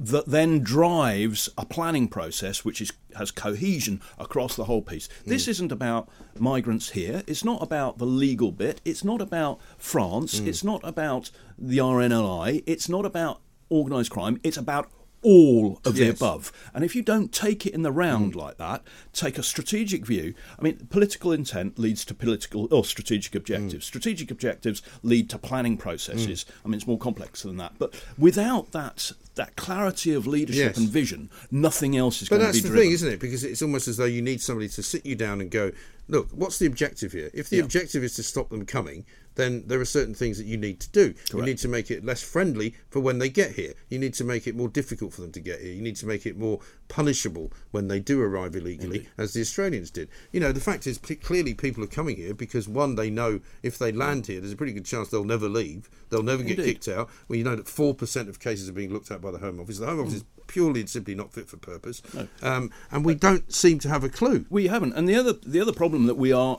that 0.00 0.26
then 0.26 0.60
drives 0.60 1.50
a 1.58 1.66
planning 1.66 2.08
process 2.08 2.64
which 2.64 2.80
is 2.80 2.90
has 3.16 3.30
cohesion 3.30 4.00
across 4.18 4.56
the 4.56 4.64
whole 4.64 4.80
piece. 4.80 5.08
Mm. 5.08 5.24
This 5.26 5.46
isn't 5.46 5.70
about 5.70 6.08
migrants 6.38 6.90
here. 6.90 7.22
It's 7.26 7.44
not 7.44 7.62
about 7.62 7.98
the 7.98 8.06
legal 8.06 8.50
bit. 8.50 8.80
It's 8.84 9.04
not 9.04 9.20
about 9.20 9.60
France. 9.76 10.40
Mm. 10.40 10.46
It's 10.46 10.64
not 10.64 10.80
about 10.84 11.30
the 11.58 11.78
RNLI. 11.78 12.62
It's 12.66 12.88
not 12.88 13.04
about 13.04 13.42
organised 13.70 14.10
crime. 14.10 14.40
It's 14.42 14.56
about 14.56 14.90
all 15.22 15.80
of 15.84 15.94
the 15.94 16.08
above. 16.08 16.52
And 16.74 16.84
if 16.84 16.94
you 16.94 17.02
don't 17.02 17.32
take 17.32 17.66
it 17.66 17.74
in 17.74 17.82
the 17.82 17.92
round 17.92 18.34
mm. 18.34 18.36
like 18.36 18.56
that, 18.58 18.82
take 19.12 19.38
a 19.38 19.42
strategic 19.42 20.06
view. 20.06 20.34
I 20.58 20.62
mean, 20.62 20.86
political 20.90 21.32
intent 21.32 21.78
leads 21.78 22.04
to 22.06 22.14
political 22.14 22.72
or 22.72 22.84
strategic 22.84 23.34
objectives. 23.34 23.84
Mm. 23.84 23.88
Strategic 23.88 24.30
objectives 24.30 24.82
lead 25.02 25.28
to 25.30 25.38
planning 25.38 25.76
processes. 25.76 26.44
Mm. 26.44 26.52
I 26.64 26.68
mean, 26.68 26.74
it's 26.74 26.86
more 26.86 26.98
complex 26.98 27.42
than 27.42 27.56
that. 27.58 27.72
But 27.78 28.02
without 28.18 28.72
that 28.72 29.12
that 29.36 29.56
clarity 29.56 30.12
of 30.12 30.26
leadership 30.26 30.74
Yes. 30.74 30.76
and 30.76 30.88
vision, 30.88 31.30
nothing 31.50 31.96
else 31.96 32.20
is 32.20 32.28
But 32.28 32.36
going 32.36 32.40
to 32.40 32.46
that's 32.46 32.58
be 32.58 32.62
the 32.62 32.68
driven. 32.68 32.84
thing, 32.84 32.92
isn't 32.92 33.12
it? 33.12 33.20
Because 33.20 33.44
it's 33.44 33.62
almost 33.62 33.88
as 33.88 33.96
though 33.96 34.04
you 34.04 34.20
need 34.20 34.42
somebody 34.42 34.68
to 34.68 34.82
sit 34.82 35.06
you 35.06 35.14
down 35.14 35.40
and 35.40 35.50
go, 35.50 35.70
look, 36.08 36.28
what's 36.32 36.58
the 36.58 36.66
objective 36.66 37.12
here? 37.12 37.30
If 37.32 37.48
the 37.48 37.56
Yeah. 37.58 37.62
objective 37.62 38.02
is 38.02 38.14
to 38.16 38.22
stop 38.22 38.50
them 38.50 38.66
coming, 38.66 39.06
then 39.40 39.64
there 39.66 39.80
are 39.80 39.84
certain 39.84 40.14
things 40.14 40.38
that 40.38 40.46
you 40.46 40.56
need 40.56 40.78
to 40.80 40.90
do. 40.90 41.14
You 41.32 41.42
need 41.46 41.58
to 41.58 41.68
make 41.68 41.90
it 41.90 42.04
less 42.04 42.22
friendly 42.22 42.74
for 42.90 43.00
when 43.00 43.18
they 43.18 43.28
get 43.28 43.52
here. 43.52 43.72
You 43.88 43.98
need 43.98 44.14
to 44.14 44.24
make 44.24 44.46
it 44.46 44.54
more 44.54 44.68
difficult 44.68 45.12
for 45.14 45.22
them 45.22 45.32
to 45.32 45.40
get 45.40 45.60
here. 45.60 45.72
You 45.72 45.82
need 45.82 45.96
to 45.96 46.06
make 46.06 46.26
it 46.26 46.36
more 46.36 46.60
punishable 46.88 47.52
when 47.70 47.88
they 47.88 48.00
do 48.00 48.20
arrive 48.20 48.54
illegally, 48.54 49.08
as 49.16 49.32
the 49.32 49.40
Australians 49.40 49.90
did. 49.90 50.08
You 50.32 50.40
know, 50.40 50.52
the 50.52 50.60
fact 50.60 50.86
is, 50.86 50.98
p- 50.98 51.14
clearly 51.16 51.54
people 51.54 51.82
are 51.82 51.88
coming 51.88 52.16
here 52.16 52.34
because 52.34 52.68
one, 52.68 52.94
they 52.96 53.10
know 53.10 53.40
if 53.62 53.78
they 53.78 53.92
land 53.92 54.26
here, 54.26 54.40
there's 54.40 54.52
a 54.52 54.56
pretty 54.56 54.72
good 54.72 54.84
chance 54.84 55.08
they'll 55.08 55.24
never 55.24 55.48
leave. 55.48 55.88
They'll 56.10 56.22
never 56.22 56.42
get 56.42 56.56
kicked 56.58 56.88
out. 56.88 57.08
Well, 57.28 57.38
you 57.38 57.44
know 57.44 57.56
that 57.56 57.68
four 57.68 57.94
percent 57.94 58.28
of 58.28 58.40
cases 58.40 58.68
are 58.68 58.72
being 58.72 58.92
looked 58.92 59.10
at 59.10 59.20
by 59.20 59.30
the 59.30 59.38
Home 59.38 59.60
Office. 59.60 59.78
The 59.78 59.86
Home 59.86 60.00
Office 60.00 60.14
is 60.14 60.24
purely 60.48 60.80
and 60.80 60.90
simply 60.90 61.14
not 61.14 61.32
fit 61.32 61.48
for 61.48 61.56
purpose, 61.56 62.02
um, 62.42 62.72
and 62.90 63.04
we 63.04 63.14
don't 63.14 63.52
seem 63.54 63.78
to 63.78 63.88
have 63.88 64.02
a 64.02 64.08
clue. 64.08 64.44
We 64.50 64.66
haven't. 64.66 64.94
And 64.94 65.08
the 65.08 65.14
other 65.14 65.32
the 65.32 65.60
other 65.60 65.72
problem 65.72 66.06
that 66.06 66.16
we 66.16 66.32
are 66.32 66.58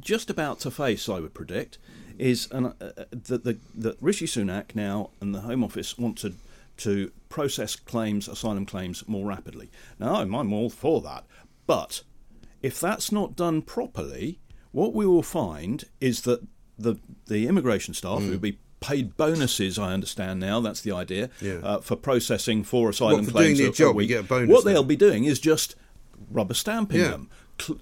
just 0.00 0.28
about 0.28 0.58
to 0.60 0.70
face, 0.72 1.08
I 1.08 1.20
would 1.20 1.34
predict, 1.34 1.78
is 2.18 2.48
an, 2.50 2.66
uh, 2.66 2.74
uh, 2.80 3.04
that 3.10 3.44
the, 3.44 3.58
that 3.74 3.96
Rishi 4.00 4.26
Sunak 4.26 4.74
now 4.74 5.10
and 5.20 5.34
the 5.34 5.40
Home 5.42 5.62
Office 5.64 5.96
want 5.98 6.18
to 6.18 6.34
to 6.78 7.10
process 7.28 7.74
claims, 7.74 8.28
asylum 8.28 8.64
claims, 8.64 9.02
more 9.08 9.26
rapidly. 9.26 9.68
Now, 9.98 10.16
I'm, 10.16 10.52
all 10.52 10.70
for 10.70 11.00
that, 11.02 11.24
but 11.66 12.02
if 12.62 12.78
that's 12.78 13.10
not 13.10 13.34
done 13.34 13.62
properly, 13.62 14.38
what 14.70 14.94
we 14.94 15.04
will 15.04 15.24
find 15.24 15.84
is 16.00 16.22
that 16.22 16.40
the 16.78 16.96
the 17.26 17.46
immigration 17.48 17.94
staff 17.94 18.20
Mm. 18.20 18.24
who 18.26 18.30
will 18.32 18.38
be 18.38 18.58
paid 18.80 19.16
bonuses. 19.16 19.76
I 19.76 19.92
understand 19.92 20.38
now 20.38 20.60
that's 20.60 20.80
the 20.82 20.92
idea 20.92 21.30
Yeah. 21.40 21.54
uh, 21.64 21.80
for 21.80 21.96
processing 21.96 22.62
for 22.62 22.90
asylum 22.90 23.24
for 23.24 23.32
claims. 23.32 23.58
doing 23.58 23.72
their 23.76 23.86
a- 23.88 23.90
a 23.90 23.92
week. 23.92 24.08
get 24.08 24.20
a 24.20 24.22
bonus 24.22 24.48
What 24.50 24.64
they'll 24.64 24.84
be 24.84 24.94
doing 24.94 25.24
is 25.24 25.40
just 25.40 25.74
rubber 26.30 26.54
stamping 26.54 27.00
Yeah. 27.00 27.08
them 27.10 27.30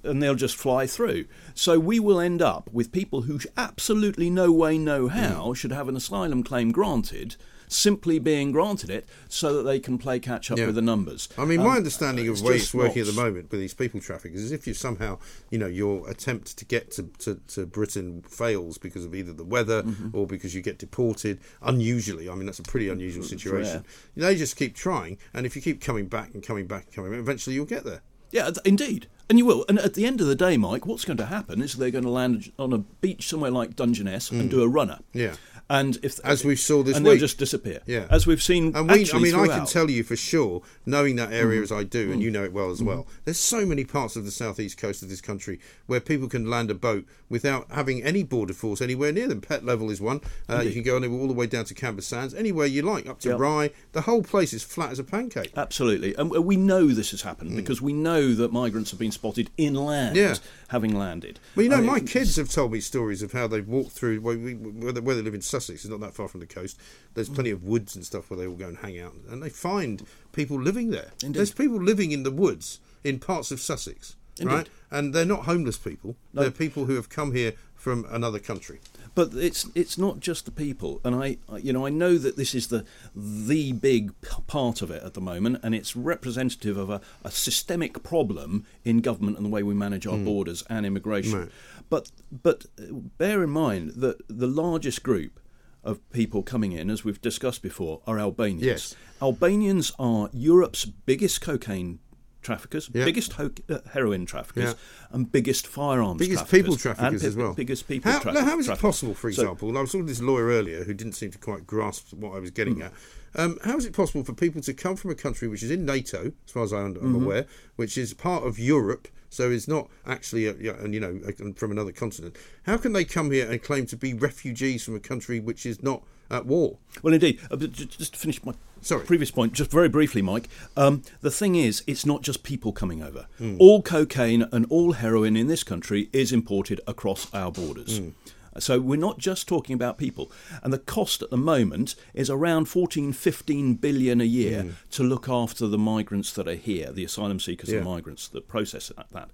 and 0.03 0.22
they'll 0.22 0.35
just 0.35 0.57
fly 0.57 0.87
through. 0.87 1.27
So 1.55 1.79
we 1.79 2.01
will 2.01 2.20
end 2.20 2.43
up 2.43 2.68
with 2.72 2.93
people 2.93 3.22
who 3.22 3.41
absolutely 3.57 4.31
no 4.31 4.51
way, 4.53 4.79
no 4.79 5.09
how 5.09 5.49
Mm. 5.53 5.57
should 5.57 5.72
have 5.72 5.89
an 5.89 5.97
asylum 5.97 6.43
claim 6.43 6.72
granted, 6.72 7.37
simply 7.68 8.20
being 8.20 8.53
granted 8.53 8.89
it 8.91 9.07
so 9.29 9.53
that 9.57 9.64
they 9.64 9.81
can 9.81 9.99
play 9.99 10.20
catch 10.20 10.53
up 10.53 10.59
Yeah. 10.59 10.66
with 10.66 10.77
the 10.77 10.83
numbers. 10.83 11.29
I 11.37 11.45
mean, 11.45 11.59
Um, 11.61 11.66
my 11.66 11.77
understanding 11.77 12.29
of 12.29 12.35
it's 12.35 12.41
the 12.43 12.47
way 12.49 12.57
it's 12.57 12.72
working 12.72 13.03
not- 13.03 13.09
at 13.09 13.14
the 13.16 13.20
moment 13.20 13.51
with 13.51 13.59
these 13.59 13.74
people 13.74 14.01
traffickers 14.01 14.41
is 14.41 14.53
if 14.53 14.68
you 14.68 14.74
somehow, 14.74 15.18
you 15.51 15.59
know, 15.59 15.66
your 15.66 16.09
attempt 16.09 16.57
to 16.59 16.64
get 16.64 16.93
to, 16.93 17.11
to, 17.18 17.41
to 17.49 17.66
Britain 17.66 18.22
fails 18.29 18.79
because 18.79 19.05
of 19.05 19.14
either 19.16 19.33
the 19.33 19.43
weather 19.45 19.83
Mm-hmm. 19.83 20.11
or 20.16 20.29
because 20.29 20.55
you 20.55 20.62
get 20.62 20.79
deported, 20.79 21.41
unusually, 21.61 22.29
I 22.31 22.35
mean, 22.37 22.47
that's 22.47 22.61
a 22.61 22.62
pretty 22.62 22.89
unusual 22.89 23.22
It's 23.22 23.31
situation. 23.31 23.85
They 24.16 24.37
just 24.37 24.57
keep 24.57 24.77
trying, 24.77 25.18
and 25.35 25.45
if 25.45 25.57
you 25.57 25.62
keep 25.62 25.81
coming 25.81 26.07
back 26.07 26.35
and 26.35 26.43
coming 26.45 26.66
back 26.68 26.85
and 26.85 26.95
coming 26.95 27.11
back, 27.11 27.20
eventually 27.20 27.55
you'll 27.57 27.64
get 27.66 27.85
there. 27.85 28.03
Yeah, 28.31 28.51
indeed. 28.64 29.09
And 29.29 29.39
you 29.39 29.45
will. 29.45 29.64
And 29.68 29.79
at 29.81 29.95
the 29.95 30.07
end 30.07 30.20
of 30.20 30.27
the 30.29 30.37
day, 30.37 30.57
Mike, 30.57 30.87
what's 30.87 31.05
going 31.05 31.16
to 31.16 31.27
happen 31.27 31.61
is 31.61 31.74
they're 31.74 31.91
going 31.91 32.05
to 32.05 32.11
land 32.11 32.53
on 32.59 32.72
a 32.72 32.79
beach 32.79 33.29
somewhere 33.29 33.51
like 33.51 33.74
Dungeness 33.74 34.31
and 34.31 34.43
Mm. 34.43 34.51
do 34.51 34.62
a 34.62 34.68
runner. 34.68 35.01
Yeah. 35.12 35.35
And 35.69 35.99
if 36.03 36.21
As 36.23 36.45
we 36.45 36.55
saw 36.55 36.85
this 36.85 36.97
and 36.97 37.05
week. 37.05 37.14
they'll 37.14 37.21
just 37.21 37.39
disappear. 37.39 37.81
Yeah. 37.87 38.07
As 38.09 38.25
we've 38.27 38.43
seen. 38.43 38.75
And 38.77 38.89
we, 38.89 39.11
I 39.12 39.19
mean, 39.19 39.35
I 39.35 39.49
can 39.49 39.67
tell 39.67 39.91
you 39.91 40.05
for 40.05 40.14
sure, 40.14 40.62
knowing 40.85 41.17
that 41.17 41.33
area 41.33 41.61
Mhm. 41.61 41.64
as 41.64 41.73
I 41.73 41.83
do, 41.83 42.12
and 42.12 42.21
Mm. 42.21 42.25
you 42.25 42.31
know 42.31 42.45
it 42.45 42.53
well 42.53 42.71
as 42.71 42.81
well. 42.83 43.07
There's 43.25 43.39
so 43.39 43.67
many 43.67 43.85
parts 43.85 44.14
of 44.14 44.25
the 44.25 44.31
southeast 44.31 44.79
coast 44.79 45.03
of 45.03 45.09
this 45.09 45.21
country 45.21 45.59
where 45.87 45.99
people 45.99 46.29
can 46.29 46.49
land 46.49 46.71
a 46.71 46.75
boat 46.75 47.05
without 47.29 47.67
having 47.73 48.01
any 48.05 48.23
border 48.23 48.55
force 48.55 48.81
anywhere 48.81 49.11
near 49.11 49.27
them. 49.27 49.41
Pett 49.41 49.64
Level 49.64 49.91
is 49.91 50.01
one. 50.01 50.21
Uh, 50.49 50.61
you 50.61 50.71
can 50.73 50.83
go 50.85 50.95
all 51.03 51.27
the 51.27 51.33
way 51.35 51.47
down 51.49 51.64
to 51.64 51.75
Camber 51.75 52.01
Sands, 52.03 52.33
anywhere 52.33 52.67
you 52.67 52.83
like, 52.83 53.09
up 53.09 53.19
to 53.21 53.31
Yep. 53.31 53.39
Rye. 53.41 53.71
The 53.93 54.03
whole 54.03 54.23
place 54.23 54.53
is 54.53 54.62
flat 54.62 54.93
as 54.93 55.01
a 55.01 55.05
pancake. 55.05 55.51
Absolutely. 55.57 56.14
And 56.14 56.31
we 56.31 56.57
know 56.57 56.87
this 56.89 57.11
has 57.11 57.23
happened 57.23 57.57
because 57.57 57.83
we 57.83 57.93
know 57.93 58.35
that 58.35 58.53
migrants 58.53 58.93
have 58.93 59.01
been 59.01 59.11
spotted 59.11 59.51
inland 59.57 60.14
Mm. 60.17 60.21
Yeah. 60.21 60.35
having 60.69 60.97
landed. 60.97 61.41
Well, 61.57 61.64
you 61.64 61.71
know, 61.71 61.77
I 61.77 61.81
mean, 61.81 61.87
my 61.91 62.01
kids 62.01 62.37
have 62.37 62.51
told 62.51 62.71
me 62.73 62.79
stories 62.81 63.21
of 63.23 63.33
how 63.33 63.49
they've 63.49 63.67
walked 63.67 63.91
through 63.93 64.21
where, 64.21 64.39
we, 64.39 64.55
they, 64.55 65.01
where 65.01 65.14
they 65.17 65.23
live 65.23 65.35
in 65.35 65.43
Sussex. 65.61 65.84
It's 65.84 65.90
not 65.90 66.00
that 66.00 66.14
far 66.14 66.28
from 66.28 66.40
the 66.40 66.46
coast. 66.46 66.78
There's 67.14 67.28
plenty 67.28 67.50
of 67.50 67.64
woods 67.64 67.96
and 67.96 68.04
stuff 68.04 68.30
where 68.30 68.38
they 68.38 68.46
all 68.46 68.57
go 68.57 68.68
and 68.68 68.78
hang 68.78 68.98
out, 69.00 69.14
and 69.30 69.42
they 69.42 69.48
find 69.50 70.02
people 70.32 70.61
living 70.61 70.90
there. 70.90 71.11
Indeed. 71.22 71.38
There's 71.38 71.52
people 71.52 71.80
living 71.82 72.12
in 72.12 72.22
the 72.22 72.30
woods 72.30 72.80
in 73.04 73.18
parts 73.18 73.50
of 73.50 73.61
Sussex, 73.61 74.16
Indeed. 74.38 74.52
right? 74.54 74.68
And 74.90 75.14
they're 75.14 75.24
not 75.24 75.44
homeless 75.44 75.78
people. 75.78 76.16
No. 76.32 76.42
They're 76.42 76.50
people 76.50 76.84
who 76.86 76.94
have 76.96 77.09
come 77.09 77.32
here 77.32 77.52
from 77.74 78.04
another 78.11 78.38
country. 78.38 78.80
But 79.14 79.32
it's 79.34 79.66
it's 79.74 79.96
not 79.96 80.20
just 80.20 80.44
the 80.44 80.50
people, 80.50 81.00
and 81.04 81.14
I 81.14 81.38
I- 81.48 81.59
you 81.59 81.72
know 81.72 81.86
I 81.86 81.90
know 81.90 82.18
that 82.18 82.36
this 82.36 82.54
is 82.54 82.66
the 82.66 82.84
the 83.14 83.72
big 83.72 84.12
part 84.46 84.82
of 84.82 84.90
it 84.90 85.02
at 85.02 85.14
the 85.14 85.20
moment, 85.22 85.61
and 85.62 85.74
it's 85.74 85.96
representative 85.96 86.76
of 86.76 86.90
a, 86.90 87.00
a 87.24 87.30
systemic 87.30 88.02
problem 88.02 88.66
in 88.84 89.00
government 89.00 89.36
and 89.38 89.46
the 89.46 89.50
way 89.50 89.62
we 89.62 89.72
manage 89.74 90.07
our 90.07 90.16
Mm. 90.18 90.24
borders 90.26 90.62
and 90.68 90.84
immigration. 90.84 91.38
Right. 91.38 91.48
But 91.88 92.11
but 92.42 92.66
uh, 92.78 92.92
bear 93.18 93.42
in 93.42 93.50
mind 93.50 93.92
that 94.04 94.16
the 94.28 94.48
largest 94.48 95.02
group 95.02 95.40
of 95.87 96.09
people 96.11 96.43
coming 96.43 96.72
in, 96.72 96.91
as 96.91 97.05
we've 97.05 97.20
discussed 97.20 97.62
before, 97.62 98.03
are 98.07 98.18
Albanians. 98.18 98.62
Yes. 98.64 98.97
Albanians 99.22 99.93
are 99.99 100.28
Europe's 100.32 100.84
biggest 100.84 101.41
cocaine 101.41 102.01
traffickers, 102.43 102.89
Yeah. 102.93 103.05
biggest 103.05 103.32
ho- 103.34 103.51
uh, 103.68 103.78
heroin 103.93 104.24
traffickers, 104.26 104.64
Yeah. 104.70 104.74
and 105.11 105.30
biggest 105.32 105.66
firearms 105.66 106.18
biggest 106.20 106.41
traffickers. 106.47 106.62
people 106.62 106.76
traffickers 106.76 107.24
as 107.24 107.34
well. 107.34 107.55
Biggest 107.55 107.89
people 107.89 108.12
How, 108.12 108.18
tra- 108.20 108.32
now, 108.34 108.45
how 108.45 108.59
is 108.59 108.68
it 108.68 108.78
possible, 108.78 109.14
for 109.14 109.32
So- 109.32 109.43
example, 109.43 109.76
I 109.76 109.80
was 109.80 109.91
talking 109.91 110.07
to 110.07 110.12
this 110.12 110.20
lawyer 110.22 110.47
earlier 110.47 110.84
who 110.84 110.95
didn't 110.95 111.14
seem 111.14 111.30
to 111.32 111.39
quite 111.39 111.66
grasp 111.66 112.12
what 112.12 112.37
I 112.37 112.39
was 112.39 112.51
getting 112.53 112.76
Hmm. 112.76 112.82
at. 112.82 112.93
Um, 113.34 113.59
how 113.64 113.76
is 113.76 113.84
it 113.84 113.93
possible 113.93 114.22
for 114.24 114.32
people 114.32 114.62
to 114.62 114.72
come 114.72 114.95
from 114.97 115.11
a 115.11 115.14
country 115.14 115.49
which 115.49 115.62
is 115.62 115.70
in 115.70 115.84
NATO, 115.84 116.32
as 116.47 116.53
far 116.53 116.62
as 116.62 116.72
I 116.72 116.82
am 116.82 116.95
Mhm. 116.95 117.14
aware, 117.16 117.47
which 117.76 117.99
is 117.99 118.14
part 118.14 118.45
of 118.47 118.59
Europe, 118.59 119.09
so 119.37 119.51
is 119.51 119.68
not 119.68 119.89
actually, 120.07 120.47
a, 120.47 120.74
and 120.82 120.95
you 120.95 121.01
know, 121.01 121.20
a- 121.26 121.53
from 121.53 121.70
another 121.70 121.93
continent? 121.93 122.37
How 122.64 122.76
can 122.78 122.93
they 122.93 123.05
come 123.05 123.30
here 123.30 123.51
and 123.51 123.62
claim 123.62 123.87
to 123.87 123.97
be 123.97 124.14
refugees 124.14 124.84
from 124.84 124.97
a 124.97 125.01
country 125.01 125.39
which 125.39 125.66
is 125.66 125.82
not 125.82 126.03
at 126.30 126.47
war? 126.47 126.78
Well, 127.03 127.14
indeed. 127.14 127.39
Uh, 127.51 127.57
just 127.57 128.14
to 128.14 128.18
finish 128.18 128.43
my 128.45 128.55
Sorry. 128.80 129.05
previous 129.05 129.30
point, 129.30 129.53
just 129.53 129.70
very 129.70 129.89
briefly, 129.89 130.22
Mike. 130.22 130.49
Um, 130.76 131.03
the 131.20 131.30
thing 131.30 131.55
is, 131.55 131.84
it's 131.87 132.07
not 132.07 132.22
just 132.22 132.43
people 132.43 132.72
coming 132.72 133.03
over. 133.03 133.26
Mm. 133.41 133.57
All 133.61 133.82
cocaine 133.82 134.47
and 134.53 134.66
all 134.70 134.93
heroin 134.93 135.37
in 135.37 135.47
this 135.47 135.62
country 135.62 136.09
is 136.12 136.32
imported 136.32 136.80
across 136.87 137.32
our 137.34 137.53
borders. 137.53 138.01
Mm. 138.01 138.12
So 138.61 138.80
we're 138.80 138.96
not 138.98 139.18
just 139.18 139.46
talking 139.48 139.74
about 139.74 139.98
people. 139.98 140.30
And 140.62 140.72
the 140.72 140.78
cost 140.78 141.22
at 141.22 141.30
the 141.30 141.36
moment 141.36 141.94
is 142.14 142.30
around 142.30 142.66
14, 142.66 143.12
15 143.12 143.74
billion 143.74 144.20
a 144.20 144.24
year 144.24 144.62
Mm. 144.64 144.72
to 144.92 145.02
look 145.02 145.28
after 145.28 145.66
the 145.66 145.78
migrants 145.78 146.32
that 146.32 146.48
are 146.48 146.54
here, 146.54 146.92
the 146.92 147.04
asylum 147.04 147.40
seekers 147.40 147.70
Yeah. 147.70 147.76
and 147.78 147.86
migrants 147.86 148.28
that 148.28 148.48
process 148.48 148.88
that. 148.96 149.07
that. 149.12 149.30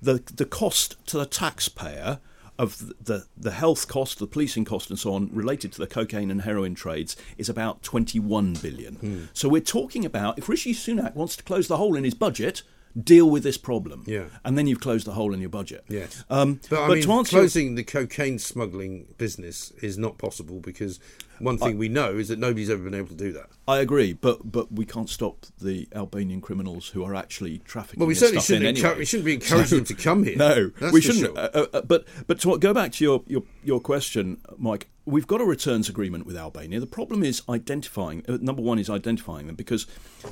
The, 0.00 0.22
the 0.34 0.44
cost 0.44 0.96
to 1.06 1.18
the 1.18 1.26
taxpayer 1.26 2.20
of 2.58 2.92
the 3.04 3.24
the 3.36 3.50
health 3.52 3.88
cost, 3.88 4.18
the 4.18 4.26
policing 4.26 4.64
cost, 4.66 4.90
and 4.90 4.98
so 4.98 5.14
on 5.14 5.30
related 5.32 5.72
to 5.72 5.78
the 5.78 5.86
cocaine 5.86 6.30
and 6.30 6.42
heroin 6.42 6.74
trades 6.74 7.16
is 7.38 7.48
about 7.48 7.82
21 7.82 8.54
billion. 8.60 8.94
Hmm. 8.96 9.24
So 9.32 9.48
we're 9.48 9.62
talking 9.62 10.04
about 10.04 10.38
if 10.38 10.48
Rishi 10.50 10.74
Sunak 10.74 11.14
wants 11.14 11.34
to 11.36 11.42
close 11.42 11.66
the 11.66 11.78
hole 11.78 11.96
in 11.96 12.04
his 12.04 12.14
budget, 12.14 12.62
deal 13.00 13.28
with 13.30 13.42
this 13.42 13.56
problem. 13.56 14.04
Yeah. 14.06 14.24
And 14.44 14.56
then 14.58 14.66
you've 14.66 14.80
closed 14.80 15.06
the 15.06 15.12
hole 15.12 15.32
in 15.32 15.40
your 15.40 15.48
budget. 15.50 15.84
Yes. 15.88 16.24
Um, 16.28 16.60
But, 16.68 16.80
I 16.84 16.88
but 16.88 16.94
mean, 16.94 17.02
to 17.04 17.12
answer 17.12 17.36
your- 17.36 17.42
closing 17.42 17.74
the 17.74 17.84
cocaine 17.84 18.38
smuggling 18.38 19.14
business 19.18 19.72
is 19.82 19.96
not 19.96 20.18
possible 20.18 20.60
because 20.60 21.00
one 21.42 21.58
thing 21.58 21.78
we 21.78 21.88
know 21.88 22.16
is 22.16 22.28
that 22.28 22.38
nobody's 22.38 22.70
ever 22.70 22.82
been 22.82 22.94
able 22.94 23.08
to 23.08 23.14
do 23.14 23.32
that. 23.32 23.46
I 23.66 23.78
agree, 23.78 24.12
but 24.12 24.50
but 24.50 24.72
we 24.72 24.84
can't 24.84 25.08
stop 25.10 25.46
the 25.60 25.88
Albanian 25.94 26.40
criminals 26.40 26.88
who 26.88 27.04
are 27.04 27.14
actually 27.14 27.58
trafficking. 27.58 28.00
Well, 28.00 28.08
we 28.08 28.14
certainly 28.14 28.40
shouldn't 28.40 28.66
in 28.66 28.74
encour- 28.76 28.84
anyway. 28.84 28.98
we 28.98 29.04
shouldn't 29.04 29.26
be 29.26 29.34
encouraging 29.34 29.78
them 29.78 29.84
to 29.86 29.94
come 29.94 30.24
here. 30.24 30.36
No, 30.36 30.68
That's 30.80 30.92
we 30.92 31.00
shouldn't. 31.00 31.24
sure. 31.26 31.38
Uh, 31.38 31.66
uh, 31.72 31.82
but 31.82 32.06
but 32.26 32.40
to 32.40 32.58
go 32.58 32.72
back 32.72 32.92
to 32.92 33.04
your, 33.04 33.22
your 33.26 33.42
your 33.62 33.80
question, 33.80 34.40
Mike, 34.56 34.88
we've 35.04 35.26
got 35.26 35.40
a 35.40 35.44
returns 35.44 35.88
agreement 35.88 36.26
with 36.26 36.36
Albania. 36.36 36.80
The 36.80 36.86
problem 36.86 37.22
is 37.22 37.42
identifying. 37.48 38.24
Uh, 38.28 38.38
number 38.40 38.62
one 38.62 38.78
is 38.78 38.88
identifying 38.90 39.46
them 39.46 39.56
because 39.56 39.86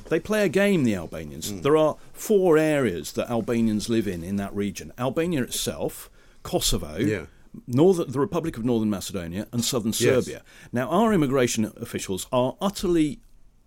they 0.09 0.19
play 0.19 0.45
a 0.45 0.49
game. 0.49 0.83
The 0.83 0.95
Albanians. 0.95 1.51
Mm. 1.51 1.63
There 1.63 1.77
are 1.77 1.97
four 2.13 2.57
areas 2.57 3.11
that 3.13 3.29
Albanians 3.29 3.89
live 3.89 4.07
in 4.07 4.23
in 4.23 4.35
that 4.37 4.53
region. 4.55 4.91
Albania 4.97 5.43
itself, 5.43 6.09
Kosovo. 6.43 6.97
Yeah. 6.97 7.25
Northern, 7.67 8.11
the 8.11 8.19
Republic 8.19 8.57
of 8.57 8.63
Northern 8.65 8.89
Macedonia 8.89 9.47
and 9.51 9.63
southern 9.63 9.91
Yes. 9.91 9.97
Serbia. 10.25 10.43
Now, 10.71 10.89
our 10.89 11.13
immigration 11.13 11.71
officials 11.79 12.27
are 12.31 12.55
utterly 12.61 13.19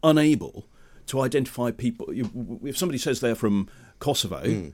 unable 0.03 0.67
to 1.07 1.21
identify 1.21 1.71
people. 1.71 2.07
If 2.65 2.79
somebody 2.79 2.99
says 2.99 3.21
they're 3.21 3.35
from 3.35 3.69
Kosovo 3.99 4.41
Hmm. 4.49 4.69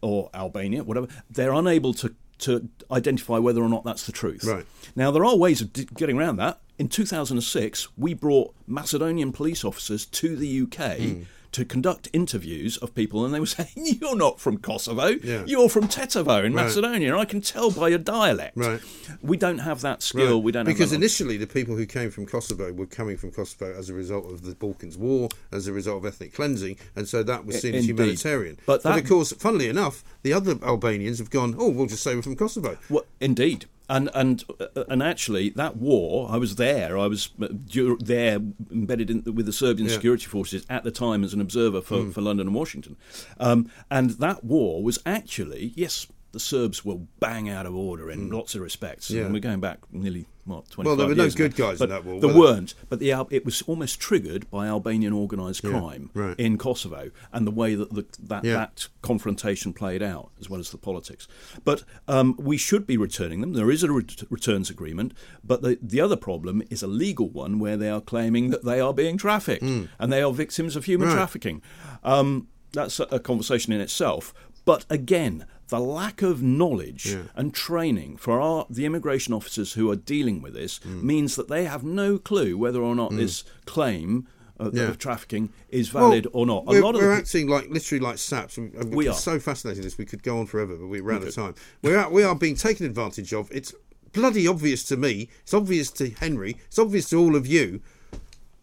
or 0.00 0.30
Albania, 0.34 0.84
whatever, 0.84 1.08
they're 1.30 1.52
unable 1.54 1.94
to 1.94 2.14
to 2.38 2.68
identify 2.90 3.38
whether 3.38 3.62
or 3.62 3.68
not 3.68 3.84
that's 3.84 4.04
the 4.04 4.10
truth. 4.10 4.42
Right. 4.42 4.66
Now 4.96 5.12
there 5.12 5.24
are 5.24 5.36
ways 5.36 5.60
of 5.60 5.72
getting 5.94 6.18
around 6.18 6.36
that. 6.38 6.60
In 6.76 6.88
2006, 6.88 7.86
we 7.96 8.14
brought 8.14 8.52
Macedonian 8.66 9.30
police 9.30 9.64
officers 9.64 10.06
to 10.06 10.34
the 10.34 10.48
UK. 10.48 10.98
Hmm. 10.98 11.22
To 11.52 11.66
conduct 11.66 12.08
interviews 12.14 12.78
of 12.78 12.94
people, 12.94 13.26
and 13.26 13.34
they 13.34 13.38
were 13.40 13.44
saying, 13.58 13.68
"You're 13.76 14.16
not 14.16 14.40
from 14.40 14.56
Kosovo. 14.56 15.08
Yeah. 15.08 15.44
You're 15.46 15.68
from 15.68 15.86
Tetovo 15.86 16.42
in 16.44 16.54
Right. 16.54 16.64
Macedonia. 16.64 17.14
I 17.16 17.26
can 17.26 17.42
tell 17.42 17.70
by 17.70 17.88
your 17.88 17.98
dialect." 17.98 18.56
Right. 18.56 18.80
We 19.20 19.36
don't 19.36 19.58
have 19.58 19.82
that 19.82 20.02
skill. 20.02 20.36
Right. 20.36 20.44
We 20.44 20.52
don't 20.52 20.64
because 20.64 20.94
initially 20.94 21.36
the 21.36 21.46
people 21.46 21.76
who 21.76 21.84
came 21.84 22.10
from 22.10 22.24
Kosovo 22.24 22.72
were 22.72 22.86
coming 22.86 23.18
from 23.18 23.32
Kosovo 23.32 23.70
as 23.78 23.90
a 23.90 23.94
result 23.94 24.32
of 24.32 24.44
the 24.44 24.54
Balkans 24.54 24.96
War, 24.96 25.28
as 25.52 25.66
a 25.66 25.74
result 25.74 25.98
of 25.98 26.06
ethnic 26.06 26.32
cleansing, 26.32 26.78
and 26.96 27.06
so 27.06 27.22
that 27.22 27.44
was 27.44 27.56
I- 27.56 27.58
seen 27.60 27.74
as 27.74 27.84
indeed. 27.86 28.00
humanitarian. 28.02 28.56
But 28.64 28.82
that- 28.84 28.98
of 28.98 29.06
course, 29.06 29.32
funnily 29.32 29.68
enough, 29.68 30.02
the 30.22 30.32
other 30.32 30.56
Albanians 30.62 31.18
have 31.18 31.28
gone, 31.28 31.54
"Oh, 31.58 31.68
we'll 31.68 31.86
just 31.86 32.02
say 32.02 32.14
we're 32.14 32.22
from 32.22 32.36
Kosovo." 32.36 32.78
Well, 32.88 33.04
indeed. 33.20 33.66
And 33.88 34.08
and 34.14 34.44
and 34.88 35.02
actually, 35.02 35.50
that 35.50 35.76
war, 35.76 36.28
I 36.30 36.36
was 36.38 36.56
there. 36.56 36.96
I 36.96 37.06
was 37.08 37.30
uh, 37.42 37.48
there, 37.98 38.38
embedded 38.70 39.10
in, 39.10 39.22
with 39.34 39.46
the 39.46 39.52
Serbian 39.52 39.88
Yeah. 39.88 39.94
security 39.94 40.26
forces 40.26 40.64
at 40.70 40.84
the 40.84 40.90
time 40.90 41.24
as 41.24 41.34
an 41.34 41.40
observer 41.40 41.80
for, 41.82 41.98
Mm. 41.98 42.12
for 42.14 42.20
London 42.22 42.46
and 42.46 42.54
Washington. 42.56 42.96
Um, 43.38 43.70
and 43.90 44.10
that 44.12 44.44
war 44.44 44.82
was 44.82 44.98
actually, 45.04 45.72
yes, 45.76 46.06
the 46.32 46.40
Serbs 46.40 46.84
were 46.84 46.96
bang 47.20 47.48
out 47.48 47.66
of 47.66 47.74
order 47.74 48.10
in 48.10 48.30
lots 48.30 48.54
of 48.54 48.62
respects. 48.62 49.10
Mm. 49.10 49.14
Yeah. 49.14 49.22
And 49.24 49.32
we're 49.34 49.40
going 49.40 49.60
back 49.60 49.78
nearly 49.92 50.26
what 50.44 50.68
twenty. 50.70 50.88
Well, 50.88 50.96
there 50.96 51.06
were 51.06 51.14
no 51.14 51.30
good 51.30 51.54
guys 51.54 51.80
in 51.80 51.88
that 51.90 52.04
war, 52.04 52.20
There 52.20 52.30
there? 52.32 52.40
weren't. 52.40 52.74
But 52.88 52.98
the 52.98 53.12
Al- 53.12 53.28
it 53.30 53.44
was 53.44 53.62
almost 53.62 54.00
triggered 54.00 54.50
by 54.50 54.66
Albanian 54.66 55.12
organised 55.12 55.62
Yeah, 55.62 55.70
crime 55.70 56.10
right. 56.14 56.38
in 56.40 56.58
Kosovo 56.58 57.10
and 57.32 57.46
the 57.46 57.50
way 57.52 57.74
that 57.76 57.92
the, 57.94 58.04
that 58.24 58.44
Yeah. 58.44 58.54
that 58.54 58.88
confrontation 59.02 59.72
played 59.72 60.02
out, 60.02 60.30
as 60.40 60.50
well 60.50 60.58
as 60.58 60.70
the 60.70 60.78
politics. 60.78 61.28
But 61.64 61.84
um, 62.08 62.34
we 62.40 62.56
should 62.56 62.86
be 62.86 62.96
returning 62.96 63.40
them. 63.40 63.52
There 63.52 63.70
is 63.70 63.82
a 63.84 63.92
ret- 63.92 64.24
returns 64.30 64.68
agreement, 64.70 65.12
but 65.44 65.62
the, 65.62 65.78
the 65.80 66.00
other 66.00 66.16
problem 66.16 66.62
is 66.70 66.82
a 66.82 66.86
legal 66.88 67.28
one 67.28 67.58
where 67.60 67.76
they 67.76 67.88
are 67.90 68.00
claiming 68.00 68.50
that 68.50 68.64
they 68.64 68.80
are 68.80 68.92
being 68.94 69.16
trafficked 69.18 69.62
and 69.62 70.12
they 70.12 70.22
are 70.22 70.32
victims 70.32 70.74
of 70.76 70.86
human. 70.86 71.08
Right. 71.08 71.14
trafficking. 71.14 71.62
Um, 72.02 72.48
that's 72.72 72.98
a, 72.98 73.04
a 73.12 73.20
conversation 73.20 73.72
in 73.72 73.80
itself. 73.80 74.32
But 74.64 74.86
again, 74.88 75.44
the 75.72 75.80
lack 75.80 76.20
of 76.20 76.42
knowledge 76.42 77.06
Yeah. 77.06 77.22
and 77.34 77.54
training 77.54 78.18
for 78.18 78.38
our, 78.40 78.66
the 78.68 78.84
immigration 78.84 79.32
officers 79.32 79.72
who 79.72 79.90
are 79.90 79.96
dealing 79.96 80.42
with 80.42 80.52
this 80.52 80.78
Hmm. 80.82 81.06
means 81.06 81.34
that 81.36 81.48
they 81.48 81.64
have 81.64 81.82
no 81.82 82.18
clue 82.18 82.58
whether 82.58 82.82
or 82.82 82.94
not 82.94 83.16
this 83.16 83.42
claim 83.64 84.28
of, 84.58 84.74
Yeah. 84.76 84.88
of 84.88 84.98
trafficking 84.98 85.48
is 85.70 85.88
valid 85.88 86.26
Well, 86.26 86.42
or 86.42 86.46
not. 86.46 86.64
A 86.66 86.70
We're, 86.72 86.82
lot 86.82 86.94
of 86.94 87.00
we're 87.00 87.12
acting 87.12 87.48
like 87.48 87.70
literally 87.70 88.00
like 88.04 88.18
saps. 88.18 88.58
We, 88.58 89.08
uh, 89.08 89.12
are. 89.12 89.14
so 89.14 89.40
fascinating. 89.40 89.82
This 89.82 89.96
we 89.96 90.04
could 90.04 90.22
go 90.22 90.38
on 90.40 90.46
forever, 90.46 90.76
but 90.76 90.88
we're 90.88 91.10
out 91.10 91.22
We 91.22 91.28
of 91.28 91.34
time. 91.34 91.54
We're 91.82 91.96
out, 91.96 92.12
we 92.12 92.22
are 92.22 92.34
being 92.36 92.54
taken 92.56 92.84
advantage 92.84 93.32
of. 93.32 93.50
It's 93.50 93.72
bloody 94.12 94.46
obvious 94.46 94.84
to 94.84 94.96
me. 94.98 95.30
It's 95.42 95.54
obvious 95.54 95.90
to 95.92 96.10
Henry. 96.10 96.58
It's 96.66 96.78
obvious 96.78 97.08
to 97.10 97.16
all 97.18 97.34
of 97.34 97.46
you. 97.46 97.80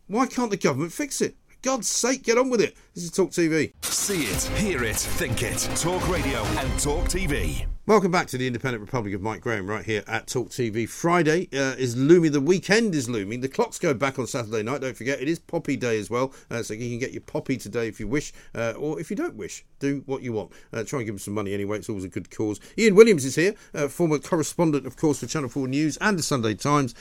Why 0.08 0.28
can't 0.28 0.52
the 0.52 0.58
government 0.58 0.94
fix 0.94 1.22
it? 1.22 1.36
God's 1.62 1.90
sake, 1.90 2.24
get 2.24 2.38
on 2.38 2.50
with 2.50 2.62
it. 2.62 2.74
This 2.96 3.04
is 3.04 3.12
Talk 3.12 3.32
TV. 3.32 3.74
See 3.84 4.24
it, 4.24 4.44
hear 4.60 4.82
it, 4.86 4.96
think 4.96 5.44
it. 5.44 5.58
Talk 5.76 6.08
Radio 6.08 6.42
and 6.42 6.80
Talk 6.80 7.10
TV. 7.10 7.66
Welcome 7.86 8.12
back 8.12 8.28
to 8.28 8.38
the 8.38 8.48
Independent 8.48 8.80
Republic 8.80 9.14
of 9.14 9.22
Mike 9.22 9.42
Graham 9.42 9.68
right 9.68 9.84
here 9.84 10.02
at 10.08 10.28
Talk 10.28 10.52
TV. 10.52 10.88
Friday 10.88 11.50
uh, 11.52 11.76
is 11.78 11.98
looming. 11.98 12.32
The 12.32 12.40
weekend 12.40 12.96
is 12.96 13.10
looming. 13.10 13.42
The 13.42 13.50
clocks 13.50 13.78
go 13.78 13.94
back 13.94 14.18
on 14.18 14.26
Saturday 14.26 14.64
night. 14.64 14.80
Don't 14.80 14.96
forget, 14.96 15.20
it 15.20 15.28
is 15.28 15.38
Poppy 15.38 15.76
Day 15.76 16.00
as 16.00 16.10
well. 16.10 16.34
Uh, 16.50 16.64
so 16.64 16.76
you 16.76 16.88
can 16.88 17.00
get 17.00 17.12
your 17.12 17.24
Poppy 17.24 17.58
today 17.58 17.90
if 17.90 18.00
you 18.00 18.08
wish, 18.08 18.32
uh, 18.56 18.74
or 18.78 18.98
if 19.02 19.10
you 19.10 19.18
don't 19.18 19.36
wish, 19.36 19.66
do 19.80 20.02
what 20.06 20.22
you 20.22 20.32
want. 20.32 20.52
Uh, 20.72 20.86
try 20.86 21.00
and 21.00 21.08
give 21.08 21.16
them 21.16 21.20
some 21.20 21.34
money 21.34 21.54
anyway. 21.54 21.80
It's 21.80 21.90
always 21.90 22.06
a 22.06 22.10
good 22.10 22.32
cause. 22.32 22.62
Ian 22.78 22.96
Williams 22.96 23.26
is 23.26 23.36
here, 23.36 23.56
uh, 23.74 23.90
former 23.90 24.20
correspondent, 24.20 24.86
of 24.86 24.96
course, 24.96 25.20
for 25.20 25.26
Channel 25.26 25.50
4 25.50 25.68
News 25.68 25.98
and 25.98 26.18
the 26.18 26.24
Sunday 26.24 26.54
Times. 26.54 26.96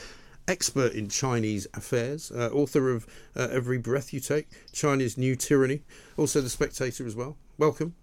Expert 0.49 0.93
in 0.93 1.09
Chinese 1.09 1.67
affairs, 1.73 2.31
uh, 2.31 2.49
author 2.49 2.89
of 2.89 3.05
uh, 3.35 3.47
Every 3.51 3.77
Breath 3.77 4.11
You 4.11 4.19
Take, 4.19 4.47
China's 4.73 5.17
New 5.17 5.35
Tyranny, 5.35 5.83
also 6.17 6.41
The 6.41 6.49
Spectator 6.49 7.05
as 7.05 7.15
well. 7.15 7.37
Welcome. 7.57 7.93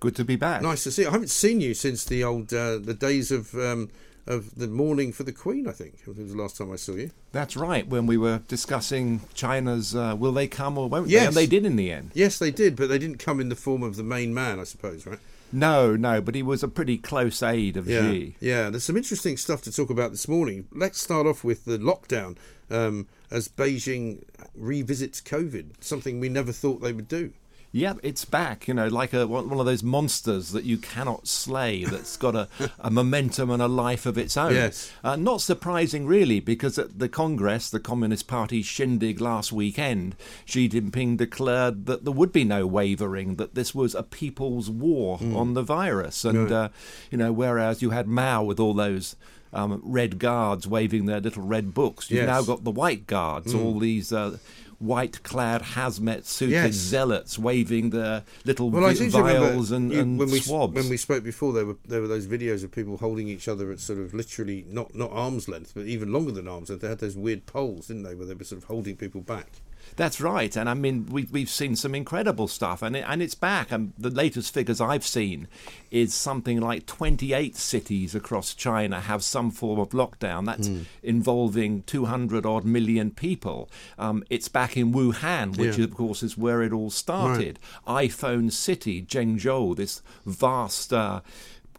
Good 0.00 0.14
to 0.16 0.24
be 0.24 0.36
back. 0.36 0.62
Nice 0.62 0.84
to 0.84 0.92
see 0.92 1.02
you. 1.02 1.08
I 1.08 1.10
haven't 1.10 1.30
seen 1.30 1.60
you 1.60 1.74
since 1.74 2.04
the 2.04 2.22
old 2.22 2.54
uh, 2.54 2.78
the 2.78 2.94
days 2.94 3.32
of 3.32 3.52
um, 3.56 3.90
of 4.28 4.54
the 4.54 4.68
mourning 4.68 5.10
for 5.12 5.24
the 5.24 5.32
Queen. 5.32 5.66
I 5.66 5.72
think 5.72 5.94
it 6.00 6.06
was 6.06 6.16
the 6.16 6.40
last 6.40 6.56
time 6.56 6.70
I 6.70 6.76
saw 6.76 6.92
you. 6.92 7.10
That's 7.32 7.56
right. 7.56 7.88
When 7.88 8.06
we 8.06 8.16
were 8.16 8.42
discussing 8.46 9.22
China's, 9.34 9.96
uh, 9.96 10.14
will 10.16 10.32
they 10.32 10.46
come 10.46 10.78
or 10.78 10.88
won't 10.88 11.06
they? 11.06 11.14
Yes. 11.14 11.28
And 11.28 11.36
they 11.36 11.46
did 11.46 11.64
in 11.64 11.74
the 11.74 11.90
end. 11.90 12.12
Yes, 12.14 12.38
they 12.38 12.52
did, 12.52 12.76
but 12.76 12.88
they 12.88 12.98
didn't 12.98 13.18
come 13.18 13.40
in 13.40 13.48
the 13.48 13.56
form 13.56 13.82
of 13.82 13.96
the 13.96 14.04
main 14.04 14.32
man, 14.32 14.60
I 14.60 14.64
suppose, 14.64 15.04
right? 15.04 15.18
No, 15.52 15.96
no, 15.96 16.20
but 16.20 16.34
he 16.34 16.42
was 16.42 16.62
a 16.62 16.68
pretty 16.68 16.98
close 16.98 17.42
aide 17.42 17.76
of 17.76 17.88
Yeah, 17.88 18.02
Xi. 18.10 18.36
yeah. 18.40 18.70
There's 18.70 18.84
some 18.84 18.96
interesting 18.96 19.36
stuff 19.36 19.62
to 19.62 19.72
talk 19.72 19.90
about 19.90 20.10
this 20.10 20.28
morning. 20.28 20.66
Let's 20.72 21.00
start 21.00 21.26
off 21.26 21.42
with 21.44 21.64
the 21.64 21.78
lockdown 21.78 22.36
um, 22.70 23.06
as 23.30 23.48
Beijing 23.48 24.24
revisits 24.58 25.22
COVID, 25.22 25.66
something 25.80 26.20
we 26.20 26.28
never 26.28 26.52
thought 26.52 26.82
they 26.82 26.92
would 26.92 27.08
do. 27.08 27.32
Yeah, 27.70 27.94
it's 28.02 28.24
back. 28.24 28.66
You 28.66 28.72
know, 28.74 28.88
like 28.88 29.12
a 29.12 29.26
one 29.26 29.52
of 29.60 29.66
those 29.66 29.82
monsters 29.82 30.52
that 30.52 30.64
you 30.64 30.78
cannot 30.78 31.28
slay. 31.28 31.84
That's 31.90 32.16
got 32.16 32.34
a, 32.34 32.48
a 32.78 32.90
momentum 32.90 33.50
and 33.50 33.60
a 33.60 33.68
life 33.68 34.06
of 34.06 34.16
its 34.16 34.36
own. 34.38 34.54
Yes. 34.54 34.90
Uh, 35.04 35.16
not 35.16 35.42
surprising, 35.42 36.06
really, 36.06 36.40
because 36.40 36.78
at 36.78 36.98
the 36.98 37.08
Congress, 37.10 37.68
the 37.68 37.78
Communist 37.80 38.26
Party 38.26 38.62
shindig 38.62 39.20
last 39.20 39.52
weekend, 39.52 40.16
Xi 40.46 40.68
Jinping 40.68 41.18
declared 41.18 41.84
that 41.86 42.04
there 42.04 42.12
would 42.12 42.32
be 42.32 42.44
no 42.44 42.66
wavering. 42.66 43.36
That 43.36 43.54
this 43.54 43.74
was 43.74 43.94
a 43.94 44.02
people's 44.02 44.70
war 44.70 45.18
Hmm. 45.18 45.36
on 45.36 45.54
the 45.54 45.62
virus, 45.62 46.24
and 46.24 46.50
uh, 46.50 46.68
you 47.10 47.18
know, 47.18 47.32
whereas 47.32 47.82
you 47.82 47.90
had 47.90 48.08
Mao 48.08 48.42
with 48.44 48.58
all 48.60 48.74
those. 48.74 49.14
Um, 49.50 49.80
red 49.82 50.18
guards 50.18 50.66
waving 50.68 51.06
their 51.06 51.20
little 51.20 51.42
red 51.42 51.72
books. 51.72 52.10
You've 52.10 52.18
Yes. 52.18 52.26
now 52.26 52.42
got 52.42 52.64
the 52.64 52.70
white 52.70 53.06
guards, 53.06 53.54
Mm. 53.54 53.64
all 53.64 53.78
these 53.78 54.12
uh, 54.12 54.36
white-clad 54.78 55.62
hazmat 55.62 56.24
suited 56.24 56.52
Yes. 56.52 56.74
zealots 56.74 57.38
waving 57.38 57.90
their 57.90 58.24
little 58.44 58.70
Well, 58.70 58.92
vi- 58.92 59.08
vials 59.08 59.70
and, 59.70 59.92
you- 59.92 60.00
and 60.00 60.18
when 60.18 60.30
we 60.30 60.40
swabs. 60.40 60.74
when 60.74 60.88
we 60.88 60.96
spoke 60.96 61.24
before, 61.24 61.52
there 61.52 61.66
were 61.66 61.76
there 61.86 62.00
were 62.00 62.08
those 62.08 62.26
videos 62.26 62.62
of 62.64 62.70
people 62.70 62.96
holding 62.98 63.28
each 63.28 63.48
other 63.48 63.70
at 63.72 63.80
sort 63.80 63.98
of 63.98 64.14
literally 64.14 64.64
not 64.70 64.94
not 64.94 65.10
arm's 65.12 65.48
length, 65.48 65.72
but 65.74 65.86
even 65.86 66.12
longer 66.12 66.32
than 66.32 66.48
arm's 66.48 66.70
length. 66.70 66.82
They 66.82 66.88
had 66.88 66.98
those 66.98 67.16
weird 67.16 67.46
poles, 67.46 67.88
didn't 67.88 68.04
they, 68.04 68.14
where 68.14 68.26
they 68.26 68.34
were 68.34 68.44
sort 68.44 68.62
of 68.62 68.68
holding 68.68 68.96
people 68.96 69.20
back. 69.20 69.48
That's 69.96 70.20
right, 70.20 70.54
and 70.54 70.68
I 70.68 70.74
mean 70.74 71.06
we've 71.06 71.30
we've 71.30 71.48
seen 71.48 71.74
some 71.74 71.94
incredible 71.94 72.46
stuff, 72.46 72.82
and 72.82 72.94
it, 72.94 73.04
and 73.08 73.22
it's 73.22 73.34
back. 73.34 73.72
And 73.72 73.94
the 73.98 74.10
latest 74.10 74.52
figures 74.52 74.82
I've 74.82 75.06
seen 75.06 75.48
is 75.90 76.12
something 76.12 76.60
like 76.60 76.84
28 76.84 77.56
cities 77.56 78.14
across 78.14 78.52
China 78.52 79.00
have 79.00 79.24
some 79.24 79.50
form 79.50 79.80
of 79.80 79.90
lockdown. 79.90 80.44
That's 80.44 80.68
Hmm. 80.68 80.80
involving 81.02 81.82
200 81.86 82.44
odd 82.44 82.66
million 82.66 83.10
people. 83.12 83.70
Um, 83.98 84.22
it's 84.28 84.48
back 84.48 84.67
in 84.76 84.92
Wuhan, 84.92 85.56
which 85.56 85.78
Yeah. 85.78 85.84
of 85.84 85.94
course 85.94 86.22
is 86.22 86.36
where 86.36 86.62
it 86.62 86.72
all 86.72 86.90
started. 86.90 87.58
iPhone 87.86 88.52
City, 88.52 89.02
Zhengzhou, 89.02 89.76
this 89.76 90.02
vast. 90.26 90.92
Uh, 90.92 91.20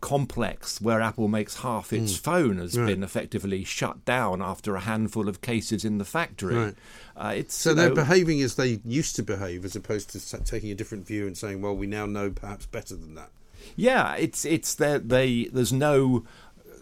complex 0.02 0.80
where 0.80 1.02
Apple 1.02 1.28
makes 1.28 1.56
half 1.56 1.92
its 1.92 2.14
Mm. 2.14 2.20
phone 2.20 2.58
has 2.58 2.78
Right. 2.78 2.88
been 2.88 3.04
effectively 3.04 3.66
shut 3.66 4.06
down 4.06 4.42
after 4.42 4.76
a 4.78 4.80
handful 4.80 5.28
of 5.28 5.42
cases 5.42 5.84
in 5.84 5.98
the 5.98 6.06
factory. 6.06 6.56
Right. 6.56 6.76
Uh, 7.18 7.34
it's 7.36 7.54
So 7.54 7.74
they're 7.74 7.90
know, 7.90 7.96
behaving 7.96 8.42
as 8.42 8.56
they 8.56 8.80
used 8.86 9.18
to 9.18 9.24
behave, 9.24 9.66
as 9.66 9.76
opposed 9.76 10.10
to 10.12 10.44
taking 10.46 10.72
a 10.72 10.76
different 10.76 11.06
view 11.06 11.28
and 11.28 11.38
saying, 11.38 11.62
"Well, 11.62 11.76
we 11.76 11.86
now 11.86 12.06
know 12.06 12.30
perhaps 12.32 12.66
better 12.66 12.96
than 12.96 13.16
that." 13.16 13.30
Yeah, 13.76 14.16
it's 14.16 14.46
it's 14.46 14.74
that 14.76 15.10
they 15.10 15.50
there's 15.52 15.74
no 15.74 16.24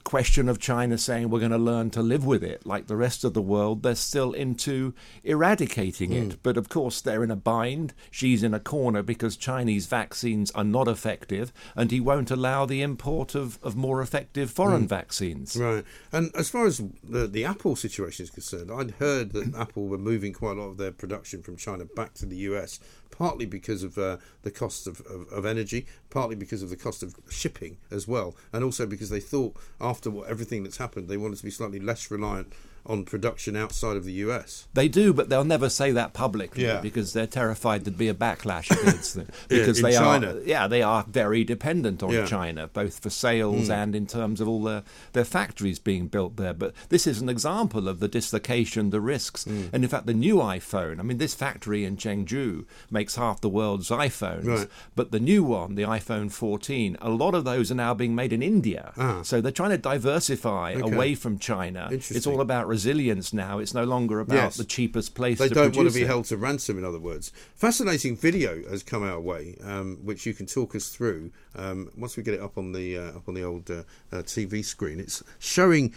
question 0.08 0.48
of 0.48 0.58
China 0.58 0.98
saying 0.98 1.30
we're 1.30 1.38
going 1.40 1.52
to 1.52 1.58
learn 1.58 1.90
to 1.90 2.02
live 2.02 2.26
with 2.26 2.42
it 2.42 2.66
like 2.66 2.88
the 2.88 2.96
rest 2.96 3.26
of 3.26 3.34
the 3.34 3.42
world. 3.42 3.84
They're 3.84 3.94
still 3.94 4.32
into 4.32 4.94
eradicating 5.26 6.12
Hmm. 6.12 6.18
it, 6.32 6.38
but 6.44 6.56
of 6.56 6.70
course 6.70 7.02
they're 7.02 7.26
in 7.26 7.30
a 7.32 7.36
bind. 7.36 7.94
Xi's 8.10 8.42
in 8.42 8.54
a 8.54 8.60
corner 8.62 9.04
because 9.04 9.36
Chinese 9.36 9.86
vaccines 9.86 10.50
are 10.52 10.64
not 10.64 10.88
effective, 10.88 11.52
and 11.76 11.92
he 11.92 12.00
won't 12.00 12.32
allow 12.32 12.66
the 12.66 12.82
import 12.82 13.36
of, 13.36 13.60
of 13.62 13.76
more 13.76 14.02
effective 14.02 14.50
foreign 14.50 14.86
Mm. 14.86 14.90
vaccines. 14.90 15.58
Right. 15.58 15.84
And 16.14 16.32
as 16.36 16.50
far 16.50 16.66
as 16.68 16.82
the, 17.04 17.28
the 17.28 17.44
Apple 17.44 17.76
situation 17.76 18.24
is 18.24 18.30
concerned, 18.30 18.72
I'd 18.72 18.92
heard 18.92 19.34
that 19.34 19.54
Apple 19.56 19.88
were 19.88 19.98
moving 19.98 20.32
quite 20.32 20.56
a 20.58 20.62
lot 20.62 20.70
of 20.70 20.78
their 20.78 20.92
production 20.94 21.42
from 21.44 21.58
China 21.58 21.84
back 21.84 22.14
to 22.16 22.26
the 22.26 22.38
US, 22.52 22.80
partly 23.12 23.46
because 23.46 23.84
of 23.84 23.98
uh, 23.98 24.18
the 24.44 24.52
cost 24.52 24.88
of, 24.88 25.02
of, 25.02 25.28
of 25.32 25.46
energy, 25.46 25.86
partly 26.10 26.36
because 26.36 26.62
of 26.62 26.70
the 26.70 26.76
cost 26.76 27.04
of 27.04 27.16
shipping 27.30 27.78
as 27.92 28.08
well, 28.08 28.36
and 28.54 28.64
also 28.64 28.86
because 28.86 29.10
they 29.10 29.20
thought 29.20 29.56
after 29.80 30.10
what, 30.10 30.30
everything 30.30 30.64
that's 30.64 30.78
happened, 30.78 31.08
they 31.08 31.18
wanted 31.18 31.38
to 31.38 31.44
be 31.46 31.52
slightly 31.52 31.80
less 31.80 32.12
reliant 32.12 32.54
on 32.88 33.04
production 33.06 33.56
outside 33.56 33.98
of 33.98 34.06
the 34.06 34.14
US. 34.14 34.68
They 34.74 34.88
do, 34.88 35.14
but 35.14 35.30
they'll 35.30 35.44
never 35.44 35.70
say 35.70 35.92
that 35.92 36.14
publicly 36.14 36.64
Yeah. 36.64 36.80
because 36.82 37.14
they're 37.14 37.28
terrified 37.28 37.84
there'd 37.86 37.98
be 37.98 38.08
a 38.08 38.14
backlash 38.14 38.70
against 38.72 39.16
them. 39.16 39.28
Because 39.50 39.82
they 39.82 39.94
China. 39.94 40.36
are, 40.36 40.40
yeah, 40.42 40.68
they 40.68 40.82
are 40.82 41.06
very 41.10 41.44
dependent 41.44 42.02
on 42.04 42.12
Yeah. 42.12 42.26
China, 42.26 42.68
both 42.68 43.00
for 43.00 43.10
sales 43.10 43.68
Mm. 43.70 43.84
and 43.84 43.96
in 43.96 44.06
terms 44.08 44.42
of 44.42 44.48
all 44.48 44.64
their, 44.64 44.84
their 45.14 45.26
factories 45.26 45.80
being 45.80 46.08
built 46.08 46.36
there. 46.38 46.54
But 46.54 46.74
this 46.90 47.06
is 47.08 47.22
an 47.22 47.30
example 47.30 47.88
of 47.88 48.00
the 48.00 48.08
dislocation, 48.08 48.90
the 48.90 49.02
risks, 49.02 49.46
Mm. 49.46 49.70
and 49.74 49.84
in 49.84 49.90
fact, 49.90 50.06
the 50.06 50.14
new 50.14 50.36
iPhone. 50.38 51.00
I 51.00 51.04
mean, 51.04 51.18
this 51.18 51.34
factory 51.34 51.84
in 51.86 51.98
Chengdu 51.98 52.66
makes 52.92 53.16
half 53.16 53.42
the 53.42 53.50
world's 53.50 53.90
iPhones, 53.90 54.46
Right. 54.48 54.68
but 54.96 55.12
the 55.12 55.20
new 55.20 55.44
one, 55.44 55.76
the 55.76 55.84
iPhone 55.84 56.32
14, 56.32 56.98
a 57.02 57.10
lot 57.10 57.34
of 57.36 57.44
those 57.44 57.72
are 57.72 57.76
now 57.76 57.94
being 57.94 58.16
made 58.16 58.32
in 58.34 58.42
India. 58.42 58.94
Ah. 58.98 59.22
So 59.24 59.42
they're 59.42 59.52
trying 59.52 59.72
to 59.72 59.78
diversify 59.78 60.74
Okay. 60.76 60.96
away 60.96 61.16
from 61.16 61.38
China. 61.40 61.90
It's 61.92 62.28
all 62.28 62.42
about 62.42 62.68
resilience 62.78 63.34
now. 63.34 63.58
It's 63.60 63.74
no 63.74 63.84
longer 63.84 64.20
about 64.20 64.36
Yes. 64.36 64.58
the 64.58 64.64
cheapest 64.64 65.16
place 65.16 65.40
They 65.40 65.48
to 65.50 65.54
don't 65.56 65.76
want 65.76 65.90
to 65.90 65.94
be 65.96 66.04
it. 66.04 66.08
held 66.08 66.26
to 66.26 66.38
ransom, 66.38 66.78
in 66.78 66.86
other 66.86 67.00
words. 67.00 67.32
Fascinating 67.56 68.16
video 68.16 68.52
has 68.70 68.84
come 68.84 69.02
our 69.04 69.20
way, 69.20 69.58
um, 69.64 69.98
which 70.04 70.26
you 70.28 70.34
can 70.36 70.46
talk 70.46 70.76
us 70.76 70.90
through 70.90 71.32
um, 71.56 71.90
once 71.98 72.16
we 72.18 72.22
get 72.24 72.36
it 72.36 72.42
up 72.42 72.56
on 72.58 72.72
the 72.74 72.96
uh, 72.98 73.18
up 73.18 73.28
on 73.28 73.34
the 73.34 73.44
old 73.44 73.70
uh, 73.72 73.82
uh, 74.12 74.18
TV 74.34 74.64
screen. 74.64 75.00
It's 75.00 75.24
showing 75.40 75.94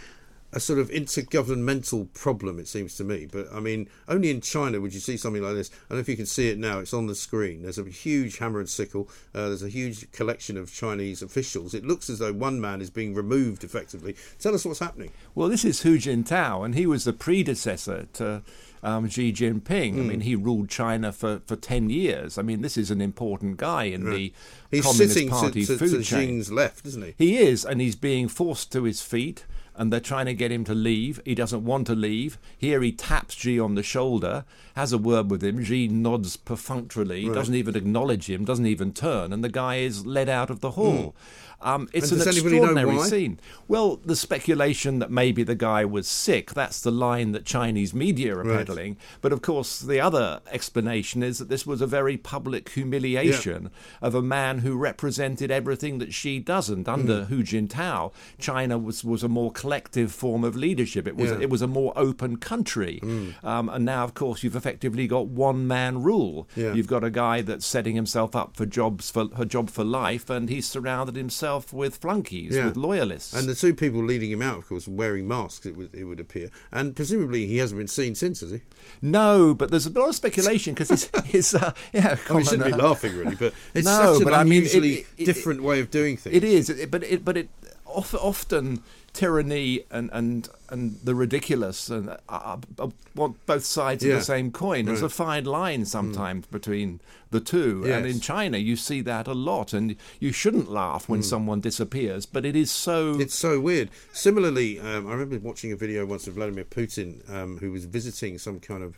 a 0.53 0.59
sort 0.59 0.79
of 0.79 0.89
intergovernmental 0.89 2.13
problem, 2.13 2.59
it 2.59 2.67
seems 2.67 2.95
to 2.97 3.03
me. 3.03 3.27
But 3.31 3.47
I 3.53 3.59
mean, 3.59 3.87
only 4.07 4.29
in 4.29 4.41
China 4.41 4.79
would 4.81 4.93
you 4.93 4.99
see 4.99 5.17
something 5.17 5.41
like 5.41 5.53
this. 5.55 5.69
I 5.71 5.75
don't 5.89 5.97
know 5.97 6.01
if 6.01 6.09
you 6.09 6.17
can 6.17 6.25
see 6.25 6.49
it 6.49 6.57
now. 6.57 6.79
It's 6.79 6.93
on 6.93 7.07
the 7.07 7.15
screen. 7.15 7.61
There's 7.63 7.77
a 7.77 7.85
huge 7.85 8.37
hammer 8.37 8.59
and 8.59 8.69
sickle. 8.69 9.09
Uh, 9.33 9.47
there's 9.47 9.63
a 9.63 9.69
huge 9.69 10.11
collection 10.11 10.57
of 10.57 10.73
Chinese 10.73 11.21
officials. 11.21 11.73
It 11.73 11.85
looks 11.85 12.09
as 12.09 12.19
though 12.19 12.33
one 12.33 12.59
man 12.59 12.81
is 12.81 12.89
being 12.89 13.13
removed 13.13 13.63
effectively. 13.63 14.15
Tell 14.39 14.53
us 14.53 14.65
what's 14.65 14.79
happening. 14.79 15.11
Well, 15.35 15.47
this 15.49 15.63
is 15.65 15.81
Hu 15.81 15.97
Jintao, 15.97 16.65
and 16.65 16.75
he 16.75 16.85
was 16.85 17.03
the 17.05 17.13
predecessor 17.13 18.07
to 18.13 18.41
um, 18.83 19.07
Xi 19.07 19.31
Jinping. 19.31 19.93
I 19.93 19.97
Mm. 20.01 20.07
mean, 20.07 20.21
he 20.21 20.35
ruled 20.35 20.67
China 20.69 21.11
for, 21.11 21.41
for 21.45 21.55
10 21.55 21.89
years. 21.91 22.37
I 22.37 22.41
mean, 22.41 22.61
this 22.61 22.77
is 22.77 22.89
an 22.89 22.99
important 22.99 23.57
guy 23.57 23.83
in 23.83 24.03
Right. 24.05 24.33
the 24.69 24.77
He's 24.77 24.83
Communist 24.85 25.13
sitting 25.13 25.29
to- 25.29 25.35
Party 25.35 25.65
to- 25.65 25.77
food 25.77 25.91
to 25.91 26.03
chain. 26.03 26.39
Xi's 26.41 26.51
left, 26.51 26.85
isn't 26.87 27.03
he? 27.05 27.13
He 27.17 27.37
is, 27.37 27.63
and 27.63 27.79
he's 27.79 27.95
being 27.95 28.27
forced 28.27 28.71
to 28.71 28.83
his 28.83 29.01
feet. 29.01 29.45
And 29.75 29.91
they're 29.91 29.99
trying 29.99 30.25
to 30.25 30.33
get 30.33 30.51
him 30.51 30.63
to 30.65 30.73
leave. 30.75 31.19
He 31.25 31.33
doesn't 31.33 31.63
want 31.63 31.87
to 31.87 31.95
leave. 31.95 32.37
Here 32.57 32.81
he 32.81 32.91
taps 32.91 33.35
Xi 33.35 33.59
on 33.59 33.75
the 33.75 33.83
shoulder, 33.83 34.43
has 34.75 34.91
a 34.91 34.97
word 34.97 35.31
with 35.31 35.43
him. 35.43 35.63
Xi 35.63 35.87
nods 35.87 36.35
perfunctorily, 36.37 37.27
Right. 37.27 37.33
doesn't 37.35 37.55
even 37.55 37.75
acknowledge 37.75 38.29
him, 38.29 38.45
doesn't 38.45 38.65
even 38.67 38.93
turn, 38.93 39.31
and 39.33 39.43
the 39.43 39.49
guy 39.49 39.77
is 39.77 40.05
led 40.05 40.29
out 40.29 40.49
of 40.49 40.59
the 40.59 40.71
hall. 40.71 41.15
Hmm. 41.15 41.50
Um, 41.63 41.89
it's. 41.93 42.11
And 42.11 42.21
an 42.21 42.27
does 42.27 42.37
anybody 42.37 42.59
know 42.59 42.65
extraordinary 42.71 43.09
scene. 43.09 43.39
Well, 43.67 43.97
the 44.03 44.15
speculation 44.15 44.99
that 44.99 45.11
maybe 45.11 45.43
the 45.43 45.55
guy 45.55 45.85
was 45.85 46.07
sick, 46.07 46.53
that's 46.53 46.81
the 46.81 46.91
line 46.91 47.31
that 47.33 47.45
Chinese 47.45 47.93
media 47.93 48.35
are 48.37 48.43
Right. 48.43 48.57
peddling. 48.57 48.97
But 49.21 49.31
of 49.31 49.41
course, 49.41 49.79
the 49.79 49.99
other 50.01 50.41
explanation 50.51 51.23
is 51.23 51.37
that 51.39 51.49
this 51.49 51.65
was 51.65 51.81
a 51.81 51.87
very 51.87 52.17
public 52.17 52.69
humiliation 52.69 53.69
of 54.01 54.15
a 54.15 54.21
man 54.21 54.59
who 54.59 54.75
represented 54.75 55.51
everything 55.51 55.99
that 55.99 56.13
Xi 56.13 56.39
doesn't. 56.39 56.87
Under 56.87 57.21
Mm. 57.21 57.27
Hu 57.27 57.43
Jintao, 57.43 58.11
China 58.39 58.77
was, 58.77 59.03
was 59.03 59.23
a 59.23 59.27
more 59.29 59.51
collective 59.51 60.11
form 60.11 60.43
of 60.43 60.55
leadership. 60.55 61.07
It 61.07 61.15
was, 61.15 61.31
Yeah. 61.31 61.39
it 61.41 61.49
was 61.49 61.61
a 61.61 61.67
more 61.67 61.93
open 61.95 62.37
country. 62.37 62.99
Mm. 63.03 63.33
Um, 63.43 63.69
and 63.69 63.85
now, 63.85 64.03
of 64.03 64.13
course, 64.13 64.43
you've 64.43 64.55
effectively 64.55 65.07
got 65.07 65.27
one 65.27 65.67
man 65.67 66.01
rule. 66.01 66.47
Yeah. 66.55 66.73
You've 66.73 66.87
got 66.87 67.03
a 67.03 67.09
guy 67.09 67.41
that's 67.41 67.65
setting 67.65 67.95
himself 67.95 68.35
up 68.35 68.55
for 68.57 68.65
jobs 68.65 69.09
for 69.09 69.27
a 69.37 69.45
job 69.45 69.69
for 69.69 69.83
life, 69.83 70.29
and 70.29 70.49
he's 70.49 70.67
surrounded 70.67 71.15
himself 71.15 71.50
with 71.73 71.97
flunkies, 72.01 72.55
Yeah. 72.55 72.65
with 72.65 72.77
loyalists. 72.77 73.33
And 73.33 73.47
the 73.47 73.55
two 73.55 73.73
people 73.73 74.03
leading 74.03 74.31
him 74.31 74.41
out, 74.41 74.57
of 74.57 74.67
course, 74.67 74.87
wearing 74.87 75.27
masks, 75.27 75.65
it 75.65 75.75
would, 75.75 75.93
it 75.93 76.03
would 76.05 76.19
appear. 76.19 76.49
And 76.71 76.95
presumably 76.95 77.45
he 77.47 77.57
hasn't 77.57 77.79
been 77.79 77.87
seen 77.87 78.15
since, 78.15 78.39
has 78.41 78.51
he? 78.51 78.61
No, 79.01 79.53
but 79.53 79.71
there's 79.71 79.85
a 79.85 79.91
lot 79.91 80.09
of 80.09 80.15
speculation 80.15 80.73
because 80.73 80.89
his, 80.89 81.09
his 81.25 81.55
uh, 81.63 81.73
yeah. 81.93 82.17
I 82.29 82.33
mean, 82.33 82.43
shouldn't 82.45 82.65
be 82.75 82.81
laughing, 82.81 83.15
really, 83.17 83.35
but 83.35 83.53
it's 83.73 83.85
no, 83.85 84.13
such 84.13 84.21
an 84.21 84.23
but 84.25 84.33
I 84.33 84.43
mean, 84.43 84.63
it- 84.63 84.73
unusually 84.73 85.05
it- 85.17 85.25
different 85.25 85.63
way 85.63 85.79
of 85.79 85.91
doing 85.91 86.17
things. 86.17 86.35
It 86.35 86.43
is, 86.43 86.87
but 86.89 87.03
it, 87.03 87.23
but 87.25 87.37
it 87.37 87.49
of, 87.85 88.15
often 88.15 88.83
tyranny 89.13 89.83
and, 89.91 90.09
and 90.13 90.47
and 90.69 90.97
the 91.03 91.13
ridiculous 91.13 91.89
and 91.89 92.09
uh, 92.09 92.17
uh, 92.29 92.57
uh, 92.79 92.87
want 93.15 93.45
both 93.45 93.65
sides 93.65 94.03
Yeah. 94.03 94.13
of 94.13 94.19
the 94.19 94.25
same 94.25 94.51
coin. 94.51 94.85
There's 94.85 95.01
a 95.01 95.09
fine 95.09 95.43
line 95.45 95.85
sometimes 95.85 96.45
between 96.47 97.01
the 97.29 97.41
two, 97.41 97.83
and 97.85 98.05
in 98.05 98.19
China 98.21 98.57
you 98.57 98.75
see 98.75 99.01
that 99.01 99.27
a 99.27 99.33
lot. 99.33 99.73
And 99.73 99.95
you 100.19 100.31
shouldn't 100.31 100.69
laugh 100.71 101.09
when 101.09 101.19
Mm. 101.21 101.25
someone 101.25 101.59
disappears, 101.61 102.25
but 102.25 102.45
it 102.45 102.55
is 102.55 102.71
so. 102.71 103.19
It's 103.19 103.35
so 103.35 103.59
weird. 103.59 103.89
Similarly, 104.13 104.79
um, 104.79 105.07
I 105.07 105.11
remember 105.13 105.39
watching 105.39 105.71
a 105.71 105.75
video 105.75 106.05
once 106.05 106.27
of 106.27 106.35
Vladimir 106.35 106.65
Putin, 106.65 107.29
um, 107.29 107.57
who 107.57 107.71
was 107.71 107.85
visiting 107.85 108.37
some 108.37 108.59
kind 108.59 108.83
of 108.83 108.97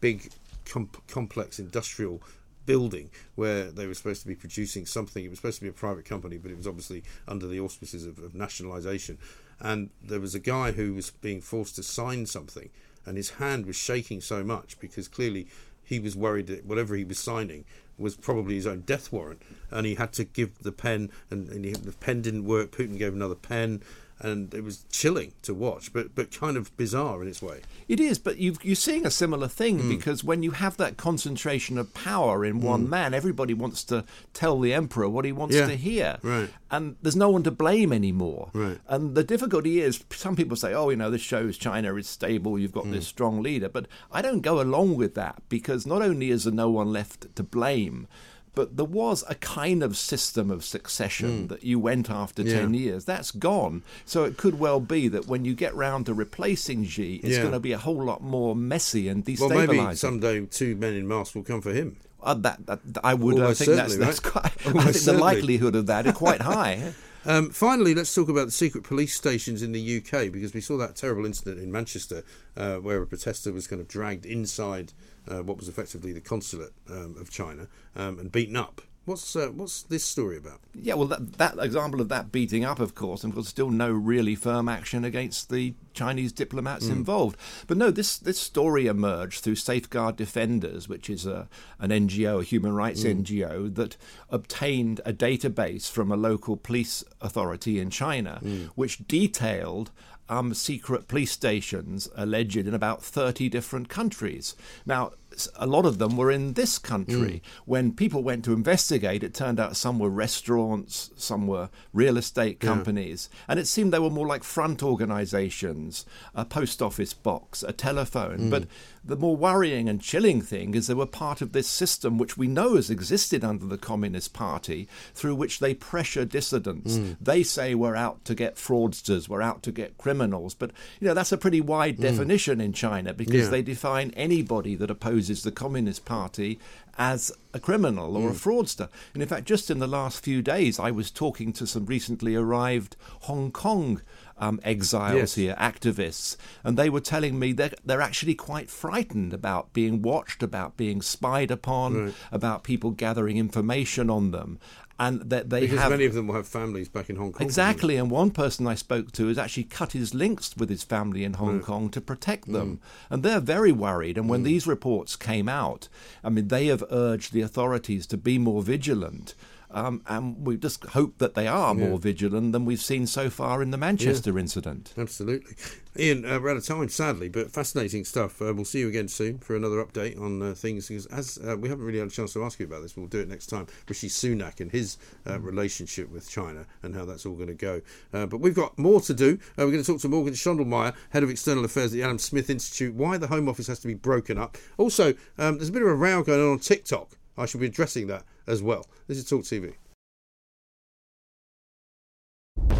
big 0.00 0.30
com- 0.66 0.90
complex 1.08 1.58
industrial 1.58 2.22
building 2.66 3.10
where 3.34 3.70
they 3.70 3.86
were 3.86 3.92
supposed 3.92 4.22
to 4.22 4.26
be 4.26 4.34
producing 4.34 4.86
something. 4.86 5.22
It 5.24 5.28
was 5.28 5.38
supposed 5.38 5.58
to 5.58 5.62
be 5.64 5.68
a 5.68 5.72
private 5.72 6.06
company, 6.06 6.38
but 6.38 6.50
it 6.50 6.56
was 6.56 6.66
obviously 6.66 7.02
under 7.28 7.46
the 7.46 7.60
auspices 7.60 8.06
of, 8.06 8.18
of 8.18 8.34
nationalisation. 8.34 9.18
And 9.64 9.88
there 10.02 10.20
was 10.20 10.34
a 10.34 10.40
guy 10.40 10.72
who 10.72 10.92
was 10.92 11.10
being 11.10 11.40
forced 11.40 11.76
to 11.76 11.82
sign 11.82 12.26
something, 12.26 12.68
and 13.06 13.16
his 13.16 13.30
hand 13.30 13.64
was 13.64 13.76
shaking 13.76 14.20
so 14.20 14.44
much 14.44 14.78
because 14.78 15.08
clearly 15.08 15.48
he 15.82 15.98
was 15.98 16.14
worried 16.14 16.48
that 16.48 16.66
whatever 16.66 16.94
he 16.94 17.04
was 17.04 17.18
signing 17.18 17.64
was 17.96 18.14
probably 18.14 18.56
his 18.56 18.66
own 18.66 18.80
death 18.80 19.10
warrant, 19.10 19.40
and 19.70 19.86
he 19.86 19.94
had 19.94 20.12
to 20.12 20.24
give 20.24 20.58
the 20.58 20.70
pen, 20.70 21.10
and, 21.30 21.48
and 21.48 21.64
he, 21.64 21.72
the 21.72 21.92
pen 21.92 22.20
didn't 22.20 22.44
work. 22.44 22.72
Putin 22.72 22.98
gave 22.98 23.14
another 23.14 23.34
pen, 23.34 23.82
and 24.20 24.54
it 24.54 24.62
was 24.62 24.84
chilling 24.90 25.32
to 25.42 25.52
watch, 25.54 25.92
but 25.92 26.14
but 26.14 26.30
kind 26.30 26.56
of 26.56 26.74
bizarre 26.76 27.22
in 27.22 27.28
its 27.28 27.42
way. 27.42 27.60
It 27.88 28.00
is, 28.00 28.18
but 28.18 28.38
you 28.38 28.54
you're 28.62 28.76
seeing 28.76 29.04
a 29.04 29.10
similar 29.10 29.48
thing 29.48 29.80
Mm. 29.80 29.88
because 29.88 30.22
when 30.24 30.42
you 30.42 30.52
have 30.52 30.76
that 30.76 30.96
concentration 30.96 31.78
of 31.78 31.92
power 31.94 32.44
in 32.44 32.60
one 32.60 32.86
Mm. 32.86 32.90
man, 32.90 33.14
everybody 33.14 33.54
wants 33.54 33.82
to 33.84 34.04
tell 34.32 34.60
the 34.60 34.72
emperor 34.72 35.08
what 35.08 35.24
he 35.24 35.32
wants 35.32 35.54
Yeah, 35.56 35.66
to 35.66 35.76
hear, 35.76 36.18
right. 36.22 36.48
and 36.70 36.96
there's 37.02 37.16
no 37.16 37.28
one 37.30 37.42
to 37.42 37.50
blame 37.50 37.92
anymore. 37.92 38.50
Right. 38.54 38.78
And 38.88 39.14
the 39.14 39.24
difficulty 39.24 39.80
is, 39.80 40.02
some 40.10 40.36
people 40.36 40.56
say, 40.56 40.72
"Oh, 40.74 40.90
you 40.90 40.96
know, 40.96 41.10
this 41.10 41.20
shows 41.22 41.58
China 41.58 41.94
is 41.96 42.06
stable. 42.08 42.58
You've 42.58 42.72
got 42.72 42.84
Mm. 42.86 42.92
this 42.92 43.06
strong 43.06 43.42
leader," 43.42 43.68
but 43.68 43.86
I 44.12 44.22
don't 44.22 44.40
go 44.42 44.60
along 44.60 44.96
with 44.96 45.14
that 45.14 45.42
because 45.48 45.86
not 45.86 46.02
only 46.02 46.30
is 46.30 46.44
there 46.44 46.52
no 46.54 46.70
one 46.70 46.92
left 46.92 47.34
to 47.36 47.42
blame. 47.42 48.06
But 48.54 48.76
there 48.76 48.84
was 48.84 49.24
a 49.28 49.34
kind 49.36 49.82
of 49.82 49.96
system 49.96 50.50
of 50.50 50.64
succession 50.64 51.44
Mm. 51.46 51.48
that 51.48 51.64
you 51.64 51.78
went 51.78 52.08
after 52.10 52.42
Yeah. 52.42 52.60
10 52.60 52.74
years. 52.74 53.04
That's 53.04 53.30
gone. 53.30 53.82
So 54.06 54.24
it 54.24 54.36
could 54.36 54.58
well 54.60 54.80
be 54.80 55.08
that 55.08 55.26
when 55.26 55.44
you 55.44 55.54
get 55.54 55.74
round 55.74 56.06
to 56.06 56.14
replacing 56.14 56.84
Xi, 56.86 57.16
it's 57.16 57.34
Yeah. 57.36 57.40
going 57.42 57.52
to 57.52 57.60
be 57.60 57.72
a 57.72 57.78
whole 57.78 58.02
lot 58.04 58.22
more 58.22 58.54
messy 58.54 59.08
and 59.08 59.26
Well, 59.26 59.48
destabilizing. 59.50 59.66
maybe 59.84 59.96
someday 59.96 60.46
two 60.46 60.76
men 60.76 60.94
in 60.94 61.08
masks 61.08 61.34
will 61.34 61.42
come 61.42 61.60
for 61.60 61.72
him. 61.72 61.96
Uh, 62.22 62.34
that, 62.34 62.64
that, 62.66 62.80
I 63.04 63.12
would 63.14 63.36
think 63.56 63.76
that's, 63.76 63.96
that's 63.96 64.24
right? 64.24 64.32
quite. 64.32 64.44
I 64.64 64.68
Almost 64.68 64.84
think 64.84 64.94
the 64.94 64.98
certainly. 65.00 65.20
likelihood 65.22 65.74
of 65.74 65.86
that 65.86 66.06
is 66.06 66.14
quite 66.14 66.40
high. 66.54 66.94
Um, 67.26 67.50
finally, 67.50 67.94
let's 67.94 68.14
talk 68.14 68.28
about 68.28 68.46
the 68.46 68.50
secret 68.52 68.84
police 68.84 69.14
stations 69.14 69.62
in 69.62 69.72
the 69.72 69.80
UK 69.98 70.28
because 70.30 70.54
we 70.54 70.60
saw 70.60 70.76
that 70.78 70.94
terrible 70.94 71.24
incident 71.26 71.58
in 71.58 71.72
Manchester 71.72 72.22
uh, 72.56 72.76
where 72.76 73.02
a 73.02 73.06
protester 73.06 73.52
was 73.52 73.66
kind 73.66 73.80
of 73.80 73.88
dragged 73.88 74.24
inside 74.26 74.92
uh, 75.30 75.42
what 75.42 75.56
was 75.56 75.68
effectively 75.68 76.12
the 76.12 76.20
consulate 76.20 76.72
um, 76.90 77.16
of 77.20 77.30
China 77.30 77.68
um, 77.96 78.18
and 78.18 78.30
beaten 78.32 78.56
up. 78.56 78.80
What's 79.06 79.36
uh, 79.36 79.48
what's 79.48 79.82
this 79.82 80.02
story 80.02 80.38
about? 80.38 80.60
Yeah, 80.74 80.94
well, 80.94 81.06
that, 81.08 81.34
that 81.36 81.58
example 81.58 82.00
of 82.00 82.08
that 82.08 82.32
beating 82.32 82.64
up, 82.64 82.80
of 82.80 82.94
course, 82.94 83.22
and 83.22 83.32
of 83.32 83.34
course, 83.34 83.48
still 83.48 83.68
no 83.70 83.90
really 83.92 84.34
firm 84.34 84.66
action 84.66 85.04
against 85.04 85.50
the 85.50 85.74
Chinese 85.92 86.32
diplomats 86.32 86.86
Mm. 86.86 86.92
involved. 86.92 87.36
But 87.66 87.76
no, 87.76 87.90
this 87.90 88.16
this 88.16 88.38
story 88.40 88.86
emerged 88.86 89.40
through 89.44 89.56
Safeguard 89.56 90.16
Defenders, 90.16 90.88
which 90.88 91.10
is 91.10 91.26
a 91.26 91.48
an 91.78 91.90
NGO, 91.90 92.40
a 92.40 92.44
human 92.44 92.72
rights 92.74 93.04
Mm. 93.04 93.24
NGO, 93.26 93.74
that 93.74 93.98
obtained 94.30 95.02
a 95.04 95.12
database 95.12 95.90
from 95.90 96.10
a 96.10 96.16
local 96.16 96.56
police 96.56 97.04
authority 97.20 97.78
in 97.78 97.90
China, 97.90 98.40
Mm. 98.42 98.68
which 98.74 99.06
detailed. 99.06 99.90
Um, 100.26 100.54
secret 100.54 101.06
police 101.06 101.32
stations 101.32 102.08
alleged 102.16 102.56
in 102.56 102.72
about 102.72 103.02
30 103.02 103.50
different 103.50 103.90
countries. 103.90 104.56
Now, 104.86 105.12
a 105.56 105.66
lot 105.66 105.84
of 105.84 105.98
them 105.98 106.16
were 106.16 106.30
in 106.30 106.54
this 106.54 106.78
country. 106.78 107.42
When 107.66 107.92
people 107.92 108.22
went 108.22 108.42
to 108.46 108.54
investigate, 108.54 109.22
it 109.22 109.34
turned 109.34 109.60
out 109.60 109.76
some 109.76 109.98
were 109.98 110.08
restaurants, 110.08 111.10
some 111.16 111.46
were 111.46 111.68
real 111.92 112.16
estate 112.16 112.56
Yeah. 112.62 112.68
companies, 112.70 113.28
and 113.48 113.58
it 113.60 113.66
seemed 113.66 113.92
they 113.92 113.98
were 113.98 114.08
more 114.08 114.26
like 114.26 114.44
front 114.44 114.82
organizations, 114.82 116.06
a 116.34 116.44
post 116.46 116.80
office 116.80 117.12
box, 117.12 117.62
a 117.62 117.72
telephone. 117.72 118.38
Mm. 118.46 118.50
But 118.50 118.64
the 119.06 119.16
more 119.16 119.36
worrying 119.36 119.88
and 119.88 120.00
chilling 120.00 120.40
thing 120.40 120.74
is 120.74 120.86
they 120.86 120.94
were 120.94 121.06
part 121.06 121.42
of 121.42 121.52
this 121.52 121.68
system 121.68 122.16
which 122.16 122.36
we 122.38 122.46
know 122.46 122.76
has 122.76 122.88
existed 122.88 123.44
under 123.44 123.66
the 123.66 123.76
Communist 123.76 124.32
Party, 124.32 124.88
through 125.14 125.34
which 125.34 125.58
they 125.58 125.74
pressure 125.74 126.24
dissidents. 126.24 126.96
Mm. 126.96 127.16
They 127.20 127.42
say 127.42 127.74
we're 127.74 127.96
out 127.96 128.24
to 128.24 128.34
get 128.34 128.56
fraudsters, 128.56 129.28
we're 129.28 129.42
out 129.42 129.62
to 129.64 129.72
get 129.72 129.98
criminals, 129.98 130.54
but 130.54 130.70
you 131.00 131.06
know 131.08 131.14
that's 131.14 131.32
a 131.32 131.38
pretty 131.38 131.60
wide 131.60 131.98
Mm. 131.98 132.02
definition 132.02 132.60
in 132.60 132.72
China 132.72 133.12
because 133.12 133.44
Yeah. 133.44 133.50
they 133.50 133.62
define 133.62 134.10
anybody 134.16 134.74
that 134.76 134.90
opposes 134.90 135.42
the 135.42 135.52
Communist 135.52 136.04
Party 136.04 136.58
as 136.96 137.32
a 137.52 137.58
criminal 137.58 138.16
or 138.16 138.30
mm. 138.30 138.32
a 138.32 138.34
fraudster. 138.34 138.88
And 139.12 139.22
in 139.22 139.28
fact, 139.28 139.46
just 139.46 139.70
in 139.70 139.80
the 139.80 139.86
last 139.86 140.22
few 140.24 140.42
days, 140.42 140.78
I 140.78 140.90
was 140.92 141.10
talking 141.10 141.52
to 141.54 141.66
some 141.66 141.86
recently 141.86 142.34
arrived 142.36 142.96
Hong 143.22 143.50
Kong 143.50 144.00
um, 144.38 144.60
exiles 144.62 145.14
yes. 145.14 145.34
here, 145.34 145.54
activists, 145.58 146.36
and 146.62 146.76
they 146.76 146.90
were 146.90 147.00
telling 147.00 147.38
me 147.38 147.52
that 147.52 147.74
they're 147.84 148.00
actually 148.00 148.34
quite 148.34 148.70
frightened 148.70 149.32
about 149.32 149.72
being 149.72 150.02
watched, 150.02 150.42
about 150.42 150.76
being 150.76 151.02
spied 151.02 151.50
upon, 151.50 152.06
right. 152.06 152.14
about 152.32 152.64
people 152.64 152.90
gathering 152.90 153.36
information 153.36 154.10
on 154.10 154.30
them 154.30 154.58
and 154.98 155.22
that 155.22 155.50
they 155.50 155.60
because 155.60 155.78
have 155.78 155.90
many 155.90 156.04
of 156.04 156.14
them 156.14 156.28
will 156.28 156.36
have 156.36 156.46
families 156.46 156.88
back 156.88 157.10
in 157.10 157.16
Hong 157.16 157.32
Kong. 157.32 157.44
Exactly, 157.44 157.96
and 157.96 158.10
one 158.10 158.30
person 158.30 158.66
I 158.66 158.74
spoke 158.74 159.12
to 159.12 159.28
has 159.28 159.38
actually 159.38 159.64
cut 159.64 159.92
his 159.92 160.14
links 160.14 160.56
with 160.56 160.68
his 160.68 160.84
family 160.84 161.24
in 161.24 161.34
Hong 161.34 161.60
Kong 161.60 161.88
to 161.90 162.00
protect 162.00 162.50
them, 162.50 162.76
mm. 162.76 162.80
and 163.10 163.22
they're 163.22 163.40
very 163.40 163.72
worried. 163.72 164.16
And 164.16 164.28
when 164.28 164.42
mm. 164.42 164.44
these 164.44 164.66
reports 164.66 165.16
came 165.16 165.48
out, 165.48 165.88
I 166.22 166.28
mean, 166.28 166.48
they 166.48 166.66
have 166.66 166.84
urged 166.90 167.32
the 167.32 167.42
authorities 167.42 168.06
to 168.08 168.16
be 168.16 168.38
more 168.38 168.62
vigilant. 168.62 169.34
Um, 169.74 170.02
and 170.06 170.46
we 170.46 170.56
just 170.56 170.84
hope 170.84 171.18
that 171.18 171.34
they 171.34 171.48
are 171.48 171.74
yeah. 171.74 171.88
more 171.88 171.98
vigilant 171.98 172.52
than 172.52 172.64
we've 172.64 172.80
seen 172.80 173.08
so 173.08 173.28
far 173.28 173.60
in 173.60 173.72
the 173.72 173.76
Manchester 173.76 174.30
yeah. 174.30 174.38
incident. 174.38 174.94
Absolutely. 174.96 175.56
Ian, 175.98 176.24
uh, 176.24 176.38
we're 176.40 176.50
out 176.50 176.56
of 176.56 176.64
time, 176.64 176.88
sadly, 176.88 177.28
but 177.28 177.50
fascinating 177.50 178.04
stuff. 178.04 178.40
Uh, 178.40 178.54
we'll 178.54 178.64
see 178.64 178.80
you 178.80 178.88
again 178.88 179.08
soon 179.08 179.38
for 179.38 179.56
another 179.56 179.84
update 179.84 180.20
on 180.20 180.40
uh, 180.42 180.54
things. 180.54 180.90
As 181.06 181.38
uh, 181.38 181.56
we 181.56 181.68
haven't 181.68 181.84
really 181.84 181.98
had 181.98 182.08
a 182.08 182.10
chance 182.10 182.32
to 182.34 182.44
ask 182.44 182.60
you 182.60 182.66
about 182.66 182.82
this, 182.82 182.96
we'll 182.96 183.08
do 183.08 183.18
it 183.18 183.28
next 183.28 183.46
time. 183.46 183.66
Rishi 183.88 184.08
Sunak 184.08 184.60
and 184.60 184.70
his 184.70 184.96
uh, 185.26 185.40
relationship 185.40 186.10
with 186.10 186.30
China 186.30 186.66
and 186.84 186.94
how 186.94 187.04
that's 187.04 187.26
all 187.26 187.34
going 187.34 187.48
to 187.48 187.54
go. 187.54 187.80
Uh, 188.12 188.26
but 188.26 188.38
we've 188.38 188.54
got 188.54 188.78
more 188.78 189.00
to 189.00 189.12
do. 189.12 189.38
we're 189.56 189.66
going 189.66 189.82
to 189.82 189.84
talk 189.84 190.00
to 190.00 190.08
Morgan 190.08 190.34
Schondelmeier, 190.34 190.94
head 191.10 191.24
of 191.24 191.30
external 191.30 191.64
affairs 191.64 191.86
at 191.86 191.96
the 191.96 192.02
Adam 192.04 192.18
Smith 192.18 192.48
Institute, 192.48 192.94
why 192.94 193.18
the 193.18 193.26
Home 193.26 193.48
Office 193.48 193.66
has 193.66 193.80
to 193.80 193.88
be 193.88 193.94
broken 193.94 194.38
up. 194.38 194.56
Also, 194.78 195.14
um, 195.38 195.58
there's 195.58 195.68
a 195.68 195.72
bit 195.72 195.82
of 195.82 195.88
a 195.88 195.94
row 195.94 196.22
going 196.22 196.40
on 196.40 196.52
on 196.52 196.58
TikTok. 196.60 197.10
I 197.36 197.46
should 197.46 197.60
be 197.60 197.66
addressing 197.66 198.06
that 198.08 198.24
as 198.46 198.62
well. 198.62 198.86
This 199.06 199.18
is 199.18 199.28
Talk 199.28 199.42
TV. 199.42 199.74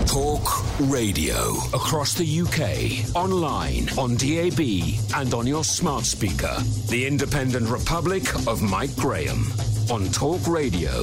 Talk 0.07 0.81
Radio 0.91 1.55
across 1.75 2.15
the 2.15 2.41
UK, 2.41 3.17
online, 3.17 3.89
on 3.99 4.15
DAB, 4.15 4.61
and 5.17 5.35
on 5.35 5.45
your 5.47 5.65
smart 5.65 6.05
speaker. 6.05 6.55
The 6.89 7.05
Independent 7.05 7.69
Republic 7.69 8.23
of 8.47 8.63
Mike 8.63 8.95
Graham 8.95 9.45
on 9.91 10.07
Talk 10.13 10.47
Radio. 10.47 11.03